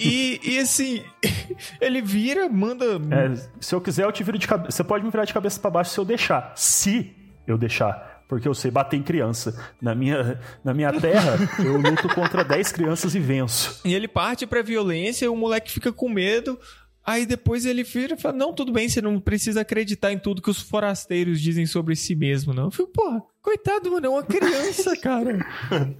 E, 0.00 0.40
e 0.44 0.58
assim, 0.60 1.02
ele 1.80 2.00
vira, 2.00 2.48
manda. 2.48 2.84
É, 3.10 3.34
se 3.60 3.74
eu 3.74 3.80
quiser, 3.80 4.04
eu 4.04 4.12
te 4.12 4.22
viro 4.22 4.38
de 4.38 4.46
cabeça. 4.46 4.70
Você 4.70 4.84
pode 4.84 5.04
me 5.04 5.10
virar 5.10 5.24
de 5.24 5.34
cabeça 5.34 5.58
pra 5.58 5.68
baixo 5.68 5.90
se 5.90 5.98
eu 5.98 6.04
deixar. 6.04 6.52
Se 6.54 7.12
eu 7.44 7.58
deixar. 7.58 8.13
Porque 8.28 8.48
eu 8.48 8.54
sei 8.54 8.70
bater 8.70 8.96
em 8.96 9.02
criança. 9.02 9.56
Na 9.80 9.94
minha, 9.94 10.40
na 10.62 10.72
minha 10.74 10.92
terra, 11.00 11.36
eu 11.58 11.76
luto 11.76 12.08
contra 12.14 12.44
10 12.44 12.72
crianças 12.72 13.14
e 13.14 13.20
venço. 13.20 13.80
E 13.84 13.94
ele 13.94 14.08
parte 14.08 14.46
pra 14.46 14.62
violência, 14.62 15.30
o 15.30 15.36
moleque 15.36 15.70
fica 15.70 15.92
com 15.92 16.08
medo. 16.08 16.58
Aí 17.04 17.26
depois 17.26 17.66
ele 17.66 17.82
vira 17.82 18.14
e 18.14 18.18
fala: 18.18 18.36
Não, 18.36 18.52
tudo 18.52 18.72
bem, 18.72 18.88
você 18.88 19.02
não 19.02 19.20
precisa 19.20 19.60
acreditar 19.60 20.12
em 20.12 20.18
tudo 20.18 20.40
que 20.40 20.50
os 20.50 20.60
forasteiros 20.60 21.40
dizem 21.40 21.66
sobre 21.66 21.94
si 21.94 22.14
mesmo, 22.14 22.54
não. 22.54 22.64
Eu 22.64 22.70
fico, 22.70 22.88
porra, 22.88 23.22
coitado, 23.44 23.90
mano, 23.92 24.06
é 24.06 24.08
uma 24.08 24.22
criança, 24.22 24.96
cara. 24.96 25.46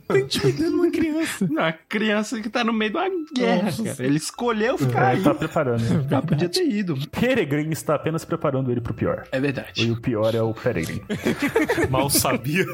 tá 0.08 0.18
intimidando 0.18 0.76
uma 0.78 0.90
criança. 0.90 1.46
Não, 1.48 1.62
a 1.62 1.72
criança 1.72 2.40
que 2.40 2.48
tá 2.48 2.64
no 2.64 2.72
meio 2.72 2.90
de 2.92 2.96
uma 2.96 3.08
guerra, 3.36 3.62
Nossa. 3.64 3.84
cara. 3.84 4.06
Ele 4.06 4.16
escolheu 4.16 4.78
ficar 4.78 5.10
Ele 5.12 5.18
aí. 5.18 5.22
tá 5.24 5.34
preparando. 5.34 5.84
Ah, 6.10 6.22
podia 6.22 6.48
ter 6.48 6.66
ido. 6.66 6.96
Peregrin 7.10 7.70
está 7.70 7.94
apenas 7.94 8.24
preparando 8.24 8.70
ele 8.72 8.80
pro 8.80 8.94
pior. 8.94 9.26
É 9.30 9.38
verdade. 9.38 9.86
E 9.86 9.90
o 9.90 10.00
pior 10.00 10.34
é 10.34 10.40
o 10.40 10.54
Peregrin. 10.54 11.02
Mal 11.90 12.08
sabia. 12.08 12.64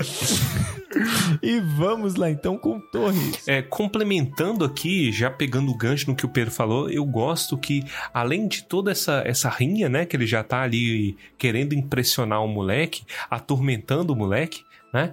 E 1.43 1.61
vamos 1.61 2.15
lá 2.15 2.31
então 2.31 2.57
com 2.57 2.81
Torres. 2.81 3.47
É, 3.49 3.63
complementando 3.63 4.65
aqui, 4.65 5.11
já 5.13 5.31
pegando 5.31 5.71
o 5.71 5.77
gancho 5.77 6.09
no 6.11 6.17
que 6.17 6.25
o 6.27 6.29
Pedro 6.29 6.53
falou, 6.53 6.91
eu 6.91 7.05
gosto 7.05 7.57
que, 7.59 7.85
além 8.13 8.47
de 8.49 8.65
toda 8.65 8.91
essa, 8.91 9.23
essa 9.25 9.49
rinha, 9.49 9.89
né, 9.89 10.05
que 10.05 10.17
ele 10.17 10.27
já 10.27 10.43
tá 10.43 10.63
ali 10.63 11.17
querendo 11.39 11.75
impressionar 11.75 12.45
o 12.45 12.49
moleque, 12.49 13.03
atormentando 13.31 14.13
o 14.13 14.17
moleque, 14.17 14.60
né, 14.93 15.13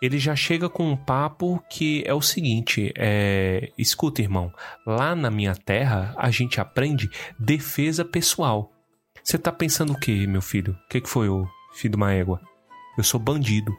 ele 0.00 0.18
já 0.18 0.34
chega 0.34 0.68
com 0.68 0.90
um 0.90 0.96
papo 0.96 1.62
que 1.70 2.02
é 2.06 2.14
o 2.14 2.22
seguinte, 2.22 2.92
é, 2.96 3.70
escuta 3.76 4.22
irmão, 4.22 4.52
lá 4.86 5.14
na 5.14 5.30
minha 5.30 5.54
terra 5.54 6.14
a 6.16 6.30
gente 6.30 6.60
aprende 6.60 7.10
defesa 7.38 8.04
pessoal. 8.04 8.72
Você 9.22 9.36
tá 9.36 9.52
pensando 9.52 9.92
o 9.92 9.98
que, 9.98 10.26
meu 10.26 10.40
filho? 10.40 10.72
O 10.72 10.88
que, 10.88 11.00
que 11.00 11.08
foi, 11.08 11.28
ô 11.28 11.46
filho 11.74 11.92
de 11.92 11.96
uma 11.96 12.12
égua? 12.12 12.40
Eu 12.96 13.04
sou 13.04 13.20
bandido. 13.20 13.76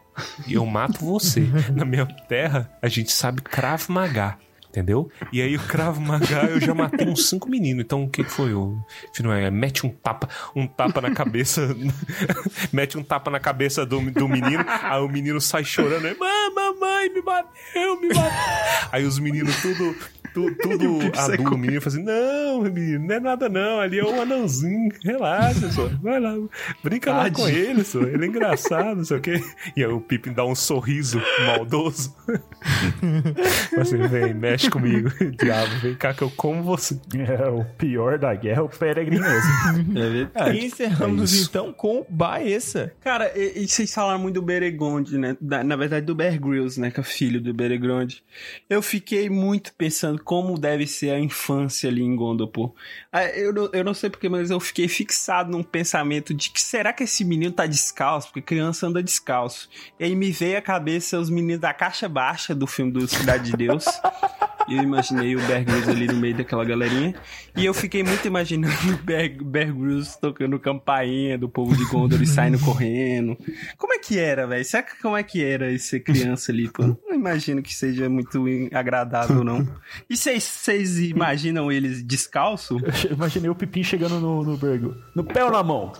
E 0.47 0.53
eu 0.53 0.65
mato 0.65 1.03
você. 1.03 1.41
Na 1.76 1.84
minha 1.84 2.05
terra, 2.05 2.71
a 2.81 2.88
gente 2.88 3.11
sabe 3.11 3.41
Krav 3.41 3.89
Maga. 3.89 4.38
Entendeu? 4.69 5.09
E 5.33 5.41
aí 5.41 5.55
o 5.55 5.59
Krav 5.59 5.97
Maga 5.99 6.45
eu 6.45 6.61
já 6.61 6.75
matei 6.75 7.07
uns 7.07 7.27
cinco 7.27 7.49
meninos. 7.49 7.83
Então 7.83 8.03
o 8.03 8.09
que 8.09 8.23
foi? 8.23 8.53
O 8.53 8.77
filho 9.13 9.31
é, 9.31 9.49
mete 9.49 9.85
um 9.85 9.89
tapa, 9.89 10.29
um 10.55 10.67
tapa 10.67 11.01
na 11.01 11.09
cabeça, 11.11 11.75
mete 12.71 12.95
um 12.95 13.03
tapa 13.03 13.31
na 13.31 13.39
cabeça 13.39 13.83
do, 13.83 13.99
do 14.11 14.29
menino. 14.29 14.63
Aí 14.67 15.01
o 15.01 15.07
menino 15.07 15.41
sai 15.41 15.63
chorando. 15.63 16.03
"Mãe, 16.03 16.53
mamãe 16.53 17.09
me 17.09 17.21
bateu, 17.21 17.99
me 17.99 18.09
bateu. 18.09 18.89
Aí 18.91 19.03
os 19.05 19.17
meninos 19.17 19.59
tudo, 19.59 19.95
tu- 20.34 20.53
tudo 20.61 21.11
adulto, 21.18 21.56
o 21.56 21.57
menino 21.57 21.81
fala 21.81 21.95
assim: 21.95 22.03
Não, 22.03 22.61
menino, 22.64 23.06
não 23.07 23.15
é 23.15 23.19
nada 23.19 23.49
não. 23.49 23.80
Ali 23.80 23.99
é 23.99 24.03
um 24.06 24.22
anãozinho. 24.22 24.89
Relaxa, 25.03 25.72
só. 25.72 25.88
Vai 26.01 26.19
lá, 26.19 26.35
brinca 26.84 27.11
lá 27.14 27.30
com 27.31 27.47
ele, 27.47 27.84
só. 27.84 28.01
Ele 28.01 28.26
é 28.26 28.27
engraçado, 28.27 28.97
não 28.97 29.06
sei 29.06 29.18
o 29.18 29.22
quê. 29.22 29.41
E 29.76 29.84
aí 29.84 29.91
o 29.91 29.99
Pippin 30.01 30.34
dá 30.34 30.45
um 30.45 30.56
sorriso 30.56 31.22
maldoso. 31.45 32.15
assim, 33.80 33.97
vem, 34.07 34.34
mexe 34.34 34.69
comigo, 34.69 35.10
diabo, 35.38 35.72
vem 35.81 35.95
cá 35.95 36.14
que 36.14 36.22
eu 36.22 36.30
como 36.31 36.64
você. 36.64 36.99
É, 37.18 37.47
o 37.49 37.64
pior 37.77 38.18
da 38.18 38.34
guerra 38.35 38.60
é 38.60 38.64
o 38.64 38.69
Peregrin 38.69 39.19
mesmo. 39.19 39.99
É 39.99 40.10
verdade. 40.10 40.57
E 40.57 40.65
encerramos 40.65 41.39
É 41.39 41.43
então 41.43 41.73
com 41.73 42.06
Baessa. 42.10 42.91
Cara, 43.01 43.31
e, 43.38 43.64
e 43.64 43.68
vocês 43.68 43.93
falaram 43.93 44.19
muito 44.19 44.35
do 44.35 44.41
Beregonde, 44.41 45.18
né? 45.18 45.35
Da- 45.39 45.64
na 45.64 45.76
verdade, 45.76 46.06
do 46.06 46.15
Bear 46.15 46.39
Grylls, 46.39 46.80
né? 46.80 46.91
Que 46.91 46.99
é 46.99 47.03
filho 47.03 47.41
do 47.41 47.53
Beregonde. 47.53 48.23
Eu 48.69 48.81
fiquei 48.81 49.30
muito 49.30 49.73
pensando 49.77 50.18
como 50.19 50.57
deve 50.57 50.85
ser 50.85 51.11
a 51.11 51.19
infância 51.19 51.89
ali 51.89 52.01
em 52.03 52.15
Gondopur. 52.15 52.71
Ah, 53.11 53.25
Eu, 53.25 53.53
não- 53.53 53.69
eu 53.73 53.83
não 53.83 53.93
sei 53.93 54.09
porquê, 54.09 54.29
mas 54.29 54.49
eu 54.51 54.59
fiquei 54.59 54.87
fixado 54.87 55.51
num 55.51 55.63
pensamento 55.63 56.33
de 56.33 56.49
que 56.49 56.61
será 56.61 56.91
que 56.93 57.03
esse 57.03 57.23
menino 57.25 57.51
tá 57.51 57.65
descalço? 57.65 58.27
Porque 58.27 58.41
criança 58.41 58.87
anda 58.87 59.01
descalço. 59.01 59.69
E 59.99 60.03
aí 60.03 60.15
me 60.15 60.31
veio 60.31 60.57
à 60.57 60.61
cabeça 60.61 61.19
os 61.19 61.29
meninos 61.29 61.61
da 61.61 61.73
caixa 61.73 62.07
baixa 62.09 62.53
do 62.53 62.67
filme 62.67 62.91
do 62.91 63.07
Cidade 63.07 63.51
de 63.51 63.57
Deus. 63.57 63.85
E 64.68 64.76
eu 64.76 64.84
imaginei 64.84 65.36
o 65.36 65.41
Bear 65.48 65.64
Grylls 65.64 65.90
ali 65.90 66.07
no 66.07 66.15
meio 66.15 66.36
daquela 66.36 66.64
galerinha. 66.64 67.15
E 67.56 67.65
eu 67.65 67.73
fiquei 67.73 68.03
muito 68.03 68.27
imaginando 68.27 68.73
o 68.94 68.98
Bear, 69.03 69.30
Bear 69.44 69.73
Grylls 69.73 70.19
tocando 70.19 70.60
campainha 70.60 71.38
do 71.38 71.49
povo 71.49 71.76
de 71.76 71.84
Gondor 71.86 72.22
e 72.22 72.27
saindo 72.27 72.60
correndo. 72.64 73.38
Como 73.77 73.94
é 73.94 73.99
que 73.99 74.19
era, 74.19 74.45
velho? 74.45 74.64
Será 74.65 74.84
que 74.84 75.02
como 75.02 75.18
é 75.18 75.23
que 75.23 75.44
era 75.44 75.72
esse 75.72 75.88
ser 75.88 75.99
criança 76.02 76.52
ali, 76.52 76.69
pô? 76.69 76.84
Não 77.07 77.15
imagino 77.15 77.61
que 77.64 77.73
seja 77.73 78.07
muito 78.10 78.44
agradável, 78.73 79.44
não. 79.44 79.68
E 80.10 80.15
vocês- 80.15 80.44
vocês 80.44 80.99
imaginam 80.99 81.72
eles 81.72 82.03
descalço? 82.03 82.77
Eu 83.10 83.15
imaginei 83.15 83.49
o 83.49 83.56
Pipim 83.56 83.84
chegando 83.84 84.19
no, 84.19 84.44
no 84.44 84.57
Bergo. 84.57 84.95
No 85.15 85.23
pé 85.23 85.44
ou 85.44 85.52
na 85.52 85.64
mão? 85.64 85.91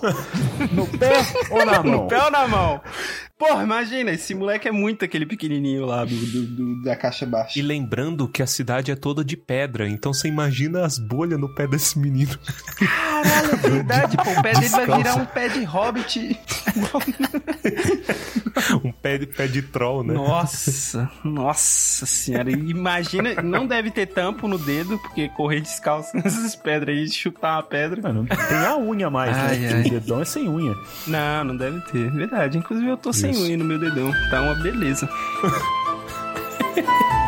No 0.72 0.86
pé 0.88 1.12
ou 1.50 1.66
na 1.66 1.82
mão? 1.84 2.02
No 2.04 2.08
pé 2.08 2.24
ou 2.24 2.32
na 2.32 2.48
mão? 2.48 2.82
Porra, 3.38 3.64
imagina, 3.64 4.12
esse 4.12 4.36
moleque 4.36 4.68
é 4.68 4.72
muito 4.72 5.06
aquele 5.06 5.26
pequenininho 5.26 5.86
lá 5.86 6.04
do, 6.04 6.14
do- 6.14 6.46
do- 6.48 6.82
da 6.84 6.94
caixa 6.96 7.26
baixa. 7.26 7.58
E 7.58 7.62
lembrando 7.62 8.28
que 8.28 8.44
a 8.44 8.48
cidade 8.50 8.92
é 8.92 8.96
toda 8.96 9.24
de 9.24 9.38
pedra, 9.38 9.88
então 9.88 10.14
você 10.14 10.28
imagina 10.28 10.86
as 10.86 10.98
bolhas 10.98 11.40
no 11.40 11.54
pé 11.56 11.68
desse 11.68 11.98
menino. 11.98 12.38
Caralho, 12.78 13.54
é 13.54 13.56
verdade, 13.56 14.18
pô. 14.18 14.32
O 14.32 14.42
pé 14.42 14.54
dele 14.54 14.70
vai 14.70 14.86
virar 14.86 15.16
um 15.16 15.26
pé 15.26 15.50
de 15.50 15.64
hobbit. 15.64 16.40
um 18.84 18.92
pé 18.92 19.18
de, 19.18 19.28
pé 19.28 19.48
de 19.48 19.62
troll, 19.62 20.04
né? 20.04 20.14
Nossa, 20.14 21.10
nossa 21.24 22.06
senhora. 22.06 22.52
Imagina, 22.52 23.42
não 23.42 23.66
deve 23.66 23.92
ter 23.92 24.08
tampo 24.08 24.48
no 24.48 24.58
dedo, 24.58 24.98
porque 25.00 25.30
correr 25.30 25.62
descalço 25.62 26.16
nessas 26.16 26.56
pedras 26.56 26.96
aí, 26.96 27.10
chutar 27.10 27.56
uma 27.56 27.64
pedra. 27.64 28.02
Mano, 28.02 28.28
tem 28.28 28.58
a 28.58 28.78
unha 28.78 29.10
mais, 29.10 29.38
Ai, 29.38 29.58
né? 29.58 29.74
ai. 29.74 29.82
O 29.82 29.90
dedão 29.90 30.22
é 30.22 30.26
sem 30.26 30.48
unha. 30.48 30.74
Não, 31.08 31.44
não 31.44 31.58
deve 31.58 31.80
ter. 31.92 32.12
Verdade. 32.12 32.58
Inclusive 32.58 32.90
eu 32.90 32.98
tô 32.98 33.14
sem 33.14 33.32
Isso. 33.32 33.44
unha 33.44 33.58
no 33.58 33.66
meu 33.66 33.80
dedão. 33.80 34.12
Tá 34.30 34.42
uma 34.42 34.56
beleza. 34.56 35.10